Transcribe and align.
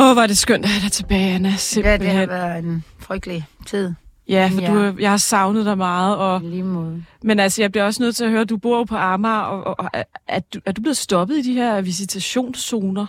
Åh, 0.00 0.12
hvor 0.12 0.22
er 0.22 0.26
det 0.26 0.38
skønt 0.38 0.64
at 0.64 0.70
have 0.70 0.82
dig 0.82 0.92
tilbage, 0.92 1.34
Anna. 1.34 1.48
Ja, 1.48 1.56
Simpelthen. 1.56 2.00
det 2.00 2.10
har 2.18 2.26
været 2.26 2.64
en 2.64 2.84
frygtelig 2.98 3.46
tid. 3.66 3.94
Ja, 4.28 4.50
for 4.54 4.60
Ja. 4.60 4.72
du, 4.90 4.96
jeg 5.00 5.10
har 5.10 5.16
savnet 5.16 5.66
dig 5.66 5.78
meget. 5.78 6.16
Og, 6.16 6.40
lige 6.40 6.62
måde. 6.62 7.04
men 7.22 7.40
altså, 7.40 7.62
jeg 7.62 7.72
bliver 7.72 7.84
også 7.84 8.02
nødt 8.02 8.16
til 8.16 8.24
at 8.24 8.30
høre, 8.30 8.40
at 8.40 8.48
du 8.48 8.56
bor 8.56 8.84
på 8.84 8.96
Amager, 8.96 9.34
og, 9.40 9.66
og, 9.66 9.76
og 9.94 10.04
er, 10.28 10.40
du, 10.54 10.60
er 10.66 10.72
du 10.72 10.80
blevet 10.82 10.96
stoppet 10.96 11.36
i 11.36 11.42
de 11.42 11.52
her 11.54 11.80
visitationszoner? 11.80 13.06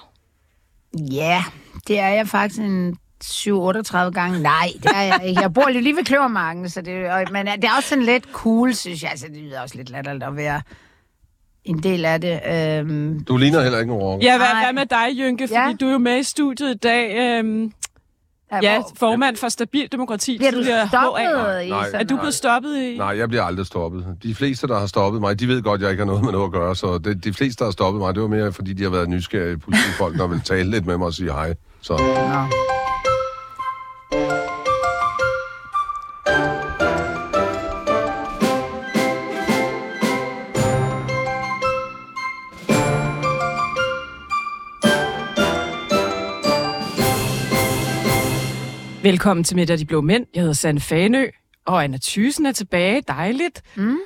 Ja, 1.12 1.44
det 1.88 2.00
er 2.00 2.08
jeg 2.08 2.28
faktisk 2.28 2.60
en 2.62 2.98
7-38 3.24 3.98
gange. 3.98 4.40
Nej, 4.40 4.70
det 4.84 4.92
er 4.96 5.02
jeg 5.02 5.21
ikke. 5.26 5.42
Jeg 5.42 5.54
bor 5.54 5.70
lige 5.70 5.96
ved 5.96 6.04
Kløvermarken, 6.06 6.70
så 6.70 6.82
det, 6.82 7.10
og, 7.10 7.24
men 7.32 7.46
det 7.48 7.64
er 7.64 7.76
også 7.78 7.90
sådan 7.90 8.04
lidt 8.06 8.24
cool, 8.34 8.74
synes 8.74 9.04
jeg. 9.04 9.12
Altså, 9.12 9.28
det 9.28 9.38
lyder 9.38 9.62
også 9.62 9.78
lidt 9.78 9.90
latterligt 9.90 10.24
at 10.24 10.36
være 10.36 10.62
en 11.70 11.84
del 11.84 12.06
af 12.06 12.22
det. 12.22 12.40
Øhm, 12.80 13.24
Du 13.24 13.38
ligner 13.38 13.62
heller 13.62 13.80
ikke 13.80 13.92
en 13.94 13.98
rocker. 14.00 14.28
Ja, 14.28 14.38
hvad, 14.38 14.48
Nej. 14.54 14.64
hvad 14.64 14.74
med 14.74 14.86
dig, 14.86 15.20
Jynke? 15.20 15.48
Fordi 15.48 15.60
Ja. 15.60 15.74
du 15.82 15.88
er 15.88 15.92
jo 15.92 15.98
med 15.98 16.20
i 16.20 16.24
studiet 16.24 16.76
i 16.76 16.78
dag. 16.78 17.16
Øhm, 17.40 17.72
ja, 18.64 18.76
hvor- 18.80 18.91
formand 18.98 19.36
for 19.36 19.50
Stabil 19.50 19.91
Demokrati. 19.91 20.38
Bliver 20.38 20.52
du 20.52 20.63
stoppet 20.63 21.24
HA. 21.26 21.60
i 21.60 21.70
Nej. 21.70 21.88
Er 21.94 22.04
du 22.04 22.13
Nej. 22.16 22.22
blevet 22.22 22.34
stoppet 22.34 22.76
i... 22.77 22.98
Nej, 22.98 23.18
jeg 23.18 23.30
bliver 23.30 23.44
aldrig 23.44 23.66
stoppet. 23.66 24.05
De 24.24 24.36
fleste, 24.36 24.68
der 24.68 24.80
har 24.80 24.88
stoppet 24.88 25.22
mig, 25.22 25.40
de 25.40 25.48
ved 25.48 25.62
godt, 25.62 25.80
at 25.80 25.84
jeg 25.84 25.91
ikke 25.91 26.02
har 26.02 26.05
noget 26.05 26.24
med 26.24 26.32
noget 26.32 26.46
at 26.46 26.52
gøre. 26.52 26.76
Så 26.76 26.98
det, 26.98 27.24
de 27.24 27.34
fleste, 27.34 27.60
der 27.60 27.66
har 27.66 27.72
stoppet 27.72 27.99
mig, 28.02 28.16
det 28.16 28.22
var 28.22 28.30
mere, 28.30 28.54
fordi 28.54 28.74
de 28.74 28.84
har 28.84 28.90
været 28.90 29.10
nysgerrige 29.10 29.58
politifolk, 29.58 30.18
der 30.18 30.27
vil 30.27 30.41
tale 30.46 30.70
lidt 30.72 30.86
med 30.86 30.98
mig 30.98 31.08
og 31.08 31.13
sige 31.13 31.32
hej. 31.32 31.54
Så 31.82 31.94
Nå. 31.98 32.69
Velkommen 49.03 49.44
til 49.44 49.55
Midt 49.55 49.70
af 49.70 49.77
de 49.77 49.85
Blå 49.85 50.02
Mænd. 50.02 50.26
Jeg 50.34 50.41
hedder 50.41 50.53
Sanne 50.53 50.79
Fanø, 50.79 51.27
og 51.65 51.84
Anna 51.84 51.98
Thysen 52.04 52.46
er 52.46 52.51
tilbage. 52.51 53.04
Dejligt. 53.07 53.62
Mm. 53.76 53.98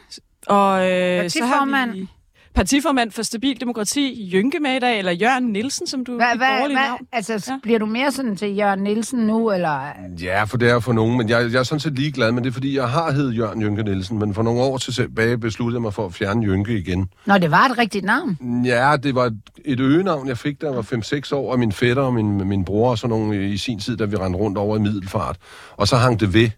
Og 0.48 0.92
øh, 0.92 1.30
så 1.30 1.46
har 1.46 1.92
vi 1.92 2.08
partiformand 2.56 3.12
for 3.12 3.22
Stabil 3.24 3.62
Demokrati, 3.62 4.30
Jynke 4.34 4.60
med 4.60 4.76
i 4.76 4.80
dag, 4.80 4.98
eller 5.00 5.12
Jørgen 5.12 5.44
Nielsen, 5.44 5.88
som 5.88 6.06
du 6.06 6.16
Hvad, 6.16 6.28
dit 6.32 6.38
hvad, 6.40 6.48
borgerlige 6.48 6.78
hvad, 6.78 6.88
navn. 6.88 7.08
altså, 7.12 7.34
Ja. 7.48 7.58
bliver 7.64 7.80
du 7.80 7.86
mere 7.86 8.12
sådan 8.12 8.36
til 8.36 8.56
Jørgen 8.58 8.80
Nielsen 8.80 9.20
nu, 9.20 9.52
eller? 9.52 9.88
ja, 10.22 10.44
for 10.44 10.58
det 10.58 10.70
er 10.70 10.80
for 10.80 10.94
nogen. 10.94 11.18
Men 11.18 11.30
jeg, 11.30 11.52
jeg 11.52 11.60
er 11.60 11.64
sådan 11.64 11.80
set 11.80 11.96
ligeglad, 11.96 12.32
men 12.32 12.44
det 12.44 12.50
er 12.50 12.54
fordi, 12.54 12.76
jeg 12.78 12.90
har 12.90 13.12
heddet 13.12 13.38
Jørgen 13.38 13.62
Jynke 13.62 13.84
Nielsen. 13.84 14.20
Men 14.20 14.34
for 14.34 14.44
nogle 14.44 14.62
år 14.62 14.78
tilbage 14.78 15.38
besluttede 15.38 15.76
jeg 15.78 15.82
mig 15.82 15.94
for 15.94 16.06
at 16.06 16.14
fjerne 16.14 16.46
Jynke 16.48 16.78
igen. 16.78 17.10
Nå, 17.26 17.38
det 17.38 17.52
var 17.52 17.66
et 17.66 17.78
rigtigt 17.78 18.06
navn. 18.06 18.38
Ja, 18.66 18.96
det 19.04 19.16
var 19.16 19.26
et- 19.26 19.40
et 19.66 19.80
øgenavn, 19.80 20.28
jeg 20.28 20.38
fik, 20.38 20.62
da 20.62 20.66
jeg 20.66 20.76
var 20.76 20.82
5-6 20.82 21.32
år, 21.36 21.52
og 21.52 21.60
min 21.60 21.72
fætter 21.72 22.04
og 22.04 22.14
min, 22.14 22.48
min 22.48 22.66
bror 22.66 22.90
og 22.90 22.98
sådan 22.98 23.10
nogle 23.10 23.50
i 23.50 23.58
sin 23.58 23.80
tid, 23.80 23.98
da 23.98 24.06
vi 24.06 24.16
rendte 24.16 24.40
rundt 24.40 24.58
over 24.58 24.78
i 24.78 24.80
Middelfart. 24.80 25.38
Og 25.78 25.88
så 25.88 25.96
hang 25.98 26.20
det 26.20 26.34
ved. 26.34 26.50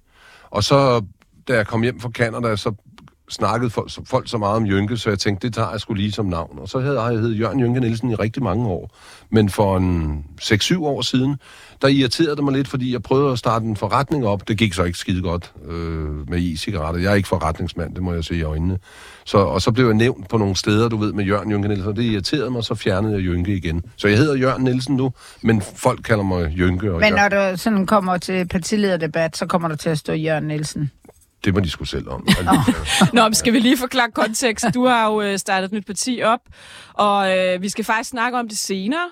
Og 0.51 0.63
så, 0.63 1.01
da 1.47 1.53
jeg 1.55 1.67
kom 1.67 1.81
hjem 1.81 1.99
fra 1.99 2.09
Canada, 2.09 2.55
så 2.55 2.71
snakkede 3.29 3.69
folk, 3.69 3.91
så- 3.91 4.01
folk 4.05 4.29
så 4.29 4.37
meget 4.37 4.55
om 4.55 4.65
Jynke, 4.67 4.97
så 4.97 5.09
jeg 5.09 5.19
tænkte, 5.19 5.47
det 5.47 5.55
tager 5.55 5.71
jeg 5.71 5.79
skulle 5.79 6.01
lige 6.01 6.11
som 6.11 6.25
navn. 6.25 6.59
Og 6.61 6.69
så 6.69 6.79
havde 6.79 7.01
jeg 7.01 7.19
heddet 7.19 7.39
Jørgen 7.39 7.59
Jynke 7.59 7.79
Nielsen 7.79 8.11
i 8.11 8.15
rigtig 8.15 8.43
mange 8.43 8.67
år. 8.67 8.95
Men 9.29 9.49
for 9.49 9.77
en 9.77 10.23
6-7 10.41 10.85
år 10.85 11.01
siden, 11.01 11.35
der 11.81 11.87
irriterede 11.87 12.35
det 12.35 12.43
mig 12.43 12.53
lidt, 12.53 12.67
fordi 12.67 12.93
jeg 12.93 13.03
prøvede 13.03 13.31
at 13.31 13.39
starte 13.39 13.65
en 13.65 13.75
forretning 13.75 14.25
op. 14.27 14.47
Det 14.47 14.57
gik 14.57 14.73
så 14.73 14.83
ikke 14.83 14.97
skide 14.97 15.21
godt 15.21 15.51
øh, 15.67 16.29
med 16.29 16.39
e-cigaretter. 16.39 17.01
Jeg 17.01 17.11
er 17.11 17.15
ikke 17.15 17.27
forretningsmand, 17.29 17.95
det 17.95 18.03
må 18.03 18.13
jeg 18.13 18.23
se 18.23 18.35
i 18.35 18.41
øjnene. 18.41 18.77
Så, 19.25 19.37
og 19.37 19.61
så 19.61 19.71
blev 19.71 19.85
jeg 19.85 19.95
nævnt 19.95 20.29
på 20.29 20.37
nogle 20.37 20.55
steder, 20.55 20.89
du 20.89 20.97
ved, 20.97 21.13
med 21.13 21.25
Jørgen 21.25 21.51
Jynke 21.51 21.67
Nielsen, 21.67 21.89
og 21.89 21.95
det 21.95 22.03
irriterede 22.03 22.49
mig, 22.51 22.63
så 22.63 22.75
fjernede 22.75 23.13
jeg 23.13 23.21
Jynke 23.21 23.55
igen. 23.55 23.81
Så 23.95 24.07
jeg 24.07 24.17
hedder 24.17 24.35
Jørgen 24.35 24.63
Nielsen 24.63 24.95
nu, 24.95 25.13
men 25.41 25.61
folk 25.61 26.03
kalder 26.03 26.23
mig 26.23 26.53
Jynke. 26.57 26.93
Og 26.93 26.99
Men 26.99 27.13
Jørgen. 27.17 27.31
når 27.31 27.51
du 27.51 27.57
sådan 27.57 27.85
kommer 27.85 28.17
til 28.17 28.47
partilederdebat, 28.47 29.37
så 29.37 29.45
kommer 29.45 29.67
du 29.67 29.75
til 29.75 29.89
at 29.89 29.97
stå 29.97 30.13
Jørgen 30.13 30.43
Nielsen. 30.43 30.91
Det 31.45 31.53
må 31.53 31.59
de 31.59 31.69
sgu 31.69 31.85
selv 31.85 32.09
om. 32.09 32.27
Nå, 33.13 33.23
men 33.23 33.33
skal 33.33 33.53
vi 33.53 33.59
lige 33.59 33.77
forklare 33.77 34.11
kontekst? 34.11 34.65
Du 34.73 34.85
har 34.85 35.11
jo 35.11 35.21
øh, 35.21 35.37
startet 35.37 35.65
et 35.65 35.71
nyt 35.71 35.85
parti 35.85 36.21
op, 36.23 36.39
og 36.93 37.37
øh, 37.37 37.61
vi 37.61 37.69
skal 37.69 37.85
faktisk 37.85 38.09
snakke 38.09 38.39
om 38.39 38.47
det 38.47 38.57
senere. 38.57 39.09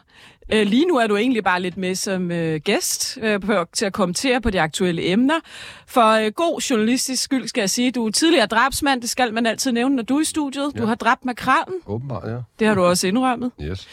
Øh, 0.53 0.67
lige 0.67 0.85
nu 0.85 0.97
er 0.97 1.07
du 1.07 1.17
egentlig 1.17 1.43
bare 1.43 1.61
lidt 1.61 1.77
med 1.77 1.95
som 1.95 2.31
øh, 2.31 2.61
gæst 2.63 3.17
øh, 3.21 3.39
på, 3.39 3.65
til 3.73 3.85
at 3.85 3.93
kommentere 3.93 4.41
på 4.41 4.49
de 4.49 4.61
aktuelle 4.61 5.11
emner. 5.11 5.39
For 5.87 6.09
øh, 6.09 6.31
god 6.31 6.61
journalistisk 6.61 7.23
skyld 7.23 7.47
skal 7.47 7.61
jeg 7.61 7.69
sige, 7.69 7.91
du 7.91 8.07
er 8.07 8.11
tidligere 8.11 8.45
drabsmand, 8.45 9.01
det 9.01 9.09
skal 9.09 9.33
man 9.33 9.45
altid 9.45 9.71
nævne, 9.71 9.95
når 9.95 10.03
du 10.03 10.17
er 10.17 10.21
i 10.21 10.25
studiet. 10.25 10.71
Ja. 10.75 10.81
Du 10.81 10.85
har 10.85 10.95
dræbt 10.95 11.25
makrallen, 11.25 11.75
Åbenbart, 11.85 12.29
ja. 12.29 12.37
det 12.59 12.67
har 12.67 12.75
du 12.75 12.83
også 12.83 13.07
indrømmet. 13.07 13.51
Yes. 13.61 13.87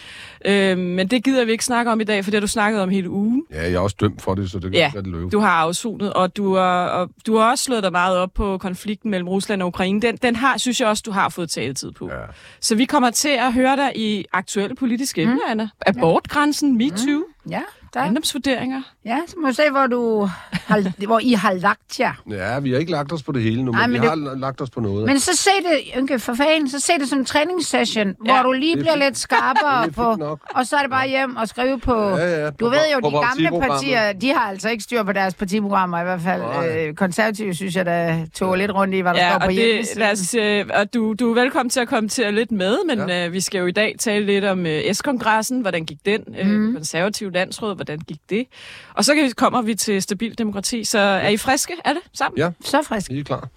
Øh, 0.44 0.78
men 0.78 1.08
det 1.08 1.24
gider 1.24 1.44
vi 1.44 1.52
ikke 1.52 1.64
snakke 1.64 1.92
om 1.92 2.00
i 2.00 2.04
dag, 2.04 2.24
for 2.24 2.30
det 2.30 2.36
har 2.38 2.40
du 2.40 2.46
snakket 2.46 2.80
om 2.82 2.88
hele 2.88 3.10
ugen. 3.10 3.44
Ja, 3.50 3.62
jeg 3.62 3.72
er 3.72 3.78
også 3.78 3.96
dømt 4.00 4.22
for 4.22 4.34
det, 4.34 4.50
så 4.50 4.58
det 4.58 4.72
kan 4.72 4.80
Ja, 4.80 4.92
det 4.94 5.06
løbe. 5.06 5.30
Du 5.30 5.38
har 5.40 5.48
afsonet, 5.50 6.12
og 6.12 6.36
du, 6.36 6.54
har, 6.54 6.86
og 6.86 7.10
du 7.26 7.36
har 7.36 7.50
også 7.50 7.64
slået 7.64 7.82
dig 7.82 7.92
meget 7.92 8.16
op 8.18 8.30
på 8.34 8.58
konflikten 8.58 9.10
mellem 9.10 9.28
Rusland 9.28 9.62
og 9.62 9.68
Ukraine. 9.68 10.00
Den, 10.00 10.16
den 10.16 10.36
har, 10.36 10.58
synes 10.58 10.80
jeg 10.80 10.88
også, 10.88 11.02
du 11.06 11.10
har 11.12 11.28
fået 11.28 11.50
taletid 11.50 11.92
på. 11.92 12.08
Ja. 12.12 12.16
Så 12.60 12.74
vi 12.74 12.84
kommer 12.84 13.10
til 13.10 13.28
at 13.28 13.52
høre 13.52 13.76
dig 13.76 13.92
i 13.96 14.24
aktuelle 14.32 14.76
politiske 14.76 15.22
emner, 15.22 15.40
Anna. 15.50 15.68
Abortgrænsen, 15.86 16.78
MeToo, 16.78 17.22
Ja, 17.50 17.60
der. 17.94 18.00
ejendomsvurderinger. 18.00 18.82
Ja, 19.04 19.18
så 19.26 19.34
må 19.38 19.46
vi 19.48 19.54
se, 19.54 19.62
hvor, 19.70 19.86
du 19.86 20.28
har, 20.52 20.92
hvor 21.06 21.18
I 21.22 21.32
har 21.32 21.52
lagt 21.52 22.00
jer. 22.00 22.12
Ja, 22.30 22.60
vi 22.60 22.70
har 22.72 22.78
ikke 22.78 22.90
lagt 22.92 23.12
os 23.12 23.22
på 23.22 23.32
det 23.32 23.42
hele 23.42 23.62
nu, 23.64 23.72
Ej, 23.72 23.80
men, 23.80 23.90
men 23.92 24.02
vi 24.02 24.06
det- 24.06 24.28
har 24.28 24.34
lagt 24.36 24.60
os 24.60 24.70
på 24.70 24.80
noget. 24.80 25.06
Men 25.06 25.20
så 25.20 25.36
se 25.36 25.50
det, 25.70 25.80
Ynke, 25.98 26.18
for 26.18 26.34
fanden, 26.34 26.70
så 26.70 26.80
se 26.80 26.92
det 27.00 27.08
som 27.08 27.18
en 27.18 27.24
træningssession, 27.24 28.06
Ja, 28.26 28.32
hvor 28.34 28.42
du 28.42 28.52
lige 28.52 28.72
er 28.72 28.76
bliver 28.80 28.92
fint. 28.92 29.04
lidt 29.04 29.18
skarpere 29.18 29.84
er 29.86 29.90
på, 29.90 30.14
nok. 30.18 30.40
og 30.54 30.66
så 30.66 30.76
er 30.76 30.80
det 30.80 30.90
bare 30.90 31.08
hjem 31.08 31.36
og 31.36 31.48
skrive 31.48 31.78
på... 31.80 32.08
Ja, 32.08 32.40
ja, 32.40 32.50
du 32.50 32.52
på- 32.58 32.64
ved 32.68 32.78
jo, 32.94 33.00
på 33.00 33.10
de 33.10 33.26
gamle 33.46 33.60
partier, 33.68 34.12
de 34.12 34.28
har 34.34 34.40
altså 34.50 34.68
ikke 34.68 34.82
styr 34.84 35.02
på 35.02 35.12
deres 35.12 35.34
partiprogrammer 35.34 36.00
i 36.00 36.04
hvert 36.04 36.20
fald. 36.20 36.40
Nej. 36.42 36.86
Øh, 36.88 36.94
konservative 36.94 37.54
synes 37.54 37.76
jeg, 37.76 37.86
der 37.86 38.26
tog 38.34 38.56
lidt 38.56 38.74
rundt 38.74 38.94
i, 38.94 39.00
hvad 39.00 39.14
der 39.14 39.20
Ja, 39.20 39.30
står 39.30 39.38
på 39.38 39.44
og, 39.44 39.50
det, 39.52 39.64
hjemmesiden. 39.64 40.02
os, 40.02 40.34
øh, 40.34 40.80
og 40.80 40.94
du, 40.94 41.14
du 41.20 41.30
er 41.30 41.34
velkommen 41.34 41.70
til 41.70 41.80
at 41.80 41.88
kommentere 41.88 42.32
lidt 42.32 42.52
med, 42.52 42.76
men 42.86 43.08
ja. 43.08 43.26
øh, 43.26 43.32
vi 43.32 43.40
skal 43.40 43.58
jo 43.58 43.66
i 43.66 43.72
dag 43.72 43.94
tale 43.98 44.26
lidt 44.26 44.44
om 44.44 44.66
øh, 44.66 44.94
S-kongressen, 44.94 45.60
hvordan 45.60 45.84
gik 45.84 45.98
den, 46.06 46.20
øh, 46.40 46.46
Mhm. 46.46 46.74
konservativ 46.74 47.30
landsråd, 47.30 47.74
hvordan 47.74 47.98
gik 47.98 48.18
det. 48.30 48.46
Og 48.94 49.04
så 49.04 49.14
kan 49.14 49.24
vi, 49.24 49.30
kommer 49.30 49.62
vi 49.62 49.74
til 49.74 50.02
stabil 50.02 50.38
demokrati, 50.38 50.84
så 50.84 50.98
er 50.98 51.28
I 51.28 51.36
friske? 51.36 51.72
Er 51.84 51.92
det 51.92 52.02
sammen? 52.14 52.38
Ja, 52.38 52.50
Så 52.64 52.82
frisk. 52.88 53.10
I 53.10 53.20
er 53.20 53.24
klar. 53.24 53.48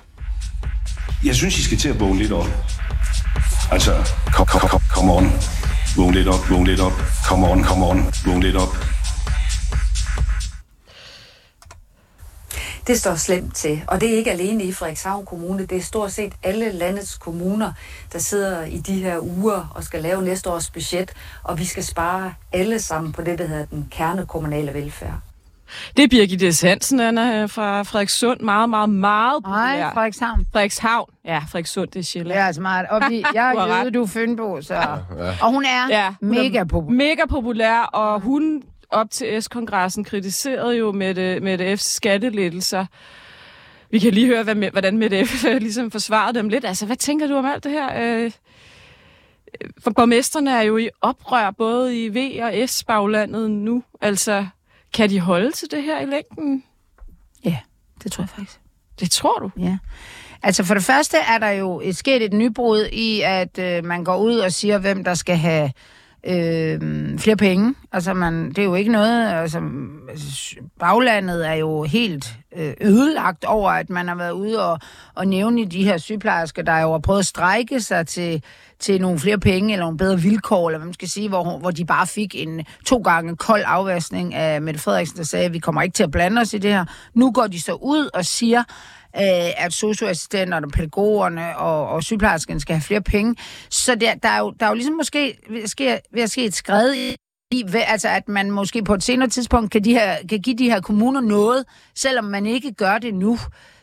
Jeg 1.26 1.36
synes, 1.36 1.58
I 1.58 1.64
skal 1.64 1.78
til 1.78 1.90
at 1.90 2.00
vågne 2.00 2.20
lidt 2.20 2.32
op. 2.32 2.48
Altså, 3.72 3.92
kom, 4.34 4.46
kom, 4.46 4.60
kom, 4.70 4.82
kom 4.96 5.10
on. 5.10 5.32
Vågn 5.98 6.14
lidt 6.14 6.28
op, 6.28 6.50
vågn 6.50 6.68
lidt 6.68 6.80
op. 6.80 6.92
Kom 7.28 7.44
on, 7.44 7.64
kom 7.64 7.84
on. 7.84 8.06
Vågn 8.26 8.44
lidt 8.44 8.56
op. 8.56 8.93
Det 12.88 13.00
står 13.00 13.16
slemt 13.16 13.56
til, 13.56 13.82
og 13.88 14.02
det 14.02 14.14
er 14.14 14.18
ikke 14.18 14.32
alene 14.32 14.64
i 14.64 14.72
Frederikshavn 14.74 15.26
Kommune, 15.26 15.66
det 15.66 15.78
er 15.78 15.82
stort 15.82 16.12
set 16.12 16.34
alle 16.44 16.72
landets 16.72 17.18
kommuner, 17.18 17.72
der 18.14 18.20
sidder 18.20 18.64
i 18.66 18.78
de 18.78 18.94
her 18.94 19.20
uger 19.20 19.72
og 19.76 19.84
skal 19.84 20.02
lave 20.02 20.22
næste 20.24 20.50
års 20.50 20.70
budget, 20.70 21.14
og 21.44 21.60
vi 21.60 21.66
skal 21.66 21.84
spare 21.84 22.34
alle 22.52 22.80
sammen 22.80 23.12
på 23.12 23.22
det, 23.22 23.40
der 23.40 23.48
hedder 23.48 23.66
den 23.66 23.88
kernekommunale 23.92 24.74
velfærd. 24.74 25.14
Det 25.98 26.04
er 26.04 26.08
Birgit 26.08 26.56
S. 26.56 26.62
Hansen, 26.62 27.00
Anna, 27.00 27.46
fra 27.46 27.84
Frederikssund. 27.84 28.40
Meget, 28.40 28.70
meget, 28.70 28.90
meget 28.90 29.42
Nej, 29.44 29.68
populær. 29.72 29.94
Frederikshavn. 29.94 30.46
Frederikshavn. 30.54 31.10
Ja, 31.26 31.38
Frederikssund, 31.40 31.90
det 31.90 32.00
er 32.00 32.04
Sjælland. 32.04 32.40
er 32.40 32.46
altså 32.46 32.62
meget. 32.62 32.86
Og 32.90 33.02
vi, 33.10 33.24
jeg 33.34 33.54
er 33.56 33.68
jøde, 33.78 33.92
du 33.92 34.02
er 34.04 34.08
Fynbo, 34.08 34.62
så... 34.62 34.98
Og 35.42 35.52
hun 35.52 35.66
er 35.66 35.88
Ja, 35.90 36.14
hun 36.22 36.38
er 36.38 36.44
mega 36.44 36.64
populær. 36.64 36.98
Mega 36.98 37.22
populær, 37.30 37.80
og 37.82 38.20
hun 38.22 38.64
op 38.94 39.12
til 39.12 39.44
S-kongressen 39.44 40.04
kritiserede 40.04 40.78
jo 40.78 40.92
Mette, 40.92 41.40
Mette 41.40 41.74
F's 41.74 41.76
skattelettelser. 41.78 42.86
Vi 43.92 44.00
kan 44.00 44.14
lige 44.14 44.28
høre, 44.28 44.44
hvad, 44.44 44.56
hvordan 44.56 44.98
Mette 44.98 45.26
F. 45.26 45.44
ligesom 45.44 45.92
forsvarede 45.92 46.38
dem 46.40 46.50
lidt. 46.50 46.66
Altså, 46.66 46.86
hvad 46.86 46.96
tænker 46.96 47.28
du 47.28 47.36
om 47.36 47.46
alt 47.46 47.64
det 47.64 47.72
her? 47.72 47.90
Øh, 48.02 48.32
For 49.80 49.92
borgmesterne 49.92 50.52
er 50.52 50.62
jo 50.62 50.78
i 50.78 50.90
oprør, 51.02 51.52
både 51.52 52.06
i 52.06 52.10
V 52.10 52.44
og 52.44 52.70
S-baglandet 52.70 53.52
nu. 53.52 53.84
Altså, 54.02 54.46
kan 54.94 55.10
de 55.10 55.20
holde 55.20 55.52
til 55.52 55.72
det 55.72 55.84
her 55.84 56.02
i 56.02 56.06
længden? 56.06 56.64
Ja, 57.46 57.58
det 58.04 58.12
tror 58.12 58.22
jeg 58.22 58.30
faktisk. 58.30 58.60
Det 59.00 59.12
tror 59.12 59.40
du? 59.40 59.52
Ja. 59.58 59.78
Altså 60.44 60.64
for 60.64 60.74
det 60.74 60.84
første 60.84 61.18
er 61.18 61.38
der 61.38 61.50
jo 61.50 61.82
et, 61.84 61.98
sket 61.98 62.24
et 62.24 62.34
nybrud 62.34 62.86
i, 62.92 63.22
at 63.22 63.60
øh, 63.60 63.86
man 63.86 64.04
går 64.04 64.18
ud 64.18 64.38
og 64.38 64.52
siger, 64.52 64.78
hvem 64.78 65.04
der 65.04 65.14
skal 65.14 65.38
have 65.38 65.72
øh, 66.28 67.20
flere 67.20 67.38
penge. 67.38 67.76
Altså 67.92 68.14
man, 68.14 68.50
det 68.50 68.58
er 68.58 68.64
jo 68.64 68.76
ikke 68.76 68.92
noget, 68.92 69.28
altså 69.28 69.62
baglandet 70.80 71.48
er 71.48 71.54
jo 71.54 71.84
helt 71.84 72.36
øh, 72.58 72.74
ødelagt 72.82 73.46
over, 73.46 73.72
at 73.72 73.90
man 73.90 74.08
har 74.08 74.16
været 74.16 74.32
ude 74.32 74.72
og, 74.72 74.80
og 75.16 75.28
nævne 75.28 75.66
de 75.66 75.84
her 75.84 75.98
sygeplejersker, 75.98 76.62
der 76.62 76.80
jo 76.80 76.92
har 76.92 77.00
prøvet 77.00 77.20
at 77.20 77.26
strække 77.26 77.82
sig 77.82 78.08
til, 78.08 78.44
til 78.80 79.02
nogle 79.02 79.20
flere 79.20 79.40
penge, 79.40 79.74
eller 79.74 79.86
nogle 79.86 79.98
bedre 79.98 80.20
vilkår, 80.20 80.70
eller 80.70 80.78
hvad 80.78 80.86
man 80.86 80.94
skal 80.94 81.10
sige, 81.10 81.30
hvor, 81.30 81.58
hvor 81.58 81.72
de 81.72 81.86
bare 81.86 82.08
fik 82.08 82.36
en 82.36 82.66
to 82.86 82.98
gange 82.98 83.36
kold 83.36 83.64
afvaskning 83.66 84.34
af 84.34 84.62
Mette 84.62 84.80
Frederiksen, 84.80 85.18
der 85.18 85.24
sagde, 85.24 85.46
at 85.46 85.54
vi 85.54 85.60
kommer 85.60 85.82
ikke 85.82 85.94
til 85.94 86.04
at 86.04 86.12
blande 86.12 86.42
os 86.42 86.54
i 86.54 86.58
det 86.58 86.72
her. 86.72 86.86
Nu 87.14 87.32
går 87.32 87.48
de 87.48 87.62
så 87.62 87.74
ud 87.74 88.10
og 88.14 88.26
siger, 88.26 88.64
øh, 89.18 89.66
at 89.66 89.74
socioassistenterne, 89.74 90.70
pædagogerne 90.70 91.58
og, 91.58 91.88
og 91.88 92.04
sygeplejerskerne 92.04 92.60
skal 92.60 92.76
have 92.76 92.82
flere 92.82 93.02
penge. 93.02 93.36
Så 93.70 93.96
der, 93.96 94.16
der, 94.16 94.30
er 94.30 94.40
jo, 94.40 94.54
der 94.60 94.66
er 94.66 94.70
jo 94.70 94.76
ligesom 94.76 94.96
måske 94.96 95.38
ved 95.50 95.64
at 95.64 95.70
ske, 95.70 96.00
ved 96.14 96.24
at 96.24 96.32
ske 96.32 96.46
et 96.46 96.54
skred 96.54 96.94
i 96.94 97.16
I, 97.52 97.64
altså, 97.74 98.10
at 98.10 98.30
man 98.30 98.52
måske 98.52 98.84
på 98.84 98.94
et 98.94 99.04
senere 99.04 99.30
tidspunkt 99.30 99.72
kan, 99.72 99.84
de 99.84 99.94
her, 99.94 100.16
kan 100.30 100.40
give 100.40 100.56
de 100.56 100.70
her 100.70 100.82
kommuner 100.82 101.22
noget, 101.22 101.66
selvom 101.96 102.26
man 102.26 102.46
ikke 102.46 102.74
gør 102.74 102.98
det 102.98 103.14
nu. 103.14 103.38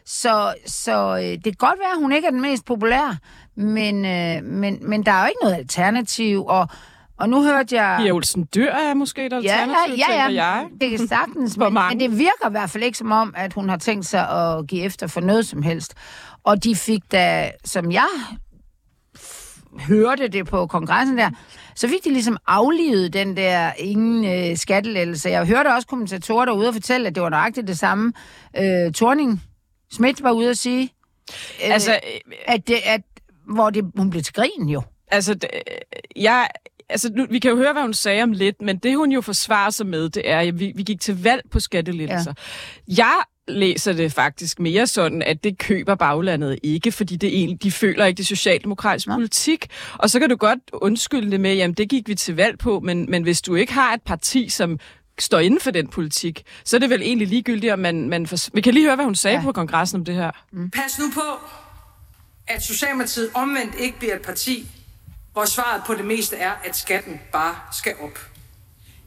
Så, 0.07 0.55
så 0.67 1.17
øh, 1.17 1.23
det 1.23 1.45
kan 1.45 1.53
godt 1.59 1.79
være, 1.79 1.93
at 1.93 1.99
hun 1.99 2.13
ikke 2.13 2.27
er 2.27 2.31
den 2.31 2.41
mest 2.41 2.65
populære, 2.65 3.17
men, 3.57 4.05
øh, 4.05 4.45
men, 4.45 4.79
men 4.89 5.07
der 5.07 5.13
er 5.13 5.23
jo 5.23 5.29
ikke 5.29 5.43
noget 5.43 5.57
alternativ, 5.57 6.47
og, 6.47 6.69
og 7.21 7.29
nu 7.29 7.43
hørte 7.43 7.77
jeg... 7.81 7.99
Pia 8.03 8.13
Olsen 8.13 8.49
Dyr 8.55 8.71
er 8.71 8.95
måske 8.95 9.27
et 9.27 9.33
Ja, 9.33 9.37
alternativ, 9.37 9.95
ja, 9.95 10.13
ja, 10.13 10.27
tænker 10.27 10.43
jeg. 10.43 10.67
det 10.81 10.91
kan 10.91 11.09
sagtens, 11.09 11.57
men, 11.59 11.75
men 11.75 12.01
det 12.01 12.19
virker 12.19 12.49
i 12.49 12.51
hvert 12.51 12.71
fald 12.71 12.85
ikke 12.85 12.99
som 12.99 13.13
om, 13.13 13.35
at 13.37 13.53
hun 13.53 13.69
har 13.69 13.77
tænkt 13.77 14.07
sig 14.07 14.29
at 14.31 14.67
give 14.67 14.83
efter 14.83 15.07
for 15.07 15.21
noget 15.21 15.47
som 15.47 15.63
helst. 15.63 15.95
Og 16.45 16.65
de 16.65 16.77
fik 16.77 17.01
da, 17.13 17.51
som 17.65 17.93
jeg 17.93 18.09
hørte 19.89 20.29
det 20.29 20.47
på 20.47 20.67
kongressen 20.67 21.19
der, 21.19 21.31
så 21.75 21.89
fik 21.89 22.05
de 22.05 22.11
ligesom 22.13 22.37
aflivet 22.47 23.13
den 23.13 23.37
der 23.37 23.73
ingen 23.79 24.25
øh, 24.51 24.57
skattelettelse. 24.57 25.29
Jeg 25.29 25.47
hørte 25.47 25.69
også 25.75 25.89
kommentatorer 25.89 26.45
derude 26.45 26.69
og 26.69 26.75
fortælle, 26.75 27.07
at 27.09 27.15
det 27.15 27.23
var 27.23 27.29
nøjagtigt 27.29 27.67
det 27.69 27.79
samme. 27.79 28.13
Øh, 28.59 28.93
Torning 28.93 29.43
Schmidt 29.93 30.23
var 30.23 30.31
ude 30.33 30.51
at 30.51 30.59
sige, 30.59 30.83
øh, 31.65 31.71
Altså, 31.75 31.93
øh, 31.93 32.33
at, 32.47 32.69
det, 32.69 32.77
at 32.85 33.01
hvor 33.55 33.71
det, 33.71 33.85
hun 33.97 34.11
blev 34.11 34.23
til 34.23 34.35
grin 34.35 34.69
jo. 34.69 34.83
altså, 35.09 35.39
jeg, 36.17 36.49
altså 36.91 37.11
nu, 37.17 37.27
vi 37.31 37.39
kan 37.39 37.51
jo 37.51 37.57
høre, 37.57 37.73
hvad 37.73 37.83
hun 37.83 37.95
sagde 37.95 38.23
om 38.23 38.33
lidt, 38.33 38.63
men 38.63 38.79
det 38.79 38.97
hun 38.97 39.13
jo 39.13 39.21
forsvarer 39.21 39.71
sig 39.71 39.87
med, 39.87 40.09
det 40.09 40.31
er, 40.31 40.41
at 40.41 40.61
vi, 40.61 40.73
vi 40.75 40.83
gik 40.83 41.01
til 41.01 41.23
valg 41.23 41.43
på 41.51 41.61
skattelettelser. 41.61 42.33
Ja. 42.89 42.95
Jeg 42.97 43.15
læser 43.49 43.93
det 43.93 44.13
faktisk 44.13 44.61
mere 44.61 44.87
sådan, 44.87 45.23
at 45.23 45.45
det 45.45 45.59
køber 45.59 45.95
baglandet 45.95 46.59
ikke, 46.63 46.93
fordi 46.93 47.17
det 47.17 47.29
egentlig, 47.29 47.63
de 47.63 47.73
føler 47.73 48.05
ikke 48.05 48.17
det 48.17 48.23
er 48.23 48.27
socialdemokratisk 48.27 49.07
Nå. 49.07 49.15
politik. 49.15 49.67
Og 49.99 50.11
så 50.11 50.21
kan 50.21 50.31
du 50.31 50.37
godt 50.37 50.59
undskylde 50.73 51.31
det 51.31 51.41
med, 51.41 51.55
jamen 51.55 51.75
det 51.75 51.89
gik 51.89 52.09
vi 52.09 52.15
til 52.15 52.37
valg 52.37 52.59
på, 52.59 52.81
men, 52.81 53.11
men 53.11 53.23
hvis 53.23 53.43
du 53.43 53.55
ikke 53.55 53.73
har 53.73 53.95
et 53.95 54.03
parti, 54.03 54.49
som 54.49 54.79
står 55.19 55.39
inden 55.39 55.61
for 55.61 55.71
den 55.71 55.89
politik, 55.89 56.43
så 56.65 56.77
er 56.77 56.81
det 56.81 56.91
vel 56.91 57.03
egentlig 57.03 57.29
ligegyldigt, 57.29 57.73
om 57.73 57.79
man... 57.79 58.09
man 58.09 58.27
fors- 58.27 58.49
vi 58.53 58.61
kan 58.61 58.75
lige 58.75 58.87
høre, 58.87 58.97
hvad 58.97 59.05
hun 59.05 59.15
sagde 59.15 59.35
ja. 59.35 59.41
Ja. 59.41 59.45
på 59.45 59.53
kongressen 59.53 60.01
om 60.01 60.05
det 60.05 60.15
her. 60.15 60.31
Pas 60.73 60.99
nu 60.99 61.05
på, 61.15 61.21
at 62.49 62.63
Socialdemokratiet 62.63 63.31
omvendt 63.35 63.75
ikke 63.79 63.99
bliver 63.99 64.15
et 64.15 64.23
parti, 64.23 64.67
hvor 65.33 65.45
svaret 65.45 65.83
på 65.87 65.95
det 65.95 66.05
meste 66.05 66.37
er, 66.37 66.53
at 66.65 66.77
skatten 66.77 67.21
bare 67.33 67.57
skal 67.73 67.95
op. 68.01 68.19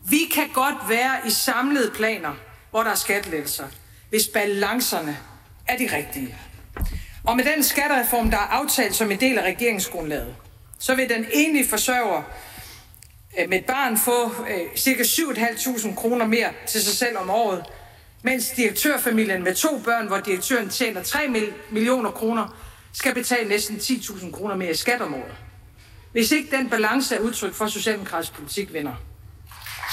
Vi 0.09 0.19
kan 0.33 0.49
godt 0.53 0.89
være 0.89 1.27
i 1.27 1.29
samlede 1.29 1.91
planer, 1.91 2.33
hvor 2.71 2.83
der 2.83 2.91
er 2.91 2.95
skattelettelser, 2.95 3.67
hvis 4.09 4.27
balancerne 4.27 5.17
er 5.67 5.77
de 5.77 5.89
rigtige. 5.95 6.37
Og 7.23 7.35
med 7.35 7.45
den 7.45 7.63
skattereform, 7.63 8.31
der 8.31 8.37
er 8.37 8.47
aftalt 8.47 8.95
som 8.95 9.11
en 9.11 9.19
del 9.19 9.37
af 9.37 9.43
regeringsgrundlaget, 9.43 10.35
så 10.79 10.95
vil 10.95 11.09
den 11.09 11.25
enlige 11.33 11.67
forsørger 11.67 12.21
øh, 13.39 13.49
med 13.49 13.57
et 13.57 13.65
barn 13.65 13.97
få 13.97 14.45
øh, 14.49 14.77
ca. 14.77 15.03
7.500 15.03 15.95
kroner 15.95 16.25
mere 16.25 16.49
til 16.67 16.81
sig 16.83 16.93
selv 16.93 17.17
om 17.17 17.29
året, 17.29 17.65
mens 18.21 18.49
direktørfamilien 18.49 19.43
med 19.43 19.55
to 19.55 19.81
børn, 19.85 20.07
hvor 20.07 20.17
direktøren 20.17 20.69
tjener 20.69 21.03
3 21.03 21.51
millioner 21.71 22.11
kroner, 22.11 22.57
skal 22.93 23.13
betale 23.13 23.49
næsten 23.49 23.75
10.000 23.75 24.31
kroner 24.31 24.55
mere 24.55 24.71
i 24.71 24.75
skat 24.75 25.01
om 25.01 25.13
året. 25.13 25.42
Hvis 26.13 26.31
ikke 26.31 26.57
den 26.57 26.69
balance 26.69 27.15
er 27.15 27.19
udtryk 27.19 27.53
for 27.53 27.67
socialdemokratisk 27.67 28.33
politik, 28.33 28.73
venner, 28.73 28.91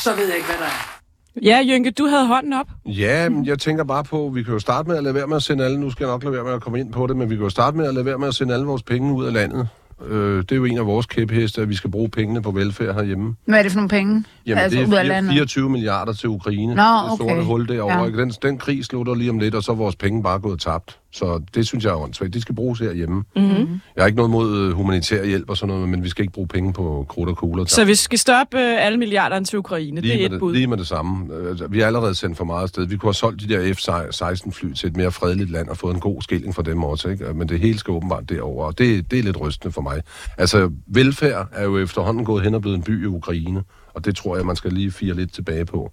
så 0.04 0.10
ved 0.16 0.26
jeg 0.26 0.36
ikke, 0.36 0.46
hvad 0.48 0.58
der 0.58 0.64
er. 0.64 1.00
Ja, 1.42 1.62
Jynke, 1.74 1.90
du 1.90 2.06
havde 2.06 2.26
hånden 2.26 2.52
op. 2.52 2.66
Ja, 2.86 3.28
men 3.28 3.46
jeg 3.46 3.58
tænker 3.58 3.84
bare 3.84 4.04
på, 4.04 4.30
vi 4.34 4.42
kan 4.42 4.52
jo 4.52 4.58
starte 4.58 4.88
med 4.88 4.96
at 4.96 5.02
lade 5.02 5.14
være 5.14 5.26
med 5.26 5.36
at 5.36 5.42
sende 5.42 5.64
alle, 5.64 5.80
nu 5.80 5.90
skal 5.90 6.04
jeg 6.04 6.10
nok 6.12 6.22
lade 6.24 6.34
være 6.34 6.44
med 6.44 6.52
at 6.52 6.60
komme 6.62 6.80
ind 6.80 6.92
på 6.92 7.06
det, 7.06 7.16
men 7.16 7.30
vi 7.30 7.34
kan 7.36 7.42
jo 7.44 7.50
starte 7.50 7.76
med 7.76 7.86
at 7.86 7.94
lade 7.94 8.04
være 8.04 8.18
med 8.18 8.28
at 8.28 8.34
sende 8.34 8.54
alle 8.54 8.66
vores 8.66 8.82
penge 8.82 9.12
ud 9.14 9.24
af 9.26 9.32
landet. 9.32 9.68
Øh, 10.06 10.38
det 10.38 10.52
er 10.52 10.56
jo 10.56 10.64
en 10.64 10.78
af 10.78 10.86
vores 10.86 11.06
kæpheste, 11.06 11.62
at 11.62 11.68
vi 11.68 11.74
skal 11.74 11.90
bruge 11.90 12.08
pengene 12.08 12.42
på 12.42 12.50
velfærd 12.50 12.94
herhjemme. 12.94 13.34
Hvad 13.44 13.58
er 13.58 13.62
det 13.62 13.72
for 13.72 13.76
nogle 13.76 13.88
penge? 13.88 14.24
Jamen, 14.46 14.58
altså, 14.64 14.78
det 14.78 14.84
er 14.86 14.90
fire- 14.90 15.04
landet? 15.06 15.32
24 15.32 15.70
milliarder 15.70 16.12
til 16.12 16.28
Ukraine. 16.28 16.74
Nå, 16.74 16.82
det 16.82 17.18
sorte 17.18 17.22
okay. 17.22 17.42
hul 17.42 17.68
derovre. 17.68 18.04
Ja. 18.04 18.10
Den, 18.10 18.30
den 18.30 18.58
krig 18.58 18.84
slutter 18.84 19.14
lige 19.14 19.30
om 19.30 19.38
lidt, 19.38 19.54
og 19.54 19.62
så 19.62 19.72
er 19.72 19.76
vores 19.76 19.96
penge 19.96 20.22
bare 20.22 20.38
gået 20.38 20.60
tabt. 20.60 20.98
Så 21.12 21.42
det 21.54 21.66
synes 21.66 21.84
jeg 21.84 21.90
er 21.90 21.96
åndssvagt. 21.96 22.34
De 22.34 22.40
skal 22.40 22.54
bruges 22.54 22.80
herhjemme. 22.80 23.24
Mm-hmm. 23.36 23.80
Jeg 23.96 24.02
har 24.02 24.06
ikke 24.06 24.16
noget 24.16 24.30
mod 24.30 24.58
øh, 24.58 24.72
humanitær 24.72 25.24
hjælp 25.24 25.50
og 25.50 25.56
sådan 25.56 25.74
noget, 25.74 25.88
men 25.88 26.04
vi 26.04 26.08
skal 26.08 26.22
ikke 26.22 26.32
bruge 26.32 26.48
penge 26.48 26.72
på 26.72 27.06
krudt 27.08 27.28
og 27.28 27.36
kugler. 27.36 27.64
Så 27.64 27.84
vi 27.84 27.94
skal 27.94 28.18
stoppe 28.18 28.58
øh, 28.58 28.86
alle 28.86 28.98
milliarderne 28.98 29.44
til 29.44 29.58
Ukraine. 29.58 30.00
Lige 30.00 30.12
det 30.14 30.22
er 30.22 30.34
et 30.34 30.40
bud. 30.40 30.48
det, 30.48 30.56
lige 30.56 30.66
med 30.66 30.76
det 30.76 30.86
samme. 30.86 31.34
Altså, 31.48 31.66
Vi 31.66 31.78
har 31.80 31.86
allerede 31.86 32.14
sendt 32.14 32.36
for 32.36 32.44
meget 32.44 32.62
afsted. 32.62 32.86
Vi 32.86 32.96
kunne 32.96 33.08
have 33.08 33.14
solgt 33.14 33.40
de 33.42 33.48
der 33.48 33.74
F-16-fly 33.74 34.72
til 34.72 34.86
et 34.88 34.96
mere 34.96 35.12
fredeligt 35.12 35.50
land 35.50 35.68
og 35.68 35.76
fået 35.76 35.94
en 35.94 36.00
god 36.00 36.22
skilling 36.22 36.54
for 36.54 36.62
dem 36.62 36.84
også. 36.84 37.08
Ikke? 37.08 37.34
Men 37.34 37.48
det 37.48 37.60
hele 37.60 37.78
skal 37.78 37.92
åbenbart 37.92 38.28
derover, 38.28 38.66
og 38.66 38.78
det, 38.78 39.10
det 39.10 39.18
er 39.18 39.22
lidt 39.22 39.40
rystende 39.40 39.72
for 39.72 39.80
mig. 39.82 40.02
Altså, 40.38 40.70
velfærd 40.86 41.48
er 41.52 41.64
jo 41.64 41.78
efterhånden 41.78 42.24
gået 42.24 42.44
hen 42.44 42.54
og 42.54 42.60
blevet 42.60 42.76
en 42.76 42.82
by 42.82 43.02
i 43.02 43.06
Ukraine, 43.06 43.62
og 43.94 44.04
det 44.04 44.16
tror 44.16 44.36
jeg, 44.36 44.46
man 44.46 44.56
skal 44.56 44.72
lige 44.72 44.90
fire 44.90 45.14
lidt 45.14 45.32
tilbage 45.32 45.64
på. 45.64 45.92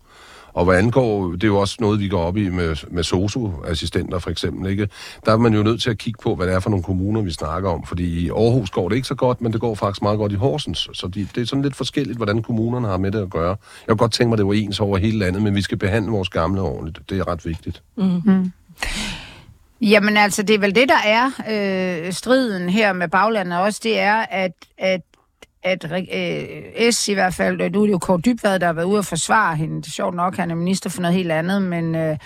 Og 0.57 0.65
hvad 0.65 0.77
angår, 0.77 1.31
det 1.31 1.43
er 1.43 1.47
jo 1.47 1.59
også 1.59 1.77
noget, 1.79 1.99
vi 1.99 2.07
går 2.07 2.21
op 2.21 2.37
i 2.37 2.49
med, 2.49 2.75
med 2.91 3.03
SOSU-assistenter 3.03 4.19
for 4.19 4.29
eksempel, 4.29 4.71
ikke? 4.71 4.89
Der 5.25 5.31
er 5.31 5.37
man 5.37 5.53
jo 5.53 5.63
nødt 5.63 5.81
til 5.81 5.89
at 5.89 5.97
kigge 5.97 6.19
på, 6.23 6.35
hvad 6.35 6.47
det 6.47 6.55
er 6.55 6.59
for 6.59 6.69
nogle 6.69 6.83
kommuner, 6.83 7.21
vi 7.21 7.31
snakker 7.31 7.69
om. 7.69 7.85
Fordi 7.85 8.25
i 8.25 8.29
Aarhus 8.29 8.69
går 8.69 8.89
det 8.89 8.95
ikke 8.95 9.07
så 9.07 9.15
godt, 9.15 9.41
men 9.41 9.53
det 9.53 9.61
går 9.61 9.75
faktisk 9.75 10.01
meget 10.01 10.17
godt 10.17 10.31
i 10.31 10.35
Horsens. 10.35 10.89
Så 10.93 11.07
de, 11.07 11.27
det 11.35 11.41
er 11.41 11.45
sådan 11.45 11.61
lidt 11.61 11.75
forskelligt, 11.75 12.17
hvordan 12.17 12.41
kommunerne 12.41 12.87
har 12.87 12.97
med 12.97 13.11
det 13.11 13.21
at 13.21 13.29
gøre. 13.29 13.49
Jeg 13.49 13.57
kunne 13.87 13.97
godt 13.97 14.11
tænke 14.11 14.29
mig, 14.29 14.33
at 14.33 14.37
det 14.37 14.47
var 14.47 14.53
ens 14.53 14.79
over 14.79 14.97
hele 14.97 15.19
landet, 15.19 15.41
men 15.41 15.55
vi 15.55 15.61
skal 15.61 15.77
behandle 15.77 16.11
vores 16.11 16.29
gamle 16.29 16.61
ordentligt. 16.61 17.09
Det 17.09 17.19
er 17.19 17.27
ret 17.27 17.45
vigtigt. 17.45 17.83
Jamen 19.81 20.17
altså, 20.17 20.43
det 20.43 20.55
er 20.55 20.59
vel 20.59 20.75
det, 20.75 20.89
der 20.89 21.01
er 21.05 21.25
øh, 22.05 22.13
striden 22.13 22.69
her 22.69 22.93
med 22.93 23.07
baglandet 23.07 23.59
også, 23.59 23.79
det 23.83 23.99
er, 23.99 24.15
at, 24.15 24.53
at 24.77 25.01
at 25.63 25.91
øh, 26.13 26.91
S 26.91 27.07
i 27.07 27.13
hvert 27.13 27.33
fald, 27.33 27.61
øh, 27.61 27.71
nu 27.73 27.81
er 27.81 27.85
det 27.85 27.91
jo 27.93 27.97
Kåre 27.97 28.19
Dybvad, 28.25 28.59
der 28.59 28.65
har 28.65 28.73
været 28.73 28.85
ude 28.85 28.97
og 28.99 29.05
forsvare 29.05 29.55
hende. 29.55 29.75
Det 29.81 29.87
er 29.87 29.91
sjovt 29.91 30.15
nok, 30.15 30.35
han 30.37 30.51
er 30.51 30.55
minister 30.55 30.89
for 30.89 31.01
noget 31.01 31.15
helt 31.17 31.31
andet, 31.31 31.61
men, 31.61 31.95
øh, 31.95 32.17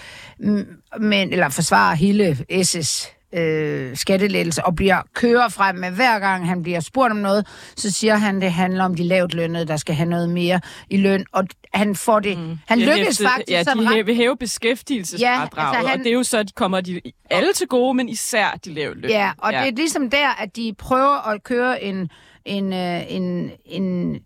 men 1.00 1.31
eller 1.33 1.50
forsvare 1.50 1.95
hele 1.95 2.38
S' 2.51 3.07
øh, 3.33 3.98
skattelettelse 3.98 4.66
og 4.66 4.75
bliver 4.75 5.01
kører 5.13 5.50
frem 5.50 5.75
med 5.75 5.92
hver 5.92 6.19
gang 6.19 6.48
han 6.48 6.63
bliver 6.63 6.80
spurgt 6.80 7.12
om 7.12 7.18
noget, 7.18 7.48
så 7.75 7.92
siger 7.92 8.16
han, 8.16 8.42
det 8.42 8.51
handler 8.51 8.83
om 8.83 8.95
de 8.95 9.04
lavt 9.04 9.33
lønnede, 9.33 9.68
der 9.68 9.78
skal 9.78 9.95
have 9.95 10.10
noget 10.10 10.30
mere 10.30 10.60
i 10.89 10.98
løn, 10.98 11.25
og 11.31 11.44
han 11.74 11.95
får 11.95 12.19
det. 12.19 12.38
Mm. 12.38 12.57
Han 12.68 12.80
Ja, 12.80 12.86
lykkes 12.98 13.07
hæfte- 13.19 13.28
faktisk 13.30 13.51
Ja, 13.51 13.63
de 13.63 14.00
hæ- 14.00 14.01
vil 14.06 14.16
hæve 14.16 14.38
beskæftigelsesfradraget, 14.38 15.57
Ja, 15.57 15.78
altså 15.78 15.89
han- 15.89 16.00
og 16.00 16.04
det 16.04 16.10
er 16.12 16.13
jo 16.16 16.24
så, 16.24 16.44
de 16.44 16.51
kommer 16.56 16.81
de 16.81 17.01
alle 17.30 17.54
til 17.54 17.68
gode, 17.68 17.94
men 17.94 18.10
især 18.10 18.60
de 18.66 18.74
lave 18.74 18.95
løn. 18.95 19.10
Ja, 19.12 19.31
og 19.38 19.51
ja. 19.51 19.62
det 19.62 19.68
er 19.68 19.75
ligesom 19.75 20.10
der, 20.10 20.42
at 20.42 20.56
de 20.56 20.74
prøver 20.80 21.28
at 21.30 21.44
køre 21.44 21.83
en, 21.83 22.10
en, 22.46 22.74
øh, 22.74 23.12
en, 23.12 23.52
en 23.66 24.20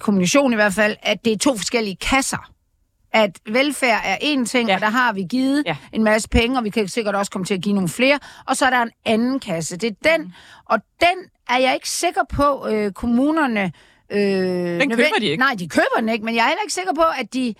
kommunikation 0.00 0.52
i 0.52 0.56
hvert 0.56 0.74
fald, 0.74 0.96
at 1.02 1.24
det 1.24 1.32
er 1.32 1.38
to 1.38 1.56
forskellige 1.56 1.96
kasser. 1.96 2.50
At 3.12 3.38
velfærd 3.46 4.00
er 4.04 4.16
en 4.20 4.44
ting, 4.46 4.68
Ja. 4.68 4.74
og 4.74 4.80
der 4.80 4.88
har 4.90 5.12
vi 5.12 5.22
givet 5.30 5.62
Ja. 5.66 5.76
en 5.92 6.04
masse 6.04 6.28
penge, 6.28 6.58
og 6.58 6.64
vi 6.64 6.70
kan 6.70 6.88
sikkert 6.88 7.14
også 7.14 7.30
komme 7.32 7.44
til 7.44 7.54
at 7.54 7.60
give 7.60 7.74
nogle 7.74 7.88
flere. 7.88 8.18
Og 8.46 8.56
så 8.56 8.66
er 8.66 8.70
der 8.70 8.82
en 8.82 8.90
anden 9.04 9.40
kasse. 9.40 9.76
Det 9.76 9.90
er 10.04 10.16
den, 10.16 10.34
og 10.64 10.78
den 11.00 11.18
er 11.48 11.58
jeg 11.58 11.74
ikke 11.74 11.88
sikker 11.90 12.20
på, 12.28 12.66
øh, 12.68 12.92
kommunerne... 12.92 13.72
Øh, 14.10 14.18
den 14.80 14.90
køber 14.90 15.18
de 15.20 15.26
ikke. 15.26 15.40
Nej, 15.40 15.54
de 15.58 15.68
køber 15.68 15.96
den 16.00 16.08
ikke, 16.08 16.24
men 16.24 16.34
jeg 16.34 16.42
er 16.42 16.48
heller 16.48 16.62
ikke 16.62 16.74
sikker 16.74 16.94
på, 16.94 17.02
at 17.20 17.34
de... 17.34 17.54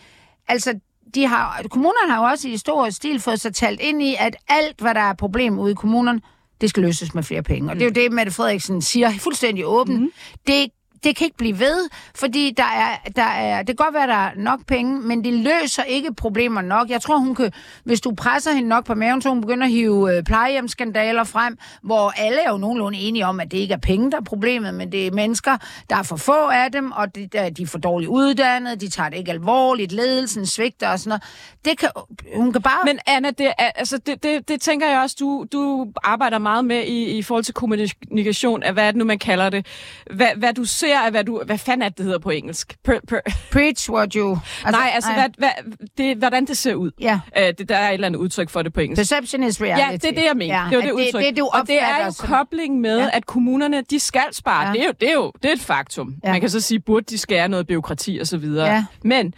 Altså, 0.48 0.78
de 1.14 1.26
har, 1.26 1.62
kommunerne 1.70 2.12
har 2.12 2.18
jo 2.24 2.30
også 2.30 2.48
i 2.48 2.56
stor 2.56 2.90
stil 2.90 3.20
fået 3.20 3.40
sig 3.40 3.54
talt 3.54 3.80
ind 3.80 4.02
i, 4.02 4.16
at 4.18 4.36
alt, 4.48 4.80
hvad 4.80 4.94
der 4.94 5.00
er 5.00 5.14
problem 5.14 5.58
ude 5.58 5.72
i 5.72 5.74
kommunerne, 5.74 6.20
det 6.64 6.70
skal 6.70 6.82
løses 6.82 7.14
med 7.14 7.22
flere 7.22 7.42
penge. 7.42 7.70
Og 7.70 7.74
det 7.76 7.82
er 7.82 7.86
jo 7.86 7.92
det, 7.92 8.12
Mette 8.12 8.32
Frederiksen 8.32 8.82
siger 8.82 9.12
fuldstændig 9.18 9.66
åbent. 9.66 10.00
Mm. 10.00 10.10
Det, 10.46 10.70
det 11.04 11.16
kan 11.16 11.24
ikke 11.24 11.36
blive 11.36 11.58
ved, 11.58 11.88
fordi 12.14 12.54
der 12.56 12.62
er, 12.62 13.10
der 13.16 13.22
er, 13.22 13.58
det 13.58 13.78
kan 13.78 13.84
godt 13.84 13.94
være, 13.94 14.06
der 14.06 14.14
er 14.14 14.30
nok 14.36 14.66
penge, 14.66 15.00
men 15.00 15.24
det 15.24 15.32
løser 15.32 15.82
ikke 15.82 16.14
problemer 16.14 16.60
nok. 16.60 16.90
Jeg 16.90 17.02
tror, 17.02 17.18
hun 17.18 17.34
kan, 17.34 17.52
hvis 17.84 18.00
du 18.00 18.14
presser 18.14 18.52
hende 18.52 18.68
nok 18.68 18.84
på 18.84 18.94
maven, 18.94 19.22
så 19.22 19.28
hun 19.28 19.40
begynder 19.40 19.64
at 19.66 19.72
hive 19.72 20.16
øh, 20.16 20.22
plejehjemsskandaler 20.22 21.24
frem, 21.24 21.58
hvor 21.82 22.12
alle 22.16 22.40
er 22.40 22.50
jo 22.50 22.56
nogenlunde 22.56 22.98
enige 22.98 23.26
om, 23.26 23.40
at 23.40 23.50
det 23.50 23.58
ikke 23.58 23.74
er 23.74 23.78
penge, 23.78 24.10
der 24.10 24.16
er 24.16 24.22
problemet, 24.22 24.74
men 24.74 24.92
det 24.92 25.06
er 25.06 25.10
mennesker, 25.10 25.56
der 25.90 25.96
er 25.96 26.02
for 26.02 26.16
få 26.16 26.48
af 26.48 26.72
dem, 26.72 26.92
og 26.92 27.14
de, 27.14 27.26
der, 27.32 27.50
de 27.50 27.62
er 27.62 27.66
for 27.66 27.78
dårligt 27.78 28.08
uddannede, 28.08 28.76
de 28.76 28.90
tager 28.90 29.08
det 29.08 29.16
ikke 29.18 29.30
alvorligt, 29.30 29.92
ledelsen 29.92 30.46
svigter 30.46 30.88
og 30.88 30.98
sådan 30.98 31.08
noget. 31.08 31.22
Det 31.64 31.78
kan, 31.78 31.88
hun 32.36 32.52
kan 32.52 32.62
bare... 32.62 32.84
Men 32.84 32.98
Anna, 33.06 33.30
det, 33.30 33.46
er, 33.46 33.70
altså, 33.74 33.98
det, 33.98 34.22
det, 34.22 34.48
det 34.48 34.60
tænker 34.60 34.88
jeg 34.88 35.00
også, 35.00 35.16
du, 35.20 35.46
du 35.52 35.86
arbejder 36.02 36.38
meget 36.38 36.64
med 36.64 36.82
i, 36.82 37.18
i 37.18 37.22
forhold 37.22 37.44
til 37.44 37.54
kommunikation, 37.54 38.62
af 38.62 38.72
hvad 38.72 38.84
er 38.84 38.90
det 38.90 38.98
nu, 38.98 39.04
man 39.04 39.18
kalder 39.18 39.50
det. 39.50 39.66
Hvad, 40.10 40.28
hvad 40.36 40.52
du 40.54 40.64
ser, 40.64 40.93
af 41.00 41.10
hvad 41.10 41.24
du... 41.24 41.42
Hvad 41.46 41.58
fanden 41.58 41.82
er 41.82 41.88
det, 41.88 41.98
det 41.98 42.04
hedder 42.06 42.18
på 42.18 42.30
engelsk? 42.30 42.76
Per, 42.84 42.98
per, 43.08 43.18
Preach 43.52 43.90
what 43.90 44.12
you... 44.12 44.30
altså, 44.64 44.80
nej, 44.80 44.90
altså, 44.94 45.12
Hvad, 45.12 45.24
hvad, 45.38 45.50
det, 45.98 46.16
hvordan 46.16 46.46
det 46.46 46.56
ser 46.56 46.74
ud. 46.74 46.90
Ja. 47.00 47.20
Uh, 47.38 47.42
det, 47.58 47.68
der 47.68 47.76
er 47.76 47.88
et 47.88 47.94
eller 47.94 48.06
andet 48.06 48.18
udtryk 48.20 48.50
for 48.50 48.62
det 48.62 48.72
på 48.72 48.80
engelsk. 48.80 49.00
Perception 49.00 49.42
is 49.42 49.62
reality. 49.62 49.80
Ja, 49.92 49.92
det 49.96 50.04
er 50.04 50.20
det, 50.20 50.24
jeg 50.28 50.36
mener. 50.36 50.62
Ja, 50.62 50.68
det 50.70 50.76
er 50.78 50.80
det 50.82 50.90
udtryk. 50.92 51.22
Det, 51.22 51.30
det, 51.30 51.38
du 51.38 51.44
og 51.52 51.60
det 51.66 51.82
er 51.82 52.04
jo 52.06 52.10
som- 52.12 52.28
kobling 52.28 52.80
med, 52.80 52.98
Ja. 52.98 53.08
at 53.12 53.26
kommunerne, 53.26 53.82
de 53.90 54.00
skal 54.00 54.24
spare. 54.32 54.66
Ja. 54.66 54.72
Det, 54.72 54.80
er 54.80 54.86
jo, 54.86 54.92
det, 55.00 55.08
er 55.08 55.14
jo, 55.14 55.32
det 55.42 55.48
er 55.48 55.52
et 55.54 55.60
faktum. 55.60 56.08
Ja. 56.22 56.28
Ja. 56.28 56.32
Man 56.32 56.40
kan 56.40 56.50
så 56.50 56.60
sige, 56.60 56.80
burde 56.80 57.06
de 57.10 57.18
skære 57.18 57.48
noget 57.48 57.66
byråkrati 57.66 58.18
og 58.20 58.26
så 58.26 58.36
videre. 58.36 58.66
Ja. 58.72 58.84
Men 59.04 59.34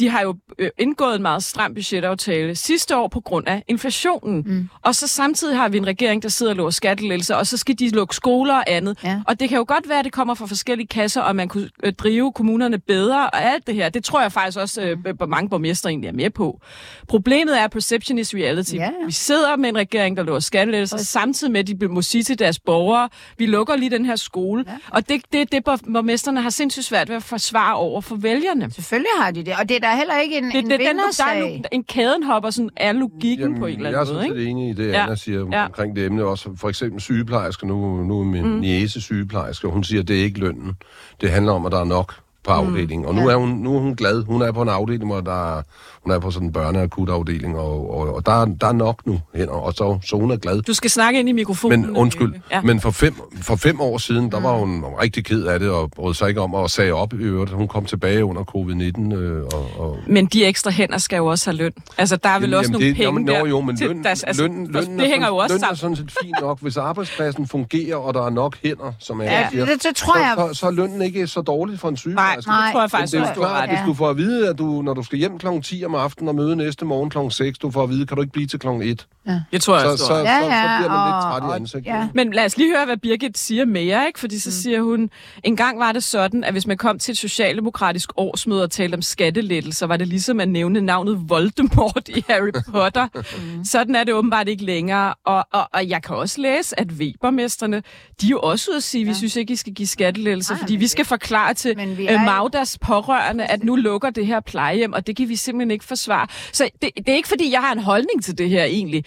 de 0.00 0.08
har 0.08 0.22
jo 0.22 0.36
øh, 0.58 0.70
indgået 0.78 1.16
en 1.16 1.22
meget 1.22 1.42
stram 1.42 1.74
budgetaftale 1.74 2.56
sidste 2.56 2.96
år 2.96 3.08
på 3.08 3.20
grund 3.20 3.48
af 3.48 3.62
inflationen. 3.68 4.42
Mm. 4.46 4.68
Og 4.82 4.94
så 4.94 5.06
samtidig 5.08 5.56
har 5.56 5.68
vi 5.68 5.76
en 5.78 5.86
regering, 5.86 6.22
der 6.22 6.28
sidder 6.28 6.52
og 6.52 6.56
lover 6.56 6.70
skattelettelser, 6.70 7.34
og 7.34 7.46
så 7.46 7.56
skal 7.56 7.78
de 7.78 7.88
lukke 7.88 8.14
skoler 8.14 8.54
og 8.54 8.64
andet. 8.66 8.98
Ja. 9.04 9.20
Og 9.26 9.40
det 9.40 9.48
kan 9.48 9.58
jo 9.58 9.64
godt 9.68 9.88
være, 9.88 9.98
at 9.98 10.04
det 10.04 10.12
kommer 10.12 10.34
fra 10.34 10.46
forskellige 10.46 10.86
kasser, 10.86 11.20
og 11.20 11.36
man 11.36 11.48
kunne 11.48 11.68
øh, 11.82 11.92
drive 11.92 12.32
kommunerne 12.32 12.78
bedre 12.78 13.30
og 13.30 13.44
alt 13.44 13.66
det 13.66 13.74
her. 13.74 13.88
Det 13.88 14.04
tror 14.04 14.22
jeg 14.22 14.32
faktisk 14.32 14.58
også, 14.58 14.82
øh, 14.82 14.96
b- 14.96 15.22
mange 15.28 15.48
borgmestre 15.48 15.90
egentlig 15.90 16.08
er 16.08 16.12
med 16.12 16.30
på. 16.30 16.60
Problemet 17.08 17.58
er, 17.60 17.64
at 17.64 17.70
perception 17.70 18.18
is 18.18 18.34
reality. 18.34 18.74
Ja. 18.74 18.90
Vi 19.06 19.12
sidder 19.12 19.56
med 19.56 19.68
en 19.68 19.76
regering, 19.76 20.16
der 20.16 20.22
lover 20.22 20.40
skattelettelser, 20.40 20.96
samtidig 20.98 21.52
med, 21.52 21.60
at 21.60 21.80
de 21.80 21.88
må 21.88 22.02
sige 22.02 22.22
til 22.22 22.38
deres 22.38 22.58
borgere, 22.58 23.08
vi 23.38 23.46
lukker 23.46 23.76
lige 23.76 23.90
den 23.90 24.04
her 24.04 24.16
skole. 24.16 24.64
Ja. 24.66 24.72
Og 24.90 25.08
det, 25.08 25.22
det, 25.32 25.52
det 25.52 25.64
borgmesterne 25.64 26.42
har 26.42 26.50
sindssygt 26.50 26.86
svært 26.86 27.08
ved 27.08 27.16
at 27.16 27.22
forsvare 27.22 27.74
over 27.76 28.00
for 28.00 28.16
vælgerne. 28.16 28.70
Selvfølgelig 28.70 29.10
har 29.18 29.30
de 29.30 29.44
det, 29.44 29.54
og 29.60 29.68
det 29.68 29.84
er 29.84 29.89
da 29.90 29.96
heller 29.96 30.20
ikke 30.20 30.38
en, 30.38 30.44
Det, 30.44 30.54
en 30.54 30.70
det, 30.70 30.70
den, 30.70 30.80
der 30.80 30.84
er 30.86 30.88
vindersag. 30.88 31.62
en 31.72 31.84
kæden 31.84 32.22
hopper 32.22 32.50
sådan 32.50 32.70
af 32.76 32.98
logikken 33.00 33.58
på 33.58 33.66
en 33.66 33.76
eller 33.76 33.90
jeg 33.90 33.96
er 33.96 34.00
anden 34.00 34.14
måde. 34.14 34.24
sådan 34.24 34.36
set 34.36 34.40
Ikke? 34.40 34.50
enig 34.50 34.70
i 34.70 34.72
det, 34.72 34.92
Ja. 34.92 35.02
Anna 35.02 35.14
siger 35.14 35.46
Ja. 35.52 35.64
omkring 35.66 35.96
det 35.96 36.06
emne 36.06 36.24
også. 36.24 36.50
For 36.56 36.68
eksempel 36.68 37.00
sygeplejersker, 37.00 37.66
nu, 37.66 38.02
nu 38.02 38.20
er 38.20 38.24
min 38.24 38.42
mm. 38.44 38.58
niece 38.60 39.00
sygeplejerske, 39.00 39.68
hun 39.68 39.84
siger, 39.84 40.02
at 40.02 40.08
det 40.08 40.20
er 40.20 40.24
ikke 40.24 40.38
lønnen. 40.40 40.72
Det 41.20 41.30
handler 41.30 41.52
om, 41.52 41.66
at 41.66 41.72
der 41.72 41.80
er 41.80 41.84
nok 41.84 42.14
på 42.44 42.50
afdelingen. 42.50 43.06
Og 43.06 43.14
nu, 43.14 43.28
er 43.28 43.36
hun, 43.36 43.48
nu 43.48 43.76
er 43.76 43.80
hun 43.80 43.94
glad. 43.94 44.24
Hun 44.24 44.42
er 44.42 44.52
på 44.52 44.62
en 44.62 44.68
afdeling, 44.68 45.06
hvor 45.10 45.20
der 45.20 45.56
er, 45.58 45.62
hun 46.04 46.12
er 46.12 46.18
på 46.18 46.30
sådan 46.30 46.46
en 46.48 46.52
børneakutafdeling, 46.52 47.56
og, 47.58 47.90
og, 47.98 48.14
og 48.14 48.26
der, 48.26 48.32
er, 48.32 48.44
der 48.44 48.66
er 48.66 48.72
nok 48.72 49.06
nu 49.06 49.20
hænder, 49.34 49.52
og 49.52 49.72
så, 49.74 49.98
så 50.04 50.16
hun 50.16 50.30
er 50.30 50.36
glad. 50.36 50.62
Du 50.62 50.74
skal 50.74 50.90
snakke 50.90 51.20
ind 51.20 51.28
i 51.28 51.32
mikrofonen. 51.32 51.80
Men 51.80 51.96
undskyld, 51.96 52.32
Ja. 52.50 52.56
ja. 52.56 52.62
men 52.62 52.80
for 52.80 52.90
fem, 52.90 53.14
for 53.42 53.56
fem 53.56 53.80
år 53.80 53.98
siden, 53.98 54.30
der 54.32 54.40
var 54.40 54.52
hun 54.58 54.84
rigtig 55.02 55.24
ked 55.24 55.44
af 55.44 55.58
det, 55.60 55.70
og 55.70 55.90
brød 55.90 56.14
sig 56.14 56.28
ikke 56.28 56.40
om 56.40 56.54
at 56.54 56.70
sige 56.70 56.94
op 56.94 57.12
i 57.12 57.16
øvrigt. 57.16 57.50
Hun 57.52 57.68
kom 57.68 57.84
tilbage 57.84 58.24
under 58.24 58.42
covid-19, 58.42 59.14
øh, 59.14 59.42
og, 59.44 59.80
og 59.80 59.98
Men 60.06 60.26
de 60.26 60.44
ekstra 60.44 60.70
hænder 60.70 60.98
skal 60.98 61.16
jo 61.16 61.26
også 61.26 61.50
have 61.50 61.56
løn. 61.56 61.72
Altså, 61.98 62.16
der 62.16 62.28
er 62.28 62.38
vel 62.38 62.42
Jamen, 62.42 62.54
også 62.58 62.68
jamen, 62.68 62.72
nogle 62.72 62.86
det, 62.88 62.96
penge 62.96 63.06
jamen, 63.06 63.26
der. 63.28 63.46
jo, 63.48 63.60
men 63.60 63.76
til 63.76 63.86
løn, 63.86 64.04
deres- 64.04 64.22
altså, 64.24 64.42
løn, 64.42 64.66
løn, 64.66 64.98
det 64.98 65.06
hænger 65.08 65.26
jo 65.28 65.36
også 65.36 65.54
løn 65.54 65.62
er 65.62 65.74
sammen. 65.74 65.76
sådan 65.76 65.96
set 65.96 66.12
fint 66.22 66.36
nok. 66.40 66.60
Hvis 66.62 66.76
arbejdspladsen 66.76 67.46
fungerer, 67.48 67.96
og 67.96 68.14
der 68.14 68.26
er 68.26 68.30
nok 68.30 68.56
hænder, 68.64 68.92
som 68.98 69.20
jeg 69.20 69.28
Ja, 69.30 69.48
siger, 69.50 69.64
det- 69.64 69.82
det 69.82 69.96
tror 69.96 70.12
så, 70.14 70.18
jeg- 70.18 70.34
Så, 70.54 70.60
så 70.60 70.66
er 70.66 70.70
lønnen 70.70 71.02
ikke 71.02 71.26
så 71.26 71.40
dårlig 71.40 71.78
for 71.80 71.88
en 71.88 71.92
Nej, 71.92 71.96
sygeplejerske. 71.96 72.38
det 72.38 72.44
tror 72.46 72.62
jeg 72.64 72.72
Men 72.84 72.90
faktisk 72.90 73.12
det 73.12 73.20
er 73.28 73.34
klart, 73.34 73.62
ret 73.62 73.68
hvis 73.68 73.78
du 73.86 73.94
får 73.94 74.08
at 74.10 74.16
vide, 74.16 74.48
at 74.48 74.58
du, 74.58 74.82
når 74.82 74.94
du 74.94 75.02
skal 75.02 75.18
hjem 75.18 75.38
kl. 75.38 75.46
10 75.62 75.84
om 75.84 75.94
aftenen 76.02 76.28
og 76.28 76.34
møde 76.34 76.56
næste 76.56 76.84
morgen 76.84 77.10
kl. 77.10 77.18
6, 77.30 77.58
du 77.58 77.70
får 77.70 77.82
at 77.82 77.90
vide, 77.90 78.06
kan 78.06 78.16
du 78.16 78.22
ikke 78.22 78.32
blive 78.32 78.46
til 78.46 78.58
kl. 78.58 78.66
1. 78.68 79.06
Det 79.52 79.62
tror 79.62 79.74
jeg 79.74 79.82
Så, 79.84 79.88
også, 79.90 80.04
så, 80.04 80.08
så, 80.08 80.14
så, 80.14 80.14
Ja, 80.14 80.22
ja, 80.22 80.40
så 80.40 80.78
bliver 80.78 80.90
man 80.90 81.06
lidt 81.06 81.14
og- 81.14 81.22
træt 81.40 81.42
i 81.52 81.60
ansigtet. 81.60 81.86
ja. 81.90 82.08
Men 82.14 82.32
lad 82.32 82.44
os 82.44 82.56
lige 82.56 82.76
høre, 82.76 82.86
hvad 82.86 82.96
Birgit 82.96 83.38
siger 83.38 83.64
mere, 83.64 84.06
ikke? 84.06 84.20
Fordi 84.20 84.38
så 84.38 84.62
siger 84.62 84.82
hun, 84.82 85.10
en 85.44 85.56
gang 85.56 85.78
var 85.78 85.92
det 85.92 86.04
sådan, 86.04 86.44
at 86.44 86.52
hvis 86.54 86.66
man 86.66 86.76
kom 86.76 86.98
til 86.98 87.12
et 87.12 87.18
socialdemokratisk 87.18 88.10
årsmøde 88.16 88.62
og 88.62 88.70
talte 88.70 88.94
om 88.94 89.02
skattelettelser, 89.02 89.86
var 89.86 89.96
det 89.96 90.08
ligesom 90.08 90.40
at 90.40 90.48
nævne 90.48 90.80
navnet 90.80 91.18
Voldemort 91.28 92.08
i 92.08 92.24
Harry 92.28 92.50
Potter. 92.72 93.08
Sådan 93.64 93.94
er 93.94 94.04
det 94.04 94.14
åbenbart 94.14 94.48
ikke 94.48 94.64
længere. 94.64 95.14
Og, 95.24 95.46
og, 95.52 95.68
og 95.72 95.88
jeg 95.88 96.02
kan 96.02 96.16
også 96.16 96.40
læse, 96.40 96.80
at 96.80 96.92
Webermesterne, 96.92 97.76
de 98.20 98.26
er 98.26 98.30
jo 98.30 98.40
også 98.40 98.70
ude 98.70 98.76
at 98.76 98.82
sige, 98.82 99.02
at 99.02 99.08
vi 99.08 99.14
synes 99.14 99.36
ikke, 99.36 99.52
I 99.52 99.56
skal 99.56 99.74
give 99.74 99.86
skattelettelser, 99.88 100.54
Nej, 100.54 100.60
fordi 100.60 100.76
vi 100.76 100.86
skal 100.86 101.04
forklare 101.04 101.54
til 101.54 101.76
vi 101.96 102.02
øh, 102.08 102.12
er 102.14 102.24
Magdas 102.24 102.78
pårørende, 102.78 103.44
at 103.46 103.64
nu 103.64 103.76
lukker 103.76 104.10
det 104.10 104.26
her 104.26 104.40
plejehjem, 104.40 104.92
og 104.92 105.06
det 105.06 105.16
kan 105.16 105.28
vi 105.28 105.36
simpelthen 105.36 105.70
ikke 105.70 105.79
forsvare. 105.84 106.26
Så 106.52 106.68
det, 106.82 106.90
det 106.96 107.08
er 107.08 107.14
ikke, 107.16 107.28
fordi 107.28 107.52
jeg 107.52 107.60
har 107.60 107.72
en 107.72 107.78
holdning 107.82 108.24
til 108.24 108.38
det 108.38 108.48
her 108.50 108.64
egentlig. 108.64 109.04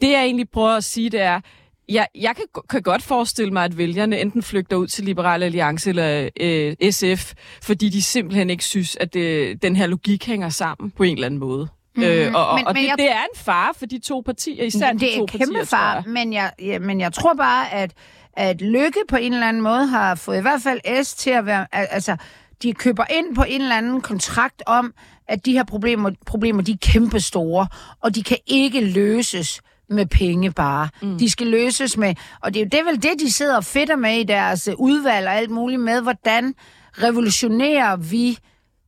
Det 0.00 0.10
jeg 0.10 0.24
egentlig 0.24 0.48
prøver 0.48 0.70
at 0.76 0.84
sige, 0.84 1.10
det 1.10 1.20
er, 1.20 1.40
jeg, 1.88 2.06
jeg 2.14 2.36
kan, 2.36 2.44
kan 2.70 2.82
godt 2.82 3.02
forestille 3.02 3.50
mig, 3.52 3.64
at 3.64 3.78
vælgerne 3.78 4.20
enten 4.20 4.42
flygter 4.42 4.76
ud 4.76 4.86
til 4.86 5.04
Liberal 5.04 5.42
Alliance 5.42 5.90
eller 5.90 6.28
øh, 6.40 6.90
SF, 6.90 7.32
fordi 7.62 7.88
de 7.88 8.02
simpelthen 8.02 8.50
ikke 8.50 8.64
synes, 8.64 8.96
at 9.00 9.14
det, 9.14 9.62
den 9.62 9.76
her 9.76 9.86
logik 9.86 10.26
hænger 10.26 10.48
sammen 10.48 10.90
på 10.90 11.02
en 11.02 11.14
eller 11.14 11.26
anden 11.26 11.40
måde. 11.40 11.68
Mm-hmm. 11.96 12.10
Øh, 12.12 12.32
og 12.34 12.46
og, 12.48 12.54
Men- 12.58 12.66
og 12.66 12.74
men 12.74 12.82
det, 12.82 12.88
jeg- 12.88 12.98
det 12.98 13.10
er 13.10 13.22
en 13.22 13.38
fare 13.38 13.72
for 13.78 13.86
de 13.86 13.98
to 13.98 14.20
partier, 14.26 14.64
især 14.64 14.92
de 14.92 14.98
det 14.98 15.12
er 15.12 15.16
to 15.16 15.22
en 15.22 15.28
kæmpe 15.28 15.44
partier, 15.44 15.58
tror 15.64 15.76
far, 15.76 15.94
jeg. 15.94 16.02
men 16.06 16.32
jeg, 16.32 16.52
ja, 16.62 16.78
men 16.78 17.00
jeg 17.00 17.12
tror 17.12 17.34
bare, 17.34 17.72
at, 17.72 17.92
at 18.32 18.60
Lykke 18.60 18.98
på 19.08 19.16
en 19.16 19.32
eller 19.32 19.48
anden 19.48 19.62
måde 19.62 19.86
har 19.86 20.14
fået 20.14 20.38
i 20.38 20.40
hvert 20.40 20.62
fald 20.62 21.04
S 21.04 21.14
til 21.14 21.30
at 21.30 21.46
være... 21.46 21.66
al- 21.72 21.86
Altså, 21.90 22.16
de 22.64 22.72
køber 22.72 23.04
ind 23.10 23.34
på 23.34 23.42
en 23.42 23.60
eller 23.60 23.76
anden 23.76 24.00
kontrakt 24.00 24.62
om, 24.66 24.94
at 25.28 25.46
de 25.46 25.52
her 25.52 25.64
problemer, 25.64 26.10
problemer 26.26 26.62
de 26.62 26.72
er 26.72 26.76
kæmpe 26.80 27.20
store, 27.20 27.66
og 28.00 28.14
de 28.14 28.22
kan 28.22 28.38
ikke 28.46 28.80
løses 28.80 29.60
med 29.90 30.06
penge 30.06 30.52
bare. 30.52 30.88
Mm. 31.02 31.18
De 31.18 31.30
skal 31.30 31.46
løses 31.46 31.96
med... 31.96 32.14
Og 32.40 32.54
det 32.54 32.60
er 32.60 32.64
jo 32.64 32.68
det 32.72 32.80
er 32.80 32.84
vel 32.84 33.02
det, 33.02 33.20
de 33.20 33.32
sidder 33.32 33.56
og 33.56 33.64
fedter 33.64 33.96
med 33.96 34.16
i 34.16 34.24
deres 34.24 34.68
øh, 34.68 34.74
udvalg 34.78 35.26
og 35.26 35.34
alt 35.34 35.50
muligt 35.50 35.80
med, 35.80 36.00
hvordan 36.00 36.54
revolutionerer 36.92 37.96
vi 37.96 38.38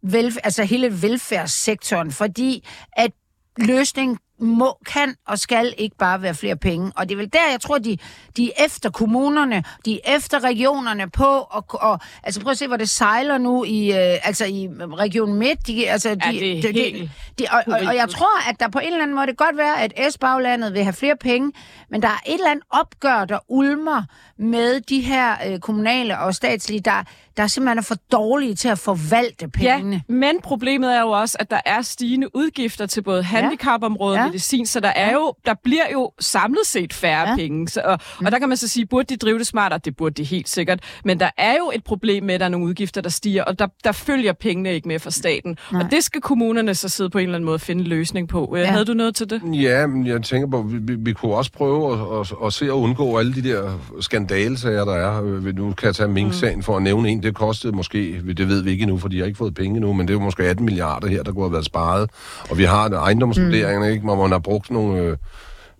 velf- 0.06 0.38
altså 0.45 0.64
hele 0.64 1.02
velfærdssektoren, 1.02 2.12
fordi 2.12 2.68
at 2.92 3.11
løsning 3.59 4.18
må, 4.38 4.78
kan 4.86 5.14
og 5.26 5.38
skal 5.38 5.74
ikke 5.78 5.96
bare 5.96 6.22
være 6.22 6.34
flere 6.34 6.56
penge. 6.56 6.92
Og 6.96 7.08
det 7.08 7.14
er 7.14 7.16
vel 7.16 7.32
der, 7.32 7.50
jeg 7.50 7.60
tror, 7.60 7.78
de, 7.78 7.98
de 8.36 8.50
er 8.56 8.64
efter 8.64 8.90
kommunerne, 8.90 9.64
de 9.84 10.00
er 10.04 10.16
efter 10.16 10.44
regionerne 10.44 11.10
på, 11.10 11.46
og, 11.50 11.64
og 11.70 12.00
altså 12.22 12.40
prøv 12.40 12.50
at 12.50 12.58
se, 12.58 12.66
hvor 12.66 12.76
det 12.76 12.88
sejler 12.88 13.38
nu 13.38 13.64
i, 13.64 13.90
øh, 13.90 14.18
altså 14.26 14.44
i 14.44 14.68
Region 14.80 15.34
Midt. 15.34 15.66
De, 15.66 15.90
altså, 15.90 16.14
de, 16.14 16.20
Ja, 16.26 16.30
det 16.32 16.58
er 16.58 16.62
de, 16.62 16.72
de, 16.72 16.82
helt 16.82 17.10
de, 17.38 17.44
og, 17.50 17.62
og, 17.66 17.80
og 17.86 17.96
jeg 17.96 18.08
tror, 18.08 18.26
tror, 18.26 18.50
at 18.50 18.60
der 18.60 18.68
på 18.68 18.78
en 18.78 18.86
eller 18.86 19.02
anden 19.02 19.14
måde, 19.14 19.26
det 19.26 19.38
kan 19.38 19.46
godt 19.46 19.56
være, 19.56 19.82
at 19.82 20.12
S-baglandet 20.12 20.74
vil 20.74 20.82
have 20.82 20.92
flere 20.92 21.16
penge, 21.16 21.52
men 21.90 22.02
der 22.02 22.08
er 22.08 22.20
et 22.26 22.34
eller 22.34 22.50
andet 22.50 22.64
opgør, 22.70 23.24
der 23.24 23.38
ulmer 23.48 24.02
med 24.38 24.80
de 24.80 25.00
her 25.00 25.36
øh, 25.46 25.58
kommunale 25.58 26.18
og 26.18 26.34
statslige, 26.34 26.80
der, 26.80 27.04
der 27.36 27.46
simpelthen 27.46 27.78
er 27.78 27.82
for 27.82 27.94
dårlige 28.12 28.54
til 28.54 28.68
at 28.68 28.78
forvalte 28.78 29.48
pengene. 29.48 30.02
Ja, 30.08 30.14
men 30.14 30.40
problemet 30.42 30.96
er 30.96 31.00
jo 31.00 31.08
også, 31.10 31.36
at 31.40 31.50
der 31.50 31.60
er 31.66 31.82
stigende 31.82 32.36
udgifter 32.36 32.86
til 32.86 33.02
både 33.02 33.22
handicapområdet 33.22 34.18
og 34.18 34.24
Ja. 34.24 34.26
medicin, 34.28 34.66
så 34.66 34.80
der 34.80 34.88
er 34.88 35.12
jo, 35.12 35.34
der 35.46 35.54
bliver 35.64 35.82
jo 35.92 36.12
samlet 36.20 36.60
set 36.64 36.92
færre 36.94 37.28
Ja. 37.28 37.36
penge. 37.36 37.68
Så, 37.68 37.80
og, 37.84 37.98
og 38.24 38.32
der 38.32 38.38
kan 38.38 38.48
man 38.48 38.56
så 38.56 38.68
sige, 38.68 38.86
burde 38.86 39.06
de 39.14 39.16
drive 39.16 39.38
det 39.38 39.46
smartere? 39.46 39.80
Det 39.84 39.96
burde 39.96 40.14
de 40.14 40.24
helt 40.24 40.48
sikkert. 40.48 40.80
Men 41.04 41.20
der 41.20 41.30
er 41.38 41.52
jo 41.54 41.70
et 41.74 41.84
problem 41.84 42.24
med, 42.24 42.34
at 42.34 42.40
der 42.40 42.46
er 42.46 42.50
nogle 42.50 42.66
udgifter, 42.66 43.00
der 43.00 43.10
stiger, 43.10 43.44
og 43.44 43.58
der, 43.58 43.66
der 43.84 43.92
følger 43.92 44.32
pengene 44.32 44.74
ikke 44.74 44.88
med 44.88 44.98
fra 44.98 45.10
staten. 45.10 45.56
Nej. 45.72 45.82
Og 45.82 45.90
det 45.90 46.04
skal 46.04 46.20
kommunerne 46.20 46.74
så 46.74 46.88
sidde 46.88 47.10
på 47.10 47.18
en 47.18 47.22
eller 47.24 47.34
anden 47.34 47.44
måde 47.44 47.54
og 47.56 47.60
finde 47.60 47.80
en 47.82 47.86
løsning 47.88 48.28
på. 48.28 48.52
Ja. 48.56 48.60
Ja. 48.60 48.66
Havde 48.66 48.84
du 48.84 48.94
noget 48.94 49.14
til 49.14 49.30
det? 49.30 49.42
Ja, 49.52 49.86
men 49.86 50.06
jeg 50.06 50.22
tænker 50.22 50.48
på, 50.48 50.62
vi, 50.62 50.76
vi, 50.80 50.94
vi 50.98 51.12
kunne 51.12 51.34
også 51.34 51.52
prøve 51.52 51.92
at, 51.92 52.20
at, 52.20 52.32
at 52.46 52.52
se 52.52 52.64
at 52.64 52.70
undgå 52.70 53.18
alle 53.18 53.34
de 53.34 53.42
der 53.42 53.78
skandalesager, 54.00 54.84
der 54.84 54.94
er. 54.94 55.22
Øh, 55.24 55.44
Nu 55.56 55.72
kan 55.72 55.86
jeg 55.86 55.94
tage 55.94 56.08
Mink-sagen 56.08 56.62
for 56.62 56.76
at 56.76 56.82
nævne 56.82 57.08
en. 57.08 57.22
Det 57.26 57.35
kostede 57.35 57.76
måske, 57.76 58.23
det 58.37 58.49
ved 58.49 58.62
vi 58.62 58.71
ikke 58.71 58.83
endnu, 58.83 58.99
for 58.99 59.09
de 59.09 59.18
har 59.18 59.26
ikke 59.26 59.38
fået 59.38 59.54
penge 59.54 59.76
endnu, 59.76 59.92
men 59.92 60.09
det 60.09 60.14
er 60.14 60.18
jo 60.18 60.25
måske 60.25 60.42
18 60.42 60.64
milliarder 60.64 61.09
her, 61.09 61.23
der 61.23 61.33
kunne 61.33 61.45
have 61.45 61.52
været 61.52 61.64
sparet. 61.64 62.11
Og 62.50 62.59
vi 62.59 62.64
har 62.64 62.90
ejendomsvurderingerne, 62.90 63.92
ikke, 63.92 64.04
hvor 64.04 64.23
man 64.23 64.30
har 64.30 64.38
brugt 64.38 64.71
nogle... 64.71 65.00
Øh, 65.00 65.16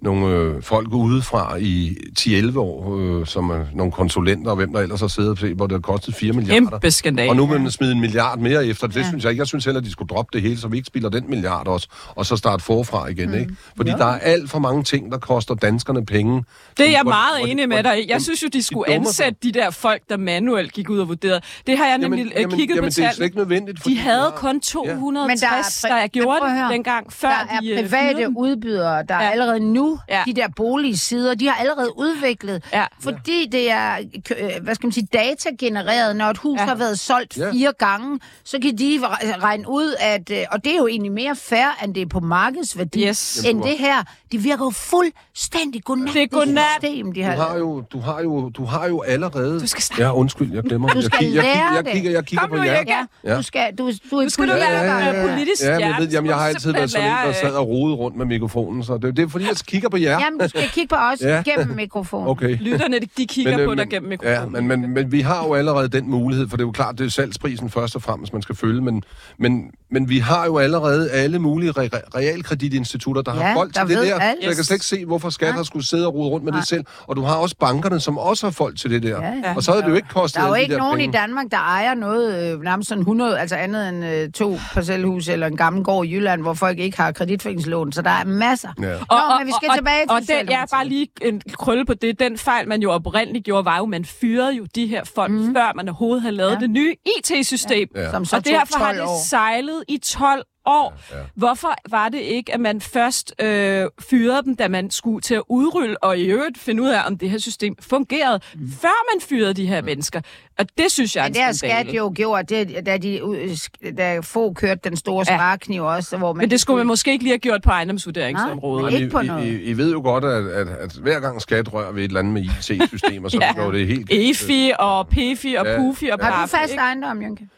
nogle 0.03 0.26
øh, 0.26 0.62
folk 0.62 0.88
udefra 0.93 1.57
i 1.57 1.97
10-11 2.19 2.59
år, 2.59 2.97
øh, 2.99 3.26
som 3.26 3.50
er 3.50 3.65
nogle 3.75 3.93
konsulenter 3.93 4.50
og 4.50 4.57
hvem 4.57 4.73
der 4.73 4.81
ellers 4.81 5.00
har 5.00 5.09
siddet 5.09 5.31
og 5.31 5.38
set, 5.38 5.57
hvor 5.57 5.67
det 5.67 5.75
har 5.75 5.81
kostet 5.81 6.15
4 6.15 6.33
milliarder. 6.33 6.71
Kæmpe 6.71 6.91
skandale. 6.91 7.31
Og 7.31 7.37
nu 7.37 7.47
vil 7.47 7.61
man 7.61 7.71
smide 7.71 7.93
en 7.93 8.00
milliard 8.00 8.38
mere 8.38 8.67
efter. 8.67 8.87
Det 8.87 8.97
Ja. 8.97 9.00
ja. 9.00 9.09
synes 9.09 9.25
jeg 9.25 9.31
ikke. 9.31 9.41
Jeg 9.41 9.47
synes 9.47 9.65
heller, 9.65 9.81
at 9.81 9.85
de 9.87 9.93
skulle 9.93 10.09
droppe 10.09 10.31
det 10.33 10.43
hele, 10.43 10.59
så 10.59 10.69
vi 10.69 10.76
ikke 10.76 10.87
spiller 10.87 11.09
den 11.09 11.31
milliard 11.31 11.67
også, 11.69 11.88
og 12.15 12.26
så 12.26 12.37
starte 12.37 12.65
forfra 12.65 13.07
igen, 13.09 13.29
mm. 13.29 13.35
ikke? 13.35 13.57
Fordi 13.76 13.91
ja. 13.91 13.97
der 13.97 14.05
er 14.05 14.19
alt 14.19 14.50
for 14.50 14.59
mange 14.59 14.83
ting, 14.83 15.12
der 15.12 15.19
koster 15.19 15.55
danskerne 15.55 16.07
penge. 16.07 16.45
Det 16.79 16.87
er 16.87 16.91
jeg 16.91 17.00
Hvor- 17.03 17.11
meget 17.11 17.38
hvor- 17.41 17.47
enig 17.47 17.69
med 17.69 17.83
dig. 17.83 18.05
Jeg 18.09 18.23
synes 18.23 18.43
jo, 18.43 18.49
de 18.53 18.62
skulle 18.62 18.85
sig. 18.88 18.95
ansætte 18.95 19.38
de 19.43 19.53
der 19.53 19.71
folk, 19.71 20.03
der 20.09 20.17
manuelt 20.17 20.73
gik 20.73 20.91
ud 20.91 20.99
og 20.99 21.09
vurderede. 21.09 21.41
Det 21.67 21.79
har 21.79 21.87
jeg 21.87 21.99
nemlig 21.99 22.19
Jamen, 22.19 22.33
øh, 22.37 22.41
jamen, 22.41 22.57
kigget 22.59 22.76
jamen, 22.76 22.91
på 22.91 22.95
det 22.97 23.19
er 23.21 23.25
ikke 23.25 23.37
nødvendigt. 23.37 23.85
De 23.85 23.99
havde 23.99 24.33
kun 24.37 24.61
260, 24.61 25.83
Men 25.83 25.91
der 25.91 25.97
er 25.97 26.00
der, 26.00 26.07
gjorde 26.09 26.41
det 26.50 26.71
dengang, 26.71 27.12
før 27.12 27.29
der 27.29 27.61
de 27.61 27.73
er 27.73 27.79
øh, 27.83 27.88
private 27.88 28.29
udbydere, 28.37 29.03
der 29.09 29.15
Ja. 29.15 29.23
ja. 29.25 29.31
allerede 29.31 29.61
nu, 29.61 29.86
Ja. 30.09 30.16
ja. 30.19 30.23
de 30.26 30.33
der 30.35 30.49
boligsider, 30.57 31.35
de 31.35 31.47
har 31.49 31.55
allerede 31.55 31.99
udviklet, 31.99 32.64
Ja. 32.73 32.85
fordi 33.00 33.49
det 33.52 33.71
er, 33.71 33.97
øh, 34.38 34.50
hvad 34.62 34.75
skal 34.75 34.87
man 34.87 34.93
sige, 34.93 35.09
datagenereret, 35.12 36.16
når 36.16 36.26
et 36.26 36.38
hus 36.38 36.59
Ja. 36.61 36.64
har 36.64 36.75
været 36.75 36.99
solgt 36.99 37.37
Ja. 37.38 37.52
fire 37.52 37.73
gange, 37.78 38.21
så 38.45 38.59
kan 38.62 38.78
de 38.78 38.99
re- 39.02 39.38
regne 39.43 39.64
ud, 39.69 39.95
at, 40.00 40.31
øh, 40.31 40.38
og 40.52 40.64
det 40.64 40.73
er 40.73 40.76
jo 40.76 40.87
egentlig 40.87 41.12
mere 41.12 41.37
fair, 41.37 41.78
end 41.85 41.95
det 41.95 42.02
er 42.02 42.07
på 42.07 42.21
markedsværdi, 42.21 43.07
Yes. 43.09 43.45
end 43.45 43.62
det 43.62 43.78
her. 43.78 44.02
Det 44.33 44.45
virker 44.45 44.64
jo 44.64 44.71
fuldstændig 44.71 45.85
godnat, 45.85 46.14
Det 46.14 46.23
er 46.23 46.26
godnat. 46.26 46.64
system, 46.83 47.12
de 47.12 47.21
Du 47.21 47.26
har 47.26 47.37
har 47.49 47.57
jo, 47.59 47.81
du 47.93 47.99
har 48.00 48.21
jo, 48.23 48.49
du 48.49 48.64
har 48.64 48.87
jo 48.88 49.00
allerede... 49.00 49.61
Du 49.61 49.66
skal 49.66 49.83
snakke. 49.83 50.02
Ja, 50.05 50.14
undskyld, 50.14 50.55
jeg 50.55 50.62
glemmer. 50.62 50.88
Du 50.88 50.95
jeg, 50.99 51.05
skal 51.05 51.25
jeg, 51.26 51.33
lære 51.43 51.45
kigger, 51.55 51.75
jeg, 51.75 51.85
det. 51.85 51.93
kigger, 51.93 52.11
jeg 52.11 52.25
kigger 52.26 52.40
Kom 52.40 52.50
på 52.50 52.57
nu, 52.57 52.62
jer. 52.62 52.83
Ja, 52.87 53.07
Ja. 53.25 53.37
du 53.37 53.43
skal, 53.43 53.75
du, 53.78 53.90
du 54.11 54.16
er 54.16 54.23
Nu 54.23 54.28
skal 54.28 54.45
du 54.49 54.52
politisk- 54.52 54.71
være 54.71 54.85
ja, 54.85 54.99
ja, 55.07 55.11
øh, 55.11 55.28
ja. 55.28 55.35
politisk 55.35 55.62
Ja, 55.62 55.71
men 55.73 55.81
jeg, 56.02 56.09
jamen, 56.12 56.28
jeg 56.28 56.37
har 56.37 56.47
altid 56.47 56.73
været 56.73 56.90
sådan 56.90 57.07
en, 57.07 57.11
der 57.12 57.16
simpelthen 57.23 57.50
sad 57.50 57.57
og 57.59 57.69
rodet 57.69 57.99
rundt 57.99 58.16
med 58.16 58.26
mikrofonen, 58.26 58.85
så 58.85 58.99
det, 58.99 59.16
det 59.16 59.23
er 59.25 59.28
fordi, 59.28 59.49
jeg 59.49 59.57
kigger 59.76 59.88
på 59.88 59.97
jer. 59.97 60.18
Jamen, 60.21 60.40
du 60.40 60.49
skal 60.49 60.62
kigge 60.75 60.88
på 60.88 60.95
os 61.12 61.21
Ja. 61.30 61.42
gennem 61.42 61.76
mikrofonen. 61.76 62.28
Okay. 62.28 62.56
Lytterne, 62.61 62.99
de- 62.99 63.06
de 63.18 63.26
kigger 63.26 63.52
Men, 63.52 63.61
øh, 63.61 63.66
på 63.66 63.75
dig 63.75 63.78
men- 63.78 63.88
gennem 63.90 64.11
Ja, 64.12 64.18
mikrofonen. 64.40 64.66
men, 64.68 64.80
men, 64.80 64.90
men 64.95 65.12
vi 65.12 65.21
har 65.21 65.45
jo 65.47 65.54
allerede 65.54 65.88
den 65.88 66.11
mulighed, 66.11 66.49
for 66.49 66.56
det 66.56 66.62
er 66.62 66.66
jo 66.66 66.73
klart, 66.73 66.99
det 66.99 67.06
er 67.06 67.11
salgsprisen 67.11 67.71
først 67.71 67.97
og 67.97 68.02
fremmest, 68.02 68.33
man 68.33 68.42
skal 68.42 68.54
følge, 68.56 68.80
men, 68.83 69.02
men, 69.38 69.71
men 69.90 70.09
vi 70.09 70.18
har 70.18 70.47
jo 70.47 70.59
allerede 70.59 71.11
alle 71.11 71.38
mulige 71.38 71.71
re- 71.71 71.88
re- 71.95 72.11
realkreditinstitutter, 72.16 73.23
der 73.23 73.35
Ja, 73.35 73.40
har 73.42 73.54
folk 73.54 73.75
der 73.75 73.87
til 73.87 73.97
det 73.97 74.06
der. 74.06 74.18
alt. 74.18 74.38
Så 74.42 74.49
jeg 74.49 74.54
kan 74.56 74.64
slet 74.64 74.75
ikke 74.76 74.87
se, 74.87 75.04
hvorfor 75.04 75.30
skat 75.30 75.54
har 75.54 75.62
skulle 75.62 75.87
sidde 75.87 76.06
og 76.06 76.14
rode 76.14 76.28
rundt 76.30 76.45
med 76.45 76.52
det 76.52 76.68
selv. 76.68 76.85
Og 77.06 77.16
du 77.16 77.23
har 77.23 77.35
også 77.35 77.56
bankerne, 77.61 78.00
som 78.00 78.18
også 78.18 78.47
har 78.47 78.50
folk 78.52 78.78
til 78.78 78.90
det 78.90 79.02
der. 79.02 79.09
Ja, 79.09 79.33
ja. 79.45 79.54
Og 79.56 79.62
så 79.62 79.71
havde 79.71 79.83
det 79.83 79.90
jo 79.90 79.95
ikke 79.95 80.09
kostet 80.09 80.40
Der 80.40 80.45
er 80.47 80.49
jo 80.49 80.54
de 80.54 80.61
ikke 80.62 80.73
der 80.73 80.78
nogen 80.78 80.97
penge. 80.99 81.09
i 81.18 81.21
Danmark, 81.21 81.47
der 81.50 81.56
ejer 81.56 81.95
noget, 81.95 82.52
øh, 82.52 82.62
nærmest 82.62 82.88
sådan 82.88 83.00
100, 83.00 83.38
altså 83.40 83.56
andet 83.56 83.88
end 83.88 84.04
øh, 84.04 84.30
to 84.30 84.59
parcelhus 84.75 85.28
eller 85.28 85.47
en 85.47 85.56
gammel 85.56 85.85
gård 85.85 86.06
i 86.06 86.14
Jylland, 86.14 86.42
hvor 86.42 86.54
folk 86.54 86.78
ikke 86.78 86.97
har 86.97 87.12
kreditforeningslån. 87.12 87.92
Så 87.92 88.02
der 88.02 88.11
er 88.11 88.25
masser. 88.25 88.68
Ja. 88.80 88.85
Nå, 88.85 89.38
men 89.38 89.47
vi 89.47 89.52
skal 89.61 89.65
og, 89.70 89.76
tilbage 89.76 90.02
til 90.02 90.11
og, 90.11 90.20
den, 90.28 90.49
ja, 90.49 90.64
bare 90.70 90.87
lige 90.88 91.08
en 91.23 91.42
krølle 91.52 91.87
på 91.87 91.94
det. 91.94 92.18
Den 92.18 92.38
fejl, 92.38 92.68
man 92.68 92.82
jo 92.82 92.92
oprindeligt 92.92 93.44
gjorde, 93.44 93.64
var 93.64 93.76
jo, 93.76 93.82
at 93.82 93.88
man 93.88 94.04
fyrede 94.04 94.52
jo 94.52 94.66
de 94.75 94.87
her 94.87 95.04
folk, 95.04 95.32
mm. 95.32 95.54
før 95.54 95.73
man 95.76 95.88
overhovedet 95.88 96.23
havde 96.23 96.37
lavet 96.37 96.50
Ja. 96.52 96.58
det 96.58 96.70
nye 96.70 96.94
IT-system. 97.18 97.88
Ja. 97.94 98.11
Som 98.11 98.25
så 98.25 98.37
og 98.37 98.44
derfor 98.44 98.78
har 98.78 98.92
12 98.94 99.00
det 99.02 99.08
sejlet 99.28 99.85
i 99.88 99.99
12 99.99 100.44
år. 100.66 100.94
Ja, 101.12 101.16
ja. 101.18 101.23
Hvorfor 101.35 101.75
var 101.90 102.08
det 102.08 102.18
ikke, 102.18 102.54
at 102.54 102.61
man 102.61 102.80
først 102.80 103.35
øh, 103.42 103.85
fyrede 104.11 104.42
dem, 104.44 104.56
da 104.56 104.68
man 104.68 104.90
skulle 104.90 105.20
til 105.20 105.35
at 105.35 105.42
udrulle, 105.49 106.04
og 106.04 106.18
i 106.18 106.25
øvrigt 106.25 106.58
finde 106.58 106.82
ud 106.82 106.88
af, 106.88 107.06
om 107.06 107.18
det 107.18 107.30
her 107.30 107.38
system 107.38 107.75
fungerede, 107.80 108.40
mm. 108.54 108.73
før 108.80 109.14
man 109.14 109.20
fyrede 109.20 109.54
de 109.54 109.66
her 109.66 109.82
mennesker? 109.82 110.20
Og 110.58 110.66
det 110.78 110.90
synes 110.92 111.16
jeg 111.16 111.23
er 111.23 111.26
en 111.26 111.35
det 111.35 111.42
har 111.42 111.52
skat 111.52 111.87
jo 111.87 112.12
gjort, 112.16 112.49
det, 112.49 112.87
da, 112.87 112.96
de, 112.96 113.25
ud- 113.25 113.92
da 113.96 114.18
få 114.20 114.52
kørte 114.52 114.80
den 114.85 114.96
store 114.96 115.25
Ja. 115.28 115.37
sparekniv 115.37 115.82
også, 115.85 116.16
hvor 116.16 116.32
man... 116.32 116.42
Men 116.42 116.50
det 116.50 116.61
skulle 116.61 116.76
man 116.76 116.87
måske 116.87 117.11
ikke 117.12 117.25
lige 117.25 117.32
have 117.32 117.38
gjort 117.38 117.62
på 117.62 117.70
ejendomsvurderingsområdet. 117.70 118.92
Nej, 118.92 119.00
Ikke 119.00 119.11
på 119.11 119.20
I, 119.20 119.26
noget. 119.26 119.46
I, 119.46 119.62
I 119.62 119.76
ved 119.76 119.92
jo 119.92 120.00
godt, 120.00 120.25
at, 120.25 120.46
at, 120.46 120.68
at 120.68 120.92
hver 120.92 121.20
gang 121.20 121.42
skat 121.42 121.73
rører 121.73 121.92
ved 121.92 122.00
et 122.02 122.08
eller 122.08 122.20
andet 122.20 122.32
med 122.32 122.42
IT-systemer, 122.42 123.28
så 123.28 123.38
Ja. 123.42 123.52
går 123.54 123.70
det 123.70 123.87
helt... 123.87 124.08
EFI 124.11 124.73
og 124.78 125.08
PFI 125.08 125.54
og 125.58 125.66
Ja, 125.66 125.76
PUFI 125.78 126.08
og 126.08 126.18
ja. 126.20 126.25
Har 126.26 126.42
du 126.46 126.49
fast 126.50 126.73
ikke? 126.73 126.80
ejendom, 126.82 127.23
Jynke? 127.23 127.49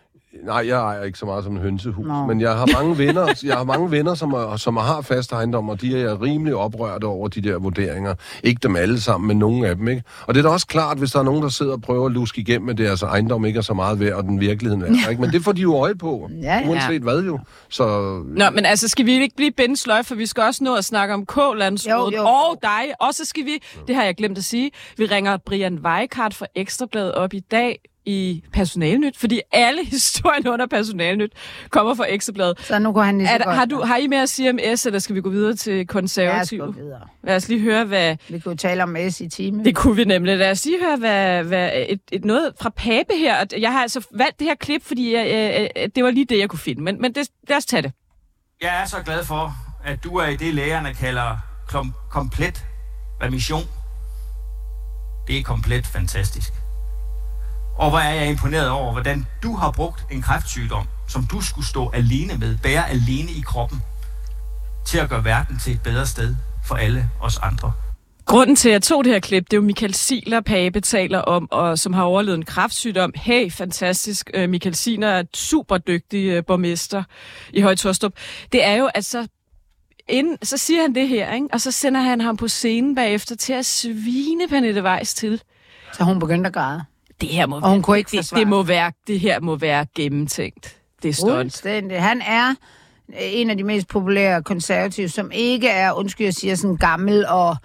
Nej, 0.44 0.64
jeg 0.68 0.78
ejer 0.80 1.04
ikke 1.04 1.18
så 1.18 1.26
meget 1.26 1.44
som 1.44 1.52
en 1.52 1.62
hønsehus, 1.62 2.06
Nå. 2.06 2.26
men 2.26 2.40
jeg 2.40 2.56
har 2.56 2.66
mange 2.72 2.98
venner, 2.98 3.40
jeg 3.44 3.56
har 3.56 3.64
mange 3.64 3.90
venner 3.90 4.14
som, 4.14 4.32
er, 4.32 4.56
som 4.56 4.76
har 4.76 5.00
fast 5.00 5.32
ejendom, 5.32 5.68
og 5.68 5.80
de 5.80 6.00
er 6.00 6.22
rimelig 6.22 6.54
oprørte 6.54 7.04
over 7.04 7.28
de 7.28 7.40
der 7.40 7.58
vurderinger. 7.58 8.14
Ikke 8.44 8.58
dem 8.62 8.76
alle 8.76 9.00
sammen, 9.00 9.28
men 9.28 9.38
nogle 9.38 9.68
af 9.68 9.76
dem, 9.76 9.88
ikke? 9.88 10.02
Og 10.26 10.34
det 10.34 10.40
er 10.40 10.42
da 10.42 10.48
også 10.48 10.66
klart, 10.66 10.98
hvis 10.98 11.10
der 11.10 11.18
er 11.18 11.22
nogen, 11.22 11.42
der 11.42 11.48
sidder 11.48 11.72
og 11.72 11.82
prøver 11.82 12.06
at 12.06 12.12
luske 12.12 12.40
igennem, 12.40 12.68
at 12.68 12.78
deres 12.78 13.02
ejendom 13.02 13.44
ikke 13.44 13.58
er 13.58 13.62
så 13.62 13.74
meget 13.74 14.00
værd, 14.00 14.12
og 14.12 14.24
den 14.24 14.40
virkeligheden 14.40 14.82
er, 14.82 15.08
ikke? 15.10 15.22
Men 15.22 15.30
det 15.30 15.44
får 15.44 15.52
de 15.52 15.60
jo 15.60 15.76
øje 15.76 15.94
på, 15.94 16.30
Ja, 16.42 16.58
ja. 16.58 16.68
uanset 16.68 17.02
hvad 17.02 17.22
jo. 17.22 17.38
Så 17.68 17.84
Nå, 18.26 18.50
men 18.50 18.66
altså, 18.66 18.88
skal 18.88 19.06
vi 19.06 19.12
ikke 19.12 19.36
blive 19.36 19.50
bindesløj, 19.50 20.02
for 20.02 20.14
vi 20.14 20.26
skal 20.26 20.42
også 20.42 20.64
nå 20.64 20.74
at 20.74 20.84
snakke 20.84 21.14
om 21.14 21.26
K-landsrådet 21.26 22.18
og 22.20 22.58
dig. 22.62 22.84
Og 23.00 23.14
så 23.14 23.24
skal 23.24 23.44
vi, 23.44 23.62
det 23.86 23.94
har 23.94 24.04
jeg 24.04 24.14
glemt 24.14 24.38
at 24.38 24.44
sige, 24.44 24.70
vi 24.96 25.04
ringer 25.04 25.36
Brian 25.36 25.78
Weikart 25.78 26.34
fra 26.34 26.46
Ekstrabladet 26.54 27.12
op 27.14 27.34
i 27.34 27.40
dag 27.40 27.80
i 28.08 28.44
Personalnyt, 28.52 29.16
fordi 29.16 29.40
alle 29.52 29.84
historierne 29.90 30.50
under 30.50 30.66
Personalnyt 30.66 31.32
kommer 31.70 31.94
fra 31.94 32.04
Ekstrabladet. 32.08 32.60
Så 32.60 32.78
nu 32.78 32.92
går 32.92 33.02
han 33.02 33.18
lige 33.18 33.28
så 33.28 33.34
Er, 33.34 33.44
godt. 33.44 33.56
har, 33.56 33.64
du, 33.64 33.80
har 33.82 33.96
I 33.96 34.06
med 34.06 34.18
at 34.18 34.28
sige 34.28 34.50
om 34.50 34.58
S, 34.76 34.86
eller 34.86 34.98
skal 34.98 35.14
vi 35.16 35.20
gå 35.20 35.30
videre 35.30 35.54
til 35.54 35.86
Lad 35.92 36.40
os 36.40 36.50
gå 36.58 36.70
videre. 36.70 37.00
Lad 37.24 37.36
os 37.36 37.48
lige 37.48 37.60
høre, 37.60 37.84
hvad... 37.84 38.16
Vi 38.28 38.42
jo 38.46 38.54
tale 38.56 38.82
om 38.82 38.96
S 39.10 39.20
i 39.20 39.28
time. 39.28 39.64
Det 39.64 39.76
kunne 39.76 39.96
vi 39.96 40.04
nemlig. 40.04 40.36
Lad 40.38 40.50
os 40.50 40.64
lige 40.64 40.78
høre 40.84 40.96
hvad, 40.96 41.44
hvad, 41.44 41.70
et, 41.88 42.00
et 42.12 42.24
noget 42.24 42.52
fra 42.60 42.70
Pape 42.70 43.14
her. 43.18 43.40
Og 43.40 43.46
Jeg 43.60 43.72
har 43.72 43.82
altså 43.82 44.06
valgt 44.14 44.38
det 44.38 44.46
her 44.46 44.54
klip, 44.54 44.82
fordi 44.84 45.14
jeg, 45.14 45.26
øh, 45.60 45.82
øh, 45.82 45.88
det 45.94 46.04
var 46.04 46.10
lige 46.10 46.24
det, 46.26 46.38
jeg 46.38 46.48
kunne 46.48 46.58
finde. 46.58 46.82
Men, 46.82 47.00
men 47.00 47.14
det, 47.14 47.28
lad 47.48 47.56
os 47.56 47.66
tage 47.66 47.82
det. 47.82 47.92
Jeg 48.62 48.82
er 48.82 48.86
så 48.86 48.96
glad 49.04 49.24
for, 49.24 49.52
at 49.84 50.04
du 50.04 50.16
er 50.16 50.26
i 50.26 50.36
det, 50.36 50.54
lægerne 50.54 50.94
kalder 50.94 51.36
klom- 51.68 52.08
komplet 52.10 52.64
remission. 53.22 53.62
Det 55.28 55.38
er 55.38 55.42
komplet 55.42 55.86
fantastisk. 55.86 56.48
Og 57.78 57.90
hvor 57.90 57.98
er 57.98 58.14
jeg 58.14 58.28
imponeret 58.28 58.70
over, 58.70 58.92
hvordan 58.92 59.26
du 59.42 59.56
har 59.56 59.70
brugt 59.70 60.06
en 60.10 60.22
kræftsygdom, 60.22 60.86
som 61.08 61.26
du 61.26 61.40
skulle 61.40 61.66
stå 61.66 61.90
alene 61.90 62.38
med, 62.38 62.58
bære 62.62 62.90
alene 62.90 63.30
i 63.30 63.40
kroppen, 63.46 63.82
til 64.86 64.98
at 64.98 65.08
gøre 65.08 65.24
verden 65.24 65.58
til 65.58 65.72
et 65.72 65.82
bedre 65.82 66.06
sted 66.06 66.36
for 66.68 66.74
alle 66.74 67.10
os 67.20 67.38
andre. 67.42 67.72
Grunden 68.24 68.56
til, 68.56 68.68
at 68.68 68.72
jeg 68.72 68.82
tog 68.82 69.04
det 69.04 69.12
her 69.12 69.20
klip, 69.20 69.44
det 69.44 69.52
er 69.52 69.56
jo 69.56 69.62
Michael 69.62 69.94
Siler, 69.94 70.40
Pape 70.40 70.80
taler 70.80 71.18
om, 71.18 71.48
og 71.50 71.78
som 71.78 71.92
har 71.92 72.02
overlevet 72.02 72.38
en 72.38 72.44
kræftsygdom. 72.44 73.12
Hey, 73.16 73.50
fantastisk. 73.50 74.30
Øh, 74.34 74.48
Michael 74.48 74.74
Siler 74.74 75.08
er 75.08 75.20
et 75.20 75.36
super 75.36 75.78
dygtig 75.78 76.26
øh, 76.26 76.44
borgmester 76.44 77.02
i 77.52 77.60
Høje 77.60 77.76
Torstrup. 77.76 78.12
Det 78.52 78.64
er 78.64 78.74
jo, 78.74 78.90
at 78.94 79.04
så, 79.04 79.26
inden, 80.08 80.38
så 80.42 80.56
siger 80.56 80.82
han 80.82 80.94
det 80.94 81.08
her, 81.08 81.34
ikke? 81.34 81.48
og 81.52 81.60
så 81.60 81.70
sender 81.70 82.00
han 82.00 82.20
ham 82.20 82.36
på 82.36 82.48
scenen 82.48 82.94
bagefter 82.94 83.36
til 83.36 83.52
at 83.52 83.66
svine 83.66 84.48
Pernille 84.48 84.82
Weiss 84.82 85.14
til. 85.14 85.42
Så 85.92 86.04
hun 86.04 86.18
begyndte 86.18 86.48
at 86.48 86.54
græde. 86.54 86.84
Det 87.20 87.28
her 87.28 87.46
må, 87.46 87.56
Og 87.56 87.70
hun 87.70 87.82
kunne 87.82 87.98
ikke 87.98 88.16
det, 88.16 88.30
det, 88.34 88.48
må 88.48 88.62
være, 88.62 88.92
det 89.06 89.20
her 89.20 89.40
må 89.40 89.56
være 89.56 89.86
gennemtænkt. 89.94 90.76
Det 91.02 91.08
er 91.08 91.12
stunt. 91.12 91.66
Han 91.92 92.20
er 92.20 92.54
en 93.18 93.50
af 93.50 93.56
de 93.56 93.64
mest 93.64 93.88
populære 93.88 94.42
konservative, 94.42 95.08
som 95.08 95.30
ikke 95.34 95.68
er, 95.68 95.92
undskyld, 95.92 96.26
jeg 96.26 96.34
siger 96.34 96.54
sådan 96.54 96.76
gammel 96.76 97.26
og 97.26 97.56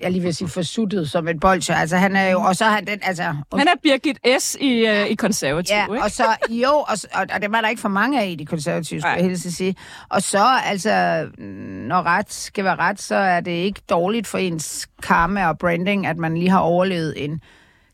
jeg 0.00 0.10
lige 0.10 0.22
vil 0.22 0.34
sige 0.34 0.48
forsuttet 0.48 1.10
som 1.10 1.28
et 1.28 1.40
bolsje. 1.40 1.74
Altså 1.74 1.96
han 1.96 2.16
er 2.16 2.30
jo, 2.30 2.40
og 2.40 2.56
så 2.56 2.64
har 2.64 2.72
han 2.72 2.86
den, 2.86 2.98
altså... 3.02 3.22
Han 3.22 3.68
er 3.68 3.74
Birgit 3.82 4.18
S. 4.40 4.56
i, 4.60 4.86
øh, 4.86 5.06
i 5.06 5.14
konservativ, 5.14 5.74
Ja, 5.76 5.82
ikke? 5.84 6.02
og 6.02 6.10
så, 6.10 6.24
jo, 6.50 6.68
og, 6.72 6.96
og, 7.14 7.26
og 7.34 7.42
det 7.42 7.52
var 7.52 7.60
der 7.60 7.68
ikke 7.68 7.80
for 7.80 7.88
mange 7.88 8.20
af 8.22 8.28
i 8.28 8.34
de 8.34 8.46
konservative, 8.46 9.00
skulle 9.00 9.14
jeg 9.14 9.24
helst 9.24 9.56
sige. 9.56 9.76
Og 10.08 10.22
så, 10.22 10.44
altså, 10.64 11.26
når 11.88 12.02
ret 12.02 12.32
skal 12.32 12.64
være 12.64 12.76
ret, 12.76 13.00
så 13.00 13.14
er 13.14 13.40
det 13.40 13.50
ikke 13.50 13.80
dårligt 13.90 14.26
for 14.26 14.38
ens 14.38 14.88
karma 15.02 15.46
og 15.48 15.58
branding, 15.58 16.06
at 16.06 16.16
man 16.16 16.36
lige 16.36 16.50
har 16.50 16.58
overlevet 16.60 17.24
en 17.24 17.40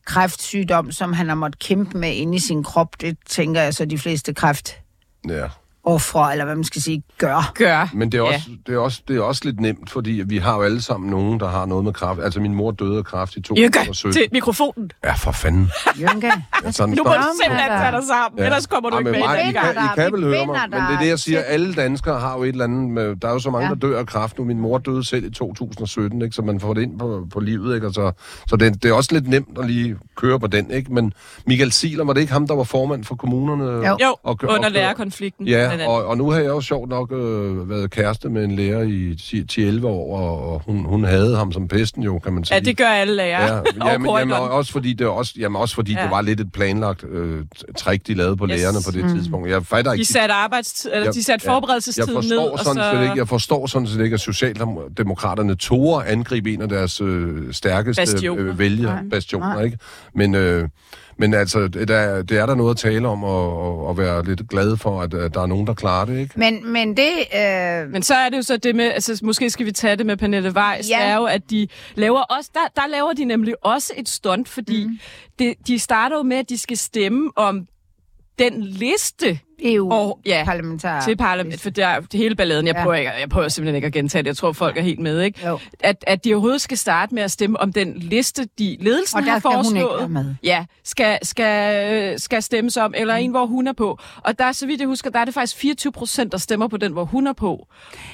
kræftsygdom, 0.05 0.91
som 0.91 1.13
han 1.13 1.27
har 1.27 1.35
måttet 1.35 1.59
kæmpe 1.59 1.97
med 1.97 2.15
inde 2.15 2.35
i 2.35 2.39
sin 2.39 2.63
krop. 2.63 3.01
Det 3.01 3.17
tænker 3.25 3.61
jeg 3.61 3.73
så, 3.73 3.85
de 3.85 3.97
fleste 3.97 4.33
kræft 4.33 4.81
ja 5.29 5.47
eller 5.87 6.45
hvad 6.45 6.55
man 6.55 6.63
skal 6.63 6.81
sige, 6.81 7.03
gør. 7.17 7.51
Gør. 7.55 7.89
Men 7.93 8.11
det 8.11 8.17
er, 8.17 8.23
Ja. 8.23 8.33
også, 8.35 8.49
det, 8.67 8.75
er 8.75 8.79
også, 8.79 9.01
det 9.07 9.17
er 9.17 9.21
også 9.21 9.41
lidt 9.45 9.59
nemt, 9.59 9.89
fordi 9.89 10.23
vi 10.25 10.37
har 10.37 10.55
jo 10.55 10.61
alle 10.61 10.81
sammen 10.81 11.09
nogen, 11.09 11.39
der 11.39 11.47
har 11.49 11.65
noget 11.65 11.83
med 11.85 11.93
kraft. 11.93 12.19
Altså, 12.23 12.39
min 12.39 12.53
mor 12.53 12.71
døde 12.71 12.97
af 12.97 13.05
kraft 13.05 13.35
i 13.35 13.39
Jynke, 13.49 13.63
2017. 13.79 14.13
til 14.21 14.29
mikrofonen. 14.31 14.91
Ja, 15.03 15.13
for 15.13 15.31
fanden. 15.31 15.69
Jynke, 15.99 16.31
Ja, 16.65 16.71
sådan 16.71 16.95
Nu 16.95 17.03
må 17.03 17.09
du 17.13 17.21
simpelthen 17.43 17.71
der. 17.71 17.77
tage 17.79 17.91
dig 17.91 18.03
sammen, 18.07 18.39
ja. 18.39 18.45
ellers 18.45 18.67
kommer 18.67 18.89
du 18.89 18.95
Ja, 18.95 18.99
ikke 18.99 19.11
med. 19.11 19.19
mig, 19.19 19.39
i 19.49 19.51
kan, 19.51 19.61
I 19.85 19.87
kan 19.95 20.13
vel 20.13 20.23
høre 20.23 20.45
mig, 20.45 20.59
men 20.69 20.79
det 20.79 20.95
er 20.95 20.99
det, 20.99 21.07
jeg 21.07 21.19
siger. 21.19 21.39
Alle 21.41 21.73
danskere 21.73 22.19
har 22.19 22.35
jo 22.37 22.43
et 22.43 22.47
eller 22.49 22.63
andet 22.63 22.89
med... 22.89 23.15
Der 23.15 23.27
er 23.27 23.31
jo 23.33 23.39
så 23.39 23.49
mange, 23.49 23.65
Ja. 23.65 23.69
ja. 23.69 23.75
der 23.79 23.87
dør 23.87 23.99
af 23.99 24.07
kræft 24.07 24.37
nu. 24.37 24.43
Min 24.43 24.59
mor 24.59 24.77
døde 24.77 25.03
selv 25.05 25.25
i 25.25 25.29
2017, 25.29 26.21
ikke? 26.21 26.35
så 26.35 26.41
man 26.41 26.59
får 26.59 26.73
det 26.73 26.81
ind 26.81 26.99
på, 26.99 27.27
på 27.33 27.39
livet. 27.39 27.75
Ikke? 27.75 27.87
Og 27.87 27.93
så 27.93 28.11
så 28.47 28.55
det, 28.55 28.83
det 28.83 28.89
er 28.89 28.93
også 28.93 29.09
lidt 29.13 29.27
nemt 29.27 29.57
at 29.59 29.65
lige 29.67 29.95
køre 30.17 30.39
på 30.39 30.47
den. 30.47 30.71
Ikke? 30.71 30.93
Men 30.93 31.13
Michael 31.47 31.71
Siler, 31.71 32.03
var 32.05 32.13
det 32.13 32.21
ikke 32.21 32.33
ham, 32.33 32.47
der 32.47 32.55
var 32.55 32.63
formand 32.63 33.03
for 33.03 33.15
kommunerne? 33.15 33.63
Jo. 33.63 33.97
Jo, 34.01 34.15
Og 34.23 34.37
under 34.43 34.55
og 34.55 34.61
gør- 34.61 34.69
lærerkonflikten. 34.69 35.45
blandt 35.45 35.70
Ja, 35.79 35.87
og, 35.87 36.05
og 36.05 36.17
nu 36.17 36.29
har 36.31 36.39
jeg 36.39 36.47
jo 36.47 36.61
sjovt 36.61 36.89
nok 36.89 37.11
øh, 37.11 37.69
været 37.69 37.91
kæreste 37.91 38.29
med 38.29 38.43
en 38.43 38.51
lærer 38.55 38.81
i 38.81 39.11
10-11 39.81 39.85
år, 39.87 40.17
og, 40.19 40.53
og 40.53 40.61
hun, 40.65 40.85
hun 40.85 41.03
havde 41.03 41.35
ham 41.37 41.51
som 41.51 41.67
pesten 41.67 42.03
jo, 42.03 42.19
kan 42.19 42.33
man 42.33 42.43
sige. 42.45 42.55
Ja, 42.55 42.59
det 42.61 42.77
gør 42.77 42.85
alle 42.87 43.15
lærere. 43.15 43.53
Ja, 43.55 43.59
Og 43.85 43.91
jamen, 43.91 44.09
jamen, 44.17 44.33
også 44.37 44.71
fordi, 44.71 44.93
det, 44.93 45.07
også, 45.07 45.33
jamen, 45.39 45.55
også 45.61 45.75
fordi 45.75 45.93
Ja. 45.93 46.01
det 46.03 46.11
var 46.11 46.21
lidt 46.21 46.39
et 46.39 46.51
planlagt 46.51 47.03
øh, 47.11 47.41
trick, 47.77 48.07
de 48.07 48.13
lavede 48.13 48.37
på 48.37 48.47
Yes. 48.49 48.59
lærerne 48.59 48.77
på 48.85 48.91
det 48.91 49.15
tidspunkt. 49.17 49.49
Jeg 49.49 49.65
fatter 49.65 49.91
ikke... 49.93 50.01
De 50.01 50.05
satte 50.13 50.33
arbejdstid, 50.33 50.91
eller 50.93 51.05
Jeg- 51.05 51.13
de 51.13 51.23
satte 51.23 51.45
forberedelsestiden 51.45 52.09
jeg 52.09 52.15
ned, 52.15 52.29
forstår 52.29 52.51
og 52.51 52.59
sådan 52.59 52.95
så... 52.95 53.01
ikke, 53.01 53.13
jeg 53.17 53.27
forstår 53.27 53.67
sådan 53.67 53.87
set 53.87 54.03
ikke, 54.03 54.13
at 54.13 54.19
Socialdemokraterne 54.19 55.55
tog 55.55 56.11
angribe 56.11 56.53
en 56.53 56.61
af 56.61 56.69
deres 56.69 57.01
øh, 57.01 57.53
stærkeste 57.53 58.01
Bastioner. 58.01 58.45
øh, 58.47 58.59
vælger, 58.59 58.97
bastioner, 59.11 59.61
ikke? 59.61 59.77
Men, 60.15 60.35
øh, 60.35 60.67
men 61.21 61.33
altså, 61.33 61.67
det 61.67 61.89
er, 61.89 62.21
det 62.21 62.37
er 62.37 62.45
der 62.45 62.55
noget 62.55 62.71
at 62.71 62.77
tale 62.77 63.07
om, 63.07 63.23
og, 63.23 63.59
og, 63.61 63.87
og 63.87 63.97
være 63.97 64.25
lidt 64.25 64.49
glad 64.49 64.77
for, 64.77 65.01
at, 65.01 65.13
at 65.13 65.33
der 65.33 65.41
er 65.41 65.45
nogen, 65.45 65.67
der 65.67 65.73
klarer 65.73 66.05
det, 66.05 66.19
ikke? 66.19 66.33
Men, 66.39 66.71
men 66.71 66.97
det... 66.97 67.09
Øh, 67.35 67.89
Men 67.91 68.03
så 68.03 68.13
er 68.15 68.29
det 68.29 68.37
jo 68.37 68.41
så 68.41 68.57
det 68.57 68.75
med, 68.75 68.85
altså 68.85 69.19
måske 69.23 69.49
skal 69.49 69.65
vi 69.65 69.71
tage 69.71 69.95
det 69.95 70.05
med 70.05 70.17
Pernille 70.17 70.51
Weiss, 70.55 70.89
Ja. 70.89 70.99
er 71.01 71.15
jo, 71.15 71.23
at 71.25 71.41
de 71.49 71.67
laver 71.95 72.19
også, 72.21 72.49
der, 72.53 72.81
der 72.81 72.87
laver 72.87 73.13
de 73.13 73.25
nemlig 73.25 73.65
også 73.65 73.93
et 73.97 74.09
stunt, 74.09 74.49
fordi 74.49 74.87
mm. 74.87 74.99
det, 75.39 75.53
de 75.67 75.79
starter 75.79 76.17
jo 76.17 76.23
med, 76.23 76.37
at 76.37 76.49
de 76.49 76.57
skal 76.57 76.77
stemme 76.77 77.31
om 77.35 77.67
den 78.39 78.63
liste 78.63 79.39
EU-parlamentar. 79.63 80.95
ja, 80.95 81.01
til 81.01 81.17
parlament, 81.17 81.61
for 81.61 81.69
der 81.69 81.87
er 81.87 81.99
det 81.99 82.13
hele 82.13 82.35
balladen. 82.35 82.67
Jeg, 82.67 82.75
Ja. 82.75 82.83
prøver, 82.83 82.95
ikke, 82.95 83.11
jeg 83.11 83.29
prøver 83.29 83.47
simpelthen 83.47 83.75
ikke 83.75 83.85
at 83.85 83.93
gentage 83.93 84.21
det. 84.23 84.27
Jeg 84.27 84.37
tror, 84.37 84.51
folk 84.51 84.77
er 84.77 84.81
helt 84.81 84.99
med, 84.99 85.21
ikke? 85.21 85.47
Jo. 85.47 85.59
At, 85.79 86.03
at 86.07 86.23
de 86.25 86.33
overhovedet 86.33 86.61
skal 86.61 86.77
starte 86.77 87.15
med 87.15 87.23
at 87.23 87.31
stemme 87.31 87.59
om 87.59 87.73
den 87.73 87.93
liste, 87.97 88.47
de 88.59 88.77
ledelsen 88.79 89.17
Og 89.19 89.23
der 89.25 89.29
har 89.31 89.39
hun 89.55 89.63
foreslået. 89.63 89.99
være 89.99 90.09
med. 90.09 90.35
Ja, 90.43 90.65
skal, 90.83 91.19
skal, 91.23 92.19
skal 92.19 92.41
stemmes 92.43 92.77
om, 92.77 92.93
eller 92.97 93.15
Mm. 93.17 93.23
en, 93.23 93.31
hvor 93.31 93.45
hun 93.45 93.67
er 93.67 93.73
på. 93.73 93.99
Og 94.17 94.39
der, 94.39 94.51
så 94.51 94.65
vidt 94.65 94.79
jeg 94.79 94.87
husker, 94.87 95.09
der 95.09 95.19
er 95.19 95.25
det 95.25 95.33
faktisk 95.33 95.57
24 95.57 95.91
procent, 95.91 96.31
der 96.31 96.37
stemmer 96.37 96.67
på 96.67 96.77
den, 96.77 96.91
hvor 96.91 97.05
hun 97.05 97.27
er 97.27 97.33
på. 97.33 97.67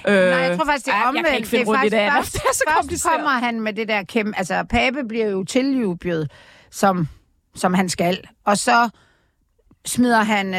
Øh, 0.07 0.13
Nej, 0.13 0.21
jeg 0.23 0.57
tror 0.57 0.65
faktisk, 0.65 0.85
det 0.85 0.91
er 0.93 0.95
ej, 0.97 1.03
omvendt. 1.07 1.25
Jeg 1.25 1.31
kan 1.31 1.37
ikke 1.37 1.49
finde 1.49 1.65
det 1.65 1.69
er 1.69 1.73
rundt 1.73 1.79
i 1.79 1.89
faktisk, 1.89 1.91
det 1.93 1.97
andet. 1.97 2.13
først, 2.17 2.33
Det 2.33 2.41
er 2.49 2.53
så 2.53 2.63
kompliceret. 2.79 3.15
kommer 3.15 3.29
han 3.31 3.61
med 3.61 3.73
det 3.73 3.87
der 3.87 4.03
kæmpe... 4.03 4.37
Altså, 4.37 4.63
Pape 4.69 5.03
bliver 5.07 5.27
jo 5.27 5.43
tiljublet, 5.43 6.31
som, 6.71 7.07
som 7.55 7.73
han 7.73 7.89
skal. 7.89 8.19
Og 8.45 8.57
så 8.57 8.89
smider 9.87 10.23
han 10.23 10.53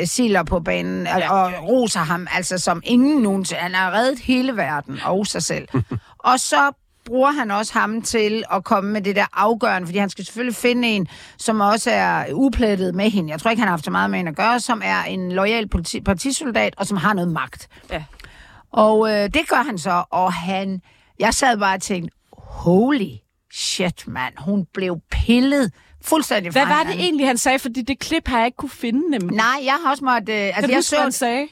øh, 0.00 0.06
Siler 0.06 0.42
på 0.42 0.60
banen 0.60 1.06
og, 1.06 1.18
Ja. 1.18 1.32
og 1.32 1.52
roser 1.68 2.00
ham, 2.00 2.26
altså 2.34 2.58
som 2.58 2.82
ingen 2.84 3.22
nogensinde. 3.22 3.60
Han 3.60 3.74
har 3.74 3.92
reddet 3.92 4.18
hele 4.18 4.56
verden 4.56 4.98
og 5.04 5.26
sig 5.26 5.42
selv. 5.42 5.68
Og 6.18 6.40
så 6.40 6.72
bruger 7.04 7.30
han 7.30 7.50
også 7.50 7.72
ham 7.78 8.02
til 8.02 8.44
at 8.52 8.64
komme 8.64 8.90
med 8.92 9.00
det 9.02 9.16
der 9.16 9.26
afgørende, 9.32 9.86
fordi 9.86 9.98
han 9.98 10.10
skal 10.10 10.24
selvfølgelig 10.24 10.56
finde 10.56 10.88
en, 10.88 11.08
som 11.38 11.60
også 11.60 11.90
er 11.90 12.24
uplettet 12.32 12.94
med 12.94 13.10
hende. 13.10 13.30
Jeg 13.32 13.40
tror 13.40 13.50
ikke, 13.50 13.60
han 13.60 13.68
har 13.68 13.72
haft 13.72 13.84
så 13.84 13.90
meget 13.90 14.10
med 14.10 14.18
hende 14.18 14.30
at 14.30 14.36
gøre, 14.36 14.60
som 14.60 14.82
er 14.84 15.02
en 15.02 15.32
lojal 15.32 15.68
politi- 15.68 16.00
partisoldat, 16.00 16.74
og 16.76 16.86
som 16.86 16.96
har 16.96 17.12
noget 17.14 17.32
magt. 17.32 17.68
Ja. 17.90 18.04
Og 18.72 19.10
øh, 19.12 19.24
det 19.34 19.48
gør 19.48 19.62
han 19.66 19.78
så, 19.78 20.04
og 20.10 20.32
han... 20.32 20.80
Jeg 21.18 21.34
sad 21.34 21.58
bare 21.58 21.74
og 21.74 21.82
tænkte, 21.82 22.16
holy 22.38 23.10
shit, 23.52 24.04
mand. 24.08 24.34
Hun 24.38 24.66
blev 24.74 24.96
pillet 25.10 25.72
fuldstændig 26.02 26.52
Hvad 26.52 26.66
var 26.66 26.82
det 26.82 26.94
egentlig, 26.94 27.26
han 27.26 27.38
sagde? 27.38 27.58
Fordi 27.58 27.82
det 27.82 27.98
klip 27.98 28.28
har 28.28 28.38
jeg 28.38 28.46
ikke 28.46 28.56
kunne 28.56 28.70
finde 28.70 29.10
nemlig. 29.10 29.36
Nej, 29.36 29.60
jeg 29.64 29.74
har 29.84 29.90
også 29.90 30.04
måttet... 30.04 30.28
Øh, 30.28 30.46
altså, 30.46 30.60
kan 30.60 30.68
du 30.68 30.72
jeg 30.72 30.78
huske, 30.78 30.96
hvad 30.96 31.02
han 31.02 31.12
så, 31.12 31.18
sagde? 31.18 31.48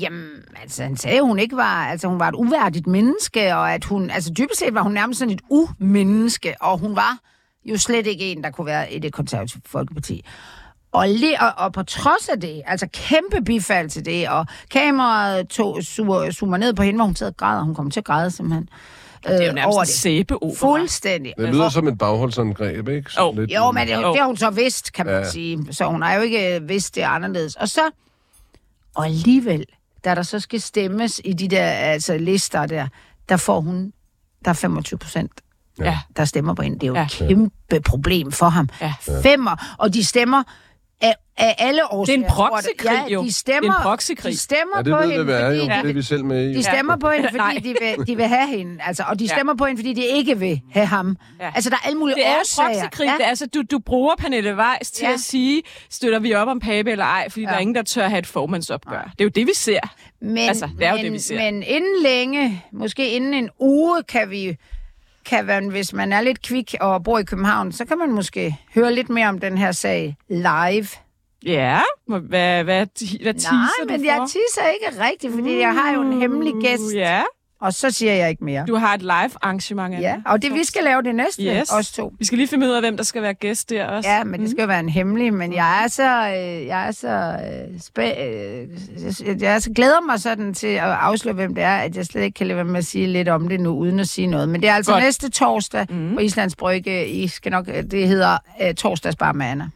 Jamen, 0.00 0.30
altså, 0.62 0.82
han 0.82 0.96
sagde, 0.96 1.18
at 1.18 1.24
hun 1.24 1.38
ikke 1.38 1.56
var, 1.56 1.86
altså, 1.86 2.08
hun 2.08 2.20
var 2.20 2.28
et 2.28 2.34
uværdigt 2.34 2.86
menneske, 2.86 3.56
og 3.56 3.74
at 3.74 3.84
hun, 3.84 4.10
altså, 4.10 4.30
dybest 4.38 4.58
set 4.58 4.74
var 4.74 4.82
hun 4.82 4.92
nærmest 4.92 5.18
sådan 5.18 5.34
et 5.34 5.40
umenneske, 5.50 6.54
og 6.60 6.78
hun 6.78 6.96
var 6.96 7.18
jo 7.64 7.78
slet 7.78 8.06
ikke 8.06 8.24
en, 8.24 8.44
der 8.44 8.50
kunne 8.50 8.66
være 8.66 8.92
i 8.92 8.98
det 8.98 9.12
konservative 9.12 9.62
folkeparti. 9.66 10.24
Og, 10.92 11.06
og, 11.40 11.52
og 11.56 11.72
på 11.72 11.82
trods 11.82 12.28
af 12.28 12.40
det, 12.40 12.62
altså 12.66 12.88
kæmpe 12.92 13.44
bifald 13.44 13.90
til 13.90 14.04
det, 14.04 14.28
og 14.28 14.46
kameraet 14.70 15.48
tog, 15.48 15.82
su, 15.82 16.30
zoomer 16.30 16.56
ned 16.56 16.74
på 16.74 16.82
hende, 16.82 16.98
hvor 16.98 17.04
hun 17.04 17.16
sidder 17.16 17.32
og 17.32 17.36
græder, 17.36 17.62
hun 17.62 17.74
kommer 17.74 17.90
til 17.90 18.00
at 18.00 18.04
græde 18.04 18.30
simpelthen. 18.30 18.68
Øh, 18.72 19.01
Det 19.26 19.42
er 19.42 19.46
jo 19.46 19.52
nærmest 19.52 19.66
over 19.74 19.82
en 19.82 19.86
det. 19.86 19.94
sæbeopera. 19.94 20.54
Fuldstændig. 20.58 21.34
Det 21.38 21.48
lyder 21.54 21.68
som 21.68 21.88
et 21.88 21.98
bagholdsangreb, 21.98 22.88
ikke? 22.88 23.12
Sådan 23.12 23.34
Jo. 23.34 23.40
lidt- 23.40 23.50
Jo, 23.50 23.70
men 23.70 23.88
det, 23.88 23.96
det 23.96 24.18
har 24.18 24.26
hun 24.26 24.36
så 24.36 24.50
vidst, 24.50 24.92
kan 24.92 25.06
man 25.06 25.14
Ja. 25.14 25.20
ja. 25.20 25.30
sige. 25.30 25.66
Så 25.74 25.84
hun 25.84 26.02
har 26.02 26.14
jo 26.14 26.20
ikke 26.22 26.56
øh, 26.56 26.68
vidst 26.68 26.94
det 26.94 27.00
anderledes. 27.02 27.56
Og 27.56 27.68
så, 27.68 27.90
og 28.94 29.04
alligevel, 29.06 29.64
da 30.04 30.14
der 30.14 30.22
så 30.22 30.40
skal 30.40 30.60
stemmes 30.60 31.20
i 31.24 31.32
de 31.32 31.48
der 31.48 31.64
altså, 31.66 32.18
lister 32.18 32.66
der, 32.66 32.86
der 33.28 33.36
får 33.36 33.60
hun, 33.60 33.92
der 34.44 34.50
er 34.50 34.54
25 34.54 34.98
procent, 34.98 35.32
Ja. 35.78 35.98
der 36.16 36.24
stemmer 36.24 36.54
på 36.54 36.62
hende. 36.62 36.78
Det 36.78 36.82
er 36.82 36.88
jo 36.88 36.94
Ja. 36.94 37.04
et 37.04 37.10
kæmpe 37.28 37.80
problem 37.88 38.32
for 38.32 38.46
ham. 38.46 38.68
Ja. 38.80 38.94
Femmer, 39.22 39.74
og 39.78 39.94
de 39.94 40.04
stemmer 40.04 40.42
af, 41.02 41.14
af 41.36 41.54
alle 41.58 41.92
årsager. 41.92 42.16
Det 42.18 42.24
er 42.24 42.28
en 42.28 42.34
proxykrig, 42.34 42.90
ja, 43.08 43.12
jo. 43.12 43.22
de 43.24 43.32
stemmer, 43.32 43.60
Det 43.60 43.68
er 43.68 43.78
en 43.78 43.82
proxykrig. 43.82 44.32
De 44.32 44.38
stemmer 44.38 44.76
Ja, 44.76 44.82
det 44.82 44.92
på 44.92 44.98
ved 44.98 45.10
hende, 45.10 45.26
det, 45.26 45.34
er 45.34 45.44
fordi 45.46 45.56
jo. 45.58 45.62
de, 45.64 45.82
Det 45.82 45.90
er 45.90 45.94
vi 45.94 46.02
selv 46.02 46.24
med 46.24 46.50
i. 46.50 46.54
de 46.54 46.62
stemmer 46.62 46.96
på 46.96 47.10
hende, 47.10 47.28
fordi 47.38 47.58
de 47.58 47.74
vil, 47.80 48.06
de 48.06 48.16
vil 48.16 48.26
have 48.26 48.48
hende. 48.48 48.78
Altså, 48.86 49.04
og 49.08 49.18
de 49.18 49.24
Ja. 49.24 49.34
stemmer 49.34 49.54
på 49.54 49.64
hende, 49.66 49.78
fordi 49.78 49.92
de 49.92 50.04
ikke 50.06 50.38
vil 50.38 50.60
have 50.72 50.86
ham. 50.86 51.16
Ja. 51.40 51.50
Altså, 51.54 51.70
der 51.70 51.76
er 51.76 51.86
alle 51.86 51.98
mulige 51.98 52.14
Det 52.16 52.26
er 52.26 52.30
en 52.32 52.36
årsager. 52.40 52.68
proxykrig. 52.80 53.10
Ja. 53.20 53.24
Altså, 53.24 53.46
du, 53.46 53.62
du 53.70 53.78
bruger 53.78 54.14
Pernille 54.18 54.56
Weiss 54.56 54.90
til 54.90 55.04
Ja. 55.06 55.12
at 55.12 55.20
sige, 55.20 55.62
støtter 55.90 56.18
vi 56.18 56.34
op 56.34 56.48
om 56.48 56.60
Pape 56.60 56.90
eller 56.90 57.04
ej, 57.04 57.28
fordi 57.30 57.42
ja. 57.42 57.48
der 57.48 57.54
er 57.54 57.60
ingen, 57.60 57.74
der 57.74 57.82
tør 57.82 58.08
have 58.08 58.18
et 58.18 58.26
formandsopgør. 58.26 59.02
Det 59.12 59.20
er 59.20 59.24
jo 59.24 59.30
det, 59.34 59.46
vi 59.46 59.54
ser. 59.54 59.80
Men, 60.22 60.38
Altså, 60.38 60.68
det 60.78 60.86
er 60.86 60.90
jo 60.90 60.96
men, 60.96 61.04
det, 61.04 61.12
vi 61.12 61.18
ser. 61.18 61.36
Men 61.36 61.62
inden 61.62 62.02
længe, 62.02 62.64
måske 62.72 63.10
inden 63.10 63.34
en 63.34 63.48
uge, 63.60 64.02
kan 64.02 64.30
vi 64.30 64.56
kan 65.26 65.46
man, 65.46 65.68
hvis 65.68 65.92
man 65.92 66.12
er 66.12 66.20
lidt 66.20 66.42
kvik 66.42 66.74
og 66.80 67.04
bor 67.04 67.18
i 67.18 67.24
København, 67.24 67.72
så 67.72 67.84
kan 67.84 67.98
man 67.98 68.12
måske 68.12 68.56
høre 68.74 68.94
lidt 68.94 69.08
mere 69.08 69.28
om 69.28 69.38
den 69.38 69.58
her 69.58 69.72
sag 69.72 70.16
live. 70.28 70.86
Ja, 71.46 71.80
hvad, 72.06 72.20
hvad, 72.20 72.64
hvad 72.64 72.86
teaser 73.34 73.52
Nej, 73.52 73.68
du 73.82 73.86
men 73.88 74.00
for? 74.00 74.04
jeg 74.04 74.18
teaser 74.18 74.68
ikke 74.68 75.02
rigtigt, 75.04 75.34
fordi 75.34 75.58
jeg 75.58 75.74
har 75.74 75.94
jo 75.94 76.00
en 76.02 76.20
hemmelig 76.20 76.52
gæst, 76.62 76.82
Uh, 76.82 76.94
Ja, 76.94 77.22
og 77.62 77.72
så 77.72 77.90
siger 77.90 78.12
jeg 78.12 78.30
ikke 78.30 78.44
mere. 78.44 78.64
du 78.68 78.76
har 78.76 78.94
et 78.94 79.02
live 79.02 79.30
arrangement. 79.42 79.94
Anna. 79.94 80.08
Ja, 80.08 80.16
og 80.26 80.42
det 80.42 80.54
vi 80.54 80.64
skal 80.64 80.84
lave 80.84 81.02
det 81.02 81.14
næste, 81.14 81.42
Yes. 81.42 81.72
os 81.72 81.92
to. 81.92 82.12
Vi 82.18 82.24
skal 82.24 82.38
lige 82.38 82.48
finde 82.48 82.66
ud 82.66 82.72
af, 82.72 82.82
hvem 82.82 82.96
der 82.96 83.04
skal 83.04 83.22
være 83.22 83.34
gæst 83.34 83.70
der 83.70 83.86
også. 83.86 84.08
Ja, 84.10 84.24
men 84.24 84.40
det 84.40 84.50
skal 84.50 84.60
jo 84.60 84.66
være 84.66 84.80
en 84.80 84.88
hemmelig, 84.88 85.34
men 85.34 85.52
jeg 85.52 85.84
er 85.84 85.88
så, 85.88 86.02
øh, 86.28 86.66
jeg 86.66 86.86
er 86.86 86.90
så, 86.90 87.08
øh, 87.08 87.80
spæ, 87.80 88.10
øh, 88.10 88.68
jeg, 89.26 89.42
jeg 89.42 89.54
er 89.54 89.58
så 89.58 89.70
glæder 89.76 90.00
mig 90.06 90.20
sådan 90.20 90.54
til 90.54 90.66
at 90.66 90.82
afsløre, 90.82 91.34
hvem 91.34 91.54
det 91.54 91.64
er, 91.64 91.76
at 91.76 91.96
jeg 91.96 92.06
slet 92.06 92.22
ikke 92.22 92.36
kan 92.36 92.46
lade 92.46 92.56
være 92.56 92.64
med 92.64 92.78
at 92.78 92.86
sige 92.86 93.06
lidt 93.06 93.28
om 93.28 93.48
det 93.48 93.60
nu, 93.60 93.70
uden 93.70 94.00
at 94.00 94.08
sige 94.08 94.26
noget. 94.26 94.48
Men 94.48 94.60
det 94.62 94.68
er 94.68 94.74
altså 94.74 94.92
Godt. 94.92 95.04
næste 95.04 95.30
torsdag 95.30 95.86
mm. 95.90 96.14
på 96.14 96.20
Islands 96.20 96.56
Brygge. 96.56 97.08
I 97.08 97.28
skal 97.28 97.52
nok, 97.52 97.66
det 97.66 98.08
hedder 98.08 98.38
øh, 98.62 98.74
Torsdagsbar 98.74 99.32
med 99.32 99.46
Anna. 99.46 99.68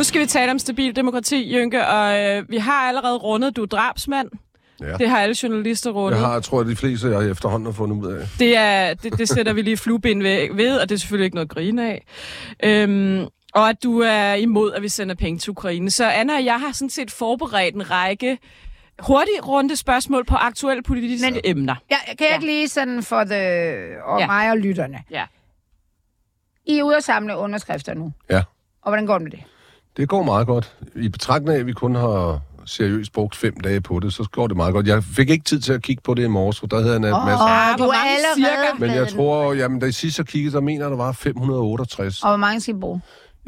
Nu 0.00 0.04
skal 0.04 0.20
vi 0.20 0.26
tale 0.26 0.50
om 0.52 0.58
stabil 0.58 0.96
demokrati, 0.96 1.54
Jynke, 1.54 1.86
og 1.86 2.20
øh, 2.20 2.50
vi 2.50 2.56
har 2.56 2.88
allerede 2.88 3.16
rundet, 3.16 3.56
du 3.56 3.62
er 3.62 3.66
drabsmand. 3.66 4.30
Ja. 4.80 4.92
Det 4.92 5.08
har 5.08 5.20
alle 5.20 5.36
journalister 5.42 5.90
rundet. 5.90 6.18
Jeg 6.18 6.26
har, 6.26 6.32
jeg 6.32 6.42
tror, 6.42 6.60
at 6.60 6.66
de 6.66 6.76
fleste, 6.76 7.08
jeg 7.08 7.30
efterhånden 7.30 7.66
har 7.66 7.72
fundet 7.72 7.96
ud 7.96 8.12
af. 8.12 8.26
Det, 8.38 8.56
er, 8.56 8.94
det, 8.94 9.18
det 9.18 9.28
sætter 9.28 9.52
vi 9.52 9.62
lige 9.62 9.76
flueben 9.76 10.22
ved, 10.22 10.54
ved, 10.54 10.78
og 10.78 10.88
det 10.88 10.94
er 10.94 10.98
selvfølgelig 10.98 11.24
ikke 11.24 11.34
noget 11.34 11.46
at 11.46 11.54
grine 11.54 11.90
af. 11.90 12.04
Øhm, 12.64 13.26
og 13.54 13.68
at 13.68 13.82
du 13.82 14.00
er 14.00 14.34
imod, 14.34 14.72
at 14.72 14.82
vi 14.82 14.88
sender 14.88 15.14
penge 15.14 15.38
til 15.38 15.50
Ukraine. 15.50 15.90
Så 15.90 16.04
Anna 16.10 16.34
og 16.34 16.44
jeg 16.44 16.60
har 16.60 16.72
sådan 16.72 16.90
set 16.90 17.10
forberedt 17.10 17.74
en 17.74 17.90
række 17.90 18.38
hurtigt 18.98 19.46
runde 19.46 19.76
spørgsmål 19.76 20.24
på 20.24 20.34
aktuelle 20.34 20.82
politiske 20.82 21.30
Men, 21.30 21.40
emner. 21.44 21.74
Ja, 21.90 21.96
kan 22.18 22.26
jeg 22.26 22.34
ikke 22.34 22.46
lige 22.46 22.68
sådan 22.68 23.02
for 23.02 23.24
the, 23.24 23.36
og 24.04 24.18
Ja. 24.18 24.20
ja. 24.20 24.26
mig 24.26 24.50
og 24.50 24.58
lytterne. 24.58 24.98
Ja. 25.10 25.24
I 26.66 26.78
er 26.78 26.82
ude 26.82 26.96
at 26.96 27.04
samle 27.04 27.36
underskrifter 27.36 27.94
nu. 27.94 28.12
Ja. 28.30 28.42
Og 28.82 28.90
hvordan 28.90 29.06
går 29.06 29.14
det 29.14 29.22
med 29.22 29.30
det? 29.30 29.40
Det 29.96 30.08
går 30.08 30.22
meget 30.22 30.46
godt. 30.46 30.76
I 30.96 31.08
betragtning 31.08 31.54
af, 31.56 31.60
at 31.60 31.66
vi 31.66 31.72
kun 31.72 31.94
har 31.94 32.40
seriøst 32.66 33.12
brugt 33.12 33.36
fem 33.36 33.60
dage 33.60 33.80
på 33.80 34.00
det, 34.00 34.12
så 34.12 34.28
går 34.32 34.46
det 34.46 34.56
meget 34.56 34.74
godt. 34.74 34.86
Jeg 34.86 35.04
fik 35.04 35.30
ikke 35.30 35.44
tid 35.44 35.60
til 35.60 35.72
at 35.72 35.82
kigge 35.82 36.02
på 36.02 36.14
det 36.14 36.24
i 36.24 36.26
morges, 36.26 36.60
for 36.60 36.66
der 36.66 36.76
havde 36.76 36.90
jeg 36.90 36.96
en 36.96 37.04
Åh, 37.04 37.26
masse... 37.26 37.44
Ah, 37.44 37.78
du 37.78 37.82
er 37.84 37.94
allerede 37.94 38.34
cirka? 38.36 38.78
Men 38.78 38.90
jeg 38.90 39.08
tror, 39.08 39.52
jamen 39.52 39.80
da 39.80 39.86
I 39.86 39.92
sidst 39.92 40.18
jeg 40.18 40.26
kiggede, 40.26 40.54
der 40.54 40.60
mener 40.60 40.88
der 40.88 40.96
var 40.96 41.12
568. 41.12 42.22
Og 42.22 42.28
hvor 42.28 42.36
mange 42.36 42.60
skal 42.60 42.74
I 42.74 42.78
bruge? 42.78 43.00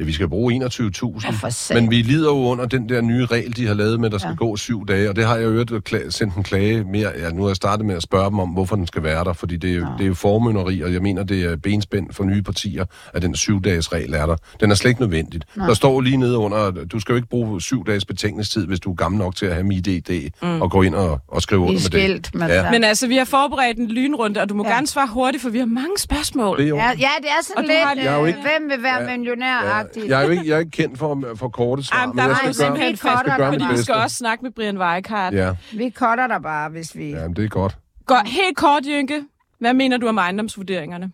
Ja, 0.02 0.06
vi 0.06 0.12
skal 0.12 0.28
bruge 0.28 0.54
Ja, 0.54 0.66
for 0.66 0.68
21.000. 0.68 1.50
satan. 1.50 1.82
Men 1.82 1.90
vi 1.90 1.96
lider 1.96 2.28
jo 2.28 2.36
under 2.36 2.66
den 2.66 2.88
der 2.88 3.00
nye 3.00 3.24
regel, 3.26 3.56
de 3.56 3.66
har 3.66 3.74
lavet 3.74 4.00
med, 4.00 4.06
at 4.06 4.12
der 4.12 4.18
skal 4.18 4.28
Ja. 4.30 4.34
gå 4.36 4.56
syv 4.56 4.86
dage. 4.86 5.08
Og 5.08 5.16
det 5.16 5.24
har 5.26 5.36
jeg 5.36 5.44
jo 5.44 5.80
kla- 5.90 6.10
sendt 6.10 6.34
en 6.34 6.42
klage 6.42 6.84
mere. 6.84 7.10
Ja, 7.18 7.30
nu 7.30 7.42
har 7.42 7.48
jeg 7.48 7.56
startet 7.56 7.86
med 7.86 7.94
at 7.94 8.02
spørge 8.02 8.30
dem 8.30 8.38
om, 8.38 8.48
hvorfor 8.48 8.76
den 8.76 8.86
skal 8.86 9.02
være 9.02 9.24
der. 9.24 9.32
Fordi 9.32 9.56
det 9.56 9.70
er, 9.70 9.74
jo, 9.74 9.86
det 9.98 10.04
er 10.04 10.08
jo 10.08 10.14
formynderi, 10.14 10.80
og 10.80 10.92
jeg 10.92 11.02
mener, 11.02 11.22
det 11.22 11.44
er 11.44 11.56
benspænd 11.56 12.06
for 12.12 12.24
nye 12.24 12.42
partier, 12.42 12.84
at 13.14 13.22
den 13.22 13.34
syv-dages 13.36 13.92
regel 13.92 14.14
er 14.14 14.26
der. 14.26 14.36
Den 14.60 14.70
er 14.70 14.74
slet 14.74 14.88
ikke 14.90 15.00
nødvendigt. 15.00 15.44
Nej. 15.56 15.66
Der 15.66 15.74
står 15.74 16.00
lige 16.00 16.16
nede 16.16 16.36
under, 16.38 16.56
at 16.58 16.74
du 16.92 17.00
skal 17.00 17.12
jo 17.12 17.16
ikke 17.16 17.28
bruge 17.28 17.60
syv 17.60 17.86
dages 17.86 18.04
betænkningstid, 18.04 18.66
hvis 18.66 18.80
du 18.80 18.90
er 18.90 18.94
gammel 18.94 19.18
nok 19.18 19.36
til 19.36 19.46
at 19.46 19.52
have 19.54 19.64
MIDD 19.64 20.30
mm. 20.42 20.60
og 20.62 20.70
gå 20.70 20.82
ind 20.82 20.94
og, 20.94 21.20
og 21.28 21.42
skrive 21.42 21.60
under 21.60 21.70
er 21.72 21.74
med 21.74 21.80
det. 21.80 21.84
skilt, 21.92 22.34
men, 22.34 22.48
Ja. 22.48 22.54
ja. 22.64 22.70
Men 22.70 22.84
altså, 22.84 23.06
vi 23.08 23.16
har 23.16 23.24
forberedt 23.24 23.78
en 23.78 23.88
lynrunde, 23.88 24.40
og 24.40 24.48
du 24.48 24.54
må 24.54 24.64
ja. 24.64 24.68
Ja. 24.70 24.74
gerne 24.74 24.86
svare 24.86 25.08
hurtigt, 25.10 25.42
for 25.42 25.50
vi 25.50 25.58
har 25.58 25.66
mange 25.66 25.98
spørgsmål. 25.98 26.58
Det 26.58 26.68
er 26.68 26.74
Ja, 26.74 26.82
ja, 26.86 26.92
det 26.92 27.04
er 27.04 27.38
Og 27.38 27.44
sådan 27.44 27.64
du 27.64 27.70
har- 27.84 27.94
lidt, 27.94 28.04
Jeg 28.04 28.12
er 28.14 28.18
jo 28.18 28.22
øh, 28.22 28.28
ikke- 28.28 28.40
hvem 28.40 28.70
vil 28.70 28.82
være 28.82 29.02
Ja, 29.02 29.82
millionær-agtigt. 29.96 30.08
jeg, 30.10 30.20
er 30.20 30.24
jo 30.24 30.30
ikke, 30.30 30.48
jeg 30.48 30.54
er 30.54 30.58
ikke 30.58 30.70
kendt 30.70 30.98
for, 30.98 31.32
for 31.36 31.48
korte 31.48 31.82
svar, 31.82 31.96
Ej, 31.98 32.06
men 32.06 32.16
der 32.18 32.24
jeg 32.26 32.36
skal 32.36 32.46
gøre, 32.46 32.54
simpelthen 32.54 32.90
jeg 32.90 32.98
skal 32.98 33.36
gøre 33.36 33.50
mit 33.50 33.62
fordi 33.62 33.72
vi 33.72 33.82
skal 33.82 33.94
bedste. 33.94 34.04
også 34.04 34.16
snakke 34.16 34.42
med 34.42 34.50
Brian 34.50 34.78
Weikart. 34.78 35.34
Ja, 35.34 35.52
Vi 35.72 35.90
cutter 35.90 36.26
dig 36.26 36.42
bare, 36.42 36.68
hvis 36.70 36.96
vi... 36.96 37.10
ja, 37.10 37.26
men 37.28 37.36
det 37.36 37.44
er 37.44 37.48
godt. 37.48 37.76
Godt, 38.06 38.28
helt 38.28 38.56
kort, 38.56 38.82
Jynke. 38.86 39.24
Hvad 39.58 39.74
mener 39.74 39.96
du 39.96 40.08
om 40.08 40.18
ejendomsvurderingerne? 40.18 41.10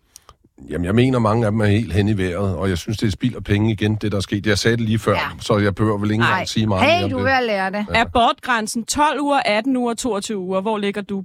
Jamen, 0.71 0.85
jeg 0.85 0.95
mener, 0.95 1.19
mange 1.19 1.47
af 1.47 1.51
dem 1.53 1.61
er 1.61 1.67
helt 1.67 1.93
hen 1.93 2.09
i 2.09 2.19
vejret, 2.19 2.57
og 2.57 2.69
jeg 2.69 2.79
synes, 2.79 2.99
det 2.99 3.07
er 3.07 3.11
spild 3.11 3.37
af 3.37 3.45
penge 3.45 3.73
igen, 3.73 3.95
det 3.95 4.13
der 4.13 4.19
er 4.19 4.23
sket. 4.23 4.47
Jeg 4.47 4.59
sagde 4.59 4.77
det 4.77 4.85
lige 4.87 4.99
før, 4.99 5.13
ja. 5.13 5.19
Så 5.41 5.59
jeg 5.59 5.75
behøver 5.75 5.99
vel 5.99 6.11
ikke 6.11 6.23
engang 6.25 6.49
sige 6.49 6.67
meget 6.67 6.83
mere 6.87 6.97
Hey, 6.97 7.05
om 7.05 7.11
du 7.11 7.17
er 7.17 7.21
det. 7.21 7.27
ved 7.27 7.33
at 7.33 7.45
lære 7.45 7.71
det. 7.71 7.87
Ja. 7.95 8.01
Abortgrænsen 8.01 8.85
12 8.85 9.21
uger, 9.21 9.41
18 9.45 9.77
uger, 9.77 9.95
22 9.95 10.39
uger. 10.39 10.61
Hvor 10.61 10.79
ligger 10.79 11.03
du? 11.03 11.25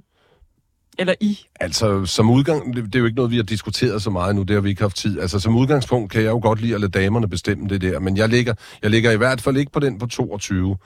Eller 0.98 1.14
I? 1.20 1.38
Altså, 1.60 2.06
som 2.06 2.30
udgang, 2.30 2.76
det, 2.76 2.84
det 2.84 2.94
er 2.94 2.98
jo 2.98 3.04
ikke 3.04 3.16
noget, 3.16 3.30
vi 3.30 3.36
har 3.36 3.42
diskuteret 3.42 4.02
så 4.02 4.10
meget 4.10 4.36
nu, 4.36 4.42
det 4.42 4.54
har 4.54 4.60
vi 4.60 4.68
ikke 4.68 4.82
haft 4.82 4.96
tid. 4.96 5.20
Altså, 5.20 5.38
som 5.38 5.56
udgangspunkt 5.56 6.12
kan 6.12 6.22
jeg 6.22 6.30
jo 6.30 6.40
godt 6.42 6.60
lide 6.60 6.74
at 6.74 6.80
lade 6.80 6.92
damerne 6.92 7.28
bestemme 7.28 7.68
det 7.68 7.80
der, 7.80 7.98
men 7.98 8.16
jeg 8.16 8.28
ligger, 8.28 8.54
jeg 8.82 8.90
ligger 8.90 9.10
i 9.10 9.16
hvert 9.16 9.40
fald 9.40 9.56
ikke 9.56 9.72
på 9.72 9.80
den 9.80 9.98
på 9.98 10.06
22. 10.06 10.76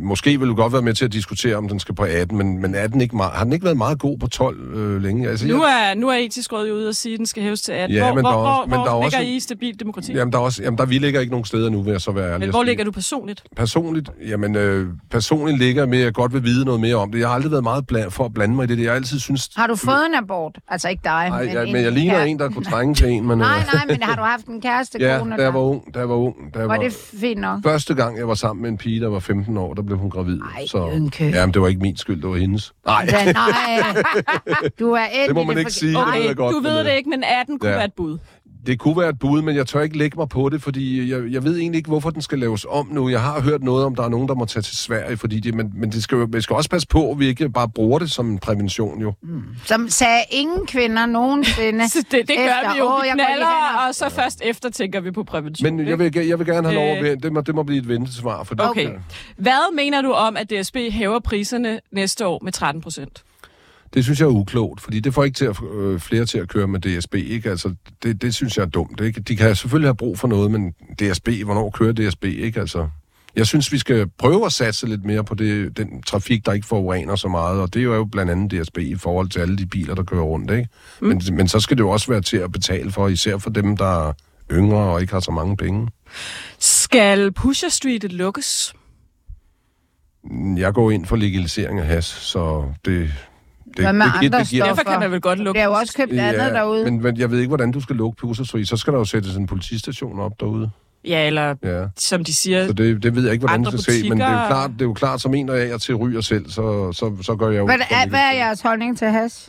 Måske 0.00 0.38
vil 0.40 0.48
du 0.48 0.54
godt 0.54 0.72
være 0.72 0.82
med 0.82 0.94
til 0.94 1.04
at 1.04 1.12
diskutere, 1.12 1.56
om 1.56 1.68
den 1.68 1.80
skal 1.80 1.94
på 1.94 2.02
18, 2.02 2.38
men, 2.38 2.62
men 2.62 2.74
er 2.74 2.86
den 2.86 3.00
ikke 3.00 3.16
meget, 3.16 3.32
har 3.32 3.44
den 3.44 3.52
ikke 3.52 3.64
været 3.64 3.76
meget 3.76 3.98
god 3.98 4.18
på 4.18 4.26
12 4.26 4.74
øh, 4.76 5.02
længe? 5.02 5.28
Altså, 5.28 5.46
Nu 5.46 5.64
jeg, 5.66 5.90
er, 5.90 5.94
nu 5.94 6.08
er 6.08 6.14
etisk 6.14 6.52
råd 6.52 6.68
jo 6.68 6.74
ude 6.74 6.88
og 6.88 6.94
sige, 6.94 7.12
at 7.12 7.18
den 7.18 7.26
skal 7.26 7.42
hæves 7.42 7.62
til 7.62 7.72
18. 7.72 7.96
Ja, 7.96 8.04
hvor 8.04 8.14
men 8.14 8.22
hvor, 8.24 8.30
der 8.30 8.36
er 8.38 8.40
også- 8.42 8.68
hvor, 8.68 8.76
men 8.76 8.78
hvor 8.78 8.84
der 8.84 8.90
er 8.98 9.02
ligger 9.02 9.18
også- 9.18 9.30
I 9.30 9.36
i 9.36 9.40
stabil 9.40 9.80
demokrati? 9.80 10.12
jamen, 10.12 10.32
der 10.32 10.38
er 10.38 10.42
også, 10.42 10.62
jamen, 10.62 10.78
der, 10.78 10.86
vi 10.86 10.98
ligger 10.98 11.20
ikke 11.20 11.30
nogen 11.30 11.44
steder 11.44 11.70
nu, 11.70 11.82
vil 11.82 11.90
jeg 11.90 12.00
så 12.00 12.12
være 12.12 12.26
ærlig. 12.28 12.40
men 12.40 12.50
hvor 12.50 12.62
ligger 12.62 12.84
du 12.84 12.90
personligt? 12.90 13.42
Personligt, 13.56 14.10
jamen, 14.28 14.56
øh, 14.56 14.86
personligt 15.10 15.58
ligger 15.58 15.86
med, 15.86 15.98
at 15.98 16.04
jeg 16.04 16.14
godt 16.14 16.32
vil 16.32 16.44
vide 16.44 16.64
noget 16.64 16.80
mere 16.80 16.94
om 16.96 17.12
det. 17.12 17.18
Jeg 17.18 17.28
har 17.28 17.34
aldrig 17.34 17.50
været 17.52 17.64
meget 17.64 17.86
bland, 17.86 18.10
for 18.10 18.24
at 18.24 18.34
blande 18.34 18.54
mig 18.54 18.64
i 18.64 18.66
det. 18.76 18.82
Jeg 18.82 18.90
har 18.90 18.96
altid 18.96 19.18
synes... 19.18 19.50
Har 19.56 19.66
du 19.66 19.76
fået 19.76 20.06
en 20.08 20.14
abort? 20.14 20.58
Altså 20.68 20.88
ikke 20.88 21.00
dig, 21.04 21.26
Nej, 21.28 21.44
men, 21.44 21.52
ja, 21.54 21.62
en, 21.62 21.72
men 21.72 21.82
jeg 21.82 21.92
ligner 21.92 22.18
ja. 22.18 22.24
en, 22.24 22.38
der 22.38 22.48
kunne 22.50 22.64
trænge 22.72 22.94
til 22.94 23.08
en. 23.08 23.26
Men, 23.28 23.38
Nej, 23.38 23.58
øh, 23.58 23.74
nej, 23.74 23.84
men 23.88 24.02
har 24.02 24.16
du 24.16 24.22
haft 24.22 24.46
en 24.46 24.60
kæreste, 24.60 24.98
Ja, 25.04 25.06
da 25.38 25.42
jeg 25.42 25.54
var 25.54 25.60
ung. 25.60 25.94
Da 25.94 25.98
jeg 25.98 26.08
var 26.08 26.14
ung. 26.14 26.34
Da 26.54 26.58
jeg 26.58 26.68
Var 26.68 26.76
var, 26.76 26.82
det 26.82 26.92
fint 27.20 27.40
nok? 27.40 27.62
Første 27.62 27.94
gang, 27.94 28.18
jeg 28.18 28.28
var 28.28 28.34
sammen 28.34 28.62
med 28.62 28.70
en 28.70 28.78
pige, 28.78 29.00
der 29.00 29.08
var 29.08 29.18
15 29.18 29.56
år, 29.56 29.73
der 29.74 29.82
blev 29.82 29.98
hun 29.98 30.10
gravid. 30.10 30.40
Ej, 30.56 30.66
så, 30.66 30.90
Jynke. 30.94 31.24
Jamen, 31.24 31.54
det 31.54 31.62
var 31.62 31.68
ikke 31.68 31.80
min 31.80 31.96
skyld, 31.96 32.22
det 32.22 32.30
var 32.30 32.36
hendes. 32.36 32.72
Nej, 32.86 33.06
Ja, 33.12 33.32
nej. 33.32 34.02
Du 34.80 34.92
er 34.92 35.04
endt 35.04 35.28
det 35.28 35.34
må 35.34 35.44
man 35.44 35.58
ikke 35.58 35.68
forke- 35.68 35.72
sige. 35.74 35.92
det 35.92 36.28
ved 36.28 36.34
godt, 36.34 36.54
du 36.54 36.60
ved 36.60 36.78
øh, 36.78 36.84
det 36.84 36.92
ikke, 36.96 37.10
men 37.10 37.24
18 37.40 37.58
kunne 37.58 37.70
ja. 37.70 37.76
være 37.76 37.84
et 37.84 37.92
bud. 37.92 38.18
Det 38.66 38.78
kunne 38.78 38.98
være 38.98 39.08
et 39.08 39.18
bud, 39.18 39.42
men 39.42 39.56
jeg 39.56 39.66
tør 39.66 39.80
ikke 39.80 39.98
lægge 39.98 40.16
mig 40.18 40.28
på 40.28 40.48
det, 40.48 40.62
fordi 40.62 41.10
jeg, 41.10 41.22
jeg 41.32 41.44
ved 41.44 41.58
egentlig 41.58 41.78
ikke, 41.78 41.88
hvorfor 41.88 42.10
den 42.10 42.22
skal 42.22 42.38
laves 42.38 42.66
om 42.68 42.88
nu. 42.92 43.08
Jeg 43.08 43.20
har 43.22 43.40
hørt 43.40 43.62
noget 43.62 43.84
om, 43.84 43.94
der 43.94 44.02
er 44.02 44.08
nogen, 44.08 44.28
der 44.28 44.34
må 44.34 44.44
tage 44.44 44.62
til 44.62 44.76
Sverige, 44.76 45.16
fordi 45.16 45.40
de, 45.40 45.52
men, 45.52 45.72
men 45.74 45.92
det 45.92 46.02
skal 46.02 46.26
vi 46.32 46.40
skal 46.40 46.56
også 46.56 46.70
passe 46.70 46.88
på, 46.88 47.10
at 47.10 47.18
vi 47.18 47.26
ikke 47.26 47.48
bare 47.48 47.68
bruger 47.68 47.98
det 47.98 48.10
som 48.10 48.30
en 48.30 48.38
prævention 48.38 49.00
jo. 49.00 49.12
Som 49.64 49.88
sagde 49.88 50.22
ingen 50.30 50.66
kvinder 50.66 51.06
nogensinde. 51.06 51.88
Så 51.94 51.98
det, 52.10 52.28
det 52.28 52.36
gør 52.36 52.44
efter, 52.44 52.72
vi 52.72 52.78
jo. 52.78 52.84
"Åh, 52.84 53.02
Vi 53.02 53.08
hen 53.08 53.20
og-" 53.88 53.94
så 53.94 54.08
først 54.08 54.40
efter 54.44 54.70
tænker 54.70 55.00
vi 55.00 55.10
på 55.10 55.24
prævention. 55.24 55.76
Men 55.76 55.88
jeg 55.88 55.98
vil, 55.98 56.26
jeg 56.26 56.38
vil 56.38 56.46
gerne 56.46 56.68
have 56.68 56.74
lov 56.74 57.04
Øh. 57.04 57.10
at 57.10 57.22
det 57.22 57.32
må, 57.32 57.40
det 57.40 57.54
må 57.54 57.62
blive 57.62 57.78
et 57.80 57.88
ventesvar. 57.88 58.44
For 58.44 58.54
Okay. 58.58 58.90
Hvad 59.36 59.74
mener 59.74 60.02
du 60.02 60.12
om, 60.12 60.36
at 60.36 60.50
DSB 60.50 60.76
hæver 60.90 61.20
priserne 61.20 61.80
næste 61.92 62.26
år 62.26 62.40
med 62.44 62.52
13 62.52 62.82
procent? 62.82 63.22
Det 63.94 64.04
synes 64.04 64.20
jeg 64.20 64.26
er 64.26 64.30
uklogt, 64.30 64.80
fordi 64.80 65.00
det 65.00 65.14
får 65.14 65.24
ikke 65.24 65.36
til 65.36 65.44
at, 65.44 65.56
øh, 65.74 66.00
flere 66.00 66.24
til 66.24 66.38
at 66.38 66.48
køre 66.48 66.66
med 66.66 66.80
DSB. 66.80 67.14
Ikke? 67.14 67.50
Altså, 67.50 67.74
det, 68.02 68.22
det 68.22 68.34
synes 68.34 68.56
jeg 68.56 68.62
er 68.62 68.68
dumt. 68.68 69.00
Ikke? 69.00 69.20
De 69.20 69.36
kan 69.36 69.56
selvfølgelig 69.56 69.88
have 69.88 69.96
brug 69.96 70.18
for 70.18 70.28
noget, 70.28 70.50
men 70.50 70.70
DSB, 70.72 71.28
hvornår 71.44 71.70
kører 71.70 71.92
DSB? 71.92 72.24
Ikke? 72.24 72.60
Altså, 72.60 72.88
jeg 73.36 73.46
synes, 73.46 73.72
vi 73.72 73.78
skal 73.78 74.08
prøve 74.18 74.46
at 74.46 74.52
satse 74.52 74.86
lidt 74.86 75.04
mere 75.04 75.24
på 75.24 75.34
det, 75.34 75.76
den 75.76 76.02
trafik, 76.02 76.46
der 76.46 76.52
ikke 76.52 76.66
forurener 76.66 77.16
så 77.16 77.28
meget, 77.28 77.60
og 77.60 77.74
det 77.74 77.80
er 77.80 77.84
jo 77.84 78.04
blandt 78.04 78.32
andet 78.32 78.62
DSB 78.62 78.78
i 78.78 78.94
forhold 78.94 79.28
til 79.28 79.40
alle 79.40 79.58
de 79.58 79.66
biler, 79.66 79.94
der 79.94 80.02
kører 80.02 80.22
rundt. 80.22 80.50
Ikke? 80.50 80.68
Mm. 81.00 81.06
Men, 81.06 81.22
men 81.32 81.48
så 81.48 81.60
skal 81.60 81.76
det 81.76 81.82
jo 81.82 81.90
også 81.90 82.12
være 82.12 82.20
til 82.20 82.36
at 82.36 82.52
betale 82.52 82.90
for, 82.90 83.08
især 83.08 83.38
for 83.38 83.50
dem, 83.50 83.76
der 83.76 84.08
er 84.08 84.12
yngre 84.52 84.78
og 84.78 85.00
ikke 85.00 85.12
har 85.12 85.20
så 85.20 85.30
mange 85.30 85.56
penge. 85.56 85.88
Skal 86.58 87.32
Pusher 87.32 87.68
Street 87.68 88.12
lukkes? 88.12 88.74
Jeg 90.56 90.74
går 90.74 90.90
ind 90.90 91.06
for 91.06 91.16
legalisering 91.16 91.78
af 91.80 91.86
has, 91.86 92.04
så 92.04 92.64
det... 92.84 93.10
det 93.76 93.84
Hvad 93.84 93.92
med 93.92 94.06
det, 94.06 94.12
andre 94.26 94.38
det 94.38 94.48
giver, 94.48 94.64
Derfor 94.64 94.82
kan 94.82 95.00
man 95.00 95.10
vel 95.10 95.20
godt 95.20 95.38
lukke 95.38 95.52
bliver 95.52 95.64
jo 95.64 95.72
også 95.72 95.94
købt 95.96 96.12
andet 96.12 96.52
derude. 96.52 96.84
Men, 96.84 97.02
men 97.02 97.16
jeg 97.18 97.30
ved 97.30 97.38
ikke, 97.38 97.48
hvordan 97.48 97.72
du 97.72 97.80
skal 97.80 97.96
lukke 97.96 98.44
Street. 98.44 98.68
Så 98.68 98.76
skal 98.76 98.92
der 98.92 98.98
jo 98.98 99.04
sættes 99.04 99.36
en 99.36 99.46
politistation 99.46 100.20
op 100.20 100.32
derude. 100.40 100.70
Ja, 101.04 101.26
eller 101.26 101.54
Ja. 101.64 101.84
som 101.96 102.24
de 102.24 102.34
siger, 102.34 102.66
Så 102.66 102.72
det, 102.72 103.02
det 103.02 103.14
ved 103.14 103.22
jeg 103.22 103.32
ikke, 103.32 103.42
hvordan 103.42 103.60
Andre 103.60 103.70
det 103.70 103.80
skal 103.82 103.94
se. 103.94 104.08
Men 104.08 104.18
det 104.18 104.26
er, 104.26 104.42
jo 104.42 104.46
klart, 104.46 104.70
det 104.70 104.80
er 104.80 104.84
jo 104.84 104.92
klart, 104.92 105.20
som 105.20 105.34
en 105.34 105.48
af 105.48 105.68
jer 105.68 105.78
til 105.78 105.94
ryger 105.94 106.20
selv, 106.20 106.50
så, 106.50 106.92
så, 106.92 107.16
så 107.22 107.36
gør 107.36 107.50
jeg 107.50 107.58
jo... 107.58 107.64
Hvad, 107.64 107.76
er, 107.90 108.08
hvad 108.08 108.20
er 108.20 108.32
jeres 108.32 108.60
holdning 108.60 108.98
til 108.98 109.08
has? 109.08 109.48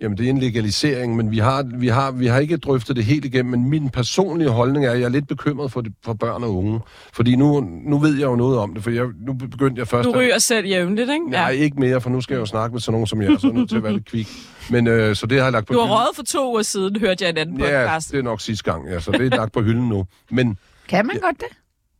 Jamen, 0.00 0.18
det 0.18 0.26
er 0.26 0.30
en 0.30 0.38
legalisering, 0.38 1.16
men 1.16 1.30
vi 1.30 1.38
har, 1.38 1.62
vi, 1.78 1.88
har, 1.88 2.10
vi 2.10 2.26
har 2.26 2.38
ikke 2.38 2.56
drøftet 2.56 2.96
det 2.96 3.04
helt 3.04 3.24
igennem. 3.24 3.50
Men 3.60 3.70
min 3.70 3.90
personlige 3.90 4.50
holdning 4.50 4.86
er, 4.86 4.90
at 4.90 4.98
jeg 4.98 5.04
er 5.04 5.08
lidt 5.08 5.28
bekymret 5.28 5.72
for, 5.72 5.80
det, 5.80 5.92
for 6.04 6.12
børn 6.12 6.44
og 6.44 6.56
unge. 6.56 6.80
Fordi 7.12 7.36
nu, 7.36 7.60
nu 7.84 7.98
ved 7.98 8.14
jeg 8.18 8.24
jo 8.26 8.36
noget 8.36 8.58
om 8.58 8.74
det, 8.74 8.82
for 8.82 8.90
jeg, 8.90 9.04
nu 9.26 9.32
begyndte 9.32 9.78
jeg 9.80 9.88
først... 9.88 10.04
du 10.06 10.10
at- 10.10 10.16
ryger 10.16 10.38
selv 10.38 10.66
jævnligt, 10.66 11.10
ikke? 11.10 11.30
Nej, 11.30 11.50
ikke 11.50 11.80
mere, 11.80 12.00
for 12.00 12.10
nu 12.10 12.20
skal 12.20 12.34
jeg 12.34 12.40
jo 12.40 12.46
snakke 12.46 12.72
med 12.74 12.80
sådan 12.80 12.92
nogen 12.92 13.06
som 13.06 13.22
jer, 13.22 13.38
så 13.38 13.46
er 13.46 13.50
jeg 13.50 13.58
nødt 13.58 13.68
til 13.68 13.76
at 13.76 13.82
være 13.82 13.92
lidt 13.92 14.04
kvik. 14.08 14.28
Men 14.70 14.86
øh, 14.86 15.16
så 15.16 15.26
det 15.26 15.38
har 15.38 15.44
jeg 15.44 15.52
lagt 15.52 15.66
på 15.66 15.72
Du 15.72 15.80
har 15.80 15.86
røget 15.96 16.16
for 16.16 16.22
to 16.22 16.50
uger 16.50 16.62
siden, 16.62 16.96
hørte 17.00 17.24
jeg 17.24 17.30
en 17.30 17.36
anden 17.38 17.60
Ja, 17.60 17.64
podcast. 17.86 18.10
det 18.12 18.18
er 18.18 18.22
nok 18.22 18.40
sidste 18.40 18.70
gang, 18.72 18.88
ja, 18.88 19.00
så 19.00 19.10
det 19.10 19.32
er 19.32 19.36
lagt 19.36 19.52
på 19.52 19.62
hylden 19.62 19.88
nu. 19.88 20.06
Men 20.30 20.58
Kan 20.88 21.06
man 21.06 21.16
godt 21.22 21.36
det? 21.40 21.46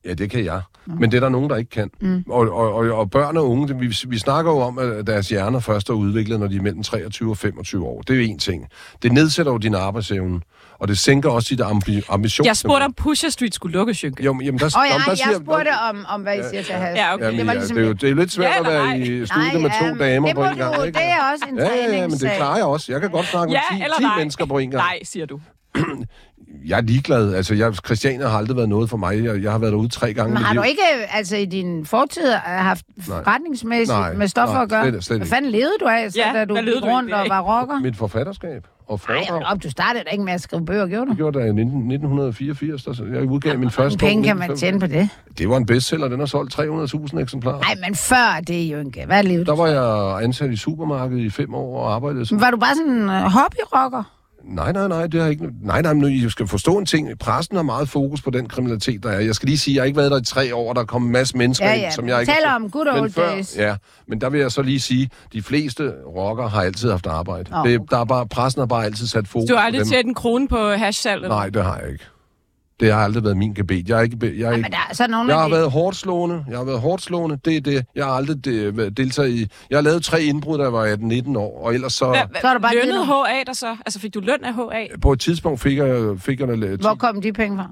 Ja, 0.07 0.15
det 0.15 0.31
kan 0.31 0.45
jeg. 0.45 0.61
Men 0.87 1.11
det 1.11 1.17
er 1.17 1.21
der 1.21 1.29
nogen, 1.29 1.51
der 1.51 1.57
ikke 1.57 1.71
kan. 1.71 1.91
Mm. 2.01 2.25
Og, 2.29 2.41
og, 2.53 2.75
og, 2.75 2.93
og 2.93 3.11
børn 3.11 3.37
og 3.37 3.51
unge, 3.51 3.79
vi, 3.79 3.95
vi 4.09 4.19
snakker 4.19 4.53
jo 4.53 4.59
om, 4.59 4.79
at 4.79 5.07
deres 5.07 5.29
hjerner 5.29 5.61
først 5.61 5.89
er 5.89 5.95
udviklet, 5.95 6.41
når 6.41 6.47
de 6.47 6.57
er 6.57 6.63
mellem 6.63 6.83
23 6.83 7.31
og 7.31 7.37
25 7.39 7.85
år. 7.87 8.01
Det 8.03 8.15
er 8.15 8.19
jo 8.19 8.31
en 8.31 8.39
ting. 8.39 8.67
Det 9.03 9.13
nedsætter 9.13 9.53
jo 9.53 9.59
din 9.59 9.75
arbejdsevne, 9.75 10.41
og 10.79 10.89
det 10.89 10.99
sænker 10.99 11.31
også 11.31 11.49
dit 11.51 11.61
ambi- 11.61 12.07
ambition. 12.09 12.47
Jeg 12.47 12.57
spurgte, 12.57 12.85
om 12.85 12.93
Pusher 12.93 13.31
Street 13.31 13.55
skulle 13.55 13.73
lukke, 13.73 13.97
Jynke. 14.03 14.25
Jo, 14.25 14.33
men 14.33 14.45
jamen, 14.47 14.59
der, 14.59 14.65
oh, 14.65 14.71
ja, 14.87 14.93
jamen, 14.93 15.05
der 15.05 15.11
jeg 15.11 15.19
siger, 15.19 15.41
spurgte 15.45 15.69
om, 15.91 16.05
om 16.09 16.21
hvad 16.21 16.39
I 16.39 16.43
siger 16.51 16.63
til 16.63 16.75
has. 16.75 16.97
Ja, 16.97 17.15
okay. 17.15 17.25
Jamen, 17.25 17.39
det 17.39 17.47
var 17.47 17.53
ja, 17.53 17.59
ligesom... 17.59 17.77
det, 17.77 17.85
er 17.85 17.89
jo, 17.89 17.93
det 17.93 18.05
er 18.05 18.09
jo 18.11 18.17
lidt 18.17 18.33
svært 18.33 18.51
Ja 18.51 18.59
at 18.61 18.67
være 18.67 18.99
i 18.99 19.27
studiet 19.27 19.63
med 19.63 19.71
to 19.81 19.85
jamen, 19.85 19.99
damer 19.99 20.27
det 20.29 20.37
på 20.37 20.45
en 20.45 20.57
gang. 20.57 20.77
du, 20.77 20.83
ikke? 20.83 20.99
Det 20.99 21.07
er 21.07 21.33
også 21.33 21.45
en 21.53 21.59
Ja, 21.59 21.65
ja, 21.65 21.97
ja, 21.97 22.07
men 22.09 22.19
det 22.19 22.31
klarer 22.37 22.57
jeg 22.57 22.65
også. 22.67 22.93
Jeg 22.93 23.01
kan 23.01 23.11
godt 23.11 23.27
snakke 23.27 23.53
med 23.53 23.61
Ja 23.71 23.77
10, 23.77 23.83
eller 23.83 23.97
10 23.99 24.03
nej? 24.03 24.19
mennesker 24.19 24.45
på 24.47 24.59
en 24.59 24.71
gang. 24.71 24.83
Nej, 24.83 24.99
siger 25.05 25.27
du. 25.27 25.41
Jeg 26.67 26.79
er 26.79 26.83
ligeglad. 26.83 27.35
Altså, 27.35 27.55
jeg, 27.55 27.75
Christiania 27.87 28.29
har 28.29 28.39
aldrig 28.39 28.57
været 28.57 28.69
noget 28.69 28.91
for 28.91 28.97
mig. 28.97 29.25
Jeg, 29.25 29.43
jeg 29.43 29.51
har 29.53 29.59
været 29.59 29.73
derude 29.73 29.89
tre 29.89 30.15
gange. 30.15 30.35
Men 30.35 30.43
har 30.43 30.53
liv. 30.55 30.63
du 30.63 30.69
ikke 30.69 30.83
altså, 31.11 31.37
i 31.37 31.45
din 31.45 31.87
fortid 31.87 32.29
øh, 32.33 32.39
haft 32.45 32.85
forretningsmæssigt 33.01 33.99
Nej, 33.99 34.15
med 34.15 34.29
stoffer 34.29 34.55
nej, 34.55 34.63
at 34.63 34.69
gøre? 34.69 34.83
slet- 34.91 35.05
slet 35.05 35.19
Hvad 35.19 35.27
fanden 35.29 35.51
levede 35.51 35.73
du 35.81 35.87
af, 35.87 36.13
så, 36.13 36.19
Ja, 36.19 36.33
da 36.39 36.45
du 36.45 36.55
gik 36.55 36.65
du 36.67 36.73
rundt 36.73 36.85
egentlig 37.13 37.15
og 37.15 37.27
var 37.29 37.61
rocker? 37.61 37.81
Mit 37.81 37.97
forfatterskab 37.97 38.67
og 38.89 39.01
Nej, 39.09 39.25
foredrag. 39.27 39.45
op, 39.53 39.63
du 39.63 39.71
startede 39.71 40.05
da 40.05 40.11
ikke 40.11 40.25
med 40.25 40.33
at 40.33 40.41
skrive 40.41 40.65
bøger, 40.67 40.87
gjorde 40.87 41.05
du? 41.07 41.11
Det 41.11 41.17
gjorde 41.17 41.39
der 41.39 41.45
i 41.45 41.53
19, 41.53 41.65
1984, 41.65 42.85
der, 42.85 42.93
så 42.93 43.05
jeg 43.15 43.23
udgav 43.23 43.59
min 43.59 43.71
første 43.71 43.99
penge 43.99 44.23
bog 44.23 44.27
kan 44.27 44.37
man 44.37 44.51
1985. 44.51 44.61
tjene 44.61 44.81
på 44.81 44.87
det? 44.87 45.37
Det 45.39 45.49
var 45.49 45.57
en 45.57 45.67
bestseller, 45.67 46.09
den 46.09 46.19
har 46.19 46.27
solgt 46.27 46.59
300.000 46.59 47.19
eksemplarer. 47.21 47.61
Nej, 47.61 47.75
men 47.87 47.95
før 47.95 48.41
det, 48.47 48.71
Jynke. 48.73 49.03
Hvad 49.07 49.23
levede 49.23 49.45
Der 49.45 49.55
du? 49.55 49.63
var 49.63 49.67
jeg 49.67 50.23
ansat 50.25 50.51
i 50.51 50.57
supermarkedet 50.57 51.21
i 51.23 51.31
fem 51.31 51.55
år 51.55 51.81
og 51.81 51.95
arbejdede 51.95 52.27
som... 52.27 52.41
Var 52.41 52.51
du 52.51 52.57
bare 52.57 52.75
sådan 52.75 52.93
en 52.93 53.03
uh, 53.09 53.15
hobbyrocker? 53.15 54.03
Nej, 54.49 54.73
nej, 54.73 54.89
nej, 54.89 55.07
det 55.07 55.21
har 55.23 55.29
ikke... 55.29 55.49
Nej, 55.63 55.83
nej, 55.83 55.93
men 55.95 56.13
I 56.13 56.31
skal 56.31 56.47
forstå 56.49 56.79
en 56.79 56.87
ting. 56.87 57.19
Pressen 57.19 57.57
har 57.57 57.63
meget 57.63 57.89
fokus 57.89 58.23
på 58.23 58.31
den 58.31 58.49
kriminalitet, 58.49 59.03
der 59.03 59.11
er. 59.11 59.21
Jeg 59.21 59.35
skal 59.35 59.47
lige 59.47 59.59
sige, 59.59 59.75
jeg 59.75 59.83
har 59.83 59.87
ikke 59.87 59.97
været 59.97 60.11
der 60.11 60.21
i 60.21 60.25
tre 60.25 60.55
år, 60.55 60.73
der 60.73 60.81
er 60.81 60.85
kommet 60.85 61.09
en 61.09 61.13
masse 61.13 61.37
mennesker 61.37 61.67
Ja, 61.67 61.73
ind, 61.75 61.83
ja. 61.83 61.91
som 61.91 62.09
jeg 62.09 62.21
ikke... 62.21 62.33
Taler 62.33 62.55
om 62.55 62.71
good 62.71 62.87
Men 62.87 63.03
old 63.03 63.11
days. 63.11 63.57
Ja, 63.57 63.77
men 64.09 64.21
der 64.21 64.31
vil 64.31 64.41
jeg 64.41 64.53
så 64.53 64.63
lige 64.63 64.81
sige, 64.81 65.11
de 65.33 65.43
fleste 65.43 65.93
rockere 66.17 66.49
har 66.49 66.63
altid 66.63 66.91
haft 66.91 67.07
arbejde. 67.07 67.45
Det, 67.45 67.55
okay. 67.55 67.79
der 67.91 67.99
er 67.99 68.05
bare, 68.05 68.27
pressen 68.29 68.61
har 68.61 68.67
bare 68.67 68.85
altid 68.85 69.07
sat 69.07 69.29
fokus 69.29 69.49
Du 69.49 69.55
har 69.55 69.63
på 69.63 69.67
aldrig 69.67 69.87
tjent 69.87 70.07
en 70.07 70.15
krone 70.15 70.49
på 70.49 70.71
hashsalg? 70.71 71.23
eller 71.23 71.37
Nej, 71.37 71.49
det 71.49 71.65
har 71.65 71.79
jeg 71.83 71.93
ikke. 71.93 72.05
Det 72.81 72.93
har 72.93 73.01
aldrig 73.01 73.25
været 73.25 73.37
min 73.37 73.53
gebet. 73.55 73.89
Jeg 73.89 73.99
er 73.99 74.03
ikke... 74.03 74.17
Jeg 74.23 74.29
er 74.29 74.35
Ja, 74.35 74.51
ikke 74.51 74.63
men 74.63 74.71
der 74.73 74.79
er 74.91 74.95
så 74.95 75.25
Jeg 75.29 75.37
har 75.39 75.45
de... 75.45 75.53
været 75.53 75.71
hårdt 75.71 75.97
slående. 75.97 76.45
Jeg 76.51 76.59
har 76.59 76.65
været 76.65 76.81
hårdt 76.81 77.03
slående. 77.03 77.39
Det 77.45 77.57
er 77.57 77.61
det. 77.61 77.87
Jeg 77.95 78.05
har 78.05 78.13
aldrig 78.13 78.45
det, 78.45 78.97
deltaget 78.97 79.31
i... 79.31 79.49
Jeg 79.71 79.77
har 79.77 79.83
lavet 79.83 80.05
tre 80.05 80.23
indbrud, 80.23 80.59
da 80.59 80.65
jeg 80.65 80.73
var 80.73 80.87
18-19 81.35 81.39
år, 81.39 81.65
og 81.65 81.75
ellers 81.75 81.93
så... 81.93 82.07
Hvad, 82.07 82.41
Så 82.41 82.47
har 82.47 82.55
du 82.55 82.61
bare 82.61 82.73
dig. 82.75 83.07
HA 83.07 83.43
der 83.47 83.53
så? 83.53 83.77
Altså 83.87 84.01
fik 84.01 84.15
du 84.15 84.21
løn 84.21 84.45
af 84.45 84.55
HA? 84.55 84.87
På 85.03 85.13
et 85.13 85.21
tidspunkt 85.21 85.61
fik 85.61 85.77
jeg, 85.79 86.21
fik 86.21 86.41
jeg 86.41 86.59
lidt... 86.59 86.81
Hvor 86.81 86.95
kom 86.95 87.23
de 87.23 87.33
penge 87.33 87.59
fra? 87.59 87.69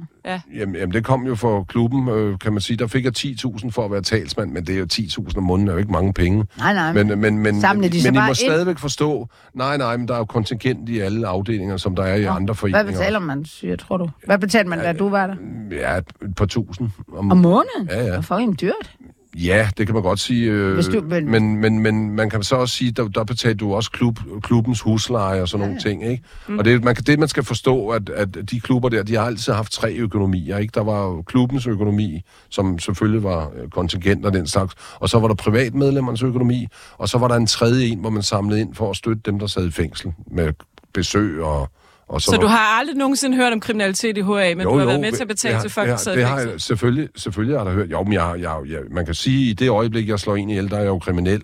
Jamen, 0.59 0.75
jamen, 0.75 0.93
det 0.93 1.05
kom 1.05 1.27
jo 1.27 1.35
for 1.35 1.65
klubben, 1.65 2.09
øh, 2.09 2.38
kan 2.38 2.53
man 2.53 2.61
sige. 2.61 2.77
Der 2.77 2.87
fik 2.87 3.05
jeg 3.05 3.12
10.000 3.19 3.71
for 3.71 3.85
at 3.85 3.91
være 3.91 4.03
talsmand, 4.03 4.51
men 4.53 4.67
det 4.67 4.75
er 4.75 4.79
jo 4.79 4.87
10.000 4.93 5.37
om 5.37 5.43
måneden, 5.43 5.69
er 5.69 5.73
jo 5.73 5.79
ikke 5.79 5.93
mange 5.93 6.12
penge. 6.12 6.45
Nej, 6.59 6.75
nej. 6.75 6.93
Men, 6.93 7.21
men, 7.21 7.38
men, 7.38 7.61
Samlede 7.61 7.93
de 7.93 8.03
så 8.03 8.09
men 8.11 8.15
I 8.15 8.19
må 8.19 8.27
ind? 8.29 8.35
stadigvæk 8.35 8.79
forstå, 8.79 9.29
nej, 9.55 9.77
nej, 9.77 9.97
men 9.97 10.09
der 10.09 10.15
er 10.15 10.19
jo 10.19 10.25
kontingent 10.25 10.88
i 10.88 10.99
alle 10.99 11.27
afdelinger, 11.27 11.77
som 11.77 11.97
der 11.97 12.03
er 12.03 12.15
i 12.15 12.25
andre 12.25 12.45
Hvad 12.47 12.55
foreninger. 12.55 12.85
betaler 12.85 13.19
man, 13.19 13.45
syge, 13.45 13.77
tror 13.77 13.97
du? 13.97 14.11
Hvad 14.27 14.38
betalte 14.38 14.71
man, 14.71 14.79
da 14.92 14.98
du 14.98 15.09
var 15.09 15.26
der? 15.26 15.35
Ja, 15.70 15.98
et 15.98 16.35
par 16.37 16.46
tusind. 16.46 16.90
Om, 17.16 17.31
Om 17.33 17.38
måneden? 17.38 17.88
Ja, 17.90 18.05
ja. 18.05 18.12
Hvor 18.12 18.20
fucking 18.37 18.61
dyrt. 18.61 18.96
Ja, 19.37 19.68
det 19.78 19.87
kan 19.87 19.94
man 19.94 20.02
godt 20.02 20.20
sige. 20.20 20.50
Øh, 20.50 20.74
Hvis 20.74 20.87
du- 20.87 21.05
men- 21.09 21.31
men, 21.31 21.57
men, 21.57 21.78
men 21.78 22.11
man 22.16 22.31
kan 22.31 22.42
så 22.42 22.57
også 22.57 22.76
sige, 22.76 22.90
der, 22.90 23.09
der 23.09 23.24
betaler 23.24 23.55
du 23.57 23.74
også 23.74 23.90
klub, 23.90 24.18
klubbens 24.42 24.81
husleje 24.81 25.42
og 25.42 25.48
sådan 25.48 25.66
nogle 25.66 25.81
ting, 25.81 26.05
ikke? 26.11 26.22
Mm. 26.48 26.59
Og 26.59 26.64
det, 26.64 26.85
man, 26.85 26.94
kan- 26.94 27.05
det, 27.05 27.18
man 27.18 27.28
skal 27.28 27.42
forstå, 27.44 27.88
at, 27.88 28.09
at 28.09 28.38
de 28.50 28.61
klubber 28.61 28.88
der, 28.88 29.02
de 29.02 29.14
har 29.14 29.22
altid 29.22 29.52
haft 29.52 29.72
tre 29.72 29.92
økonomier, 29.94 30.59
ikke? 30.59 30.72
Der 30.74 30.85
var 30.85 31.22
klubbens 31.22 31.66
økonomi, 31.66 32.22
som 32.50 32.78
selvfølgelig 32.78 33.22
var 33.22 33.50
øh, 33.62 33.68
kontingent 33.68 34.26
og 34.26 34.33
den 34.33 34.46
slags, 34.46 34.74
og 34.94 35.09
så 35.09 35.18
var 35.18 35.28
der 35.28 35.35
privatmedlemmernes 35.35 36.22
økonomi, 36.22 36.66
og 36.98 37.09
så 37.09 37.18
var 37.18 37.28
der 37.28 37.35
en 37.35 37.46
tredje 37.46 37.87
en, 37.87 37.98
hvor 37.98 38.11
man 38.11 38.22
samlede 38.22 38.61
ind 38.61 38.74
for 38.74 38.90
at 38.90 38.96
støtte 38.96 39.22
dem, 39.26 39.38
der 39.38 39.46
sad 39.46 39.66
i 39.66 39.70
fængsel 39.70 40.12
med 40.31 40.52
besøg 40.94 41.42
og... 41.42 41.70
og 42.12 42.22
Så 42.22 42.37
du 42.37 42.46
har 42.46 42.59
aldrig 42.79 42.96
nogensinde 42.96 43.37
hørt 43.37 43.53
om 43.53 43.61
kriminalitet 43.61 44.18
i 44.18 44.20
HA, 44.20 44.27
men 44.55 44.61
jo, 44.61 44.72
du 44.72 44.79
har 44.79 44.87
været 44.87 45.01
med 45.01 45.12
til 45.12 45.22
at 45.22 45.29
betale 45.29 45.55
det 45.55 45.62
til 45.62 45.70
folk, 45.70 45.88
det 45.88 45.90
der 45.90 45.94
har- 45.96 46.03
sad 46.03 46.14
i 46.14 46.18
det 46.18 46.25
har 46.27 46.37
fængsel. 46.37 46.51
jeg, 46.51 46.61
selvfølgelig, 46.61 47.09
selvfølgelig 47.16 47.59
har 47.59 47.64
jeg 47.64 47.72
da 47.72 47.77
hørt. 47.81 47.90
Jo, 47.90 48.03
men 48.03 48.12
jeg, 48.12 48.35
jeg, 48.40 48.57
jeg, 48.68 48.79
man 48.90 49.05
kan 49.07 49.14
sige, 49.14 49.44
at 49.44 49.51
i 49.51 49.64
det 49.64 49.68
øjeblik, 49.70 50.09
jeg 50.09 50.18
slår 50.20 50.37
en 50.37 50.51
ihjel, 50.51 50.70
der 50.70 50.77
er 50.77 50.81
jeg 50.81 50.88
jo 50.88 50.98
kriminel. 50.98 51.42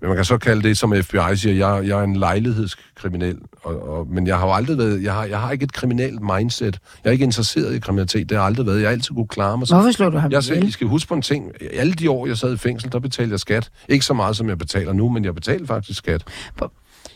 Men 0.00 0.08
man 0.08 0.16
kan 0.16 0.24
så 0.24 0.38
kalde 0.38 0.62
det, 0.62 0.78
som 0.78 0.94
FBI 1.02 1.16
siger, 1.36 1.54
jeg, 1.68 1.88
jeg 1.88 1.98
er 1.98 2.02
en 2.02 2.16
lejlighedskriminel. 2.16 3.38
Og, 3.62 3.88
og, 3.88 4.06
men 4.10 4.26
jeg 4.26 4.38
har 4.38 4.46
jo 4.46 4.52
aldrig 4.52 4.78
været, 4.78 5.02
jeg 5.02 5.12
har, 5.12 5.24
jeg 5.24 5.40
har 5.40 5.50
ikke 5.52 5.64
et 5.64 5.72
kriminelt 5.72 6.20
mindset. 6.22 6.78
Jeg 7.04 7.10
er 7.10 7.12
ikke 7.12 7.24
interesseret 7.24 7.74
i 7.74 7.78
kriminalitet, 7.78 8.28
det 8.28 8.36
har 8.36 8.42
jeg 8.44 8.46
aldrig 8.46 8.66
været. 8.66 8.80
Jeg 8.80 8.88
har 8.88 8.92
altid 8.92 9.14
kunne 9.14 9.28
klare 9.28 9.58
mig. 9.58 9.68
Hvorfor 9.68 9.90
slår 9.90 10.08
du 10.10 10.18
ham 10.18 10.32
Jeg 10.32 10.44
sagde, 10.44 10.66
I 10.66 10.70
skal 10.70 10.86
huske 10.86 11.08
på 11.08 11.14
en 11.14 11.22
ting. 11.22 11.52
Alle 11.72 11.92
de 11.92 12.10
år, 12.10 12.26
jeg 12.26 12.36
sad 12.36 12.54
i 12.54 12.56
fængsel, 12.56 12.92
der 12.92 12.98
betalte 12.98 13.32
jeg 13.32 13.40
skat. 13.40 13.70
Ikke 13.88 14.04
så 14.04 14.14
meget, 14.14 14.36
som 14.36 14.48
jeg 14.48 14.58
betaler 14.58 14.92
nu, 14.92 15.08
men 15.08 15.24
jeg 15.24 15.34
betalte 15.34 15.66
faktisk 15.66 15.98
skat. 15.98 16.22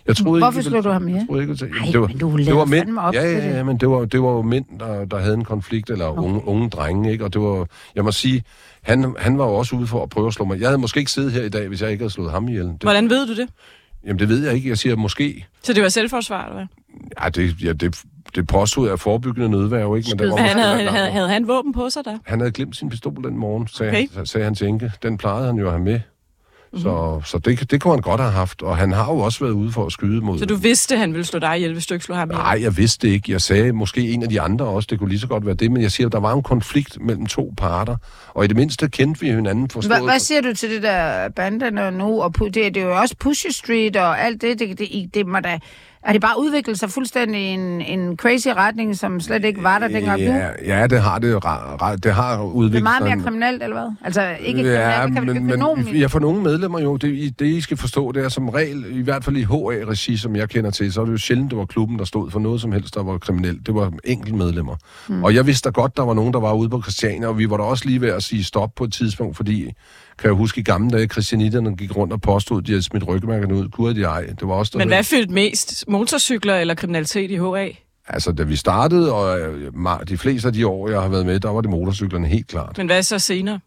Jeg 0.06 0.16
troede 0.16 0.40
Hvorfor 0.40 0.58
ikke, 0.58 0.70
slog 0.70 0.72
ville- 0.84 0.88
du 0.88 0.92
ham 0.92 1.08
ihjel? 1.08 1.18
Jeg 1.20 1.26
troede 1.28 1.42
ikke, 1.42 1.78
Ej, 1.86 1.92
det 1.92 2.00
var, 2.00 2.06
men 2.06 2.18
du 2.18 2.36
det 2.36 2.54
var 2.56 2.64
mænd. 2.64 2.80
fandme 2.84 3.00
op 3.00 3.14
ja, 3.14 3.22
ja, 3.22 3.36
det. 3.48 3.54
ja, 3.56 3.62
men 3.64 3.76
det 3.76 3.90
var, 3.90 4.04
det 4.04 4.22
var 4.22 4.30
jo 4.30 4.42
mænd, 4.42 4.64
der, 4.80 5.04
der 5.04 5.18
havde 5.18 5.34
en 5.34 5.44
konflikt, 5.44 5.90
eller 5.90 6.06
okay. 6.06 6.22
unge, 6.22 6.48
unge 6.48 6.70
drenge, 6.70 7.12
ikke? 7.12 7.24
Og 7.24 7.32
det 7.32 7.40
var, 7.40 7.66
jeg 7.94 8.04
må 8.04 8.12
sige, 8.12 8.42
han, 8.82 9.14
han 9.18 9.38
var 9.38 9.44
jo 9.44 9.54
også 9.54 9.76
ude 9.76 9.86
for 9.86 10.02
at 10.02 10.08
prøve 10.08 10.26
at 10.26 10.32
slå 10.34 10.44
mig. 10.44 10.60
Jeg 10.60 10.68
havde 10.68 10.78
måske 10.78 10.98
ikke 11.00 11.10
siddet 11.10 11.32
her 11.32 11.42
i 11.42 11.48
dag, 11.48 11.68
hvis 11.68 11.82
jeg 11.82 11.90
ikke 11.90 12.02
havde 12.02 12.12
slået 12.12 12.30
ham 12.30 12.48
ihjel. 12.48 12.64
Det, 12.66 12.82
Hvordan 12.82 13.10
ved 13.10 13.26
du 13.26 13.34
det? 13.36 13.48
jamen, 14.06 14.18
det 14.18 14.28
ved 14.28 14.44
jeg 14.44 14.54
ikke. 14.54 14.68
Jeg 14.68 14.78
siger 14.78 14.96
måske. 14.96 15.46
Så 15.62 15.72
det 15.72 15.82
var 15.82 15.88
selvforsvar, 15.88 16.42
eller 16.44 16.54
hvad? 16.54 16.66
Ja, 17.24 17.28
det, 17.28 17.62
ja, 17.64 17.72
det, 17.72 18.02
det 18.34 18.46
påstod 18.46 18.88
jeg 18.88 18.98
forebyggende 18.98 19.48
nødværv, 19.48 19.96
ikke? 19.96 20.08
Men 20.10 20.18
det 20.18 20.28
var 20.28 20.36
Men 20.36 20.44
han 20.44 20.58
havde, 20.58 20.78
lidt 20.78 20.90
havde, 20.90 21.10
havde 21.10 21.28
han 21.28 21.48
våben 21.48 21.72
på 21.72 21.90
sig 21.90 22.04
der? 22.04 22.18
Han 22.26 22.40
havde 22.40 22.52
glemt 22.52 22.76
sin 22.76 22.88
pistol 22.88 23.24
den 23.24 23.38
morgen, 23.38 23.66
sagde, 23.68 23.90
Okay. 23.90 24.06
okay. 24.14 24.24
sagde 24.24 24.44
han 24.44 24.54
til 24.54 24.66
Inge. 24.66 24.92
Den 25.02 25.18
plejede 25.18 25.46
han 25.46 25.56
jo 25.56 25.66
at 25.66 25.72
have 25.72 25.84
med. 25.84 26.00
Mhm. 26.72 26.82
Så, 26.82 27.20
så 27.24 27.38
det, 27.38 27.70
det 27.70 27.80
kunne 27.80 27.94
han 27.94 28.00
godt 28.00 28.20
have 28.20 28.32
haft, 28.32 28.62
og 28.62 28.76
han 28.76 28.92
har 28.92 29.12
jo 29.12 29.18
også 29.18 29.44
været 29.44 29.52
ude 29.52 29.72
for 29.72 29.86
at 29.86 29.92
skyde 29.92 30.20
mod... 30.20 30.38
Så 30.38 30.46
du 30.46 30.56
vidste, 30.56 30.96
han 30.96 31.12
ville 31.12 31.24
slå 31.24 31.38
dig 31.38 31.56
ihjel, 31.56 31.72
hvis 31.72 31.86
du 31.86 31.94
ikke 31.94 32.06
slog 32.06 32.18
ham 32.18 32.30
ihjel? 32.30 32.42
Nej, 32.42 32.58
jeg 32.62 32.76
vidste 32.76 33.08
ikke. 33.08 33.32
Jeg 33.32 33.40
sagde 33.40 33.72
måske 33.72 34.10
en 34.10 34.22
af 34.22 34.28
de 34.28 34.40
andre 34.40 34.64
også, 34.64 34.86
det 34.90 34.98
kunne 34.98 35.08
lige 35.08 35.20
så 35.20 35.26
godt 35.26 35.46
være 35.46 35.54
det, 35.54 35.72
men 35.72 35.82
jeg 35.82 35.90
siger, 35.90 36.06
at 36.06 36.12
der 36.12 36.20
var 36.20 36.32
en 36.32 36.42
konflikt 36.42 36.98
mellem 37.00 37.26
to 37.26 37.54
parter, 37.56 37.96
og 38.28 38.44
i 38.44 38.48
det 38.48 38.56
mindste 38.56 38.88
kendte 38.88 39.20
vi 39.20 39.26
hinanden 39.26 39.70
forstået. 39.70 39.98
Hvad, 39.98 40.08
hvad 40.10 40.18
siger 40.18 40.40
du 40.40 40.54
til 40.54 40.70
det 40.70 40.82
der 40.82 41.28
banderne 41.28 41.98
nu? 41.98 42.22
Og 42.22 42.34
det, 42.38 42.54
det 42.54 42.76
er 42.76 42.82
jo 42.82 42.98
også 42.98 43.16
Pusher 43.20 43.52
Street 43.52 43.96
og 43.96 44.20
alt 44.20 44.42
det. 44.42 44.58
Det, 44.58 44.68
det, 44.68 44.78
det, 44.78 45.14
det 45.14 45.26
må 45.26 45.40
da, 45.40 45.58
Er 46.02 46.12
det 46.12 46.20
bare 46.20 46.40
udviklet 46.40 46.78
sig 46.78 46.90
fuldstændig 46.90 47.40
en, 47.54 47.80
en 47.80 48.16
crazy 48.16 48.48
retning, 48.48 48.96
som 48.96 49.20
slet 49.20 49.44
ikke 49.44 49.62
var 49.62 49.78
der 49.78 49.88
dengang 49.88 50.18
du? 50.20 50.24
Ja, 50.24 50.48
ja, 50.66 50.86
det 50.86 51.00
har 51.00 51.18
det, 51.18 51.32
det 52.04 52.14
har 52.14 52.36
Det 52.36 52.44
udviklet 52.52 52.78
er 52.78 52.82
meget 52.82 53.02
mere 53.02 53.16
sig. 53.16 53.24
kriminelt, 53.24 53.62
eller 53.62 53.76
hvad? 53.76 53.90
Altså, 54.04 54.36
ikke 54.40 54.62
Ja, 54.72 55.00
kriminelt, 55.00 55.26
men, 55.26 55.46
men, 55.46 55.84
men 55.84 55.96
ja, 55.96 56.06
for 56.06 56.18
nogle 56.18 56.42
medlemmer 56.42 56.80
jo, 56.80 56.96
det, 56.96 57.38
det 57.38 57.46
I 57.46 57.60
skal 57.60 57.76
forstå, 57.76 58.12
det 58.12 58.24
er 58.24 58.28
som 58.28 58.48
regel, 58.48 58.84
i 58.90 59.02
hvert 59.02 59.24
fald 59.24 59.36
i 59.36 59.42
HA-regi, 59.42 60.16
som 60.16 60.36
jeg 60.36 60.48
kender 60.48 60.70
til, 60.70 60.92
så 60.92 61.00
er 61.00 61.04
det 61.04 61.12
jo 61.12 61.18
sjældent, 61.18 61.50
det 61.50 61.58
var 61.58 61.64
klubben, 61.64 61.98
der 61.98 62.04
stod 62.04 62.30
for 62.30 62.40
noget 62.40 62.60
som 62.60 62.72
helst, 62.72 62.94
der 62.94 63.02
var 63.02 63.18
kriminelt. 63.18 63.66
Det 63.66 63.74
var 63.74 63.92
enkelt 64.04 64.34
medlemmer. 64.34 64.76
Mm. 65.08 65.24
Og 65.24 65.34
jeg 65.34 65.46
vidste 65.46 65.68
da 65.68 65.72
godt, 65.72 65.96
der 65.96 66.02
var 66.02 66.14
nogen, 66.14 66.32
der 66.32 66.40
var 66.40 66.52
ude 66.52 66.68
på 66.68 66.82
Christiania, 66.82 67.28
og 67.28 67.38
vi 67.38 67.50
var 67.50 67.56
da 67.56 67.62
også 67.62 67.84
lige 67.86 68.00
ved 68.00 68.08
at 68.08 68.22
sige 68.22 68.44
stop 68.44 68.70
på 68.76 68.84
et 68.84 68.92
tidspunkt, 68.92 69.36
fordi, 69.36 69.72
kan 70.20 70.28
jeg 70.28 70.34
huske 70.34 70.60
i 70.60 70.64
gamle 70.64 70.90
dage, 70.90 71.08
christianitterne 71.08 71.76
gik 71.76 71.96
rundt 71.96 72.12
og 72.12 72.20
påstod, 72.20 72.62
de 72.62 72.72
havde 72.72 72.82
smidt 72.82 73.08
rygmærkerne 73.08 73.54
ud. 73.54 73.68
Kunne 73.68 73.94
de 73.94 74.02
ej? 74.02 74.26
Det 74.26 74.48
var 74.48 74.54
også 74.54 74.70
der 74.72 74.78
Men 74.78 74.88
hvad 74.88 75.04
fyldte 75.04 75.32
mest? 75.32 75.84
Motorcykler 75.88 76.56
eller 76.56 76.74
kriminalitet 76.74 77.30
i 77.30 77.36
HA? 77.36 77.68
Altså, 78.08 78.32
da 78.32 78.42
vi 78.42 78.56
startede, 78.56 79.12
og 79.12 79.40
øh, 79.40 79.72
de 80.08 80.18
fleste 80.18 80.48
af 80.48 80.54
de 80.54 80.66
år, 80.66 80.88
jeg 80.88 81.00
har 81.00 81.08
været 81.08 81.26
med, 81.26 81.40
der 81.40 81.50
var 81.50 81.60
det 81.60 81.70
motorcyklerne 81.70 82.26
helt 82.26 82.46
klart. 82.46 82.78
Men 82.78 82.86
hvad 82.86 83.02
så 83.02 83.18
senere? 83.18 83.60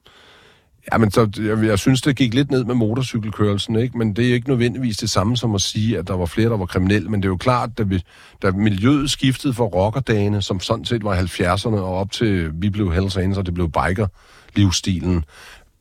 Ja, 0.92 0.98
men 0.98 1.12
så, 1.12 1.30
jeg, 1.38 1.66
jeg 1.66 1.80
synes, 1.80 2.02
det 2.02 2.16
gik 2.16 2.34
lidt 2.34 2.52
ned 2.52 2.64
med 2.64 2.76
motorcykelkørelsen, 2.76 3.76
ikke? 3.76 3.98
Men 3.98 4.14
det 4.14 4.30
er 4.30 4.34
ikke 4.34 4.50
nødvendigvis 4.50 4.98
det 4.98 5.10
samme 5.10 5.38
som 5.38 5.56
at 5.56 5.62
sige, 5.62 5.98
at 5.98 6.08
der 6.08 6.14
var 6.14 6.26
flere, 6.26 6.50
der 6.50 6.58
var 6.58 6.66
kriminelle. 6.66 7.10
Men 7.10 7.22
det 7.22 7.28
er 7.28 7.30
jo 7.30 7.38
klart, 7.38 7.78
da, 7.78 7.84
vi, 7.84 8.04
da 8.42 8.52
miljøet 8.52 9.12
skiftede 9.12 9.54
fra 9.54 9.64
rockerdagene, 9.64 10.42
som 10.42 10.60
sådan 10.60 10.86
set 10.86 11.04
var 11.04 11.16
70'erne, 11.16 11.76
og 11.76 11.98
op 11.98 12.12
til, 12.12 12.52
vi 12.54 12.70
blev 12.70 12.94
Hells 12.94 13.18
Angels, 13.18 13.38
og 13.38 13.46
det 13.46 13.54
blev 13.54 13.70
biker-livsstilen. 13.72 15.26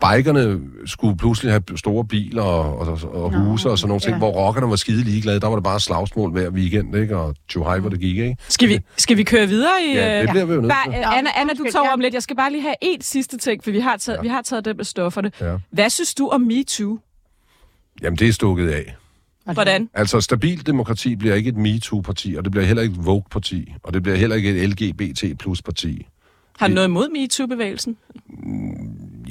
Bikerne 0.03 0.61
skulle 0.87 1.17
pludselig 1.17 1.53
have 1.53 1.62
store 1.77 2.05
biler 2.05 2.43
og, 2.43 2.79
og, 2.79 3.15
og 3.25 3.35
huse 3.38 3.71
og 3.71 3.79
sådan 3.79 3.88
nogle 3.88 4.01
ting, 4.01 4.11
ja. 4.11 4.15
ja. 4.15 4.19
hvor 4.19 4.47
rockerne 4.47 4.71
var 4.71 4.77
skide 4.77 5.05
ligeglade. 5.05 5.41
Der 5.41 5.47
var 5.47 5.57
det 5.57 5.65
bare 5.65 5.81
slagsmål 5.81 6.31
hver 6.33 6.51
weekend, 6.51 6.97
ikke? 6.97 7.17
Og 7.17 7.35
tjo 7.49 7.65
hej, 7.65 7.79
hvor 7.79 7.91
det 7.91 8.01
gik, 8.01 8.17
ikke? 8.17 8.37
Skal 8.49 8.69
vi, 8.69 8.81
skal 8.97 9.17
vi 9.17 9.23
køre 9.23 9.47
videre 9.47 9.73
i... 9.88 9.95
Ja, 9.95 10.21
det 10.21 10.23
øh, 10.23 10.31
bliver 10.31 10.45
vi 10.45 10.55
jo 10.55 10.61
nødt 10.61 10.73
Bare, 10.73 10.93
til. 10.93 10.99
øh, 10.99 11.19
Anna, 11.19 11.31
Anna, 11.37 11.53
du 11.53 11.65
tager 11.73 11.85
ja. 11.85 11.93
om 11.93 12.01
lidt. 12.01 12.15
Jeg 12.15 12.23
skal 12.23 12.37
bare 12.37 12.53
lige 12.53 12.62
have 12.62 12.75
et 12.83 13.05
sidste 13.05 13.38
ting, 13.38 13.65
for 13.65 13.71
vi 13.71 13.81
har 13.81 13.97
taget, 13.97 14.17
ja. 14.17 14.23
vi 14.23 14.29
har 14.29 14.43
taget 14.43 14.65
det 14.65 14.77
med 14.77 14.85
stofferne. 14.85 15.31
Ja. 15.41 15.57
Hvad 15.71 15.91
synes 15.91 16.15
du 16.15 16.29
om 16.29 16.41
MeToo? 16.41 16.99
Jamen, 18.03 18.19
det 18.19 18.29
er 18.29 18.33
stukket 18.33 18.69
af. 18.69 18.97
Hvordan? 19.53 19.88
Altså, 19.95 20.21
stabil 20.21 20.67
demokrati 20.67 21.17
bliver 21.17 21.35
ikke 21.35 21.49
et 21.49 21.57
MeToo-parti, 21.57 22.35
og 22.38 22.45
det 22.45 22.53
bliver 22.53 22.67
heller 22.67 22.83
ikke 22.83 22.93
et 22.93 23.07
Vogue-parti, 23.07 23.75
og 23.83 23.95
det 23.95 24.03
bliver 24.03 24.17
heller 24.17 24.37
ikke 24.37 24.51
et 24.51 24.71
LGBT-plus-parti. 24.71 26.07
Har 26.59 26.69
du 26.69 26.75
noget 26.75 26.88
imod 26.88 27.09
MeToo-bevægelsen? 27.09 27.97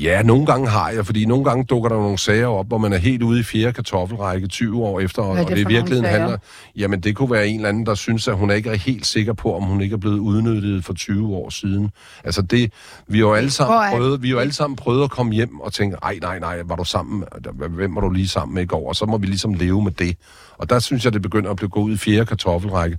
Ja, 0.01 0.21
nogle 0.23 0.45
gange 0.45 0.67
har 0.69 0.89
jeg, 0.89 1.05
fordi 1.05 1.25
nogle 1.25 1.43
gange 1.45 1.63
dukker 1.63 1.89
der 1.89 1.95
nogle 1.95 2.17
sager 2.17 2.47
op, 2.47 2.67
hvor 2.67 2.77
man 2.77 2.93
er 2.93 2.97
helt 2.97 3.23
ude 3.23 3.39
i 3.39 3.43
fjerde 3.43 3.73
kartoffelrække 3.73 4.47
20 4.47 4.83
år 4.83 4.99
efter, 4.99 5.21
og, 5.21 5.33
Hvad 5.33 5.43
er 5.43 5.47
det 5.47 5.51
og 5.51 5.57
det 5.57 5.63
i 5.71 5.73
virkeligheden 5.73 6.05
handler... 6.09 6.37
Jamen, 6.75 6.99
det 6.99 7.15
kunne 7.15 7.31
være 7.31 7.47
en 7.47 7.55
eller 7.55 7.69
anden, 7.69 7.85
der 7.85 7.95
synes, 7.95 8.27
at 8.27 8.35
hun 8.37 8.51
ikke 8.51 8.69
er 8.69 8.75
helt 8.75 9.05
sikker 9.05 9.33
på, 9.33 9.55
om 9.55 9.63
hun 9.63 9.81
ikke 9.81 9.93
er 9.93 9.97
blevet 9.97 10.19
udnyttet 10.19 10.85
for 10.85 10.93
20 10.93 11.27
år 11.35 11.49
siden. 11.49 11.91
Altså, 12.23 12.41
det... 12.41 12.71
Vi 13.07 13.17
har 13.17 13.25
jo 13.25 13.33
alle 13.33 13.51
sammen, 13.51 13.77
er- 13.77 13.91
prøvet, 13.91 14.23
vi 14.23 14.29
har 14.29 14.39
alle 14.39 14.53
sammen 14.53 14.75
prøvet 14.75 15.03
at 15.03 15.09
komme 15.11 15.33
hjem 15.33 15.59
og 15.59 15.73
tænke, 15.73 15.97
ej, 16.03 16.17
nej, 16.21 16.39
nej, 16.39 16.61
var 16.65 16.75
du 16.75 16.83
sammen? 16.83 17.23
Hvem 17.69 17.95
var 17.95 18.01
du 18.01 18.09
lige 18.09 18.27
sammen 18.27 18.55
med 18.55 18.63
i 18.63 18.65
går? 18.65 18.87
Og 18.89 18.95
så 18.95 19.05
må 19.05 19.17
vi 19.17 19.25
ligesom 19.25 19.53
leve 19.53 19.83
med 19.83 19.91
det. 19.91 20.17
Og 20.57 20.69
der 20.69 20.79
synes 20.79 21.05
jeg, 21.05 21.13
det 21.13 21.21
begynder 21.21 21.49
at 21.49 21.55
blive 21.55 21.69
gået 21.69 21.83
ud 21.83 21.93
i 21.93 21.97
fjerde 21.97 22.25
kartoffelrække. 22.25 22.97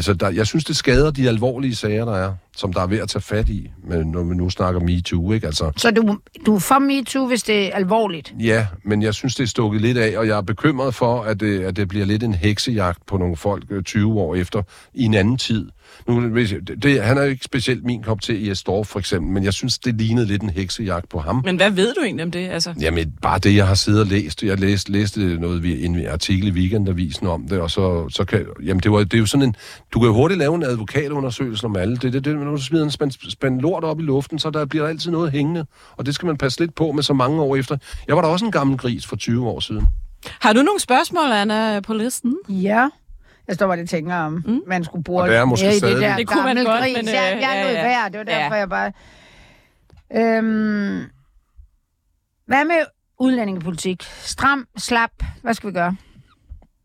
Så 0.00 0.14
der, 0.14 0.30
jeg 0.30 0.46
synes, 0.46 0.64
det 0.64 0.76
skader 0.76 1.10
de 1.10 1.28
alvorlige 1.28 1.74
sager, 1.74 2.04
der 2.04 2.14
er, 2.16 2.32
som 2.56 2.72
der 2.72 2.80
er 2.80 2.86
ved 2.86 2.98
at 2.98 3.08
tage 3.08 3.22
fat 3.22 3.48
i, 3.48 3.70
men 3.84 4.06
når 4.06 4.22
vi 4.22 4.34
nu 4.34 4.50
snakker 4.50 4.80
MeToo, 4.80 5.32
ikke? 5.32 5.46
Altså, 5.46 5.72
Så 5.76 5.90
du, 5.90 6.18
du 6.46 6.54
er 6.54 6.58
for 6.58 6.78
MeToo, 6.78 7.26
hvis 7.26 7.42
det 7.42 7.66
er 7.66 7.76
alvorligt? 7.76 8.34
Ja, 8.40 8.66
men 8.84 9.02
jeg 9.02 9.14
synes, 9.14 9.34
det 9.34 9.42
er 9.42 9.48
stukket 9.48 9.80
lidt 9.80 9.98
af, 9.98 10.18
og 10.18 10.26
jeg 10.26 10.36
er 10.36 10.40
bekymret 10.42 10.94
for, 10.94 11.22
at 11.22 11.40
det, 11.40 11.60
at 11.60 11.76
det 11.76 11.88
bliver 11.88 12.06
lidt 12.06 12.22
en 12.22 12.34
heksejagt 12.34 13.06
på 13.06 13.16
nogle 13.16 13.36
folk 13.36 13.64
øh, 13.70 13.82
20 13.82 14.20
år 14.20 14.34
efter 14.34 14.62
i 14.94 15.04
en 15.04 15.14
anden 15.14 15.36
tid. 15.36 15.68
Nu, 16.08 16.36
det, 16.36 16.82
det, 16.82 17.02
han 17.02 17.18
er 17.18 17.22
jo 17.22 17.28
ikke 17.28 17.44
specielt 17.44 17.84
min 17.84 18.02
kop 18.02 18.20
til 18.20 18.46
i 18.46 18.50
Astorf, 18.50 18.86
for 18.86 18.98
eksempel, 18.98 19.32
men 19.32 19.44
jeg 19.44 19.52
synes, 19.52 19.78
det 19.78 19.94
lignede 19.94 20.26
lidt 20.26 20.42
en 20.42 20.50
heksejagt 20.50 21.08
på 21.08 21.18
ham. 21.18 21.42
Men 21.44 21.56
hvad 21.56 21.70
ved 21.70 21.94
du 21.94 22.00
egentlig 22.04 22.24
om 22.24 22.30
det? 22.30 22.48
Altså, 22.48 22.74
Jamen, 22.80 23.12
bare 23.22 23.38
det, 23.38 23.56
jeg 23.56 23.66
har 23.66 23.74
siddet 23.74 24.00
og 24.00 24.06
læst. 24.06 24.42
Jeg 24.42 24.60
læste, 24.60 24.92
læste 24.92 25.20
noget, 25.40 25.62
vi- 25.62 25.84
en 25.84 26.06
artikel 26.06 26.48
i 26.48 26.50
Weekendavisen 26.50 27.26
om 27.26 27.48
det, 27.48 27.60
og 27.60 27.70
så, 27.70 28.08
så 28.08 28.24
kan... 28.24 28.46
Jamen, 28.64 28.80
det, 28.80 28.90
var, 28.92 28.98
det 28.98 29.14
er 29.14 29.18
jo 29.18 29.26
sådan 29.26 29.46
en... 29.46 29.54
Du 29.94 29.98
kan 29.98 30.06
jo 30.06 30.14
hurtigt 30.14 30.38
lave 30.38 30.54
en 30.54 30.62
advokatundersøgelse 30.62 31.64
om 31.66 31.76
alle. 31.76 31.96
Det, 31.96 32.12
det, 32.12 32.24
det, 32.24 32.36
når 32.36 32.50
du 32.50 32.62
smider 32.62 32.84
en 32.84 32.90
spand, 32.90 33.10
spand 33.30 33.60
lort 33.60 33.84
op 33.84 34.00
i 34.00 34.02
luften, 34.02 34.38
så 34.38 34.50
der 34.50 34.64
bliver 34.64 34.82
der 34.84 34.88
altid 34.90 35.10
noget 35.10 35.32
hængende. 35.32 35.66
Og 35.96 36.06
det 36.06 36.14
skal 36.14 36.26
man 36.26 36.36
passe 36.36 36.60
lidt 36.60 36.74
på 36.74 36.92
med 36.92 37.02
så 37.02 37.12
mange 37.12 37.40
år 37.42 37.56
efter. 37.56 37.76
Jeg 38.08 38.16
var 38.16 38.22
da 38.22 38.28
også 38.28 38.44
en 38.44 38.52
gammel 38.52 38.78
gris 38.78 39.06
for 39.06 39.16
20 39.16 39.48
år 39.48 39.60
siden. 39.60 39.86
har 40.40 40.52
du 40.52 40.62
nogle 40.62 40.80
spørgsmål, 40.80 41.32
Anna, 41.32 41.80
på 41.80 41.94
listen? 41.94 42.36
Ja. 42.48 42.88
Jeg 43.50 43.54
står 43.56 43.66
bare 43.66 43.80
og 43.80 43.88
tænker 43.88 44.14
om, 44.16 44.32
mm. 44.46 44.60
man 44.66 44.84
skulle 44.84 45.04
bruge 45.04 45.22
Og 45.22 45.28
det 45.28 45.36
er 45.36 45.44
måske 45.44 45.72
stadig- 45.72 45.94
det 45.94 46.02
der 46.02 46.16
Det 46.16 46.26
kunne 46.28 46.44
man 46.44 46.56
godt, 46.64 46.80
gris. 46.80 46.96
men, 46.96 47.08
øh, 47.08 47.14
jeg, 47.14 47.38
jeg 47.40 47.52
er 47.54 47.56
ja, 47.58 47.62
noget 47.62 47.74
ja. 47.76 47.82
værd, 47.82 48.10
det 48.12 48.18
var 48.18 48.24
derfor, 48.24 48.54
Ja. 48.54 48.60
jeg 48.60 48.68
bare... 48.68 48.92
Øhm, 50.16 51.00
hvad 52.46 52.64
med 52.64 52.80
udlændingepolitik? 53.20 54.02
Stram, 54.22 54.66
slap, 54.78 55.10
hvad 55.42 55.54
skal 55.54 55.68
vi 55.68 55.72
gøre? 55.74 55.96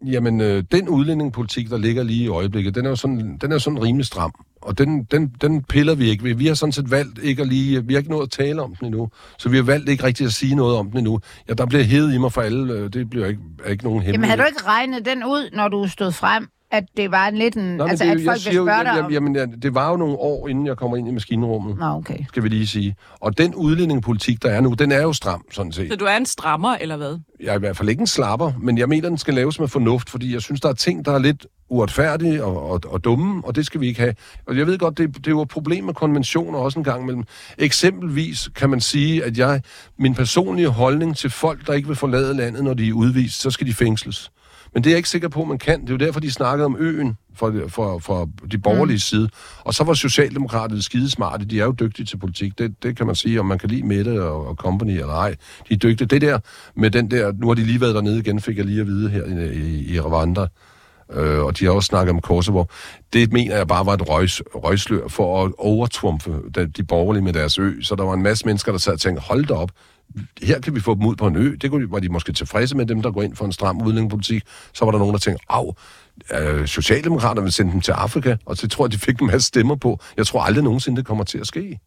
Jamen, 0.06 0.42
øh, 0.42 0.64
den 0.72 0.90
udlændingepolitik, 0.90 1.70
der 1.70 1.78
ligger 1.78 2.04
lige 2.04 2.24
i 2.24 2.28
øjeblikket, 2.28 2.76
den 2.76 2.86
er 2.86 2.90
jo 2.90 2.96
sådan, 2.96 3.38
den 3.42 3.52
er 3.52 3.58
sådan 3.58 3.84
rimelig 3.84 4.06
stram. 4.06 4.34
Og 4.62 4.78
den, 4.78 5.04
den, 5.04 5.28
den 5.42 5.64
piller 5.64 5.96
vi 5.96 6.10
ikke 6.10 6.24
ved. 6.24 6.36
Vi 6.36 6.48
har 6.48 6.54
sådan 6.54 6.72
set 6.74 6.92
valgt 6.92 7.20
ikke 7.24 7.42
at 7.42 7.48
lige... 7.48 7.86
Vi 7.86 7.94
har 7.94 7.98
ikke 7.98 8.10
nået 8.12 8.24
at 8.24 8.32
tale 8.32 8.62
om 8.62 8.76
den 8.76 8.86
endnu. 8.86 9.10
Så 9.40 9.50
vi 9.50 9.56
har 9.58 9.64
valgt 9.64 9.90
ikke 9.90 10.04
rigtig 10.04 10.26
at 10.26 10.34
sige 10.34 10.56
noget 10.56 10.78
om 10.78 10.90
den 10.90 10.98
endnu. 10.98 11.20
Ja, 11.50 11.54
der 11.54 11.66
bliver 11.66 11.84
hævet 11.84 12.14
i 12.14 12.18
mig 12.18 12.32
for 12.34 12.42
alle. 12.42 12.74
øh, 12.74 12.94
Det 12.94 13.10
bliver 13.10 13.28
ikke, 13.28 13.42
er 13.64 13.70
ikke 13.70 13.84
nogen 13.84 14.02
Jamen, 14.02 14.12
hemmelighed. 14.14 14.38
har 14.38 14.44
du 14.44 14.48
ikke 14.48 14.64
regnet 14.68 15.06
den 15.06 15.24
ud, 15.24 15.50
når 15.54 15.68
du 15.68 15.88
stod 15.88 16.12
frem, 16.12 16.48
at 16.72 16.84
det 16.98 17.12
var 17.12 17.28
en 17.28 17.38
lidt 17.38 17.56
en... 17.56 17.78
Nå, 17.78 17.86
altså, 17.86 18.06
det, 18.06 18.12
at 18.12 18.18
folk 18.26 18.36
vil 18.36 18.42
siger 18.42 18.56
jo, 18.56 18.66
spørge 18.66 18.84
dig 18.84 18.90
jamen, 18.96 19.06
om... 19.06 19.12
jamen, 19.12 19.36
ja, 19.36 19.46
det 19.46 19.76
var 19.76 19.92
jo 19.92 19.98
nogle 19.98 20.18
år, 20.18 20.48
inden 20.48 20.66
jeg 20.66 20.78
kommer 20.78 20.98
ind 20.98 21.08
i 21.08 21.12
maskinrummet, 21.12 21.78
Nå, 21.78 21.86
okay. 21.86 22.18
skal 22.28 22.44
vi 22.44 22.50
lige 22.50 22.68
sige. 22.68 22.96
Og 23.20 23.38
den 23.38 23.56
udlændingepolitik, 23.56 24.44
der 24.44 24.50
er 24.50 24.62
nu, 24.62 24.74
den 24.74 24.92
er 24.92 25.02
jo 25.02 25.14
stram, 25.14 25.46
sådan 25.52 25.72
set. 25.72 25.90
Så 25.90 25.96
du 25.96 26.06
er 26.06 26.18
en 26.18 26.26
strammer, 26.26 26.76
eller 26.76 26.98
hvad? 26.98 27.20
Jeg 27.40 27.52
er 27.52 27.56
i 27.56 27.60
hvert 27.60 27.78
fald 27.78 27.90
ikke 27.90 28.02
en 28.02 28.08
slapper, 28.08 28.52
men 28.62 28.78
jeg 28.78 28.90
mener, 28.90 29.10
den 29.10 29.18
skal 29.18 29.34
laves 29.34 29.60
med 29.60 29.68
fornuft, 29.68 30.10
fordi 30.10 30.34
jeg 30.34 30.42
synes, 30.42 30.62
der 30.62 30.70
er 30.70 30.74
ting, 30.74 31.06
der 31.06 31.12
er 31.12 31.20
lidt 31.20 31.48
uretfærdige 31.70 32.44
og, 32.44 32.70
og, 32.70 32.82
og 32.88 33.04
dumme, 33.04 33.46
og 33.46 33.56
det 33.56 33.66
skal 33.66 33.82
vi 33.82 33.88
ikke 33.88 34.00
have. 34.00 34.16
Og 34.48 34.58
jeg 34.58 34.68
ved 34.68 34.78
godt, 34.78 34.98
det, 34.98 35.16
det 35.16 35.28
er 35.28 35.32
jo 35.32 35.42
et 35.42 35.48
problem 35.50 35.84
med 35.84 35.94
konventioner 35.94 36.60
også 36.60 36.80
en 36.80 36.84
gang 36.84 37.02
imellem. 37.02 37.24
Eksempelvis 37.58 38.50
kan 38.56 38.70
man 38.70 38.82
sige, 38.82 39.24
at 39.24 39.38
jeg, 39.38 39.62
min 40.00 40.16
personlige 40.16 40.68
holdning 40.68 41.18
til 41.18 41.30
folk, 41.30 41.68
der 41.68 41.74
ikke 41.74 41.88
vil 41.88 41.98
forlade 41.98 42.34
landet, 42.34 42.64
når 42.64 42.74
de 42.74 42.90
er 42.90 42.94
udvist, 42.94 43.42
så 43.42 43.52
skal 43.52 43.68
de 43.68 43.74
fængsles. 43.74 44.32
Men 44.76 44.84
det 44.84 44.90
er 44.90 44.94
jeg 44.94 44.98
ikke 44.98 45.10
sikker 45.10 45.28
på, 45.28 45.46
man 45.46 45.58
kan. 45.58 45.82
Det 45.82 45.90
er 45.90 45.94
jo 45.94 45.98
derfor, 45.98 46.20
de 46.20 46.32
snakkede 46.32 46.66
om 46.66 46.76
øen 46.80 47.18
for, 47.36 47.54
for, 47.68 48.00
for 48.00 48.30
de 48.52 48.58
borgerlige 48.58 48.96
mm. 48.96 49.00
side. 49.00 49.30
Og 49.60 49.74
så 49.74 49.84
var 49.84 49.94
Socialdemokraterne 49.94 50.82
skidesmarte. 50.82 51.46
De 51.46 51.60
er 51.60 51.66
jo 51.66 51.72
dygtige 51.72 52.06
til 52.06 52.18
politik. 52.18 52.58
Det, 52.58 52.84
det 52.84 52.98
kan 52.98 53.06
man 53.06 53.16
sige, 53.16 53.40
om 53.40 53.46
man 53.46 53.60
kan 53.60 53.70
lide 53.70 53.84
Mette 53.84 54.24
og, 54.24 54.48
og 54.48 54.56
company 54.56 54.92
eller 54.92 55.14
ej. 55.14 55.36
De 55.70 55.74
er 55.74 55.78
dygtige. 55.78 56.08
Det 56.08 56.22
der 56.22 56.40
med 56.76 56.92
den 56.92 57.12
der... 57.12 57.32
Nu 57.32 57.48
har 57.48 57.54
de 57.54 57.64
lige 57.64 57.82
været 57.82 57.96
dernede 57.96 58.20
igen, 58.20 58.42
fik 58.42 58.58
jeg 58.58 58.66
lige 58.66 58.82
at 58.82 58.88
vide 58.88 59.10
her 59.10 59.24
i, 59.24 59.60
i, 59.60 59.94
i 59.94 60.00
Rwanda. 60.00 60.48
Øh, 61.14 61.44
og 61.44 61.60
de 61.60 61.66
har 61.66 61.72
også 61.72 61.88
snakket 61.88 62.14
om 62.14 62.22
Kosovo. 62.22 62.64
Det 63.14 63.34
mener 63.34 63.58
jeg 63.58 63.68
bare 63.68 63.86
var 63.86 63.94
et 63.94 64.10
røgs, 64.10 64.42
røgslør 64.56 65.08
for 65.08 65.46
at 65.46 65.52
overtrumfe 65.58 66.34
de, 66.56 66.68
de 66.68 66.84
borgerlige 66.84 67.24
med 67.24 67.34
deres 67.34 67.60
ø. 67.60 67.72
Så 67.82 67.96
der 67.96 68.04
var 68.04 68.14
en 68.14 68.24
masse 68.24 68.46
mennesker, 68.46 68.72
der 68.72 68.80
sad 68.80 68.94
og 68.94 69.00
tænkte, 69.00 69.22
hold 69.22 69.46
da 69.46 69.54
op, 69.54 69.72
her 70.44 70.60
kan 70.60 70.76
vi 70.76 70.80
få 70.80 70.96
dem 70.96 71.06
ud 71.06 71.16
på 71.16 71.28
en 71.28 71.36
ø. 71.36 71.56
Det 71.62 71.92
var 71.92 72.00
de 72.00 72.10
måske 72.10 72.34
tilfredse 72.34 72.78
med 72.78 72.86
dem, 72.86 73.02
der 73.02 73.12
går 73.12 73.22
ind 73.22 73.36
for 73.36 73.46
en 73.46 73.52
stram 73.52 73.82
udlændingepolitik. 73.82 74.44
Så 74.74 74.86
var 74.86 74.92
der 74.92 75.00
nogen, 75.00 75.14
der 75.14 75.20
tænkte, 75.20 75.46
af, 75.50 75.66
øh, 76.34 76.68
Socialdemokraterne 76.68 77.44
vil 77.44 77.52
sende 77.52 77.72
dem 77.72 77.82
til 77.82 77.92
Afrika, 77.92 78.36
og 78.46 78.58
så 78.58 78.68
tror 78.68 78.86
jeg, 78.86 78.92
de 78.92 78.98
fik 78.98 79.20
en 79.20 79.28
masse 79.28 79.48
stemmer 79.48 79.76
på. 79.76 80.00
Jeg 80.18 80.28
tror 80.28 80.42
aldrig 80.42 80.64
nogensinde, 80.64 80.98
det 80.98 81.06
kommer 81.06 81.24
til 81.24 81.38
at 81.38 81.48
ske. 81.48 81.80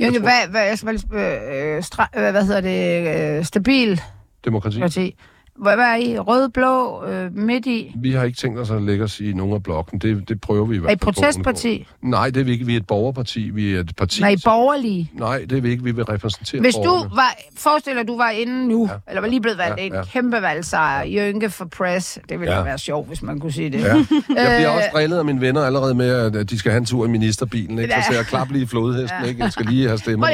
Jørgen, 0.00 0.22
hvad, 0.22 0.48
hvad, 0.50 0.62
jeg 0.66 0.78
skal 0.78 0.86
bare 0.86 0.96
lige, 0.96 1.76
øh, 1.76 1.82
stra, 1.82 2.08
øh, 2.16 2.30
hvad 2.30 2.46
hedder 2.46 2.60
det, 2.60 3.38
øh, 3.38 3.44
stabil 3.44 4.00
Demokrati. 4.44 4.80
parti. 4.80 5.16
Hvad, 5.56 5.72
er 5.78 5.96
I? 5.96 6.18
Rød, 6.18 6.48
blå, 6.48 7.04
øh, 7.06 7.36
midt 7.36 7.66
i? 7.66 7.94
Vi 8.00 8.12
har 8.12 8.24
ikke 8.24 8.36
tænkt 8.38 8.58
os 8.58 8.70
at 8.70 8.82
lægge 8.82 9.04
os 9.04 9.20
i 9.20 9.32
nogen 9.32 9.54
af 9.54 9.62
blokken. 9.62 9.98
Det, 9.98 10.28
det 10.28 10.40
prøver 10.40 10.66
vi 10.66 10.76
i 10.76 10.78
hvert 10.78 10.90
Er 10.90 10.94
I 10.94 10.98
fald. 11.04 11.14
protestparti? 11.14 11.86
Nej, 12.02 12.30
det 12.30 12.40
er 12.40 12.44
vi 12.44 12.52
ikke. 12.52 12.66
Vi 12.66 12.72
er 12.72 12.76
et 12.76 12.86
borgerparti. 12.86 13.50
Vi 13.50 13.74
er 13.74 13.80
et 13.80 13.96
parti. 13.96 14.20
Nej, 14.20 14.34
borgerlige. 14.44 15.10
Nej, 15.14 15.44
det 15.50 15.58
er 15.58 15.62
vi 15.62 15.70
ikke. 15.70 15.84
Vi 15.84 15.90
vil 15.90 16.04
repræsentere 16.04 16.60
Hvis 16.60 16.74
du 16.74 16.82
borgerne. 16.84 17.10
var, 17.16 17.36
forestil 17.56 17.96
dig, 17.96 18.08
du 18.08 18.16
var 18.16 18.30
inde 18.30 18.68
nu, 18.68 18.88
ja. 18.90 18.96
eller 19.08 19.20
var 19.20 19.28
lige 19.28 19.40
blevet 19.40 19.58
valgt, 19.58 19.78
Ja, 19.78 19.84
ja, 19.84 19.94
ja. 19.94 20.00
en 20.00 20.06
kæmpe 20.06 20.42
valgsejr, 20.42 21.04
Jørgen 21.04 21.50
for 21.50 21.64
press, 21.64 22.18
det 22.28 22.40
ville 22.40 22.52
Ja. 22.52 22.58
ja. 22.58 22.64
være 22.64 22.78
sjovt, 22.78 23.08
hvis 23.08 23.22
man 23.22 23.38
kunne 23.40 23.52
sige 23.52 23.70
det. 23.70 23.80
Ja. 23.80 23.86
Jeg 23.94 24.04
bliver 24.28 24.70
Øh, 24.70 24.76
også 24.76 24.88
drillet 24.92 25.18
af 25.18 25.24
mine 25.24 25.40
venner 25.40 25.62
allerede 25.62 25.94
med, 25.94 26.36
at 26.36 26.50
de 26.50 26.58
skal 26.58 26.70
have 26.72 26.78
en 26.78 26.86
tur 26.86 27.04
i 27.06 27.08
ministerbilen. 27.08 27.78
Ikke? 27.78 27.90
Så 27.92 27.96
Ja. 27.98 28.02
ser 28.02 28.14
jeg 28.14 28.26
klap 28.26 28.50
lige 28.50 28.62
i 28.62 28.66
flodhesten. 28.66 29.24
Ikke? 29.28 29.42
Jeg 29.42 29.52
skal 29.52 29.66
lige 29.66 29.86
have 29.86 29.98
stemmer. 29.98 30.26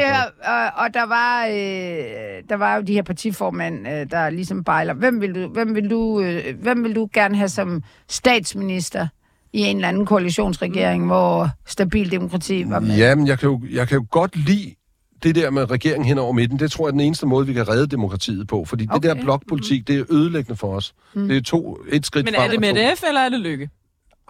Og, 0.44 0.84
og 0.84 0.94
der 0.94 1.06
var, 1.06 1.46
øh, 1.46 2.48
der 2.48 2.56
var 2.56 2.76
jo 2.76 2.82
de 2.82 2.92
her 2.92 3.02
partiformænd, 3.02 3.88
øh, 3.88 4.06
der 4.10 4.30
ligesom 4.30 4.64
bejler. 4.64 4.94
Hvem 5.10 5.20
vil, 5.20 5.34
du, 5.34 5.48
hvem, 5.48 5.74
vil 5.74 5.90
du, 5.90 6.20
øh, 6.20 6.60
hvem 6.62 6.84
vil 6.84 6.94
du 6.94 7.08
gerne 7.12 7.36
have 7.36 7.48
som 7.48 7.82
statsminister 8.08 9.08
i 9.52 9.60
en 9.60 9.76
eller 9.76 9.88
anden 9.88 10.06
koalitionsregering, 10.06 11.06
hvor 11.06 11.48
stabil 11.66 12.10
demokrati 12.10 12.64
var 12.66 12.80
med? 12.80 12.96
Jamen, 12.96 13.26
jeg 13.26 13.38
kan, 13.38 13.48
jo, 13.48 13.60
jeg 13.70 13.88
kan 13.88 13.98
jo 13.98 14.06
godt 14.10 14.36
lide 14.36 14.74
det 15.22 15.34
der 15.34 15.50
med 15.50 15.70
regeringen 15.70 16.08
hen 16.08 16.18
over 16.18 16.32
midten. 16.32 16.58
Det 16.58 16.70
tror 16.70 16.84
jeg 16.84 16.88
er 16.88 16.90
den 16.90 17.00
eneste 17.00 17.26
måde, 17.26 17.46
vi 17.46 17.52
kan 17.52 17.68
redde 17.68 17.86
demokratiet 17.86 18.48
på. 18.48 18.64
Fordi 18.64 18.86
okay. 18.90 19.08
det 19.08 19.16
der 19.16 19.22
blokpolitik, 19.22 19.88
det 19.88 19.98
er 19.98 20.04
ødelæggende 20.10 20.56
for 20.56 20.76
os. 20.76 20.94
Mm. 21.14 21.28
Det 21.28 21.36
er 21.36 21.42
to, 21.42 21.78
et 21.88 22.06
skridt 22.06 22.24
Men 22.24 22.34
frem 22.34 22.44
er 22.46 22.50
det 22.50 22.60
med 22.60 22.74
to. 22.74 22.80
det 22.80 22.98
F, 22.98 23.02
eller 23.08 23.20
er 23.20 23.28
det 23.28 23.40
Lykke? 23.40 23.70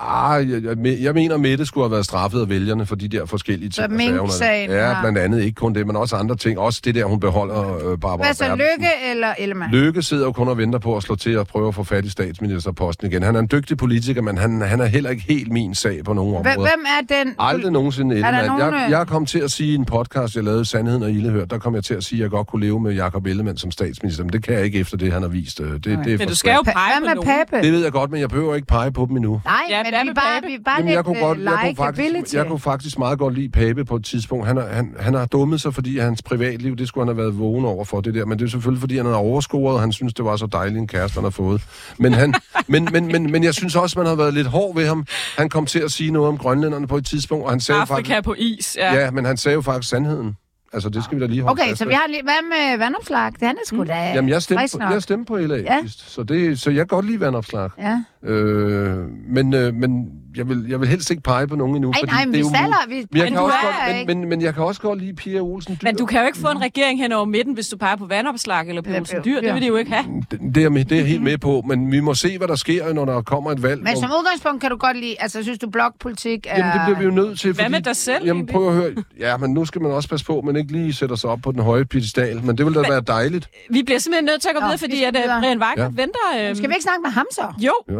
Ah, 0.00 0.50
jeg, 0.50 0.62
jeg, 0.64 0.76
jeg 1.02 1.14
mener, 1.14 1.36
Mette 1.36 1.66
skulle 1.66 1.84
have 1.84 1.90
været 1.92 2.04
straffet 2.04 2.40
af 2.40 2.48
vælgerne 2.48 2.86
for 2.86 2.96
de 2.96 3.08
der 3.08 3.26
forskellige 3.26 3.68
ting. 3.68 3.74
Så 3.74 3.82
har- 3.82 3.88
Mink-sagen 3.88 4.70
Ja, 4.70 4.86
har- 4.92 5.02
blandt 5.02 5.18
andet 5.18 5.42
ikke 5.42 5.54
kun 5.54 5.74
det, 5.74 5.86
men 5.86 5.96
også 5.96 6.16
andre 6.16 6.36
ting. 6.36 6.58
Også 6.58 6.80
det 6.84 6.94
der, 6.94 7.04
hun 7.04 7.20
beholder 7.20 7.76
øh, 7.76 7.98
Barbara 7.98 8.16
Hvad 8.16 8.34
så, 8.34 8.44
Bertelsen. 8.44 8.58
Lykke 8.58 8.88
eller 9.10 9.28
Ellemann? 9.38 9.72
Lykke 9.72 10.02
sidder 10.02 10.24
jo 10.24 10.32
kun 10.32 10.48
og 10.48 10.58
venter 10.58 10.78
på 10.78 10.96
at 10.96 11.02
slå 11.02 11.14
til 11.16 11.38
og 11.38 11.46
prøve 11.46 11.68
at 11.68 11.74
få 11.74 11.84
fat 11.84 12.04
i 12.04 12.10
statsministerposten 12.10 13.06
igen. 13.10 13.22
Han 13.22 13.34
er 13.36 13.40
en 13.40 13.48
dygtig 13.52 13.76
politiker, 13.76 14.22
men 14.22 14.38
han, 14.38 14.60
han 14.60 14.80
er 14.80 14.86
heller 14.86 15.10
ikke 15.10 15.22
helt 15.22 15.52
min 15.52 15.74
sag 15.74 16.04
på 16.04 16.12
nogen 16.12 16.32
Hvem, 16.42 16.46
områder. 16.56 16.70
hvem 16.76 16.84
er 17.18 17.24
den? 17.24 17.34
Aldrig 17.38 17.72
nogensinde 17.72 18.14
Er 18.20 18.28
Ellemann. 18.28 18.46
nogen, 18.58 18.74
Jeg, 18.74 18.86
øh- 18.86 18.90
jeg 18.90 19.06
kom 19.06 19.26
til 19.26 19.38
at 19.38 19.50
sige 19.50 19.72
i 19.72 19.74
en 19.74 19.84
podcast, 19.84 20.36
jeg 20.36 20.44
lavede 20.44 20.64
Sandheden 20.64 21.02
og 21.02 21.10
Ildehør, 21.10 21.44
der 21.44 21.58
kom 21.58 21.74
jeg 21.74 21.84
til 21.84 21.94
at 21.94 22.04
sige, 22.04 22.18
at 22.18 22.22
jeg 22.22 22.30
godt 22.30 22.46
kunne 22.46 22.66
leve 22.66 22.80
med 22.80 22.92
Jakob 22.94 23.26
Ellemann 23.26 23.58
som 23.58 23.70
statsminister, 23.70 24.24
men 24.24 24.32
det 24.32 24.42
kan 24.44 24.54
jeg 24.54 24.64
ikke 24.64 24.78
efter 24.78 24.96
det, 24.96 25.12
han 25.12 25.22
har 25.22 25.28
vist. 25.28 25.60
Øh, 25.60 25.66
Det, 25.72 25.84
det, 25.84 25.92
er 26.12 26.18
Men 26.18 26.28
du 26.28 26.34
skal 26.34 26.54
jo 26.54 26.62
pege 26.62 26.74
på 27.00 27.06
med 27.06 27.14
nogen. 27.14 27.64
Det 27.64 27.72
ved 27.72 27.82
jeg 27.82 27.92
godt, 27.92 28.10
men 28.10 28.20
jeg 28.20 28.28
behøver 28.28 28.54
ikke 28.54 28.66
pege 28.66 28.92
på 28.92 29.06
dem 29.08 29.16
endnu. 29.16 29.40
Nej, 29.44 29.54
Ja, 29.70 29.82
men 29.90 29.94
hvad 29.96 30.04
vi 30.04 30.08
med 30.08 30.14
bare, 30.14 30.40
Pape? 30.40 30.46
vi 30.46 30.58
bare 30.64 30.74
Jamen, 30.78 30.92
jeg, 30.92 31.04
kunne 31.04 31.20
godt, 31.20 31.38
øh, 31.38 31.44
jeg, 31.44 31.58
kunne 31.62 31.76
faktisk, 31.76 32.34
jeg 32.34 32.46
kunne 32.46 32.58
faktisk 32.60 32.98
meget 32.98 33.18
godt 33.18 33.34
lide 33.34 33.48
Pape 33.48 33.84
på 33.84 33.96
et 33.96 34.04
tidspunkt. 34.04 34.46
Han, 34.46 34.56
har- 34.56 34.66
han, 34.68 34.94
han 35.00 35.14
har 35.14 35.26
dummet 35.26 35.60
sig, 35.60 35.74
fordi 35.74 35.98
hans 35.98 36.22
privatliv, 36.22 36.76
det 36.76 36.88
skulle 36.88 37.02
han 37.06 37.16
have 37.16 37.24
været 37.24 37.38
vågen 37.38 37.64
over 37.64 37.84
for 37.84 38.00
det 38.00 38.14
der. 38.14 38.24
Men 38.26 38.38
det 38.38 38.44
er 38.44 38.48
selvfølgelig, 38.50 38.80
fordi 38.80 38.96
han 38.96 39.06
har 39.06 39.14
overscoret, 39.14 39.74
og 39.74 39.80
han 39.80 39.92
synes, 39.92 40.14
det 40.14 40.24
var 40.24 40.36
så 40.36 40.46
dejligt 40.46 40.78
en 40.78 40.86
kæreste, 40.88 41.14
han 41.14 41.24
har 41.24 41.30
fået. 41.30 41.62
Men, 41.98 42.12
han, 42.12 42.34
men, 42.68 42.88
men, 42.92 43.06
men, 43.06 43.32
men 43.32 43.44
jeg 43.44 43.54
synes 43.54 43.76
også, 43.76 43.98
man 43.98 44.06
har 44.06 44.14
været 44.14 44.34
lidt 44.34 44.46
hård 44.46 44.74
ved 44.76 44.86
ham. 44.86 45.06
Han 45.38 45.48
kom 45.48 45.66
til 45.66 45.78
at 45.78 45.90
sige 45.92 46.10
noget 46.10 46.28
om 46.28 46.38
grønlænderne 46.38 46.86
på 46.86 46.96
et 46.96 47.06
tidspunkt, 47.06 47.44
og 47.44 47.50
han 47.50 47.60
sagde 47.60 47.80
Afrika 47.80 48.14
faktisk... 48.14 48.24
på 48.24 48.34
is, 48.38 48.76
ja. 48.80 48.94
Ja, 48.94 49.10
men 49.10 49.24
han 49.24 49.36
sagde 49.36 49.54
jo 49.54 49.60
faktisk 49.62 49.90
sandheden. 49.90 50.36
Altså, 50.72 50.88
det 50.88 51.04
skal 51.04 51.16
vi 51.16 51.20
da 51.22 51.26
lige 51.26 51.42
holde 51.42 51.52
Okay, 51.52 51.68
fast 51.68 51.78
så 51.78 51.84
vi 51.84 51.92
har 51.92 52.04
lige... 52.08 52.22
Hvad 52.22 52.32
med 52.48 52.78
vandopslag? 52.78 53.32
Den 53.40 53.48
er 53.48 53.54
sgu 53.66 53.84
da 53.84 53.94
Jamen, 53.94 54.28
jeg 54.28 54.42
stemte, 54.42 54.78
på, 54.78 54.92
jeg 54.92 55.02
stemte 55.02 55.24
på 55.28 55.36
LA 55.36 55.56
Ja. 55.56 55.78
sidst, 55.82 56.10
så, 56.12 56.22
det, 56.22 56.60
så 56.60 56.70
jeg 56.70 56.78
kan 56.78 56.86
godt 56.86 57.06
lide 57.06 57.20
vandopslag. 57.20 57.70
Ja. 57.78 58.02
Øh, 58.22 58.96
men 59.28 59.54
øh, 59.54 59.74
men 59.74 60.08
jeg, 60.36 60.48
vil, 60.48 60.66
jeg 60.68 60.80
vil 60.80 60.88
helst 60.88 61.10
ikke 61.10 61.22
pege 61.22 61.46
på 61.46 61.56
nogen 61.56 61.76
endnu. 61.76 61.90
Ej, 61.90 61.98
fordi 62.00 62.12
nej, 62.12 62.24
men 62.24 62.34
det 62.34 62.40
er 62.40 62.42
vi 62.44 62.48
jo 62.48 62.54
staller... 62.56 62.76
Vi, 62.88 62.94
Men 62.94 63.06
jeg, 63.18 63.24
Men 63.24 63.32
kan 63.32 63.42
også 63.42 63.56
godt, 63.62 64.06
men, 64.06 64.20
men, 64.20 64.28
men 64.28 64.42
jeg 64.42 64.54
kan 64.54 64.62
også 64.64 64.80
godt 64.80 64.98
lide 64.98 65.14
Pia 65.14 65.40
Olsen 65.40 65.74
Dyr. 65.74 65.86
Men 65.88 65.96
du 65.96 66.06
kan 66.06 66.20
jo 66.20 66.26
ikke 66.26 66.38
få 66.38 66.48
en 66.48 66.62
regering 66.62 67.00
hen 67.00 67.12
over 67.12 67.24
midten, 67.24 67.54
hvis 67.54 67.68
du 67.68 67.76
peger 67.76 67.96
på 67.96 68.06
vandopslag 68.06 68.68
eller 68.68 68.82
på 68.82 68.90
Ja, 68.90 68.98
Olsen 69.00 69.16
ja, 69.16 69.22
Dyr. 69.22 69.40
Det 69.40 69.46
ja. 69.46 69.52
vil 69.52 69.62
de 69.62 69.66
jo 69.66 69.76
ikke 69.76 69.90
have. 69.90 70.22
Det, 70.30 70.40
det, 70.54 70.64
er, 70.64 70.68
det 70.70 70.92
er 70.92 70.96
jeg 70.96 71.06
helt 71.06 71.22
med 71.22 71.38
på, 71.38 71.62
men 71.68 71.92
vi 71.92 72.00
må 72.00 72.14
se, 72.14 72.38
hvad 72.38 72.48
der 72.48 72.54
sker, 72.54 72.92
når 72.92 73.04
der 73.04 73.22
kommer 73.22 73.50
et 73.50 73.62
valg. 73.62 73.82
Men 73.82 73.92
hvor- 73.92 74.00
som 74.00 74.10
udgangspunkt 74.10 74.60
kan 74.60 74.70
du 74.70 74.76
godt 74.76 74.96
lide... 74.96 75.14
Altså, 75.20 75.42
synes 75.42 75.58
du, 75.58 75.70
blokpolitik 75.70 76.46
er... 76.50 76.56
Jamen, 76.58 76.72
det 76.72 76.80
bliver 76.86 76.98
vi 76.98 77.04
jo 77.04 77.10
nødt 77.26 77.38
til. 77.40 77.52
Hvad 77.52 77.64
fordi, 77.64 77.72
med 77.72 77.80
dig 77.80 77.96
selv, 77.96 78.26
Jamen, 78.26 78.46
prøv 78.46 78.68
at 78.68 78.74
høre. 78.74 78.90
Ja, 79.18 79.36
men 79.36 79.50
nu 79.54 79.64
skal 79.64 79.82
man 79.82 79.90
også 79.90 80.08
passe 80.08 80.26
på, 80.26 80.38
at 80.38 80.44
man 80.44 80.56
ikke 80.56 80.72
lige 80.72 80.92
sætter 80.92 81.16
sig 81.16 81.30
op 81.30 81.38
på 81.42 81.52
den 81.52 81.60
høje 81.62 81.84
pedestal. 81.84 82.44
Men 82.44 82.58
det 82.58 82.66
vil 82.66 82.74
da 82.74 82.80
være 82.80 83.00
dejligt. 83.00 83.48
Vi 83.70 83.82
bliver 83.82 83.98
simpelthen 83.98 84.24
nødt 84.24 84.40
til 84.42 84.48
at 84.48 84.54
gå 84.54 84.60
Nå, 84.60 84.66
videre, 84.66 84.78
vi 84.78 84.84
fordi 84.84 84.96
skal 84.96 85.06
at 85.06 85.16
uh, 85.16 85.22
videre. 85.22 85.40
Brian 85.40 85.58
Weikert 85.62 85.78
Ja. 85.96 86.02
venter. 86.02 86.50
Uh, 86.50 86.56
Skal 86.56 86.68
vi 86.68 86.74
ikke 86.74 86.82
snakke 86.82 87.02
med 87.02 87.10
ham 87.10 87.26
så? 87.32 87.42
Jo, 87.58 87.72
Ja. 87.90 87.94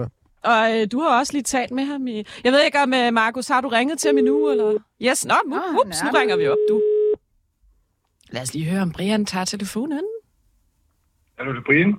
Og 0.45 0.81
øh, 0.81 0.87
du 0.93 1.01
har 1.01 1.19
også 1.19 1.33
lige 1.33 1.43
talt 1.43 1.71
med 1.71 1.85
ham 1.85 2.07
i... 2.07 2.25
Jeg 2.45 2.53
ved 2.53 2.65
ikke 2.65 2.79
om, 2.79 2.93
uh, 2.93 3.15
Markus, 3.15 3.49
har 3.49 3.61
du 3.61 3.69
ringet 3.69 3.99
til 3.99 4.09
ham 4.09 4.19
endnu, 4.19 4.51
eller... 4.51 4.75
Yes, 5.03 5.27
nå, 5.27 5.35
nu, 5.47 5.55
han 5.55 5.79
ups, 5.87 6.03
nu 6.05 6.11
ringer 6.19 6.37
vi 6.37 6.49
op, 6.49 6.57
du. 6.69 6.83
Lad 8.31 8.43
os 8.43 8.55
lige 8.55 8.71
høre, 8.71 8.83
om 8.83 8.93
Brian 8.93 9.27
tager 9.27 9.45
telefonen. 9.45 10.03
Hallo, 11.39 11.53
det 11.53 11.59
er 11.59 11.65
Brian. 11.67 11.97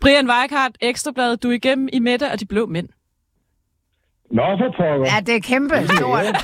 Brian 0.00 0.30
Weikart, 0.30 0.72
Ekstrabladet, 0.80 1.42
du 1.42 1.48
er 1.48 1.52
igennem 1.52 1.88
i 1.92 1.98
Mette 1.98 2.30
og 2.30 2.40
de 2.40 2.46
blå 2.46 2.66
mænd. 2.66 2.88
Nå, 4.30 4.42
for 4.42 4.74
pokker. 4.76 5.14
Ja, 5.14 5.20
det 5.20 5.34
er 5.36 5.40
kæmpe 5.40 5.74
stort. 5.96 6.36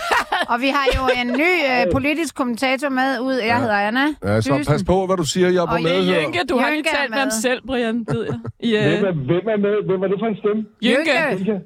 Og 0.48 0.60
vi 0.60 0.68
har 0.76 0.86
jo 0.96 1.02
en 1.20 1.26
ny 1.42 1.52
øh, 1.70 1.92
politisk 1.92 2.34
kommentator 2.34 2.88
med 2.88 3.20
ud. 3.20 3.34
Jeg 3.34 3.58
hedder 3.60 3.74
Anna. 3.88 4.00
Ja, 4.24 4.40
så 4.40 4.58
Dysen. 4.58 4.72
pas 4.72 4.84
på, 4.84 5.06
hvad 5.06 5.16
du 5.16 5.24
siger, 5.24 5.48
jeg 5.48 5.62
er 5.62 5.66
på 5.66 5.74
Og 5.74 5.82
medhør. 5.82 6.20
Jynke, 6.20 6.38
du 6.48 6.56
har 6.56 6.66
er 6.66 6.82
talt 6.96 7.10
med 7.10 7.18
ham 7.18 7.26
med. 7.26 7.30
selv, 7.32 7.60
Brian, 7.66 8.06
ved 8.12 8.24
jeg. 8.24 8.38
I, 8.60 8.70
Hvem 8.76 9.02
uh, 9.02 9.08
er, 9.08 9.12
hvem 9.12 9.46
er 9.54 9.56
med? 9.66 9.74
Hvem 9.88 10.02
er 10.02 10.08
det 10.08 10.16
for 10.22 10.26
en 10.26 10.36
stemme? 10.36 10.62
Jynke, 10.82 11.12
Jynke. 11.38 11.60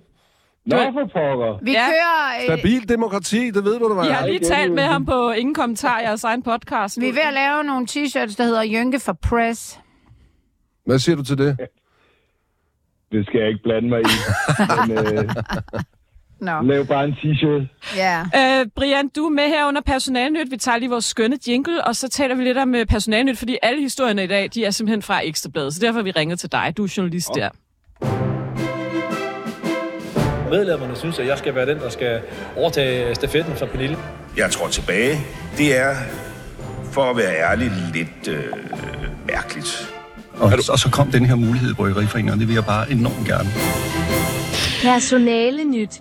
Nå, 0.66 0.76
for 0.76 1.04
pokker. 1.18 1.58
Vi 1.64 1.72
Ja. 1.72 1.86
kører... 1.86 2.36
Øh, 2.38 2.56
Stabil 2.58 2.88
demokrati, 2.88 3.50
det 3.50 3.64
ved 3.64 3.78
du, 3.78 3.94
hvad 3.94 4.04
I 4.04 4.08
er. 4.08 4.12
har 4.12 4.26
lige 4.26 4.38
det 4.38 4.50
er 4.50 4.54
talt 4.54 4.72
med 4.72 4.82
ham 4.82 5.04
på 5.06 5.30
Ingen 5.30 5.54
Kommentar, 5.54 6.00
jeres 6.00 6.24
egen 6.24 6.42
podcast. 6.42 7.00
vi 7.00 7.08
er 7.08 7.12
ved 7.12 7.22
at 7.28 7.34
lave 7.34 7.64
nogle 7.64 7.86
t-shirts, 7.90 8.34
der 8.38 8.44
hedder 8.44 8.64
Jynke 8.64 9.00
for 9.00 9.12
Press. 9.28 9.80
Hvad 10.86 10.98
siger 10.98 11.16
du 11.16 11.24
til 11.24 11.38
det? 11.38 11.56
Det 13.12 13.26
skal 13.26 13.38
jeg 13.40 13.48
ikke 13.48 13.60
blande 13.62 13.88
mig 13.88 14.00
i. 14.00 14.04
Men 14.88 15.18
øh, 15.18 15.28
Nå, 16.40 16.62
lav 16.62 16.84
bare 16.86 17.04
en 17.04 17.12
t-shirt. 17.12 17.62
ja. 17.96 18.20
Øh, 18.20 18.66
Brian, 18.76 19.08
du 19.16 19.24
er 19.26 19.30
med 19.30 19.44
her 19.48 19.66
under 19.68 19.80
Personalnyt. 19.80 20.50
Vi 20.50 20.56
tager 20.56 20.78
lige 20.78 20.90
vores 20.90 21.04
skønne 21.04 21.38
jingle, 21.48 21.84
og 21.84 21.96
så 21.96 22.08
taler 22.08 22.34
vi 22.34 22.44
lidt 22.44 22.58
om 22.58 22.74
øh, 22.74 22.86
Personalnyt, 22.86 23.38
fordi 23.38 23.58
alle 23.62 23.80
historierne 23.82 24.24
i 24.24 24.26
dag, 24.26 24.50
de 24.54 24.64
er 24.64 24.70
simpelthen 24.70 25.02
fra 25.02 25.20
Ekstrabladet. 25.24 25.74
Så 25.74 25.80
derfor 25.80 25.98
har 25.98 26.02
vi 26.04 26.10
ringet 26.10 26.38
til 26.40 26.52
dig. 26.52 26.74
Du 26.76 26.84
er 26.84 26.94
journalist 26.96 27.28
der. 27.34 27.48
Medlemmerne 30.50 30.96
synes, 30.96 31.18
at 31.18 31.26
jeg 31.26 31.38
skal 31.38 31.54
være 31.54 31.66
den, 31.66 31.78
der 31.78 31.88
skal 31.88 32.20
overtage 32.56 33.14
stafetten 33.14 33.54
fra 33.56 33.66
Pernille. 33.66 33.96
Jeg 34.36 34.50
tror 34.50 34.68
tilbage. 34.68 35.16
Det 35.56 35.78
er, 35.78 35.94
for 36.92 37.02
at 37.10 37.16
være 37.16 37.50
ærlig, 37.50 37.72
lidt 37.94 38.28
øh, 38.28 38.44
mærkeligt. 39.28 39.94
Og, 40.34 40.52
og 40.70 40.78
så 40.78 40.88
kom 40.92 41.10
den 41.10 41.26
her 41.26 41.34
mulighed 41.34 41.70
i 41.70 41.74
Bryggeriforeningen, 41.74 42.32
og 42.32 42.38
det 42.38 42.48
vil 42.48 42.54
jeg 42.54 42.64
bare 42.64 42.90
enormt 42.90 43.26
gerne. 43.26 43.48
Personale 44.82 45.64
nyt. 45.64 46.00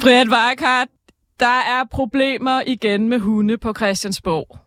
Brian 0.00 0.28
Weikart, 0.32 0.88
der 1.40 1.46
er 1.46 1.84
problemer 1.90 2.62
igen 2.66 3.08
med 3.08 3.18
hunde 3.18 3.58
på 3.58 3.72
Christiansborg. 3.74 4.58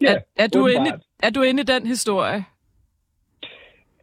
Ja, 0.00 0.12
er, 0.12 0.18
er, 0.36 0.46
du 0.46 0.66
inde, 0.66 0.90
er 1.22 1.30
du 1.30 1.42
inde 1.42 1.60
i 1.62 1.64
den 1.64 1.86
historie? 1.86 2.44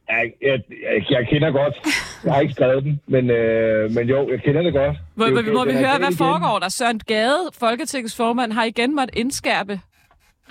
Jeg, 0.10 0.32
jeg, 0.42 0.62
jeg, 1.10 1.28
kender 1.30 1.52
godt. 1.52 1.76
Jeg 2.24 2.34
har 2.34 2.42
ikke 2.42 2.54
skrevet 2.54 2.84
den, 2.84 3.02
men, 3.08 3.30
øh, 3.30 3.92
men 3.92 4.10
jo, 4.10 4.30
jeg 4.32 4.42
kender 4.44 4.62
det 4.62 4.74
godt. 4.74 4.98
Må, 5.16 5.26
Det 5.26 5.48
jo- 5.48 5.54
må 5.54 5.66
vi 5.66 5.72
høre, 5.74 5.98
hvad 5.98 6.08
igen. 6.08 6.18
foregår 6.18 6.60
der? 6.60 6.70
Søren 6.70 7.00
Gade, 7.00 7.50
Folketingets 7.54 8.16
formand, 8.18 8.52
har 8.52 8.64
igen 8.64 8.96
måttet 8.96 9.16
indskærpe 9.18 9.80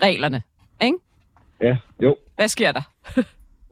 reglerne. 0.03 0.43
Ikke? 0.83 0.99
Ja, 1.61 1.77
jo. 2.03 2.17
Hvad 2.37 2.49
sker 2.49 2.73
der? 2.73 2.83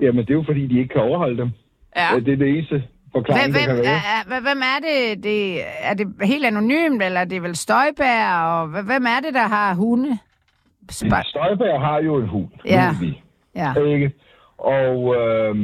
Jamen, 0.00 0.24
det 0.26 0.30
er 0.30 0.34
jo 0.34 0.42
fordi, 0.46 0.66
de 0.66 0.78
ikke 0.78 0.92
kan 0.92 1.02
overholde 1.02 1.36
dem. 1.36 1.50
Ja. 1.96 2.12
Ja. 2.14 2.20
Det 2.20 2.32
er 2.32 2.36
det 2.36 2.48
eneste 2.48 2.84
forklaring, 3.16 3.52
Hvem, 3.52 3.52
der 3.52 3.74
kan 3.74 3.76
være. 3.84 3.94
er, 3.94 4.36
er, 4.36 4.40
hvem 4.40 4.60
er 4.72 4.78
det? 4.88 5.24
det? 5.24 5.60
Er 5.80 5.94
det 5.94 6.06
helt 6.22 6.44
anonymt, 6.46 7.02
eller 7.02 7.20
er 7.20 7.24
det 7.24 7.42
vel 7.42 7.56
Støjbær? 7.56 8.28
Og 8.42 8.64
hv- 8.68 8.82
hvem 8.86 9.04
er 9.06 9.20
det, 9.24 9.34
der 9.34 9.48
har 9.48 9.74
hunde? 9.74 10.18
Sp- 10.92 11.28
Støjberg 11.30 11.80
har 11.80 11.98
jo 12.02 12.16
en 12.16 12.28
hund. 12.28 12.48
Ja. 12.64 12.88
ved 12.88 13.06
vi. 13.06 13.20
ja. 13.56 13.72
Ikke? 13.94 14.12
Og 14.58 15.16
øh, 15.16 15.56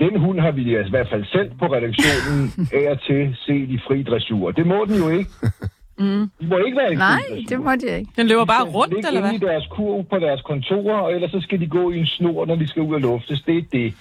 den 0.00 0.20
hund 0.20 0.40
har 0.40 0.50
vi 0.50 0.74
altså 0.74 0.86
i 0.88 0.90
hvert 0.90 1.08
fald 1.10 1.24
sendt 1.24 1.58
på 1.58 1.66
redaktionen 1.66 2.52
af 2.78 2.90
og 2.90 3.00
til 3.02 3.36
set 3.46 3.68
i 3.70 3.78
fri 3.86 4.02
dressur. 4.02 4.50
Det 4.50 4.66
må 4.66 4.84
den 4.84 4.96
jo 4.96 5.08
ikke. 5.18 5.30
Mm. 5.98 6.30
De 6.40 6.46
må 6.46 6.56
ikke 6.58 6.78
være 6.78 6.92
i 6.92 6.96
Nej, 6.96 7.20
dressur. 7.30 7.46
det 7.48 7.60
må 7.64 7.72
de 7.72 7.98
ikke. 7.98 8.10
Den 8.16 8.26
løber 8.26 8.44
bare 8.44 8.64
De 8.64 8.70
skal 8.70 8.76
rundt, 8.78 9.06
eller 9.08 9.20
hvad? 9.20 9.32
inde 9.32 9.44
i 9.46 9.48
deres 9.48 9.66
kurv 9.70 10.04
på 10.10 10.18
deres 10.18 10.40
kontorer, 10.42 10.96
og 10.96 11.12
ellers 11.14 11.30
så 11.30 11.40
skal 11.40 11.60
de 11.60 11.66
gå 11.66 11.90
i 11.90 11.98
en 11.98 12.06
snor, 12.06 12.46
når 12.46 12.54
de 12.56 12.68
skal 12.68 12.82
ud 12.82 12.94
og 12.94 13.00
luftes. 13.00 13.42
Det 13.46 13.58
er 13.58 13.62
det. 13.72 13.94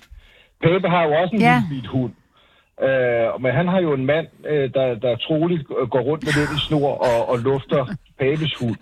Pepe 0.63 0.89
har 0.89 1.03
jo 1.03 1.11
også 1.21 1.35
en 1.35 1.41
Ja. 1.41 1.47
ja. 1.53 1.61
lille 1.71 1.89
hund. 1.89 2.11
Øh, 2.81 3.41
men 3.41 3.51
han 3.51 3.67
har 3.67 3.79
jo 3.81 3.93
en 3.93 4.05
mand, 4.05 4.27
øh, 4.47 4.73
der, 4.73 4.95
der 4.95 5.15
troligt 5.15 5.67
går 5.67 6.01
rundt 6.01 6.23
med 6.25 6.33
den 6.33 6.55
i 6.57 6.59
snor 6.59 6.91
og, 6.91 7.29
og 7.29 7.39
lufter 7.39 7.85
Pabes 8.19 8.55
hund. 8.55 8.75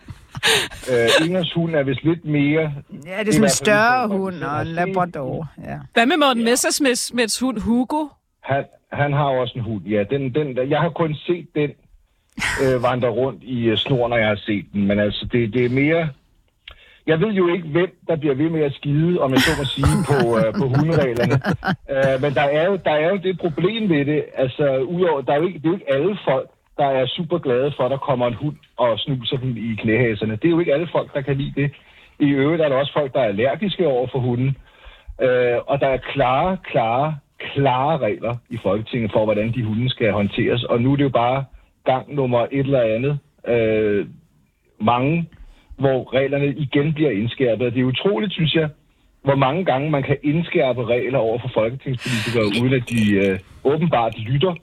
Øh, 0.91 1.27
Ingers 1.27 1.53
hund 1.53 1.75
er 1.75 1.83
vist 1.83 2.03
lidt 2.03 2.25
mere... 2.25 2.73
Ja, 3.05 3.19
det 3.19 3.27
er 3.27 3.31
sådan 3.31 3.43
en 3.43 3.49
større 3.49 4.07
hund 4.07 4.35
den 4.35 4.43
og 4.43 4.61
en 4.61 4.67
labrador. 4.67 5.47
Ja. 5.63 5.79
Hvad 5.93 6.05
med 6.05 6.17
Morten 6.17 6.43
Messersmiths 6.43 7.39
hund 7.39 7.59
Hugo? 7.59 8.07
Han, 8.43 8.63
han 8.91 9.13
har 9.13 9.23
også 9.23 9.53
en 9.55 9.63
hund, 9.63 9.83
ja. 9.85 10.03
Den, 10.03 10.35
den, 10.35 10.69
jeg 10.69 10.79
har 10.79 10.89
kun 10.89 11.15
set 11.15 11.47
den 11.55 11.71
øh, 12.63 12.83
vandre 12.83 13.09
rundt 13.09 13.43
i 13.43 13.71
uh, 13.71 13.77
snor, 13.77 14.07
når 14.07 14.17
jeg 14.17 14.27
har 14.27 14.35
set 14.35 14.65
den. 14.73 14.87
Men 14.87 14.99
altså, 14.99 15.27
det, 15.31 15.53
det 15.53 15.65
er 15.65 15.69
mere... 15.69 16.09
Jeg 17.07 17.19
ved 17.19 17.31
jo 17.33 17.47
ikke, 17.47 17.67
hvem 17.67 17.91
der 18.07 18.15
bliver 18.15 18.35
ved 18.35 18.49
med 18.49 18.61
at 18.61 18.73
skide, 18.73 19.19
om 19.19 19.31
jeg 19.31 19.39
så 19.39 19.51
må 19.59 19.65
sige, 19.65 19.97
på, 20.09 20.17
uh, 20.35 20.53
på 20.59 20.65
hundereglerne. 20.75 21.35
Uh, 21.93 22.15
men 22.23 22.33
der 22.33 22.41
er, 22.41 22.65
jo, 22.69 22.75
der 22.85 22.91
er 22.91 23.09
jo 23.09 23.17
det 23.17 23.39
problem 23.39 23.89
ved 23.89 24.05
det. 24.05 24.25
Altså, 24.35 24.77
udover, 24.77 25.21
der 25.21 25.33
er 25.33 25.37
jo 25.37 25.47
ikke, 25.47 25.59
det 25.59 25.65
er 25.65 25.69
jo 25.69 25.75
ikke 25.75 25.93
alle 25.93 26.17
folk, 26.25 26.49
der 26.77 26.85
er 26.85 27.05
super 27.05 27.37
glade 27.37 27.73
for, 27.77 27.83
at 27.83 27.91
der 27.91 27.97
kommer 27.97 28.27
en 28.27 28.33
hund 28.33 28.55
og 28.77 28.99
snuser 28.99 29.37
dem 29.37 29.57
i 29.57 29.75
knæhaserne. 29.81 30.35
Det 30.35 30.45
er 30.45 30.49
jo 30.49 30.59
ikke 30.59 30.73
alle 30.73 30.87
folk, 30.91 31.13
der 31.13 31.21
kan 31.21 31.37
lide 31.37 31.61
det. 31.61 31.71
I 32.19 32.29
øvrigt 32.29 32.61
er 32.61 32.69
der 32.69 32.75
også 32.75 32.93
folk, 32.93 33.13
der 33.13 33.19
er 33.19 33.27
allergiske 33.33 33.87
over 33.87 34.07
for 34.11 34.19
hunden. 34.19 34.57
Øh, 35.21 35.57
og 35.67 35.79
der 35.79 35.87
er 35.87 35.97
klare, 35.97 36.57
klare, 36.63 37.17
klare 37.39 37.97
regler 37.97 38.35
i 38.49 38.57
Folketinget 38.63 39.11
for, 39.11 39.23
hvordan 39.23 39.53
de 39.53 39.63
hunde 39.63 39.89
skal 39.89 40.11
håndteres. 40.11 40.63
Og 40.63 40.81
nu 40.81 40.91
er 40.91 40.95
det 40.95 41.03
jo 41.03 41.09
bare 41.09 41.45
gang 41.85 42.15
nummer 42.15 42.47
et 42.51 42.59
eller 42.59 42.81
andet. 42.81 43.19
Øh, 43.47 44.07
mange, 44.79 45.29
hvor 45.83 46.13
reglerne 46.13 46.47
igen 46.65 46.93
bliver 46.93 47.11
indskærpet. 47.11 47.73
Det 47.73 47.81
er 47.81 47.85
utroligt, 47.85 48.33
synes 48.33 48.53
jeg, 48.55 48.69
hvor 49.23 49.35
mange 49.35 49.65
gange 49.65 49.89
man 49.91 50.03
kan 50.03 50.17
indskærpe 50.23 50.85
regler 50.85 51.19
over 51.19 51.39
for 51.43 51.49
folketingspolitikere, 51.53 52.45
uden 52.61 52.73
at 52.73 52.83
de 52.89 53.11
øh, 53.11 53.39
åbenbart 53.63 54.19
lytter. 54.19 54.53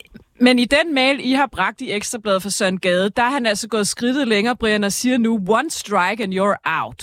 Men 0.41 0.59
i 0.59 0.65
den 0.65 0.95
mail, 0.95 1.17
I 1.31 1.33
har 1.33 1.49
bragt 1.53 1.81
i 1.81 1.93
Ekstrabladet 1.93 2.43
for 2.43 2.49
Søren 2.49 2.79
Gade, 2.81 3.11
der 3.11 3.23
er 3.23 3.31
han 3.31 3.47
altså 3.47 3.69
gået 3.69 3.87
skridtet 3.87 4.29
længere, 4.29 4.57
Brian, 4.57 4.85
og 4.85 4.93
siger 4.93 5.19
nu, 5.19 5.33
one 5.49 5.71
strike 5.71 6.23
and 6.25 6.33
you're 6.35 6.83
out. 6.83 7.01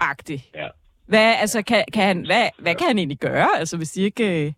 Agtig. 0.00 0.44
Ja. 0.54 0.66
Hvad, 1.06 1.34
altså, 1.40 1.62
kan, 1.62 1.84
kan 1.92 2.02
han, 2.02 2.26
hvad, 2.26 2.44
hvad 2.58 2.74
kan 2.74 2.86
han 2.86 2.98
egentlig 2.98 3.18
gøre, 3.18 3.48
altså, 3.58 3.76
hvis 3.76 3.90
de 3.90 4.02
ikke... 4.02 4.46
Øh... 4.46 4.52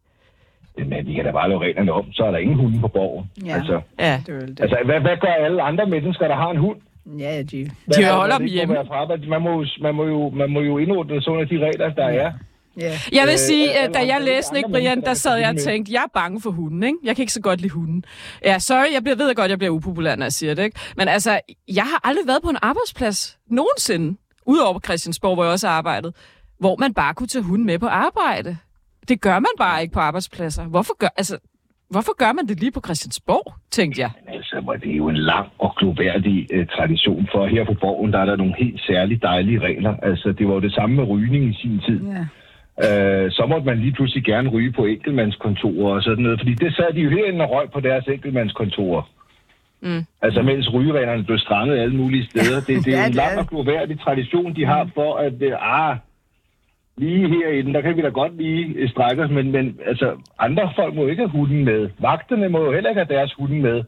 Men 0.87 1.07
vi 1.07 1.13
kan 1.15 1.25
da 1.25 1.31
bare 1.31 1.49
lave 1.49 1.61
reglerne 1.61 1.93
om, 1.93 2.13
så 2.13 2.23
er 2.25 2.31
der 2.31 2.39
ingen 2.39 2.57
hunde 2.57 2.81
på 2.81 2.89
borgen. 2.89 3.31
Ja. 3.47 3.55
Altså, 3.55 3.81
Ja. 3.99 4.23
Det 4.27 4.49
det. 4.49 4.61
altså 4.61 4.79
hvad, 4.85 5.01
hvad 5.01 5.17
gør 5.21 5.29
alle 5.29 5.63
andre 5.63 5.87
mennesker, 5.87 6.29
der 6.29 6.37
har 6.37 6.51
en 6.51 6.57
hund? 6.57 6.79
Ja, 7.19 7.43
de... 7.43 7.45
De 7.45 7.65
er 7.65 7.93
det, 7.97 8.07
holder 8.07 8.35
der 8.35 8.39
dem 8.39 8.47
hjemme. 8.49 8.75
Man 9.29 9.43
må, 9.43 9.51
jo- 9.51 9.67
man 9.83 9.95
må 9.95 10.05
jo, 10.05 10.31
man 10.31 10.51
må 10.51 10.61
jo 10.61 10.79
indordne 10.79 11.23
sådan 11.23 11.41
af 11.41 11.49
de 11.49 11.59
regler, 11.67 11.95
der 11.95 12.05
er. 12.05 12.33
Ja. 12.77 12.99
Jeg 13.13 13.23
vil 13.27 13.33
Øh, 13.33 13.39
sige, 13.39 13.79
at 13.79 13.95
da 13.95 13.99
jeg 14.07 14.21
læste 14.21 14.57
andre 14.57 14.71
Brian, 14.71 15.01
der 15.01 15.15
sad 15.15 15.37
jeg 15.39 15.49
og 15.51 15.57
tænkte, 15.57 15.93
jeg 15.93 16.03
er 16.03 16.11
bange 16.15 16.41
for 16.41 16.51
hunden, 16.51 16.83
ikke? 16.83 16.99
Jeg 17.05 17.17
kan 17.17 17.23
ikke 17.23 17.33
så 17.33 17.41
godt 17.41 17.61
lide 17.61 17.73
hunden. 17.73 18.05
Ja, 18.45 18.59
sorry, 18.59 18.93
jeg 18.95 19.03
bliver, 19.03 19.17
ved 19.17 19.35
godt, 19.35 19.51
jeg 19.51 19.59
bliver 19.59 19.71
upopulær, 19.71 20.17
når 20.17 20.25
jeg 20.25 20.33
siger 20.33 20.55
det, 20.55 20.63
ikke? 20.65 20.81
Men 20.97 21.09
altså, 21.09 21.41
jeg 21.75 21.85
har 21.85 22.01
aldrig 22.05 22.27
været 22.27 22.43
på 22.43 22.51
en 22.51 22.57
arbejdsplads 22.63 23.39
nogensinde, 23.51 24.19
udover 24.47 24.73
på 24.73 24.81
Christiansborg, 24.85 25.35
hvor 25.35 25.45
jeg 25.45 25.53
også 25.53 25.69
har 25.69 25.75
arbejdet, 25.75 26.15
hvor 26.61 26.77
man 26.77 26.95
bare 26.95 27.15
kunne 27.15 27.27
tage 27.27 27.43
hunden 27.43 27.67
med 27.67 27.79
på 27.79 27.87
arbejde. 27.87 28.57
Det 29.09 29.21
gør 29.21 29.35
man 29.35 29.51
bare 29.59 29.83
ikke 29.83 29.93
på 29.95 30.01
arbejdspladser. 30.01 30.65
Hvorfor 30.65 30.97
gør, 30.99 31.09
altså, 31.17 31.39
hvorfor 31.91 32.14
gør 32.22 32.32
man 32.32 32.47
det 32.47 32.61
lige 32.61 32.72
på 32.72 32.80
Christiansborg, 32.86 33.55
tænkte 33.70 34.01
jeg. 34.01 34.11
Altså, 34.28 34.61
hvor 34.64 34.72
det 34.72 34.93
er 34.93 34.97
jo 34.97 35.09
en 35.09 35.16
lang 35.16 35.49
og 35.59 35.74
gloværdig 35.76 36.47
øh, 36.53 36.66
tradition 36.66 37.28
for. 37.32 37.47
Her 37.47 37.64
på 37.64 37.74
borgen, 37.80 38.12
der 38.12 38.18
er 38.18 38.24
der 38.24 38.36
nogle 38.36 38.55
helt 38.59 38.80
særligt 38.80 39.22
dejlige 39.22 39.59
regler. 39.59 39.97
Altså, 40.03 40.32
det 40.39 40.49
var 40.49 40.55
jo 40.55 40.61
det 40.61 40.74
samme 40.74 40.97
med 40.97 41.05
rygning 41.05 41.45
i 41.51 41.55
sin 41.62 41.80
tid. 41.86 42.01
Ja. 42.07 42.24
Øh, 42.86 43.30
så 43.30 43.47
måtte 43.49 43.66
man 43.66 43.78
lige 43.78 43.93
pludselig 43.93 44.24
gerne 44.24 44.49
ryge 44.49 44.72
på 44.72 44.84
enkeltmandskontorer 44.84 45.95
og 45.95 46.03
sådan 46.03 46.22
noget, 46.24 46.41
fordi 46.41 46.55
det 46.55 46.74
sad 46.76 46.93
de 46.95 47.01
jo 47.01 47.11
herinde 47.11 47.45
og 47.45 47.51
røg 47.51 47.70
på 47.70 47.80
deres 47.80 48.05
enkeltmandskontorer. 48.07 49.03
Mm. 49.82 50.05
Altså, 50.22 50.43
mens 50.43 50.72
rygereglerne 50.72 51.24
blev 51.24 51.39
strammet 51.39 51.78
alle 51.78 51.97
mulige 51.97 52.24
steder. 52.30 52.61
Det, 52.61 52.84
det 52.84 52.95
er 52.95 52.99
Ja, 52.99 53.03
jo 53.03 53.07
en 53.07 53.12
det 53.12 53.18
er 53.20 53.26
lang 53.26 53.39
og 53.39 53.47
gloværdig 53.47 54.01
tradition, 54.01 54.57
de 54.57 54.64
har 54.64 54.91
for, 54.95 55.16
at 55.16 55.43
øh, 55.43 55.53
ah, 55.61 55.97
lige 56.99 57.29
herinde, 57.29 57.75
der 57.75 57.81
kan 57.81 57.97
vi 57.97 58.03
da 58.03 58.09
godt 58.09 58.37
lige 58.37 58.75
øh, 58.77 58.91
strække 58.91 59.23
os, 59.23 59.31
men, 59.31 59.53
men 59.53 59.81
altså, 59.87 60.17
andre 60.39 60.73
folk 60.77 60.95
må 60.95 61.07
ikke 61.07 61.23
have 61.23 61.39
hunden 61.39 61.65
med. 61.65 61.91
Vagterne 61.99 62.49
må 62.49 62.65
jo 62.65 62.73
heller 62.73 62.91
ikke 62.91 63.05
have 63.05 63.19
deres 63.19 63.35
hunde 63.35 63.61
med 63.61 63.85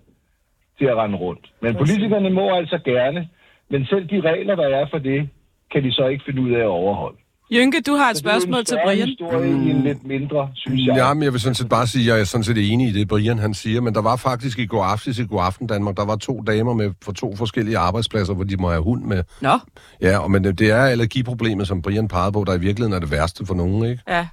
til 0.78 0.84
at 0.84 0.96
rende 0.96 1.16
rundt. 1.16 1.52
Men 1.60 1.74
politikerne 1.74 2.30
må 2.30 2.54
altså 2.54 2.78
gerne, 2.84 3.28
men 3.70 3.86
selv 3.86 4.06
de 4.08 4.20
regler, 4.20 4.54
der 4.54 4.68
er 4.68 4.86
for 4.90 4.98
det, 4.98 5.28
kan 5.72 5.84
de 5.84 5.92
så 5.92 6.06
ikke 6.06 6.24
finde 6.24 6.42
ud 6.42 6.50
af 6.50 6.60
at 6.60 6.66
overholde. 6.82 7.18
Jynke, 7.52 7.80
du 7.80 7.94
har 7.94 8.10
et 8.10 8.16
det 8.16 8.26
er 8.26 8.34
en 8.34 8.40
spørgsmål 8.40 8.64
til 8.64 8.78
Brian. 8.84 9.08
historie 9.08 9.50
i 9.50 9.70
en 9.70 9.82
lidt 9.82 10.06
mindre, 10.06 10.50
synes 10.54 10.86
jeg. 10.86 10.96
Ja, 10.96 11.14
men 11.14 11.22
jeg 11.22 11.32
vil 11.32 11.40
sådan 11.40 11.54
set 11.54 11.68
bare 11.68 11.86
sige, 11.86 12.02
at 12.02 12.06
jeg 12.16 12.20
er 12.20 12.24
sådan 12.24 12.44
set 12.44 12.72
enig 12.72 12.88
i 12.88 12.92
det, 12.92 13.08
Brian 13.08 13.38
han 13.38 13.54
siger, 13.54 13.80
men 13.80 13.94
der 13.94 14.02
var 14.02 14.16
faktisk 14.16 14.58
i 14.58 14.66
går 14.66 14.84
aftes 14.84 15.18
i 15.18 15.24
går 15.24 15.40
aften 15.40 15.66
Danmark, 15.66 15.96
der 15.96 16.04
var 16.04 16.16
to 16.16 16.42
damer 16.46 16.74
med 16.74 16.90
for 17.02 17.12
to 17.12 17.36
forskellige 17.36 17.78
arbejdspladser, 17.78 18.34
hvor 18.34 18.44
de 18.44 18.56
må 18.56 18.70
have 18.70 18.82
hund 18.82 19.04
med. 19.04 19.22
Nå, 19.40 19.58
Ja, 20.00 20.18
og 20.18 20.30
men 20.30 20.44
det 20.44 20.58
det 20.58 20.70
er 20.70 20.82
allergiproblemet, 20.82 21.68
som 21.68 21.82
Brian 21.82 22.08
pegede 22.08 22.32
på, 22.32 22.44
der 22.46 22.54
i 22.54 22.60
virkeligheden 22.60 22.92
er 22.92 22.98
det 22.98 23.10
værste 23.10 23.46
for 23.46 23.54
nogen, 23.54 23.84
ikke? 23.84 24.02
Ja. 24.08 24.26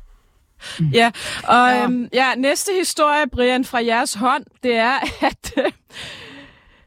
Ja, 0.93 1.11
og 1.43 1.70
ja. 1.70 1.84
Øhm, 1.84 2.07
ja, 2.13 2.36
næste 2.38 2.72
historie, 2.80 3.24
Brian, 3.32 3.65
fra 3.65 3.86
jeres 3.86 4.13
hånd, 4.13 4.43
det 4.63 4.76
er, 4.76 4.95
at... 5.30 5.53
Øh, 5.57 5.72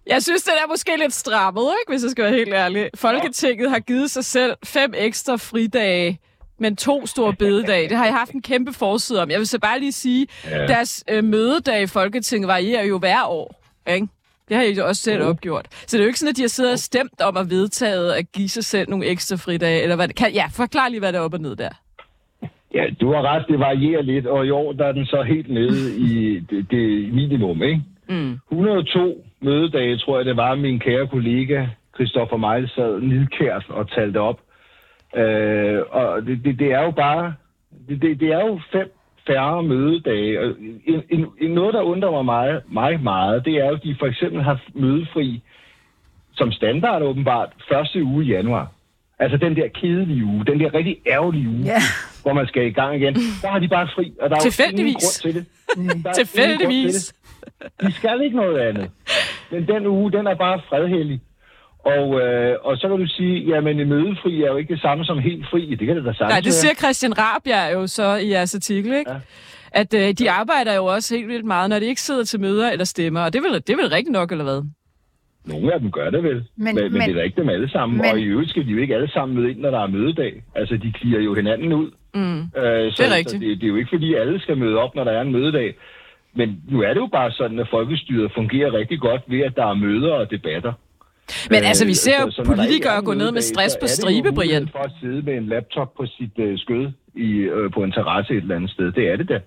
jeg 0.06 0.22
synes, 0.22 0.42
det 0.42 0.52
er 0.64 0.68
måske 0.68 0.90
lidt 0.98 1.12
strammet, 1.12 1.62
ikke, 1.62 1.92
hvis 1.92 2.02
jeg 2.02 2.10
skal 2.10 2.24
være 2.24 2.32
helt 2.34 2.54
ærlig. 2.54 2.90
Folketinget 2.94 3.70
har 3.70 3.78
givet 3.78 4.10
sig 4.10 4.24
selv 4.24 4.52
fem 4.64 4.94
ekstra 4.96 5.36
fridage, 5.36 6.18
men 6.58 6.76
to 6.76 7.06
store 7.06 7.34
bededage. 7.34 7.88
Det 7.88 7.96
har 7.96 8.04
jeg 8.04 8.14
haft 8.14 8.32
en 8.32 8.42
kæmpe 8.42 8.72
forside 8.72 9.22
om. 9.22 9.30
Jeg 9.30 9.38
vil 9.38 9.46
så 9.46 9.58
bare 9.58 9.80
lige 9.80 9.92
sige, 9.92 10.26
ja. 10.50 10.66
deres 10.66 11.04
øh, 11.10 11.24
mødedag 11.24 11.82
i 11.82 11.86
Folketinget 11.86 12.48
varierer 12.48 12.84
jo 12.84 12.98
hver 12.98 13.24
år, 13.26 13.62
ikke? 13.86 14.06
Det 14.48 14.56
har 14.56 14.64
I 14.64 14.72
jo 14.72 14.86
også 14.86 15.02
selv 15.02 15.22
opgjort. 15.22 15.66
Så 15.70 15.96
det 15.96 16.00
er 16.00 16.04
jo 16.04 16.06
ikke 16.06 16.18
sådan, 16.18 16.30
at 16.30 16.36
de 16.36 16.42
har 16.42 16.48
siddet 16.48 16.72
og 16.72 16.78
stemt 16.78 17.20
om 17.20 17.36
at 17.36 17.50
vedtaget 17.50 18.12
at 18.12 18.32
give 18.32 18.48
sig 18.48 18.64
selv 18.64 18.90
nogle 18.90 19.06
ekstra 19.06 19.36
fridage, 19.36 19.82
eller 19.82 19.96
hvad 19.96 20.08
det 20.08 20.16
kan. 20.16 20.32
Ja, 20.32 20.44
forklar 20.52 20.88
lige, 20.88 21.00
hvad 21.00 21.12
der 21.12 21.18
er 21.18 21.22
op 21.22 21.34
og 21.34 21.40
ned 21.40 21.56
der. 21.56 21.70
Ja, 22.74 22.84
du 23.00 23.12
har 23.12 23.22
ret, 23.22 23.44
det 23.48 23.58
varierer 23.58 24.02
lidt, 24.02 24.26
og 24.26 24.46
i 24.46 24.50
år 24.50 24.72
der 24.72 24.86
er 24.86 24.92
den 24.92 25.06
så 25.06 25.22
helt 25.22 25.50
nede 25.50 25.96
i 25.98 26.40
det, 26.50 26.70
det 26.70 27.14
minimum, 27.14 27.62
ikke? 27.62 27.80
Mm. 28.08 28.38
102 28.52 29.24
mødedage, 29.40 29.96
tror 29.98 30.16
jeg, 30.18 30.26
det 30.26 30.36
var, 30.36 30.54
min 30.54 30.78
kære 30.78 31.06
kollega 31.06 31.66
Christoffer 31.94 32.36
Meil 32.36 32.68
sad 32.74 33.00
nidkært 33.00 33.64
og 33.68 33.90
talte 33.90 34.18
op. 34.20 34.40
Øh, 35.16 35.80
og 35.90 36.22
det, 36.26 36.44
det, 36.44 36.58
det 36.58 36.72
er 36.72 36.82
jo 36.82 36.90
bare, 36.90 37.34
det, 37.88 38.02
det, 38.02 38.20
det 38.20 38.28
er 38.32 38.40
jo 38.46 38.60
fem 38.72 38.92
færre 39.26 39.62
mødedage. 39.62 40.40
Og 40.40 40.46
en, 40.86 41.02
en, 41.10 41.26
en, 41.40 41.50
noget, 41.50 41.74
der 41.74 41.80
undrer 41.82 42.10
mig 42.10 42.24
meget, 42.24 42.62
mig 42.72 43.00
meget, 43.02 43.44
det 43.44 43.54
er 43.54 43.66
jo, 43.68 43.74
at 43.74 43.82
de 43.84 43.96
for 43.98 44.06
eksempel 44.06 44.42
har 44.42 44.60
mødefri 44.74 45.42
som 46.34 46.52
standard 46.52 47.02
åbenbart 47.02 47.48
første 47.68 48.02
uge 48.04 48.24
i 48.24 48.28
januar. 48.28 48.72
Altså 49.18 49.36
den 49.36 49.56
der 49.56 49.68
kedelige 49.68 50.24
uge, 50.24 50.44
den 50.44 50.60
der 50.60 50.74
rigtig 50.74 50.96
ærgerlige 51.06 51.48
uge, 51.48 51.64
Ja. 51.64 51.80
hvor 52.22 52.32
man 52.32 52.46
skal 52.46 52.66
i 52.66 52.70
gang 52.70 52.96
igen. 53.02 53.14
Der 53.42 53.48
har 53.48 53.58
de 53.58 53.68
bare 53.68 53.88
fri, 53.94 54.12
og 54.20 54.30
der 54.30 54.36
er 54.36 54.40
jo 54.68 54.78
ingen 54.78 54.94
grund 54.94 55.20
til 55.22 55.34
det. 55.34 55.46
Der 56.04 56.08
er 56.10 56.12
til 56.12 56.26
Tilfældigvis. 56.26 56.94
det. 56.94 57.19
De 57.80 57.92
skal 57.92 58.20
ikke 58.24 58.36
noget 58.36 58.58
andet. 58.58 58.90
Men 59.50 59.66
den 59.68 59.86
uge, 59.86 60.12
den 60.12 60.26
er 60.26 60.34
bare 60.34 60.60
fredhellig. 60.68 61.20
Og, 61.84 62.20
øh, 62.20 62.56
og 62.62 62.76
så 62.76 62.88
kan 62.88 62.98
du 62.98 63.06
sige, 63.06 63.40
jamen 63.48 63.80
en 63.80 63.88
mødefri 63.88 64.42
er 64.42 64.46
jo 64.46 64.56
ikke 64.56 64.74
det 64.74 64.82
samme 64.82 65.04
som 65.04 65.18
helt 65.18 65.46
fri. 65.50 65.74
Det 65.74 65.86
kan 65.86 65.96
det 65.96 66.04
da 66.04 66.12
sagtens 66.12 66.30
Nej, 66.30 66.40
det 66.40 66.52
siger. 66.52 66.74
Christian 66.74 67.18
Rabjerg 67.18 67.72
jo 67.74 67.86
så 67.86 68.14
i 68.16 68.28
jeres 68.30 68.54
artikel, 68.54 68.92
ikke? 68.92 69.10
Ja. 69.10 69.16
At 69.72 69.94
øh, 69.94 70.12
de 70.18 70.30
arbejder 70.30 70.74
jo 70.74 70.84
også 70.84 71.14
helt 71.16 71.28
vildt 71.28 71.44
meget, 71.44 71.70
når 71.70 71.78
de 71.78 71.86
ikke 71.86 72.00
sidder 72.00 72.24
til 72.24 72.40
møder 72.40 72.70
eller 72.70 72.84
stemmer. 72.84 73.20
Og 73.20 73.32
det 73.32 73.38
er 73.38 73.42
vel, 73.50 73.54
det 73.66 73.70
er 73.70 73.76
vel 73.76 73.88
rigtigt 73.88 74.12
nok, 74.12 74.30
eller 74.32 74.44
hvad? 74.44 74.62
Nogle 75.44 75.74
af 75.74 75.80
dem 75.80 75.90
gør 75.90 76.10
det 76.10 76.22
vel, 76.22 76.34
men, 76.34 76.44
Men- 76.56 76.74
men, 76.74 76.92
men, 76.92 77.00
det 77.02 77.10
er 77.10 77.14
da 77.14 77.22
ikke 77.22 77.40
dem 77.40 77.48
alle 77.48 77.70
sammen. 77.70 77.98
men- 77.98 78.06
og 78.10 78.18
i 78.20 78.24
øvrigt 78.24 78.50
skal 78.50 78.66
de 78.66 78.70
jo 78.70 78.78
ikke 78.78 78.94
alle 78.94 79.10
sammen 79.10 79.36
møde 79.38 79.50
ind, 79.50 79.60
når 79.60 79.70
der 79.70 79.80
er 79.82 79.86
mødedag. 79.86 80.42
Altså, 80.54 80.76
de 80.76 80.92
klirer 80.92 81.20
jo 81.22 81.34
hinanden 81.34 81.72
ud. 81.72 81.90
Mm. 82.14 82.38
Øh, 82.40 82.42
så, 82.92 83.02
Det 83.02 83.12
er 83.12 83.16
rigtigt. 83.16 83.30
Så 83.30 83.38
det, 83.48 83.60
det 83.60 83.64
er 83.64 83.68
jo 83.68 83.76
ikke, 83.76 83.88
fordi 83.92 84.14
alle 84.14 84.40
skal 84.40 84.56
møde 84.58 84.76
op, 84.76 84.94
når 84.94 85.04
der 85.04 85.12
er 85.12 85.20
en 85.22 85.32
mødedag. 85.32 85.74
Men 86.34 86.48
nu 86.70 86.80
er 86.82 86.88
det 86.94 87.00
jo 87.00 87.08
bare 87.12 87.30
sådan, 87.30 87.58
at 87.58 87.68
folkestyret 87.70 88.32
fungerer 88.34 88.72
rigtig 88.72 89.00
godt 89.00 89.22
ved, 89.28 89.40
at 89.40 89.52
der 89.56 89.66
er 89.66 89.74
møder 89.74 90.12
og 90.12 90.30
debatter. 90.30 90.72
Men 91.50 91.64
altså, 91.64 91.84
vi 91.84 91.90
Øh, 91.90 91.94
ser 91.94 92.20
jo 92.22 92.30
så- 92.30 92.36
så 92.36 92.42
ikke 92.42 92.54
politikere 92.54 92.96
er 92.96 93.00
gå 93.00 93.14
ned 93.14 93.32
med 93.32 93.40
stress 93.42 93.72
så 93.74 93.78
på 93.80 93.86
stribe, 93.86 94.32
Brian. 94.32 94.68
for 94.72 94.78
at 94.78 94.90
sidde 95.00 95.22
med 95.22 95.34
en 95.36 95.46
laptop 95.46 95.94
på 95.96 96.06
sit 96.06 96.38
øh, 96.38 96.58
skød 96.58 96.88
i, 97.16 97.30
øh, 97.30 97.72
på 97.72 97.82
en 97.82 97.92
terrasse 97.92 98.32
et 98.32 98.42
eller 98.42 98.56
andet 98.56 98.70
sted. 98.70 98.92
Det 98.92 99.08
er 99.12 99.16
det 99.16 99.28
da. 99.28 99.38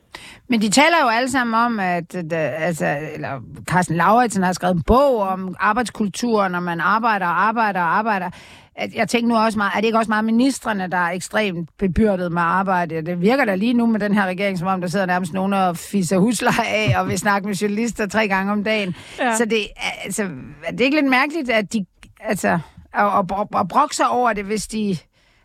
Men 0.50 0.62
de 0.62 0.70
taler 0.70 0.98
jo 1.04 1.08
alle 1.10 1.30
sammen 1.30 1.56
om, 1.66 1.80
at 1.80 2.16
øh, 2.16 2.66
altså, 2.68 2.86
eller 3.16 3.42
Carsten 3.70 3.96
Lauritsen 3.98 4.44
har 4.44 4.54
skrevet 4.54 4.76
en 4.76 4.84
bog 4.88 5.20
om 5.20 5.56
arbejdskultur, 5.60 6.48
når 6.48 6.60
man 6.60 6.80
arbejder 6.80 7.26
og 7.26 7.44
arbejder 7.48 7.80
og 7.80 7.98
arbejder. 7.98 8.30
At 8.76 8.94
jeg 8.94 9.08
tænker 9.10 9.28
nu 9.28 9.38
også 9.38 9.58
meget, 9.58 9.72
er 9.76 9.80
det 9.80 9.86
ikke 9.86 9.98
også 9.98 10.10
meget 10.10 10.26
ministerne, 10.26 10.88
der 10.88 10.98
er 10.98 11.12
ekstremt 11.12 11.70
bebyrdet 11.80 12.32
med 12.32 12.42
arbejde? 12.42 13.02
Det 13.06 13.22
virker 13.22 13.46
da 13.46 13.56
lige 13.56 13.74
nu 13.74 13.86
med 13.86 14.00
den 14.00 14.14
her 14.14 14.26
regering, 14.26 14.58
som 14.60 14.68
om 14.68 14.82
der 14.82 14.88
sidder 14.88 15.06
nærmest 15.06 15.34
nogen 15.34 15.54
og 15.54 15.78
fisser 15.78 16.18
husleje 16.18 16.66
af 16.68 17.00
og 17.00 17.08
vil 17.08 17.18
snakke 17.20 17.48
med 17.48 17.56
journalister 17.56 18.08
tre 18.08 18.28
gange 18.28 18.52
om 18.52 18.64
dagen. 18.64 18.96
Ja. 19.20 19.36
Så 19.38 19.46
det, 19.46 19.62
er- 19.78 20.04
altså, 20.04 20.24
er 20.66 20.72
det 20.72 20.82
ikke 20.82 20.96
lidt 20.98 21.10
mærkeligt, 21.10 21.50
at 21.50 21.74
de 21.74 21.86
altså, 22.20 22.60
og, 22.94 23.12
og, 23.12 23.26
og, 23.32 23.50
og 23.54 23.68
brokke 23.70 23.96
sig 23.96 24.10
over 24.10 24.34
det, 24.34 24.46
hvis 24.46 24.68
de... 24.68 24.98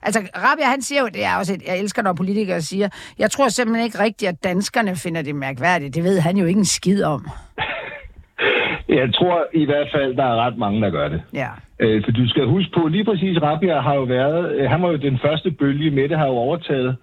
Altså, 0.02 0.20
Rabia, 0.36 0.64
han 0.66 0.82
siger 0.82 1.00
jo, 1.00 1.08
det 1.08 1.24
er 1.24 1.36
også 1.36 1.52
et, 1.54 1.62
jeg 1.66 1.78
elsker, 1.78 2.02
når 2.02 2.12
politikere 2.12 2.62
siger, 2.62 2.88
jeg 3.18 3.30
tror 3.30 3.48
simpelthen 3.48 3.84
ikke 3.84 3.98
rigtigt, 3.98 4.28
at 4.28 4.44
danskerne 4.44 4.96
finder 4.96 5.22
det 5.22 5.34
mærkværdigt. 5.34 5.94
Det 5.94 6.04
ved 6.04 6.20
han 6.20 6.36
jo 6.36 6.46
ikke 6.46 6.58
en 6.58 6.64
skid 6.64 7.02
om. 7.02 7.28
Jeg 8.88 9.14
tror 9.14 9.46
i 9.52 9.64
hvert 9.64 9.88
fald, 9.94 10.16
der 10.16 10.24
er 10.24 10.46
ret 10.46 10.58
mange, 10.58 10.82
der 10.82 10.90
gør 10.90 11.08
det. 11.08 11.22
Ja. 11.34 11.48
Øh, 11.80 12.04
for 12.04 12.10
du 12.10 12.28
skal 12.28 12.46
huske 12.46 12.70
på, 12.76 12.86
lige 12.88 13.04
præcis 13.04 13.42
Rabia 13.42 13.80
har 13.80 13.94
jo 13.94 14.02
været, 14.02 14.52
øh, 14.52 14.70
han 14.70 14.82
var 14.82 14.88
jo 14.88 14.96
den 14.96 15.18
første 15.18 15.50
bølge 15.50 15.90
med 15.90 16.08
det, 16.08 16.18
har 16.18 16.26
jo 16.26 16.32
overtaget 16.32 16.96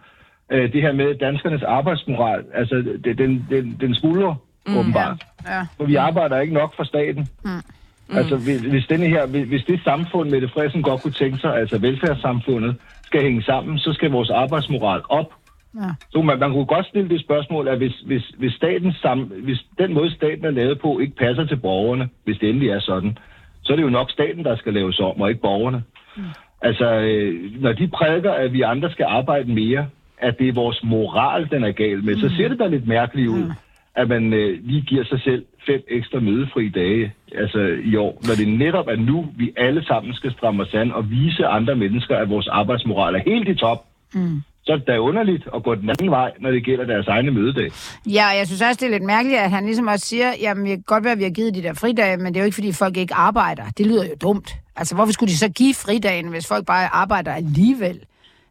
øh, 0.51 0.73
det 0.73 0.81
her 0.81 0.93
med 0.93 1.15
danskernes 1.15 1.63
arbejdsmoral. 1.63 2.43
Altså, 2.53 2.75
det, 3.03 3.17
den, 3.17 3.47
den, 3.49 3.77
den 3.81 3.95
smuldrer, 3.95 4.36
mm, 4.67 4.77
åbenbart. 4.77 5.25
Ja. 5.47 5.61
For 5.77 5.86
vi 5.86 5.95
arbejder 5.95 6.39
ikke 6.39 6.53
nok 6.53 6.75
for 6.75 6.83
staten. 6.83 7.27
Mm. 7.45 8.17
Altså, 8.17 8.36
hvis, 8.36 8.61
hvis, 8.61 8.86
denne 8.86 9.05
her, 9.05 9.27
hvis, 9.27 9.47
hvis 9.47 9.63
det 9.63 9.79
samfund, 9.83 10.29
Mette 10.29 10.49
Frederiksen 10.49 10.83
godt 10.83 11.01
kunne 11.01 11.11
tænke 11.11 11.38
sig, 11.38 11.55
altså 11.55 11.77
velfærdssamfundet, 11.77 12.75
skal 13.05 13.21
hænge 13.21 13.43
sammen, 13.43 13.79
så 13.79 13.93
skal 13.93 14.11
vores 14.11 14.29
arbejdsmoral 14.29 15.01
op. 15.09 15.33
Ja. 15.82 15.89
Så 16.11 16.21
man, 16.21 16.39
man 16.39 16.51
kunne 16.51 16.65
godt 16.65 16.86
stille 16.86 17.09
det 17.09 17.21
spørgsmål, 17.21 17.67
at 17.67 17.78
hvis, 17.78 17.99
hvis, 18.05 18.23
hvis, 18.38 18.53
staten 18.53 18.93
sam, 19.01 19.19
hvis 19.19 19.65
den 19.78 19.93
måde, 19.93 20.15
staten 20.15 20.45
er 20.45 20.51
lavet 20.51 20.80
på, 20.80 20.99
ikke 20.99 21.15
passer 21.15 21.45
til 21.45 21.55
borgerne, 21.55 22.09
hvis 22.23 22.38
det 22.38 22.49
endelig 22.49 22.69
er 22.69 22.80
sådan, 22.80 23.17
så 23.63 23.73
er 23.73 23.76
det 23.76 23.84
jo 23.84 23.89
nok 23.89 24.11
staten, 24.11 24.43
der 24.43 24.55
skal 24.55 24.73
laves 24.73 24.99
om, 24.99 25.21
og 25.21 25.30
ikke 25.30 25.41
borgerne. 25.41 25.84
Mm. 26.17 26.23
Altså, 26.61 26.91
øh, 26.91 27.61
når 27.61 27.73
de 27.73 27.88
prædiker, 27.88 28.32
at 28.32 28.53
vi 28.53 28.61
andre 28.61 28.91
skal 28.91 29.05
arbejde 29.09 29.53
mere, 29.53 29.88
at 30.17 30.39
det 30.39 30.47
er 30.47 30.53
vores 30.53 30.84
moral, 30.84 31.49
den 31.51 31.63
er 31.63 31.71
gal 31.71 32.03
med, 32.03 32.15
mm. 32.15 32.19
så 32.19 32.36
ser 32.38 32.47
det 32.47 32.59
da 32.59 32.67
lidt 32.67 32.88
mærkeligt 32.88 33.30
ud, 33.30 33.51
at 33.95 34.09
man 34.09 34.34
øh, 34.34 34.59
lige 34.63 34.82
giver 34.82 35.03
sig 35.03 35.21
selv 35.21 35.45
fem 35.65 35.84
ekstra 35.88 36.19
mødefri 36.19 36.69
dage 36.69 37.13
altså, 37.36 37.59
i 37.84 37.95
år, 37.95 38.21
når 38.28 38.36
det 38.38 38.47
netop 38.47 38.88
er 38.88 38.95
nu, 38.95 39.28
vi 39.38 39.53
alle 39.57 39.86
sammen 39.86 40.13
skal 40.13 40.32
stramme 40.32 40.63
os 40.63 40.73
an 40.73 40.91
og 40.91 41.09
vise 41.09 41.45
andre 41.45 41.76
mennesker, 41.76 42.17
at 42.17 42.30
vores 42.30 42.47
arbejdsmoral 42.47 43.15
er 43.15 43.21
helt 43.26 43.47
i 43.49 43.55
top. 43.55 43.86
Mm. 44.13 44.41
Så 44.66 44.72
er 44.74 44.78
det 44.78 44.88
da 44.88 44.97
underligt 44.97 45.47
at 45.55 45.63
gå 45.63 45.76
den 45.76 45.89
anden 45.89 46.11
vej, 46.11 46.32
når 46.39 46.51
det 46.51 46.66
gælder 46.66 46.86
deres 46.86 47.07
egne 47.07 47.32
mødedag. 47.32 47.70
Ja, 48.05 48.24
og 48.32 48.38
jeg 48.38 48.47
synes 48.47 48.61
også, 48.61 48.78
det 48.80 48.88
er 48.88 48.91
lidt 48.91 49.03
mærkeligt, 49.03 49.39
at 49.39 49.51
han 49.51 49.66
ligesom 49.66 49.88
også 49.88 50.05
siger, 50.05 50.32
jamen, 50.41 50.66
det 50.66 50.72
kan 50.72 50.84
godt 50.86 51.03
være, 51.03 51.13
at 51.13 51.20
vi 51.20 51.24
har 51.24 51.30
givet 51.30 51.55
de 51.55 51.63
der 51.63 51.74
fridage, 51.74 52.18
men 52.18 52.26
det 52.26 52.38
er 52.38 52.41
jo 52.41 52.45
ikke, 52.45 52.55
fordi 52.55 52.72
folk 52.72 52.97
ikke 52.97 53.13
arbejder. 53.13 53.63
Det 53.78 53.86
lyder 53.86 54.05
jo 54.05 54.16
dumt. 54.22 54.49
Altså, 54.76 54.95
hvorfor 54.95 55.13
skulle 55.13 55.32
de 55.32 55.38
så 55.38 55.49
give 55.49 55.74
fridagen, 55.74 56.28
hvis 56.28 56.47
folk 56.47 56.66
bare 56.66 56.88
arbejder 56.93 57.34
alligevel? 57.34 57.99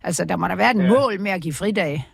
Altså, 0.02 0.24
der 0.24 0.36
må 0.36 0.48
der 0.48 0.56
være 0.56 0.70
et 0.70 0.82
ja. 0.82 0.88
mål 0.88 1.20
med 1.20 1.30
at 1.30 1.42
give 1.42 1.54
fridage. 1.54 2.06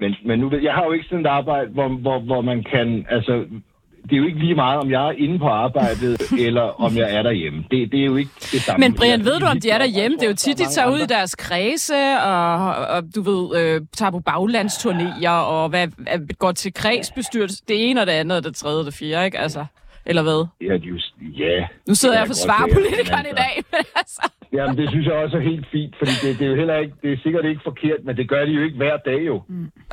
Men, 0.00 0.14
men 0.24 0.38
nu 0.38 0.50
jeg 0.62 0.74
har 0.74 0.84
jo 0.84 0.92
ikke 0.92 1.04
sådan 1.08 1.26
et 1.26 1.26
arbejde, 1.26 1.70
hvor, 1.70 1.88
hvor, 1.88 2.18
hvor 2.20 2.40
man 2.40 2.64
kan, 2.72 3.06
altså, 3.10 3.44
det 4.10 4.12
er 4.12 4.16
jo 4.16 4.26
ikke 4.26 4.38
lige 4.38 4.54
meget, 4.54 4.78
om 4.80 4.90
jeg 4.90 5.06
er 5.08 5.10
inde 5.10 5.38
på 5.38 5.48
arbejdet, 5.48 6.22
eller 6.46 6.80
om 6.80 6.96
jeg 6.96 7.14
er 7.16 7.22
derhjemme. 7.22 7.64
Det, 7.70 7.92
det 7.92 8.00
er 8.00 8.04
jo 8.04 8.16
ikke 8.16 8.30
det 8.52 8.60
samme. 8.62 8.80
Men 8.80 8.94
Brian, 8.94 9.24
ved 9.24 9.40
du, 9.40 9.46
om 9.46 9.60
de 9.60 9.70
er 9.70 9.78
derhjemme? 9.78 10.16
Det 10.16 10.24
er 10.24 10.28
jo 10.28 10.34
tit, 10.34 10.58
de 10.58 10.62
er 10.62 10.68
tager 10.68 10.90
ud 10.90 10.98
i 10.98 11.06
deres 11.06 11.34
kredse, 11.34 11.94
og, 12.24 12.74
og 12.74 13.02
du 13.14 13.22
ved, 13.22 13.60
øh, 13.60 13.80
tager 13.96 14.10
på 14.10 14.22
baglandsturnéer, 14.30 15.28
og 15.28 15.68
hvad, 15.68 15.88
hvad, 15.96 16.36
går 16.38 16.52
til 16.52 16.74
kredsbestyrelse. 16.74 17.62
Det 17.68 17.90
ene 17.90 18.00
og 18.00 18.06
det 18.06 18.12
andet, 18.12 18.38
og 18.38 18.44
det 18.44 18.56
tredje 18.56 18.78
og 18.78 18.84
det 18.84 18.94
fjerde, 18.94 19.26
ikke? 19.26 19.38
Altså, 19.38 19.64
eller 20.06 20.22
hvad? 20.22 20.40
Ja, 20.68 20.74
de, 20.82 20.86
jo- 20.92 21.36
ja. 21.44 21.56
Nu 21.88 21.94
sidder 21.94 22.14
jeg 22.14 22.22
og 22.22 22.28
forsvarer 22.34 22.66
i 23.32 23.34
dag, 23.44 23.54
men 23.72 23.84
altså... 23.96 24.22
Jamen, 24.56 24.76
det 24.80 24.86
synes 24.90 25.06
jeg 25.06 25.14
også 25.24 25.36
er 25.36 25.44
helt 25.52 25.66
fint, 25.72 25.94
fordi 26.00 26.14
det, 26.22 26.38
det 26.38 26.44
er 26.46 26.50
jo 26.52 26.56
heller 26.62 26.76
ikke, 26.84 26.94
det 27.02 27.10
er 27.12 27.18
sikkert 27.26 27.44
ikke 27.50 27.60
forkert, 27.70 28.00
men 28.06 28.16
det 28.16 28.26
gør 28.32 28.42
de 28.48 28.52
jo 28.58 28.62
ikke 28.66 28.76
hver 28.82 28.96
dag 29.10 29.20
jo. 29.30 29.36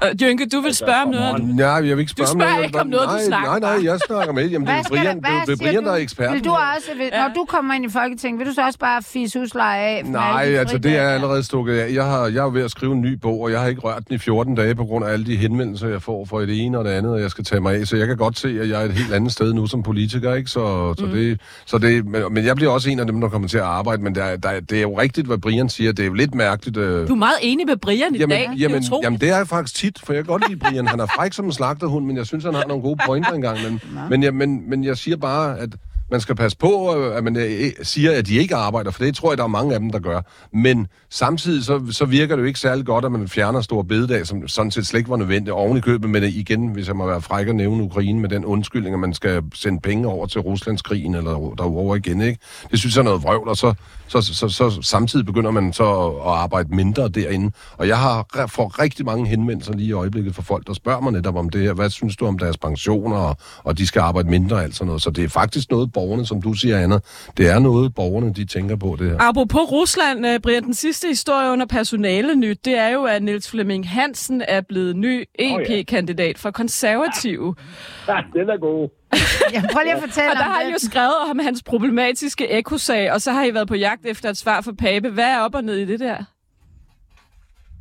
Øh, 0.03 0.09
Jynke, 0.21 0.45
du 0.55 0.59
vil 0.65 0.75
spørge 0.83 1.01
om 1.07 1.09
noget? 1.17 1.55
Nej, 1.55 1.67
jeg 1.89 1.93
vil 1.95 1.99
ikke 2.05 2.15
spørge 2.17 2.27
Du 2.27 2.37
spørger 2.37 2.53
om 2.53 2.57
noget. 2.59 2.65
ikke 2.69 2.79
om 2.85 2.87
noget, 2.95 3.07
du 3.13 3.15
nej, 3.19 3.29
snakker 3.31 3.49
Nej, 3.49 3.59
nej, 3.69 3.77
jeg 3.89 3.95
snakker 4.09 4.33
med. 4.39 4.45
Jamen, 4.53 4.67
det 4.67 4.75
er 4.75 4.83
Brian, 4.89 5.05
der- 5.05 5.29
det 5.39 5.47
det 5.47 5.53
er 5.53 5.61
Brian, 5.63 5.83
du? 5.83 5.87
der 5.89 5.95
er 5.97 6.01
eksperten. 6.07 6.33
Vil 6.35 6.43
du 6.49 6.53
også, 6.75 6.89
vil, 6.99 7.07
når 7.21 7.29
du 7.39 7.43
kommer 7.55 7.71
ind 7.77 7.85
i 7.89 7.91
Folketinget, 7.99 8.37
vil 8.39 8.47
du 8.51 8.53
så 8.59 8.63
også 8.69 8.79
bare 8.79 8.99
fise 9.13 9.39
husleje 9.39 9.81
af? 9.95 10.01
for 10.05 10.11
Nej, 10.11 10.43
altså 10.63 10.77
det 10.85 10.93
er 11.03 11.07
allerede 11.17 11.43
stukket 11.51 11.73
af. 11.81 11.85
Jeg, 11.99 12.05
har, 12.11 12.21
jeg 12.35 12.41
er 12.47 12.51
ved 12.57 12.63
at 12.69 12.71
skrive 12.71 12.93
en 12.93 13.01
ny 13.01 13.13
bog, 13.25 13.37
og 13.41 13.51
jeg 13.51 13.59
har 13.61 13.67
ikke 13.67 13.81
rørt 13.81 14.03
den 14.07 14.15
i 14.15 14.17
14 14.17 14.55
dage 14.55 14.75
på 14.75 14.85
grund 14.85 15.05
af 15.05 15.09
alle 15.13 15.25
de 15.25 15.35
henvendelser, 15.37 15.87
jeg 15.87 16.01
får 16.01 16.25
fra 16.25 16.41
det 16.41 16.55
ene 16.65 16.77
og 16.79 16.85
det 16.85 16.91
andet, 16.91 17.11
og 17.13 17.21
jeg 17.21 17.31
skal 17.31 17.43
tage 17.43 17.61
mig 17.61 17.75
af. 17.79 17.85
Så 17.87 17.97
jeg 17.97 18.07
kan 18.07 18.17
godt 18.17 18.37
se, 18.39 18.49
at 18.61 18.69
jeg 18.69 18.81
er 18.81 18.85
et 18.85 18.93
helt 18.93 19.13
andet 19.13 19.31
sted 19.31 19.53
nu 19.53 19.67
som 19.67 19.83
politiker, 19.83 20.02
ikke? 20.03 20.49
Så, 20.51 20.93
så, 20.97 21.05
Mm. 21.05 21.11
det, 21.11 21.39
så 21.65 21.77
det, 21.77 22.05
men, 22.05 22.21
men 22.31 22.45
jeg 22.45 22.55
bliver 22.55 22.71
også 22.71 22.89
en 22.89 22.99
af 22.99 23.05
dem, 23.07 23.21
der 23.21 23.29
kommer 23.29 23.47
til 23.47 23.57
at 23.57 23.63
arbejde, 23.63 24.03
men 24.03 24.15
der, 24.15 24.37
der, 24.37 24.59
det 24.59 24.77
er 24.77 24.81
jo 24.81 24.99
rigtigt, 24.99 25.27
hvad 25.27 25.37
Brian 25.37 25.69
siger. 25.69 25.91
Det 25.91 26.03
er 26.03 26.07
jo 26.07 26.13
lidt 26.13 26.35
mærkeligt. 26.35 26.77
Øh, 26.77 27.07
Du 27.07 27.13
er 27.13 27.17
meget 27.17 27.35
enig 27.41 27.65
med 27.67 27.77
Brian 27.77 28.15
i 28.15 28.17
Jamen, 28.19 28.29
dag. 28.37 28.49
jamen, 28.59 28.81
det 28.81 28.91
jamen, 29.03 29.19
det 29.19 29.29
er 29.29 29.37
jeg 29.37 29.47
faktisk 29.47 29.75
tit, 29.75 29.99
for 30.03 30.13
jeg 30.13 30.23
kan 30.23 30.31
godt 30.31 30.49
lide 30.49 30.59
Brian. 30.59 30.87
Han 30.87 30.99
er 30.99 31.05
fræk 31.15 31.33
som 31.33 31.45
en 31.45 31.51
slagterhund, 31.51 32.05
men 32.05 32.17
jeg 32.17 32.25
synes, 32.25 32.43
han 32.43 32.53
har 32.53 32.63
nogle 32.67 32.83
gode 32.83 32.99
pointer 33.05 33.31
engang. 33.31 33.57
Men, 33.63 33.81
men, 34.09 34.23
jeg, 34.23 34.33
men, 34.33 34.69
men 34.69 34.83
jeg 34.83 34.97
siger 34.97 35.17
bare, 35.17 35.59
at 35.59 35.69
man 36.13 36.21
skal 36.21 36.35
passe 36.35 36.57
på, 36.57 36.95
øh, 36.97 37.17
at 37.17 37.23
man 37.23 37.37
øh, 37.37 37.71
siger, 37.83 38.11
at 38.11 38.27
de 38.27 38.35
ikke 38.35 38.55
arbejder, 38.55 38.91
for 38.91 39.03
det 39.03 39.15
tror 39.15 39.31
jeg, 39.31 39.37
der 39.37 39.43
er 39.43 39.47
mange 39.47 39.73
af 39.73 39.79
dem, 39.79 39.89
der 39.89 39.99
gør. 39.99 40.21
Men 40.51 40.87
samtidig 41.09 41.63
så, 41.63 41.81
så 41.91 42.05
virker 42.05 42.35
det 42.35 42.41
jo 42.41 42.47
ikke 42.47 42.59
særlig 42.59 42.85
godt, 42.85 43.05
at 43.05 43.11
man 43.11 43.27
fjerner 43.27 43.61
store 43.61 43.83
bededag, 43.83 44.27
som 44.27 44.47
sådan 44.47 44.71
set 44.71 44.87
slet 44.87 44.99
ikke 44.99 45.09
var 45.09 45.17
nødvendigt. 45.17 45.53
Oven 45.53 45.77
i 45.77 45.81
købet 45.81 46.09
med 46.09 46.21
det 46.21 46.33
igen, 46.33 46.67
hvis 46.67 46.87
jeg 46.87 46.95
må 46.95 47.05
være 47.05 47.21
fræk 47.21 47.47
at 47.47 47.55
nævne 47.55 47.83
Ukraine, 47.83 48.19
med 48.19 48.29
den 48.29 48.45
undskyldning, 48.45 48.93
at 48.93 48.99
man 48.99 49.13
skal 49.13 49.43
sende 49.53 49.79
penge 49.79 50.07
over 50.07 50.25
til 50.25 50.41
Ruslandskrigen 50.41 51.15
eller 51.15 51.53
derover 51.57 51.95
igen. 51.95 52.21
Ikke? 52.21 52.39
Det 52.71 52.79
synes 52.79 52.95
jeg 52.95 53.01
er 53.01 53.03
noget 53.03 53.23
vrøvl, 53.23 53.47
og 53.47 53.57
så, 53.57 53.73
så, 54.07 54.21
så, 54.21 54.33
så, 54.33 54.49
så 54.49 54.81
samtidig 54.81 55.25
begynder 55.25 55.51
man 55.51 55.73
så 55.73 55.83
at, 56.25 56.33
arbejde 56.43 56.75
mindre 56.75 57.09
derinde. 57.09 57.51
Og 57.77 57.87
jeg 57.87 57.99
har 57.99 58.25
re- 58.35 58.45
får 58.45 58.81
rigtig 58.81 59.05
mange 59.05 59.27
henvendelser 59.27 59.73
lige 59.73 59.89
i 59.89 59.91
øjeblikket 59.91 60.35
fra 60.35 60.41
folk, 60.41 60.67
der 60.67 60.73
spørger 60.73 61.01
mig 61.01 61.11
netop 61.11 61.35
om 61.35 61.49
det 61.49 61.61
her. 61.61 61.73
Hvad 61.73 61.89
synes 61.89 62.15
du 62.15 62.25
om 62.25 62.37
deres 62.39 62.57
pensioner, 62.57 63.17
og, 63.17 63.37
og 63.63 63.77
de 63.77 63.87
skal 63.87 63.99
arbejde 63.99 64.29
mindre 64.29 64.55
og 64.55 64.63
alt 64.63 64.75
sådan 64.75 64.87
noget. 64.87 65.01
Så 65.01 65.09
det 65.09 65.23
er 65.23 65.29
faktisk 65.29 65.71
noget, 65.71 65.93
borgerne, 66.03 66.25
som 66.25 66.41
du 66.41 66.53
siger, 66.53 66.79
Anna, 66.79 66.99
det 67.37 67.49
er 67.49 67.59
noget, 67.59 67.95
borgerne 67.95 68.33
de 68.33 68.45
tænker 68.45 68.75
på 68.75 68.95
det 68.99 69.09
her. 69.09 69.17
Apropos 69.29 69.71
Rusland, 69.71 70.27
øh, 70.27 70.39
Brian, 70.39 70.63
den 70.63 70.73
sidste 70.73 71.07
historie 71.07 71.51
under 71.51 71.65
personale 71.65 72.35
nyt, 72.35 72.65
det 72.65 72.77
er 72.77 72.89
jo, 72.89 73.03
at 73.03 73.23
Niels 73.23 73.51
Flemming 73.51 73.89
Hansen 73.89 74.41
er 74.47 74.61
blevet 74.61 74.95
ny 74.95 75.25
EP-kandidat 75.39 76.37
for 76.37 76.51
konservative. 76.51 77.55
Ja, 78.07 78.17
den 78.33 78.49
er 78.49 78.57
god. 78.57 78.89
Ja, 79.53 79.61
prøv 79.73 79.83
lige 79.83 79.95
at 79.95 80.01
fortælle 80.01 80.31
Og 80.31 80.35
der 80.35 80.43
har 80.43 80.61
I 80.61 80.71
jo 80.71 80.77
skrevet 80.77 81.15
om 81.31 81.39
hans 81.39 81.63
problematiske 81.63 82.51
ekosag, 82.51 83.11
og 83.11 83.21
så 83.21 83.31
har 83.31 83.45
I 83.45 83.53
været 83.53 83.67
på 83.67 83.75
jagt 83.75 84.05
efter 84.05 84.29
et 84.29 84.37
svar 84.37 84.61
for 84.61 84.71
Pape. 84.79 85.09
Hvad 85.09 85.23
er 85.23 85.39
op 85.39 85.55
og 85.55 85.63
ned 85.63 85.75
i 85.75 85.85
det 85.85 85.99
der? 85.99 86.17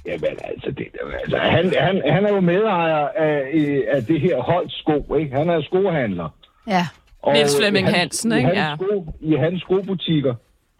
Jamen, 0.06 0.38
altså, 0.44 0.70
det, 0.70 0.86
altså 1.20 1.36
han, 1.38 1.72
han, 1.78 2.02
han 2.12 2.26
er 2.26 2.34
jo 2.34 2.40
medejer 2.40 3.08
af, 3.08 3.52
af 3.88 4.04
det 4.04 4.20
her 4.20 4.36
holdt 4.40 4.72
sko, 4.72 5.14
ikke? 5.14 5.36
Han 5.36 5.50
er 5.50 5.62
skohandler. 5.62 6.28
Ja. 6.66 6.86
Og 7.22 7.32
Niels 7.32 7.56
Flemming 7.60 7.86
i 7.86 7.90
hans- 7.90 7.98
Hansen, 7.98 8.32
i 8.32 8.36
ikke? 8.36 8.46
Hans 8.48 8.58
Ja. 8.58 8.76
sko, 8.76 9.06
I 9.20 9.34
hans 9.34 9.60
skobutikker 9.60 10.34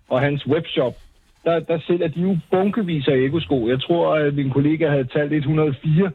og 0.08 0.20
hans 0.20 0.46
webshop, 0.46 0.94
der, 1.44 1.60
der 1.60 1.78
sælger 1.86 2.08
de 2.08 2.20
jo 2.20 2.38
bunkevis 2.50 3.08
af 3.08 3.16
ekosko. 3.16 3.68
Jeg 3.68 3.80
tror, 3.82 4.14
at 4.14 4.34
min 4.34 4.50
kollega 4.50 4.88
havde 4.90 5.04
talt 5.04 5.32
104 5.32 6.10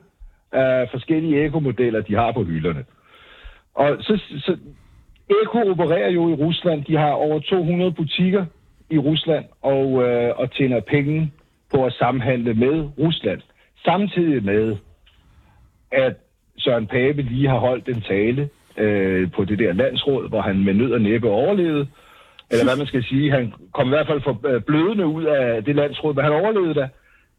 af 0.51 0.89
forskellige 0.91 1.45
ekomodeller, 1.45 2.01
de 2.01 2.15
har 2.15 2.31
på 2.31 2.43
hylderne. 2.43 2.85
Og 3.75 3.97
så, 3.99 4.19
så 4.39 4.57
Eko 5.29 5.71
opererer 5.71 6.09
jo 6.09 6.29
i 6.29 6.33
Rusland. 6.33 6.85
De 6.85 6.97
har 6.97 7.11
over 7.11 7.39
200 7.39 7.91
butikker 7.91 8.45
i 8.89 8.97
Rusland 8.97 9.45
og, 9.61 10.03
øh, 10.03 10.33
og 10.39 10.51
tjener 10.51 10.79
penge 10.79 11.31
på 11.73 11.85
at 11.85 11.93
samhandle 11.93 12.53
med 12.53 12.89
Rusland. 12.99 13.41
Samtidig 13.85 14.43
med, 14.43 14.75
at 15.91 16.13
Søren 16.57 16.87
Pape 16.87 17.21
lige 17.21 17.47
har 17.49 17.57
holdt 17.59 17.87
en 17.89 18.01
tale 18.01 18.49
øh, 18.77 19.31
på 19.31 19.45
det 19.45 19.59
der 19.59 19.73
landsråd, 19.73 20.29
hvor 20.29 20.41
han 20.41 20.63
med 20.65 20.73
nød 20.73 20.91
og 20.91 21.01
næppe 21.01 21.29
overlevede. 21.29 21.87
Eller 22.51 22.65
hvad 22.65 22.75
man 22.77 22.87
skal 22.87 23.03
sige. 23.03 23.31
Han 23.31 23.53
kom 23.73 23.87
i 23.87 23.89
hvert 23.89 24.07
fald 24.07 24.21
for 24.21 24.47
øh, 24.47 24.61
blødende 24.61 25.05
ud 25.07 25.23
af 25.23 25.63
det 25.63 25.75
landsråd, 25.75 26.13
men 26.13 26.23
han 26.23 26.33
overlevede 26.33 26.73
da. 26.73 26.87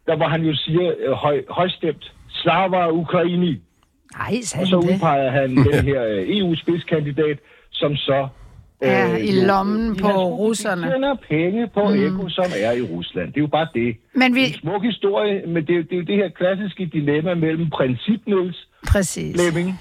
Der 0.07 0.17
hvor 0.17 0.29
han 0.29 0.43
jo 0.43 0.55
siger 0.57 0.93
øh, 1.07 1.13
høj, 1.13 1.43
højstemt, 1.51 2.13
Slava 2.31 2.91
Ukraini. 2.91 3.53
Nej, 4.19 4.35
Og 4.61 4.67
så 4.67 4.77
det? 4.81 4.93
udpeger 4.95 5.31
han 5.31 5.51
den 5.73 5.85
her 5.85 6.05
øh, 6.05 6.39
EU-spidskandidat, 6.39 7.39
som 7.71 7.97
så... 7.97 8.29
Er 8.81 9.17
i 9.17 9.41
jo- 9.41 9.47
lommen 9.47 9.97
i 9.97 9.99
på 10.01 10.09
russerne. 10.37 10.83
tjener 10.91 11.15
penge 11.29 11.69
på 11.75 11.89
mm. 11.89 12.07
Eko, 12.07 12.29
som 12.29 12.45
er 12.61 12.73
i 12.73 12.83
Rusland. 12.83 13.29
Det 13.29 13.37
er 13.37 13.41
jo 13.41 13.47
bare 13.47 13.69
det. 13.75 13.97
Men 14.15 14.35
vi... 14.35 14.41
En 14.41 14.53
smuk 14.53 14.85
historie, 14.85 15.43
men 15.47 15.67
det 15.67 15.71
er, 15.71 15.77
jo- 15.77 15.83
det 15.83 15.93
er 15.93 15.97
jo 15.97 16.03
det 16.03 16.17
her 16.17 16.29
klassiske 16.29 16.87
dilemma 16.87 17.35
mellem 17.35 17.71
princip 17.71 18.21
Niels 18.27 18.69
Præcis. 18.93 19.35
Flemming 19.37 19.81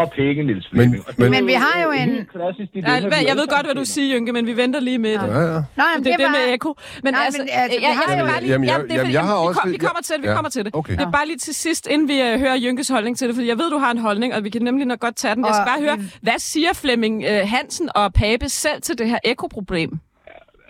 og 0.00 0.06
penge 0.16 0.42
Niels 0.48 0.68
Flemming. 0.72 1.02
Og 1.08 1.16
det 1.16 1.24
er 1.26 1.30
Men 1.30 1.46
vi 1.46 1.52
har 1.52 1.76
jo 1.84 1.90
en- 1.90 2.26
klassisk 2.34 2.68
Nej, 2.74 2.74
dilemma, 2.74 2.98
hvad- 3.00 3.08
vi 3.08 3.14
jeg 3.14 3.30
alle 3.30 3.40
ved 3.40 3.48
godt, 3.56 3.66
hvad 3.68 3.74
du 3.74 3.84
siger, 3.84 4.06
Jynke, 4.16 4.32
men 4.32 4.46
vi 4.46 4.56
venter 4.56 4.80
lige 4.80 4.98
med 4.98 5.12
det. 5.12 5.28
Ja, 5.28 5.40
ja. 5.40 5.60
Nå, 5.78 5.84
jamen, 5.90 6.04
det 6.04 6.12
er 6.12 6.16
det 6.16 6.18
det 6.18 6.24
var- 6.26 6.46
med 6.46 6.54
eko. 6.54 6.70
Men 7.02 7.14
Nej, 7.14 7.22
altså, 7.26 7.42
men 7.42 7.48
altså, 7.52 7.78
vi 7.78 7.84
jeg, 7.84 7.92
jeg, 7.98 8.42
lige, 8.42 8.52
Jamen, 8.52 8.64
jeg- 8.68 8.72
jamen, 8.72 8.88
det 8.88 8.92
er 8.92 8.94
jamen, 8.94 9.06
fordi- 9.06 9.14
jeg 9.14 9.24
har 9.30 9.34
også- 9.34 9.60
vi 9.76 9.76
kommer 9.86 10.02
til 10.06 10.14
det, 10.16 10.22
vi 10.22 10.28
Ja, 10.28 10.34
kommer 10.34 10.50
til 10.56 10.64
det. 10.64 10.70
okay. 10.74 10.92
Det 10.92 11.00
er 11.00 11.10
bare 11.18 11.26
lige 11.26 11.38
til 11.48 11.54
sidst, 11.54 11.86
inden 11.90 12.08
vi 12.08 12.16
uh, 12.26 12.40
hører 12.44 12.56
Jynkes 12.64 12.88
holdning 12.88 13.18
til 13.18 13.26
det, 13.28 13.34
fordi 13.36 13.48
jeg 13.48 13.58
ved, 13.58 13.70
du 13.70 13.78
har 13.78 13.90
en 13.90 13.98
holdning, 13.98 14.34
og 14.34 14.44
vi 14.44 14.50
kan 14.50 14.62
nemlig 14.62 14.86
nok 14.86 15.00
godt 15.00 15.16
tage 15.16 15.34
den. 15.34 15.44
Jeg 15.44 15.54
skal 15.54 15.66
bare 15.72 15.80
høre, 15.88 15.98
hvad 16.22 16.38
siger 16.38 16.72
Flemming 16.82 17.14
uh, 17.30 17.48
Hansen 17.54 17.88
og 17.94 18.12
Pape 18.12 18.48
selv 18.48 18.82
til 18.82 18.98
det 18.98 19.06
her 19.12 19.18
ekoproblem? 19.24 19.90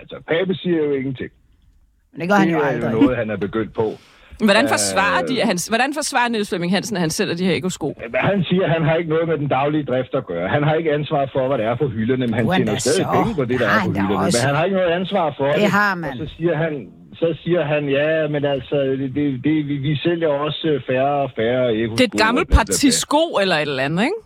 Altså, 0.00 0.16
Pape 0.28 0.54
siger 0.54 0.76
jo 0.76 0.92
ingenting. 0.92 1.30
Men 2.12 2.20
det 2.20 2.28
gør 2.28 2.36
han 2.36 2.48
det 2.48 2.54
jo 2.54 2.58
er 2.60 2.64
aldrig. 2.66 2.92
jo 2.92 3.00
noget, 3.00 3.16
han 3.16 3.30
er 3.30 3.36
begyndt 3.36 3.74
på. 3.74 3.86
Hvordan 4.44 4.64
Øh, 4.64 4.70
forsvarer, 4.76 5.20
de, 5.28 5.34
hans, 5.50 5.66
hvordan 5.66 5.90
forsvarer 5.94 6.28
Niels 6.28 6.48
Flemming 6.48 6.72
Hansen, 6.72 6.96
at 6.96 7.00
han 7.00 7.10
sælger 7.10 7.34
de 7.40 7.44
her 7.44 7.54
ekosko? 7.62 7.86
Men 8.14 8.20
han 8.30 8.44
siger, 8.48 8.64
at 8.64 8.70
han 8.76 8.82
har 8.88 8.94
ikke 9.00 9.10
noget 9.14 9.28
med 9.28 9.38
den 9.42 9.48
daglige 9.48 9.84
drift 9.90 10.12
at 10.20 10.26
gøre. 10.26 10.48
Han 10.56 10.62
har 10.68 10.74
ikke 10.74 10.90
ansvar 10.98 11.22
for, 11.34 11.42
hvad 11.48 11.58
det 11.58 11.66
er 11.66 11.76
på 11.82 11.88
hylderne, 11.88 12.26
men 12.26 12.34
han 12.34 12.44
Jo, 12.44 12.52
tjener 12.54 12.78
stadig 12.78 13.04
så 13.04 13.10
penge 13.16 13.34
på 13.40 13.44
det, 13.50 13.60
der 13.60 13.66
har 13.68 13.80
er 13.80 13.84
på 13.84 13.92
han 13.92 14.06
hylderne. 14.06 14.26
også. 14.26 14.38
Men 14.38 14.46
han 14.48 14.54
har 14.58 14.64
ikke 14.68 14.76
noget 14.80 14.92
ansvar 15.00 15.26
for 15.38 15.46
det. 15.46 15.56
Det 15.62 15.70
har 15.80 15.94
man. 15.94 16.10
Og 16.10 16.16
så 16.22 16.26
siger 16.36 16.54
han, 16.64 16.72
så 17.22 17.28
siger 17.42 17.62
han 17.72 17.82
ja, 17.98 18.28
men 18.34 18.42
altså, 18.54 18.76
det, 19.00 19.08
det, 19.18 19.26
det, 19.46 19.54
vi, 19.70 19.74
vi 19.88 19.92
sælger 20.06 20.28
også 20.46 20.80
færre 20.88 21.14
og 21.26 21.30
færre 21.38 21.64
ekosko. 21.74 21.96
Det 21.96 22.04
er 22.08 22.10
et 22.14 22.20
gammelt 22.26 22.48
parti 22.58 22.90
sko 22.90 23.22
eller 23.42 23.56
et 23.56 23.60
eller 23.72 23.82
andet, 23.88 24.02
ikke? 24.08 24.20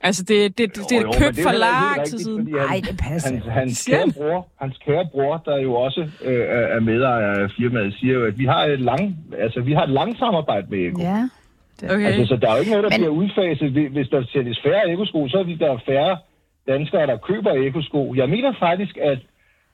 Altså, 0.00 0.22
det, 0.22 0.58
det, 0.58 0.76
det, 0.76 0.84
det 0.90 0.92
Jo, 0.92 0.96
er 0.98 1.02
jo, 1.02 1.12
købt 1.18 1.38
for 1.42 1.50
er 1.50 1.58
lang 1.58 2.06
tid 2.06 2.18
siden. 2.18 2.48
Nej, 2.50 2.80
det 2.88 2.96
passer. 2.98 3.30
Hans, 3.30 3.44
hans, 3.50 3.84
kære 3.90 4.12
bror, 4.16 4.46
hans 4.62 4.76
kære 4.86 5.06
bror, 5.12 5.36
der 5.44 5.56
jo 5.62 5.74
også 5.74 6.00
øh, 6.24 6.34
er- 6.34 6.68
er 6.76 6.80
medejer 6.80 7.30
af 7.42 7.48
firmaet, 7.58 7.94
siger 8.00 8.14
jo, 8.14 8.26
at 8.26 8.38
vi 8.38 8.44
har 8.44 8.64
et 8.64 8.80
lang, 8.80 9.16
altså, 9.38 9.60
vi 9.60 9.72
har 9.72 9.82
et 9.82 9.90
langt 9.90 10.18
samarbejde 10.18 10.66
med 10.70 10.78
Eko. 10.78 11.00
Ja. 11.02 11.28
Okay. 11.94 12.04
Altså, 12.06 12.24
så 12.26 12.36
der 12.42 12.48
er 12.50 12.54
jo 12.54 12.60
ikke 12.60 12.70
noget, 12.70 12.84
der 12.84 12.90
Men- 12.98 13.00
bliver 13.00 13.14
udfaset. 13.22 13.70
Hvis- 13.94 14.08
der 14.08 14.22
sælges 14.32 14.58
færre 14.66 14.90
ekosko, 14.92 15.28
så 15.28 15.36
er 15.38 15.42
der 15.66 15.78
færre 15.86 16.16
danskere, 16.72 17.06
der 17.06 17.16
køber 17.16 17.52
ekosko. 17.68 18.14
Jeg 18.14 18.28
mener 18.28 18.52
faktisk, 18.66 18.96
at, 19.10 19.18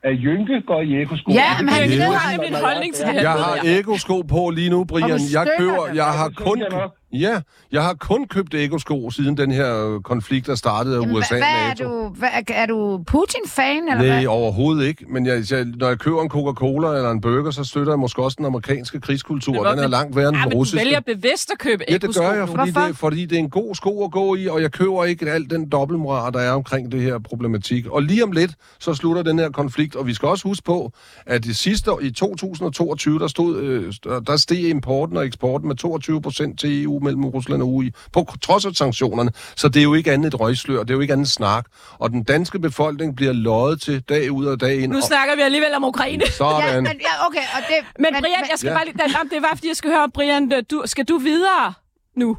at 0.08 0.14
Jynke 0.24 0.60
går 0.70 0.80
i 0.80 0.92
ekosko. 1.02 1.28
Ja, 1.32 1.50
men 1.60 1.68
han 1.68 1.90
har 1.90 2.30
nemlig 2.32 2.48
en 2.48 2.54
holdning 2.68 2.94
til 2.94 3.04
det 3.06 3.14
her. 3.14 3.20
Jeg 3.20 3.30
har 3.30 3.54
ekosko 3.78 4.22
på 4.22 4.50
lige 4.58 4.70
nu, 4.70 4.84
Brian. 4.84 5.20
Jeg 5.36 5.44
køber, 5.58 5.84
jeg 5.94 6.04
har 6.20 6.28
kun, 6.36 6.56
synes 6.58 6.72
jeg 6.72 6.80
nok. 6.80 6.94
Ja, 7.14 7.40
jeg 7.72 7.82
har 7.82 7.94
kun 7.94 8.26
købt 8.28 8.54
ekosko 8.54 9.10
siden 9.10 9.36
den 9.36 9.50
her 9.50 10.00
konflikt, 10.04 10.46
der 10.46 10.54
startede 10.54 10.96
af 10.96 11.00
Jamen, 11.00 11.16
USA 11.16 11.34
hvad, 11.34 11.38
hvad 11.42 11.70
er 11.70 11.74
du? 11.74 12.08
Hvad, 12.08 12.28
er, 12.48 12.66
du 12.66 13.02
Putin-fan, 13.06 13.76
eller 13.88 13.94
Nej, 13.94 14.06
hvad? 14.06 14.26
overhovedet 14.26 14.86
ikke. 14.86 15.04
Men 15.08 15.26
jeg, 15.26 15.42
jeg, 15.50 15.64
når 15.64 15.88
jeg 15.88 15.98
køber 15.98 16.22
en 16.22 16.28
Coca-Cola 16.28 16.88
eller 16.96 17.10
en 17.10 17.20
burger, 17.20 17.50
så 17.50 17.64
støtter 17.64 17.92
jeg 17.92 17.98
måske 17.98 18.22
også 18.22 18.34
den 18.38 18.46
amerikanske 18.46 19.00
krigskultur. 19.00 19.62
Men 19.62 19.72
Den 19.72 19.78
er 19.84 19.88
langt 19.88 20.16
værre 20.16 20.28
end 20.28 20.36
Ja, 20.36 20.40
den 20.42 20.48
men 20.48 20.52
du 20.52 20.58
russiske. 20.58 20.78
vælger 20.84 21.00
bevidst 21.00 21.50
at 21.52 21.58
købe 21.58 21.84
Ja, 21.88 21.96
det 21.98 22.16
gør 22.16 22.32
jeg, 22.32 22.48
fordi 22.48 22.70
Hvorfor? 22.70 22.86
det, 22.86 22.96
fordi 22.96 23.24
det 23.26 23.36
er 23.36 23.40
en 23.40 23.50
god 23.50 23.74
sko 23.74 24.04
at 24.04 24.10
gå 24.10 24.34
i, 24.34 24.46
og 24.46 24.62
jeg 24.62 24.72
køber 24.72 25.04
ikke 25.04 25.30
alt 25.30 25.50
den 25.50 25.68
dobbeltmoral, 25.68 26.32
der 26.32 26.40
er 26.40 26.52
omkring 26.52 26.92
det 26.92 27.02
her 27.02 27.18
problematik. 27.18 27.86
Og 27.86 28.02
lige 28.02 28.24
om 28.24 28.32
lidt, 28.32 28.50
så 28.78 28.94
slutter 28.94 29.22
den 29.22 29.38
her 29.38 29.50
konflikt, 29.50 29.96
og 29.96 30.06
vi 30.06 30.14
skal 30.14 30.28
også 30.28 30.48
huske 30.48 30.64
på, 30.64 30.92
at 31.26 31.44
det 31.44 31.56
sidste 31.56 31.92
år, 31.92 32.00
i 32.00 32.10
2022, 32.10 33.18
der, 33.18 33.26
stod, 33.28 33.56
øh, 33.60 33.92
der 34.26 34.36
steg 34.36 34.68
importen 34.68 35.16
og 35.16 35.26
eksporten 35.26 35.68
med 35.68 35.76
22 35.76 36.22
procent 36.22 36.60
til 36.60 36.84
EU 36.84 36.98
mellem 37.04 37.24
Rusland 37.24 37.62
og 37.62 37.68
EU, 37.68 37.84
på 38.12 38.26
trods 38.42 38.64
af 38.66 38.72
sanktionerne. 38.74 39.30
Så 39.56 39.68
det 39.68 39.80
er 39.80 39.82
jo 39.84 39.94
ikke 39.94 40.12
andet 40.12 40.34
et 40.34 40.40
røgslør, 40.40 40.80
det 40.80 40.90
er 40.90 40.94
jo 40.94 41.00
ikke 41.00 41.12
andet 41.12 41.28
snak. 41.28 41.66
Og 41.98 42.10
den 42.10 42.24
danske 42.24 42.58
befolkning 42.58 43.16
bliver 43.16 43.32
løjet 43.32 43.80
til 43.80 44.00
dag 44.00 44.30
ud 44.32 44.46
og 44.46 44.60
dag 44.60 44.76
ind. 44.80 44.92
Nu 44.92 44.98
og 44.98 45.04
snakker 45.04 45.36
vi 45.36 45.40
alligevel 45.42 45.74
om 45.74 45.84
Ukraine. 45.84 46.24
Ja, 46.24 46.30
sådan. 46.30 46.82
men, 46.82 46.92
ja, 47.00 47.26
okay, 47.26 47.38
og 47.56 47.60
det... 47.68 47.76
Men 47.98 48.08
Brian, 48.20 48.44
jeg 48.50 48.58
skal 48.58 48.68
Ja. 48.68 48.74
bare 48.74 48.84
lige, 48.84 48.94
det 48.94 49.00
er- 49.02 49.22
det 49.34 49.42
var 49.42 49.48
fordi, 49.54 49.68
jeg 49.68 49.76
skal 49.76 49.90
høre, 49.90 50.10
Brian, 50.10 50.52
du, 50.70 50.82
skal 50.84 51.04
du 51.04 51.18
videre? 51.18 51.72
nu. 52.16 52.36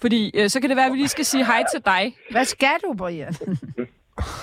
Fordi 0.00 0.30
øh, 0.34 0.50
så 0.50 0.60
kan 0.60 0.68
det 0.70 0.76
være, 0.76 0.86
at 0.86 0.92
vi 0.92 0.96
lige 0.96 1.08
skal 1.08 1.24
sige 1.24 1.46
hej 1.46 1.64
til 1.74 1.82
dig. 1.84 2.16
Hvad 2.30 2.44
skal 2.44 2.68
du, 2.84 2.94
Brian? 2.98 3.34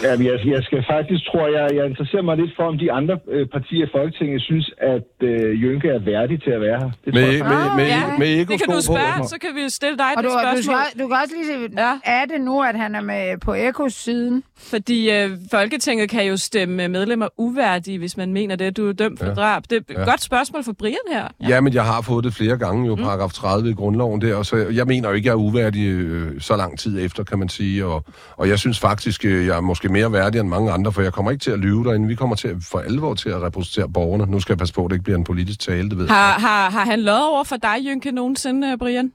Ja, 0.04 0.12
men 0.18 0.26
jeg, 0.28 0.38
jeg 0.56 0.64
skal 0.64 0.84
faktisk, 0.94 1.22
tror 1.32 1.48
jeg, 1.58 1.66
jeg 1.78 1.86
interesserer 1.92 2.22
mig 2.22 2.38
lidt 2.38 2.52
for, 2.58 2.64
om 2.64 2.78
de 2.78 2.92
andre 2.92 3.16
øh, 3.36 3.48
partier 3.56 3.86
i 3.86 3.90
Folketinget 3.98 4.42
synes, 4.42 4.72
at 4.78 5.10
øh, 5.30 5.62
Jynke 5.64 5.88
er 5.90 6.00
værdig 6.00 6.44
til 6.44 6.52
at 6.58 6.62
være 6.62 6.78
her. 6.84 6.92
Det 7.06 7.14
tror 7.14 7.22
Med, 7.22 7.32
jeg. 7.38 7.46
med, 7.54 7.64
med, 7.80 7.86
Ja, 7.88 8.18
med 8.24 8.38
det 8.46 8.48
kan 8.62 8.68
du 8.68 8.76
på. 8.76 8.82
spørge, 8.82 9.28
så 9.34 9.38
kan 9.42 9.50
vi 9.56 9.62
jo 9.62 9.70
stille 9.70 9.98
dig 9.98 10.12
Og 10.18 10.24
det 10.24 10.32
du, 10.32 10.36
du, 10.36 10.40
spørgsmål. 10.44 10.76
skal, 10.90 11.00
du 11.02 11.08
kan 11.08 11.18
også 11.24 11.34
lige 11.38 11.48
se, 11.52 11.82
Ja. 11.84 11.92
er 12.20 12.26
det 12.26 12.42
nu, 12.42 12.56
at 12.70 12.76
han 12.84 12.96
er 12.96 13.02
med 13.02 13.38
på 13.46 13.54
Ekos 13.54 13.94
siden? 13.94 14.44
Fordi 14.64 15.12
øh, 15.12 15.38
Folketinget 15.52 16.10
kan 16.10 16.26
jo 16.26 16.38
stemme 16.38 16.88
medlemmer 16.88 17.28
uværdige, 17.38 17.98
hvis 17.98 18.18
man 18.18 18.34
mener 18.34 18.56
det, 18.56 18.78
du 18.78 18.90
er 18.90 18.94
dømt 18.94 19.20
for 19.20 19.26
Ja. 19.26 19.30
ja. 19.32 19.36
drab. 19.36 19.64
Det 19.70 19.72
er 19.76 19.94
et 19.94 19.98
Ja. 20.00 20.04
godt 20.04 20.22
spørgsmål 20.22 20.64
for 20.64 20.74
Brian 20.74 20.96
her. 21.12 21.28
Ja, 21.50 21.62
men 21.62 21.74
jeg 21.74 21.86
har 21.86 22.02
fået 22.02 22.24
det 22.24 22.34
flere 22.34 22.58
gange, 22.58 22.88
jo, 22.88 22.96
paragraf 22.96 23.32
30 23.34 23.70
i 23.70 23.74
grundloven 23.74 24.22
der, 24.22 24.36
og 24.36 24.46
så 24.46 24.56
jeg 24.58 24.88
mener 24.88 25.10
jo 25.10 25.16
ikke, 25.16 25.26
jeg 25.28 25.32
er 25.34 25.38
uværdig 25.38 25.88
øh, 25.88 26.42
så 26.42 26.56
lang 26.56 26.80
tid 26.80 27.00
efter, 27.06 27.24
kan 27.24 27.40
man 27.40 27.50
sige, 27.50 27.86
og, 27.86 28.06
og 28.38 28.50
jeg 28.50 28.60
synes 28.60 28.80
faktisk, 28.80 29.26
øh, 29.26 29.46
jeg 29.46 29.58
er 29.58 29.62
måske 29.62 29.90
mere 29.90 30.12
værdig 30.12 30.40
end 30.40 30.50
mange 30.50 30.72
andre, 30.72 30.92
for 30.92 31.02
jeg 31.02 31.14
kommer 31.14 31.32
ikke 31.32 31.42
til 31.44 31.52
at 31.52 31.60
lyve 31.60 31.84
derinde. 31.84 32.08
Vi 32.08 32.16
kommer 32.16 32.36
til 32.36 32.48
at, 32.48 32.56
for 32.72 32.80
alvor 32.80 33.14
til 33.14 33.30
at 33.30 33.42
repræsentere 33.42 33.90
borgerne. 33.90 34.32
Nu 34.32 34.40
skal 34.40 34.54
jeg 34.54 34.58
passe 34.58 34.74
på, 34.74 34.86
at 34.86 34.90
det 34.90 34.96
ikke 34.96 35.04
bliver 35.04 35.18
en 35.18 35.24
politisk 35.24 35.60
tale, 35.60 35.90
det 35.90 35.98
ved 35.98 36.06
jeg. 36.06 36.16
Har, 36.16 36.40
har, 36.40 36.70
har 36.70 36.86
han 36.86 37.02
løjet 37.02 37.26
over 37.30 37.44
for 37.44 37.56
dig, 37.58 37.76
Jynke, 37.86 38.12
nogensinde, 38.12 38.68
øh, 38.72 38.78
Brian? 38.78 39.12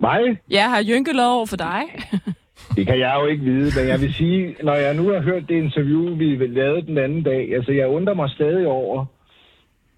Mig? 0.00 0.20
Ja, 0.50 0.68
har 0.68 0.82
Jynke 0.88 1.12
løjet 1.12 1.30
over 1.32 1.46
for 1.46 1.56
dig? 1.56 1.82
Det 2.76 2.86
kan 2.86 2.98
jeg 2.98 3.16
jo 3.20 3.26
ikke 3.26 3.44
vide, 3.44 3.70
men 3.80 3.88
jeg 3.88 4.00
vil 4.00 4.14
sige, 4.14 4.56
når 4.62 4.74
jeg 4.74 4.94
nu 4.94 5.08
har 5.12 5.20
hørt 5.20 5.42
det 5.48 5.54
interview, 5.54 6.16
vi 6.16 6.46
lavede 6.46 6.86
den 6.86 6.98
anden 6.98 7.22
dag, 7.22 7.54
altså 7.54 7.72
jeg 7.72 7.88
undrer 7.88 8.14
mig 8.14 8.30
stadig 8.30 8.66
over, 8.66 9.04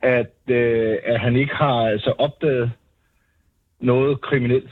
at, 0.02 0.34
øh, 0.50 0.96
at 1.04 1.20
han 1.20 1.36
ikke 1.36 1.54
har 1.54 1.86
altså 1.86 2.12
opdaget 2.18 2.70
noget 3.80 4.20
kriminelt 4.20 4.70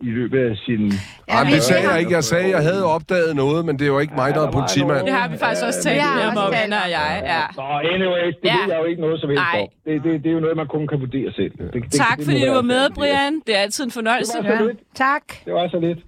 i 0.00 0.10
løbet 0.10 0.50
af 0.50 0.56
sin... 0.56 0.92
Ej, 1.28 1.44
men 1.44 1.48
vi 1.50 1.54
det 1.54 1.62
sagde 1.62 1.90
jeg 1.90 2.00
ikke. 2.00 2.12
Jeg 2.12 2.24
sagde, 2.24 2.44
at 2.44 2.50
jeg 2.50 2.62
havde 2.62 2.84
opdaget 2.84 3.36
noget, 3.36 3.64
men 3.66 3.78
det 3.78 3.82
er 3.82 3.86
jo 3.86 3.98
ikke 3.98 4.14
mig, 4.14 4.34
der 4.34 4.46
er 4.46 4.50
politimand. 4.50 5.06
det 5.06 5.14
har 5.14 5.28
vi 5.28 5.36
faktisk 5.38 5.64
også 5.66 5.82
talt 5.82 5.96
Ja, 5.96 6.28
om, 6.46 6.52
Anna 6.64 6.76
og 6.86 6.90
jeg. 6.90 7.10
Ja. 7.34 7.42
Nå, 7.62 7.68
anyway, 7.94 8.26
det 8.26 8.36
Ja. 8.44 8.48
ja. 8.54 8.64
ved 8.64 8.72
jeg 8.72 8.80
jo 8.82 8.84
ikke 8.84 9.00
noget 9.00 9.20
som 9.20 9.28
helst 9.30 9.42
Nej. 9.52 9.60
om. 9.62 9.68
Det, 9.84 10.02
det, 10.04 10.24
det 10.24 10.28
er 10.30 10.34
jo 10.34 10.40
noget, 10.40 10.56
man 10.56 10.66
kun 10.66 10.86
kan 10.86 11.00
vurdere 11.00 11.32
selv. 11.32 11.50
Det, 11.58 11.72
det, 11.74 11.92
Tak, 11.92 12.16
det, 12.18 12.24
fordi 12.24 12.40
må 12.40 12.46
du 12.46 12.52
var 12.54 12.62
med. 12.62 12.90
Brian. 12.94 13.34
Det 13.46 13.52
er 13.56 13.60
altid 13.66 13.84
en 13.84 13.90
fornøjelse. 13.90 14.38
Det 14.38 14.44
var 14.50 14.56
så 14.56 14.62
Ja. 14.62 14.68
lidt. 14.68 14.78
Tak. 14.94 15.24
Det 15.44 15.52
var 15.54 15.68
så 15.68 15.78
lidt. 15.80 15.98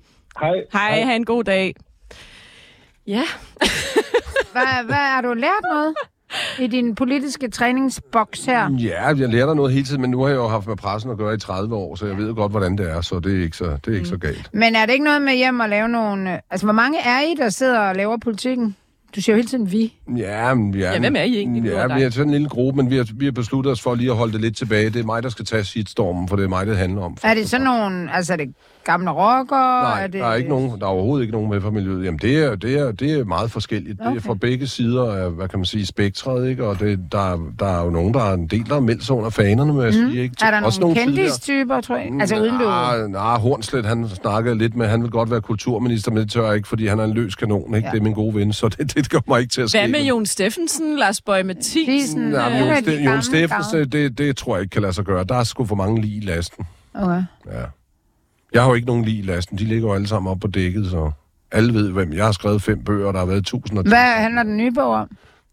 Hej. 0.41 0.55
Hej, 0.73 1.03
ha' 1.03 1.15
en 1.17 1.25
god 1.25 1.45
dag. 1.45 1.75
Ja, 3.07 3.23
Hvad, 4.53 4.85
hvad 4.85 4.95
har 4.95 5.21
du 5.21 5.33
lært 5.33 5.63
noget 5.73 5.95
i 6.59 6.67
din 6.67 6.95
politiske 6.95 7.49
træningsboks 7.51 8.45
her? 8.45 8.71
Ja, 8.79 9.07
jeg 9.07 9.17
lærer 9.29 9.47
der 9.47 9.55
noget 9.55 9.73
hele 9.73 9.85
tiden, 9.87 10.01
men 10.01 10.11
nu 10.11 10.21
har 10.23 10.29
jeg 10.29 10.37
jo 10.37 10.49
haft 10.49 10.67
med 10.67 10.77
pressen 10.77 11.11
at 11.11 11.17
gøre 11.19 11.35
i 11.35 11.39
30 11.39 11.75
år, 11.75 11.95
så 11.95 12.07
jeg 12.07 12.17
ved 12.17 12.35
godt, 12.35 12.53
hvordan 12.53 12.79
det 12.79 12.91
er, 12.91 13.01
så 13.01 13.21
det 13.21 13.39
er 13.39 13.43
ikke 13.43 13.57
så, 13.57 13.79
det 13.85 13.93
er 13.93 13.97
ikke 13.97 14.09
så 14.09 14.17
galt. 14.17 14.51
Men 14.53 14.75
er 14.77 14.87
det 14.87 14.93
ikke 14.93 15.05
noget 15.05 15.23
med 15.23 15.35
hjem 15.37 15.61
og 15.61 15.69
lave 15.69 15.89
nogle... 15.89 16.33
øh, 16.33 16.39
Altså, 16.51 16.67
hvor 16.67 16.73
mange 16.73 16.99
er 17.01 17.21
I, 17.21 17.35
der 17.39 17.49
sidder 17.49 17.79
og 17.81 17.97
laver 17.97 18.17
politikken? 18.17 18.77
Du 19.17 19.21
siger 19.21 19.35
jo 19.35 19.37
hele 19.37 19.49
tiden 19.49 19.73
vi. 19.73 19.93
Ja, 20.17 20.55
men, 20.55 20.75
ja, 20.75 20.93
Ja, 20.93 20.99
hvem 20.99 21.17
er 21.17 21.23
I 21.23 21.37
egentlig, 21.39 21.73
Ja, 21.73 21.95
vi 21.97 22.03
er 22.03 22.11
sådan 22.11 22.27
en 22.27 22.33
lille 22.33 22.49
gruppe, 22.49 22.83
men 22.83 22.91
vi 22.91 22.97
har, 22.97 23.07
vi 23.15 23.25
har 23.25 23.33
besluttet 23.33 23.73
os 23.73 23.81
for 23.81 23.95
lige 23.95 24.11
at 24.11 24.17
holde 24.17 24.33
det 24.33 24.41
lidt 24.41 24.57
tilbage. 24.57 24.91
Det 24.91 25.01
er 25.01 25.05
mig, 25.05 25.23
der 25.23 25.29
skal 25.29 25.45
tage 25.45 25.65
shitstormen, 25.65 26.29
for 26.29 26.37
det 26.37 26.45
er 26.45 26.49
mig, 26.49 26.67
det 26.67 26.77
handler 26.77 27.03
om. 27.03 27.17
Er 27.23 27.35
det 27.35 27.49
sådan 27.51 27.65
nogle... 27.67 28.15
Altså, 28.15 28.33
er 28.33 28.37
det 28.37 28.55
gamle 28.85 29.11
rockere? 29.11 29.83
Nej, 29.83 30.03
er 30.03 30.07
det, 30.07 30.21
der 30.21 30.27
er, 30.27 30.35
ikke 30.35 30.49
nogen, 30.49 30.71
der 30.81 30.87
er 30.87 30.91
overhovedet 30.91 31.23
ikke 31.25 31.33
nogen 31.33 31.51
med 31.51 31.61
fra 31.61 31.71
miljøet. 31.71 32.05
Jamen, 32.05 32.19
det 32.23 32.45
er, 32.45 32.55
det 32.55 32.79
er, 32.79 32.93
det 32.93 33.13
er 33.13 33.25
meget 33.25 33.51
forskelligt. 33.51 34.01
Okay. 34.01 34.11
Det 34.11 34.17
er 34.17 34.21
fra 34.21 34.35
begge 34.35 34.67
sider 34.67 35.13
af, 35.13 35.31
hvad 35.31 35.49
kan 35.49 35.59
man 35.59 35.67
sige, 35.67 35.87
spektret, 35.87 36.49
ikke? 36.51 36.67
Og 36.67 36.81
det, 36.81 36.99
der, 37.13 37.33
er- 37.33 37.53
der 37.59 37.67
er 37.67 37.85
jo 37.85 37.91
nogen, 37.91 38.15
der 38.15 38.21
er 38.21 38.35
en 38.35 38.47
del, 38.47 38.67
der 38.69 38.77
er 38.77 38.81
meldt 38.81 39.05
sig 39.05 39.17
under 39.17 39.31
fanerne, 39.31 39.73
må 39.73 39.83
jeg 39.83 39.95
mm. 40.03 40.11
sige, 40.11 40.23
ikke? 40.23 40.35
Er 40.43 40.51
der 40.51 40.63
Også 40.63 40.81
nogle 40.81 40.97
kendistyper, 40.97 41.81
tror 41.81 41.97
jeg? 41.97 42.11
Altså, 42.21 42.41
uden 42.41 42.53
du... 42.59 42.65
Nej, 42.65 43.09
nej, 43.09 43.39
Hornslet, 43.39 43.85
han 43.87 44.09
snakkede 44.09 44.59
lidt 44.59 44.77
med, 44.77 44.87
han 44.87 45.03
vil 45.03 45.11
godt 45.11 45.31
være 45.31 45.41
kulturminister, 45.41 46.11
men 46.11 46.23
det 46.23 46.31
tør 46.31 46.47
jeg 46.47 46.57
ikke, 46.57 46.69
fordi 46.69 46.87
han 46.87 46.99
er 46.99 47.05
en 47.05 47.13
løs 47.15 47.35
kanon, 47.35 47.75
ikke? 47.75 47.87
Ja. 47.89 47.93
Det 47.93 47.99
er 47.99 48.03
min 48.03 48.13
gode 48.13 48.35
ven, 48.35 48.53
så 48.53 48.69
det, 48.69 48.95
det 48.95 49.00
kommer 49.09 49.37
ikke 49.39 49.51
til 49.51 49.61
at 49.63 49.71
ske. 49.71 49.79
hvad 49.79 49.89
med 49.89 50.01
Jon 50.05 50.27
Steffensen, 50.27 50.99
Lars 50.99 51.21
Bøge 51.21 51.43
Mathisen? 51.45 52.33
Ja, 52.33 52.47
øh, 52.47 52.53
men 52.53 52.61
nogle 52.61 52.75
Jon, 52.75 52.83
Ste- 52.85 52.91
Jon 52.91 53.05
gamle 53.05 53.23
Steffens, 53.23 53.67
gavne. 53.73 53.85
det, 53.85 53.93
det, 53.93 54.19
det 54.19 54.37
tror 54.37 54.57
jeg 54.57 54.63
ikke 54.63 54.73
kan 54.73 54.83
lade 54.83 54.93
sig 54.93 55.05
gøre. 55.05 55.25
Der 55.25 55.35
er 55.35 55.45
sgu 55.45 55.65
for 55.65 55.75
mange 55.75 56.01
lige 56.01 56.17
i 56.17 56.21
lasten. 56.21 56.67
Okay. 56.95 57.23
Ja. 57.47 57.65
Jeg 58.55 58.63
har 58.63 58.69
jo 58.69 58.75
ikke 58.75 58.87
nogen 58.87 59.05
lige 59.05 59.19
i 59.19 59.23
lasten. 59.23 59.59
De 59.59 59.65
ligger 59.65 59.89
jo 59.89 59.95
alle 59.95 60.07
sammen 60.07 60.31
op 60.31 60.41
på 60.41 60.47
dækket, 60.47 60.91
så 60.91 61.11
alle 61.53 61.75
ved, 61.75 61.91
hvem. 61.91 62.13
Jeg 62.13 62.25
har 62.25 62.33
skrevet 62.33 62.63
fem 62.63 62.85
bøger, 62.85 63.07
og 63.07 63.13
der 63.13 63.19
har 63.19 63.27
været 63.27 63.45
tusind 63.47 63.79
og 63.79 63.85
Hvad 63.89 63.99
handler 64.23 64.43
den 64.43 64.57
nye 64.57 64.73
bog 64.73 64.95
om? 64.95 65.09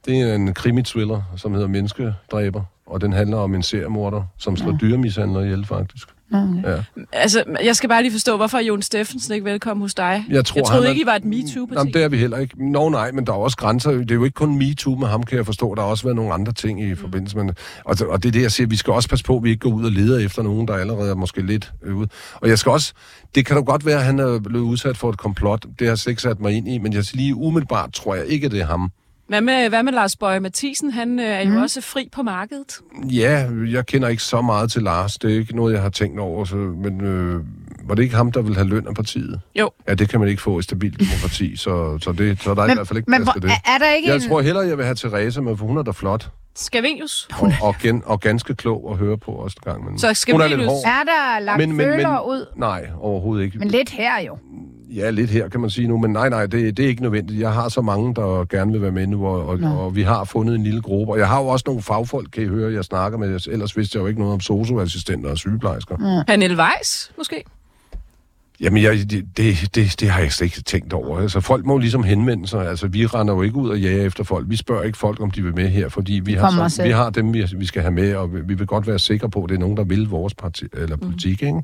Det 0.06 0.22
er 0.22 0.36
en 0.36 0.54
krimi-thriller, 0.54 1.22
som 1.36 1.54
hedder 1.54 1.68
Menneskedræber, 1.68 2.64
og 2.86 3.02
den 3.02 3.14
handler 3.14 3.38
om 3.38 3.56
en 3.56 3.64
seriemorder, 3.64 4.24
som 4.38 4.58
slår 4.58 4.78
dyremishandler 4.82 5.41
ihjel, 5.41 5.66
faktisk. 5.66 6.08
Okay. 6.34 6.69
Ja. 6.69 6.84
Altså, 7.11 7.43
jeg 7.63 7.75
skal 7.75 7.89
bare 7.89 8.01
lige 8.01 8.11
forstå, 8.11 8.38
hvorfor 8.38 8.57
er 8.57 8.61
Jon 8.61 8.82
Steffensen 8.82 9.34
ikke 9.34 9.45
velkommen 9.45 9.82
hos 9.82 9.93
dig? 9.93 10.25
Jeg, 10.30 10.45
tror, 10.45 10.59
jeg 10.59 10.65
troede 10.65 10.82
han 10.84 10.91
ikke, 10.91 11.01
er- 11.01 11.03
I 11.03 11.07
var 11.07 11.15
et 11.15 11.25
MeToo-parti. 11.25 11.78
Jamen, 11.80 11.93
det 11.93 12.03
er 12.03 12.09
vi 12.09 12.17
heller 12.17 12.38
ikke. 12.38 12.71
Nå 12.71 12.89
nej, 12.89 13.11
men 13.11 13.25
der 13.28 13.34
er 13.34 13.38
også 13.38 13.57
grænser. 13.57 13.91
Det 13.91 14.11
er 14.11 14.15
jo 14.15 14.23
ikke 14.23 14.34
kun 14.36 14.57
MeToo 14.57 14.95
med 14.95 15.07
ham, 15.07 15.23
kan 15.23 15.38
jeg 15.38 15.45
forstå. 15.45 15.75
Der 15.75 15.82
har 15.82 15.89
også 15.89 16.03
været 16.03 16.15
nogle 16.15 16.34
andre 16.34 16.53
ting 16.53 16.82
i 16.84 16.95
forbindelse 16.95 17.38
med 17.38 17.53
og, 17.86 17.95
og 18.09 18.23
det 18.23 18.30
er 18.30 18.32
det, 18.32 18.41
jeg 18.41 18.51
siger. 18.51 18.67
Vi 18.67 18.75
skal 18.75 18.93
også 18.93 19.09
passe 19.09 19.25
på, 19.25 19.38
at 19.38 19.43
vi 19.43 19.49
ikke 19.49 19.59
går 19.59 19.69
ud 19.73 19.86
og 19.86 19.91
leder 19.91 20.19
efter 20.25 20.43
nogen, 20.43 20.67
der 20.67 20.73
allerede 20.75 21.09
er 21.11 21.15
måske 21.15 21.41
lidt 21.41 21.71
ude. 21.95 22.07
Og 22.36 22.49
jeg 22.49 22.59
skal 22.59 22.71
også... 22.71 22.93
Det 23.36 23.45
kan 23.45 23.55
da 23.55 23.61
godt 23.61 23.86
være, 23.86 23.97
at 23.99 24.05
han 24.05 24.19
er 24.19 24.39
blevet 24.39 24.63
udsat 24.65 24.97
for 24.97 25.09
et 25.09 25.17
komplot. 25.17 25.61
Det 25.63 25.71
har 25.80 25.88
jeg 25.88 25.97
slet 25.97 26.11
ikke 26.11 26.21
sat 26.21 26.39
mig 26.39 26.53
ind 26.53 26.67
i, 26.67 26.78
men 26.78 26.93
jeg 26.93 27.03
siger 27.05 27.17
lige 27.17 27.36
umiddelbart 27.36 27.93
tror 27.93 28.15
jeg 28.15 28.25
ikke, 28.25 28.45
at 28.45 28.51
det 28.51 28.61
er 28.61 28.65
ham. 28.65 28.91
Hvad 29.28 29.41
med, 29.41 29.69
hvad 29.69 29.84
med 29.84 29.93
Lars 29.93 30.15
Bøge 30.15 30.39
Mathisen? 30.39 30.91
Han 30.91 31.19
øh, 31.19 31.25
er 31.25 31.41
jo 31.53 31.59
også 31.59 31.82
fri 31.82 32.09
på 32.11 32.21
markedet. 32.23 32.80
Ja, 33.11 33.49
jeg 33.71 33.86
kender 33.86 34.07
ikke 34.07 34.23
så 34.23 34.41
meget 34.41 34.71
til 34.71 34.84
Lars. 34.84 35.13
Det 35.17 35.32
er 35.34 35.39
ikke 35.39 35.55
noget, 35.55 35.73
jeg 35.73 35.82
har 35.82 35.89
tænkt 35.89 36.19
over. 36.19 36.45
Så, 36.45 36.55
men 36.55 37.01
øh, 37.01 37.41
var 37.84 37.95
det 37.95 38.03
ikke 38.03 38.15
ham, 38.15 38.32
der 38.32 38.41
ville 38.41 38.55
have 38.55 38.67
løn 38.67 38.88
af 38.88 38.95
partiet? 38.95 39.41
Jo. 39.59 39.71
Ja, 39.88 39.93
det 39.93 40.09
kan 40.09 40.19
man 40.19 40.30
ikke 40.30 40.41
få 40.41 40.59
i 40.59 40.61
stabilt 40.61 40.99
demokrati, 40.99 41.55
så, 41.55 41.97
så, 42.01 42.11
det, 42.11 42.41
så 42.41 42.53
der 42.53 42.61
er 42.61 42.71
i 42.71 42.73
hvert 42.73 42.88
fald 42.88 42.97
ikke 42.97 43.11
men 43.11 43.23
plads 43.23 43.34
til 43.34 43.41
det. 43.41 43.51
er 43.65 43.78
der 43.78 43.91
ikke 43.95 44.07
Jeg 44.09 44.15
en... 44.15 44.21
tror 44.30 44.41
hellere, 44.41 44.67
jeg 44.67 44.78
vil 44.78 44.86
have 44.86 44.95
Therese 44.95 45.41
med, 45.41 45.57
for 45.57 45.65
hun 45.65 45.78
er 45.78 45.84
da 45.84 45.91
flot. 45.91 46.30
Scavenius. 46.58 47.28
Og, 47.39 47.51
og, 47.62 47.76
gen, 47.82 48.03
og 48.05 48.20
ganske 48.20 48.55
klog 48.55 48.91
at 48.91 48.97
høre 48.97 49.18
på 49.18 49.32
også 49.32 49.58
en 49.66 49.72
gang. 49.72 49.86
Men 49.86 49.99
Så 49.99 50.14
skal 50.14 50.32
hun 50.32 50.41
er 50.41 50.47
lidt 50.47 50.66
hård. 50.66 50.84
Er 50.86 51.03
der 51.03 51.39
lagt 51.39 51.58
men, 51.58 51.72
men, 51.72 51.86
føler 51.86 52.20
ud? 52.20 52.45
Nej, 52.55 52.89
overhovedet 52.99 53.43
ikke. 53.43 53.60
Men 53.60 53.68
lidt 53.68 53.89
her 53.89 54.22
jo. 54.22 54.38
Ja, 54.89 55.10
lidt 55.10 55.30
her 55.30 55.49
kan 55.49 55.60
man 55.60 55.70
sige 55.70 55.88
nu, 55.88 55.97
men 55.97 56.12
nej, 56.12 56.30
nej, 56.30 56.45
det, 56.45 56.78
det 56.78 56.86
er 56.86 56.89
ikke 56.89 57.01
nødvendigt. 57.01 57.39
Jeg 57.39 57.53
har 57.53 57.70
så 57.70 57.82
mange, 57.82 58.16
der 58.16 58.45
gerne 58.45 58.72
vil 58.72 58.82
være 58.82 58.91
med 58.91 59.08
nu, 59.08 59.28
og, 59.28 59.45
og, 59.45 59.60
og 59.78 59.95
vi 59.95 60.01
har 60.01 60.24
fundet 60.24 60.55
en 60.55 60.64
lille 60.64 60.82
gruppe. 60.82 61.14
Og 61.14 61.20
jeg 61.20 61.28
har 61.28 61.41
jo 61.41 61.47
også 61.47 61.64
nogle 61.68 61.82
fagfolk, 61.82 62.30
kan 62.32 62.43
I 62.43 62.45
høre, 62.45 62.74
jeg 62.74 62.84
snakker 62.84 63.18
med. 63.18 63.39
Ellers 63.47 63.78
vidste 63.78 63.95
jeg 63.97 64.01
jo 64.01 64.08
ikke 64.08 64.20
noget 64.20 64.34
om 64.34 64.39
socioassistenter 64.39 65.30
og 65.30 65.38
sygeplejersker. 65.38 65.97
Mm. 65.97 66.26
Pernille 66.28 66.58
Weiss, 66.58 67.12
måske? 67.18 67.43
Jamen, 68.62 68.84
jeg, 68.84 68.93
det, 68.93 69.38
det, 69.76 69.95
det, 69.99 70.10
har 70.10 70.22
jeg 70.22 70.32
slet 70.32 70.45
ikke 70.45 70.62
tænkt 70.62 70.93
over. 70.93 71.20
Altså, 71.20 71.39
folk 71.39 71.66
må 71.66 71.78
ligesom 71.78 72.03
henvende 72.03 72.47
sig. 72.47 72.68
Altså, 72.68 72.88
vi 72.88 73.05
render 73.05 73.34
jo 73.34 73.41
ikke 73.41 73.55
ud 73.55 73.70
og 73.70 73.80
jager 73.80 74.03
efter 74.03 74.24
folk. 74.24 74.49
Vi 74.49 74.55
spørger 74.55 74.84
ikke 74.84 74.97
folk, 74.97 75.22
om 75.22 75.32
de 75.32 75.43
vil 75.43 75.55
med 75.55 75.70
her, 75.70 75.89
fordi 75.89 76.14
vi 76.14 76.34
har, 76.34 76.70
så, 76.70 76.84
vi 76.84 76.89
har 76.89 77.10
dem, 77.10 77.34
vi, 77.34 77.45
vi 77.58 77.66
skal 77.66 77.82
have 77.82 77.91
med, 77.91 78.16
og 78.16 78.34
vi, 78.34 78.41
vi 78.45 78.53
vil 78.53 78.68
godt 78.68 78.88
være 78.88 78.99
sikre 78.99 79.30
på, 79.30 79.43
at 79.43 79.49
det 79.49 79.55
er 79.55 79.60
nogen, 79.60 79.78
der 79.78 79.84
vil 79.84 80.08
vores 80.10 80.36
parti, 80.36 80.66
eller 80.74 80.97
politik, 80.97 81.43
ikke? 81.43 81.64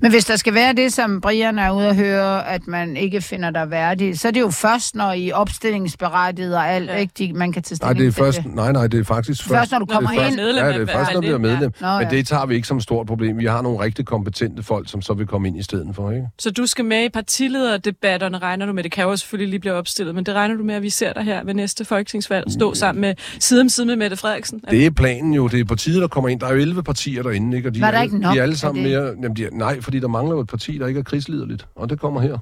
Men 0.00 0.10
hvis 0.10 0.24
der 0.24 0.36
skal 0.36 0.54
være 0.54 0.72
det, 0.72 0.92
som 0.92 1.20
Brian 1.20 1.58
er 1.58 1.70
ude 1.70 1.86
at 1.88 1.96
høre, 1.96 2.48
at 2.48 2.66
man 2.66 2.96
ikke 2.96 3.20
finder 3.20 3.50
dig 3.50 3.70
værdig, 3.70 4.18
så 4.18 4.28
er 4.28 4.32
det 4.32 4.40
jo 4.40 4.50
først, 4.50 4.94
når 4.94 5.12
I 5.12 5.28
er 5.28 5.34
opstillingsberettiget 5.34 6.56
og 6.56 6.68
alt, 6.70 6.90
ja. 6.90 6.94
ikke? 6.96 7.12
De, 7.18 7.32
man 7.32 7.52
kan 7.52 7.62
tage 7.62 7.78
Nej, 7.82 7.92
stilling 7.92 7.98
det 8.14 8.20
er 8.20 8.24
til 8.24 8.34
først, 8.34 8.42
det. 8.48 8.54
nej, 8.54 8.72
nej, 8.72 8.86
det 8.86 9.00
er 9.00 9.04
faktisk 9.04 9.42
først... 9.42 9.54
Først, 9.58 9.72
når 9.72 9.78
du 9.78 9.84
kommer 9.86 10.10
det 10.10 10.18
er 10.20 10.26
ind. 10.26 10.36
først, 10.36 10.38
Ja, 10.38 10.44
det 10.46 10.64
er 10.64 10.72
Medlem 10.72 10.88
først, 10.88 11.10
når 11.12 11.14
du 11.14 11.20
bliver 11.20 11.38
valget, 11.38 11.50
ja. 11.50 11.54
medlem. 11.58 11.72
Nå, 11.80 11.86
ja. 11.88 11.98
Men 11.98 12.10
det 12.10 12.26
tager 12.26 12.46
vi 12.46 12.54
ikke 12.54 12.68
som 12.68 12.76
et 12.76 12.82
stort 12.82 13.06
problem. 13.06 13.38
Vi 13.38 13.44
har 13.44 13.62
nogle 13.62 13.80
rigtig 13.80 14.06
kompetente 14.06 14.62
folk, 14.62 14.90
som 14.90 15.02
så 15.02 15.14
vil 15.14 15.26
komme 15.26 15.48
ind 15.48 15.58
i 15.58 15.62
stedet 15.62 15.88
for, 15.94 16.10
ikke? 16.10 16.26
Så 16.38 16.50
du 16.50 16.66
skal 16.66 16.84
med 16.84 17.04
i 17.04 17.08
partilederdebatterne, 17.08 18.38
regner 18.38 18.66
du 18.66 18.72
med? 18.72 18.82
Det 18.82 18.92
kan 18.92 19.04
jo 19.04 19.16
selvfølgelig 19.16 19.50
lige 19.50 19.60
blive 19.60 19.74
opstillet, 19.74 20.14
men 20.14 20.26
det 20.26 20.34
regner 20.34 20.54
du 20.56 20.62
med, 20.64 20.74
at 20.74 20.82
vi 20.82 20.90
ser 20.90 21.12
dig 21.12 21.22
her 21.22 21.44
ved 21.44 21.54
næste 21.54 21.84
folketingsvalg 21.84 22.52
stå 22.52 22.74
sammen 22.74 23.00
med 23.00 23.14
side 23.40 23.60
om 23.60 23.68
side 23.68 23.86
med 23.86 23.96
Mette 23.96 24.16
Frederiksen? 24.16 24.60
Det 24.70 24.86
er 24.86 24.90
planen 24.90 25.34
jo. 25.34 25.48
Det 25.48 25.60
er 25.60 25.64
partiet, 25.64 26.02
der 26.02 26.08
kommer 26.08 26.28
ind. 26.28 26.40
Der 26.40 26.46
er 26.46 26.52
jo 26.54 26.60
11 26.60 26.82
partier 26.82 27.22
derinde, 27.22 27.56
ikke? 27.56 27.68
Og 27.68 27.74
de 27.74 27.80
Var 27.80 27.90
der 27.90 27.98
er, 27.98 28.02
ikke 28.02 28.14
alle- 28.14 28.22
nok 28.22 28.34
de 28.34 28.38
er 28.38 28.42
alle 28.42 28.56
sammen 28.56 28.82
mere... 28.82 29.02
Jamen, 29.22 29.36
de 29.36 29.44
er, 29.44 29.48
nej, 29.74 29.80
fordi 29.80 30.00
der 30.00 30.08
mangler 30.08 30.34
jo 30.34 30.40
et 30.40 30.48
parti, 30.48 30.78
der 30.78 30.86
ikke 30.86 31.00
er 31.00 31.04
krigsliderligt. 31.04 31.66
Og 31.74 31.90
det 31.90 32.00
kommer 32.00 32.20
her. 32.20 32.38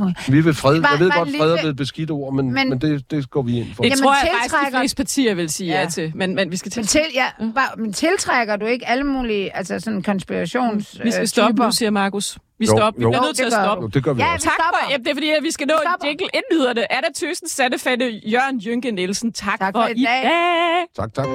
Okay. 0.00 0.12
Vi 0.32 0.40
vil 0.40 0.54
fred. 0.54 0.82
Bare- 0.82 0.90
Jeg 0.92 1.00
ved 1.00 1.10
godt, 1.10 1.28
en 1.28 1.34
fred 1.34 1.40
er 1.40 1.46
lille- 1.46 1.58
blevet 1.60 1.70
et 1.70 1.76
beskidt 1.76 2.10
ord, 2.10 2.34
men, 2.34 2.52
Men- 2.52 2.68
men, 2.68 2.80
det, 2.80 3.10
det 3.10 3.30
går 3.30 3.42
vi 3.42 3.58
ind 3.58 3.66
for. 3.74 3.82
Det 3.82 3.90
Jamen, 3.90 4.02
tror 4.02 4.12
jeg 4.14 4.20
faktisk, 4.32 4.52
de 4.54 4.58
tiltrækker- 4.58 4.78
fleste 4.80 4.96
partier 4.96 5.34
vil 5.34 5.50
sige 5.50 5.70
ja, 5.72 5.80
Ja. 5.80 5.86
til, 5.88 6.12
men, 6.14 6.34
men 6.34 6.50
vi 6.50 6.56
skal 6.56 6.70
til. 6.72 6.80
Men, 6.80 6.86
til, 6.86 7.00
ja, 7.14 7.26
bare, 7.54 7.68
men 7.76 7.92
tiltrækker 7.92 8.56
du 8.56 8.66
ikke 8.66 8.88
alle 8.88 9.04
mulige 9.04 9.56
altså 9.56 9.80
sådan 9.80 10.02
konspirations 10.02 11.00
Vi 11.04 11.10
skal 11.10 11.28
stoppe 11.28 11.52
typer? 11.52 11.64
nu, 11.64 11.70
siger 11.72 11.90
Markus. 11.90 12.38
Vi 12.58 12.66
Jo, 12.66 12.76
stopper. 12.76 12.98
Vi 12.98 13.02
jo. 13.02 13.10
bliver 13.10 13.22
nødt 13.22 13.36
til 13.36 13.44
at 13.44 13.52
stoppe. 13.52 13.82
Jo, 13.82 13.88
det 13.88 14.04
gør 14.04 14.12
vi 14.12 14.22
Ja, 14.22 14.34
også. 14.34 14.44
Tak 14.46 14.54
for, 14.56 14.90
jamen, 14.90 15.04
det 15.04 15.10
er 15.10 15.14
fordi, 15.14 15.30
at 15.30 15.42
vi 15.42 15.50
skal 15.50 15.66
nå 15.66 15.74
en 15.74 16.06
jingle 16.08 16.26
indlyderne. 16.34 16.92
Anna 16.92 17.08
Thyssen, 17.16 17.48
Satte 17.48 17.78
Fette, 17.78 18.20
Jørgen 18.26 18.60
Jynke 18.66 18.90
Nielsen. 18.90 19.32
Tak, 19.32 19.58
Tak 19.58 19.74
for 19.74 19.86
i 19.86 20.04
dag. 20.04 20.22
dag. 20.24 20.86
Tak, 20.96 21.14
tak. 21.14 21.26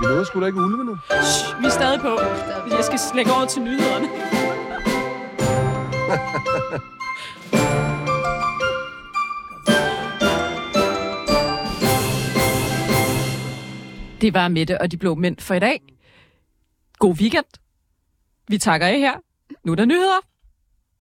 Vi 0.00 0.06
nåede 0.06 0.26
sgu 0.26 0.40
da 0.40 0.46
ikke 0.46 0.58
ulvene. 0.58 0.92
Vi 1.60 1.66
er 1.66 1.70
stadig 1.70 2.00
på. 2.00 2.18
Jeg 2.76 2.84
skal 2.84 3.00
lægge 3.14 3.32
over 3.32 3.46
til 3.46 3.62
nyhederne. 3.62 4.08
Det 14.20 14.34
var 14.34 14.48
Mette 14.48 14.80
og 14.80 14.90
de 14.90 14.96
blå 14.96 15.14
mænd 15.14 15.38
for 15.38 15.54
i 15.54 15.58
dag. 15.58 15.80
God 16.98 17.14
weekend. 17.14 17.44
Vi 18.48 18.58
takker 18.58 18.86
af 18.86 18.98
her. 18.98 19.14
Nu 19.64 19.72
er 19.72 19.76
der 19.76 19.84
nyheder. 19.84 20.27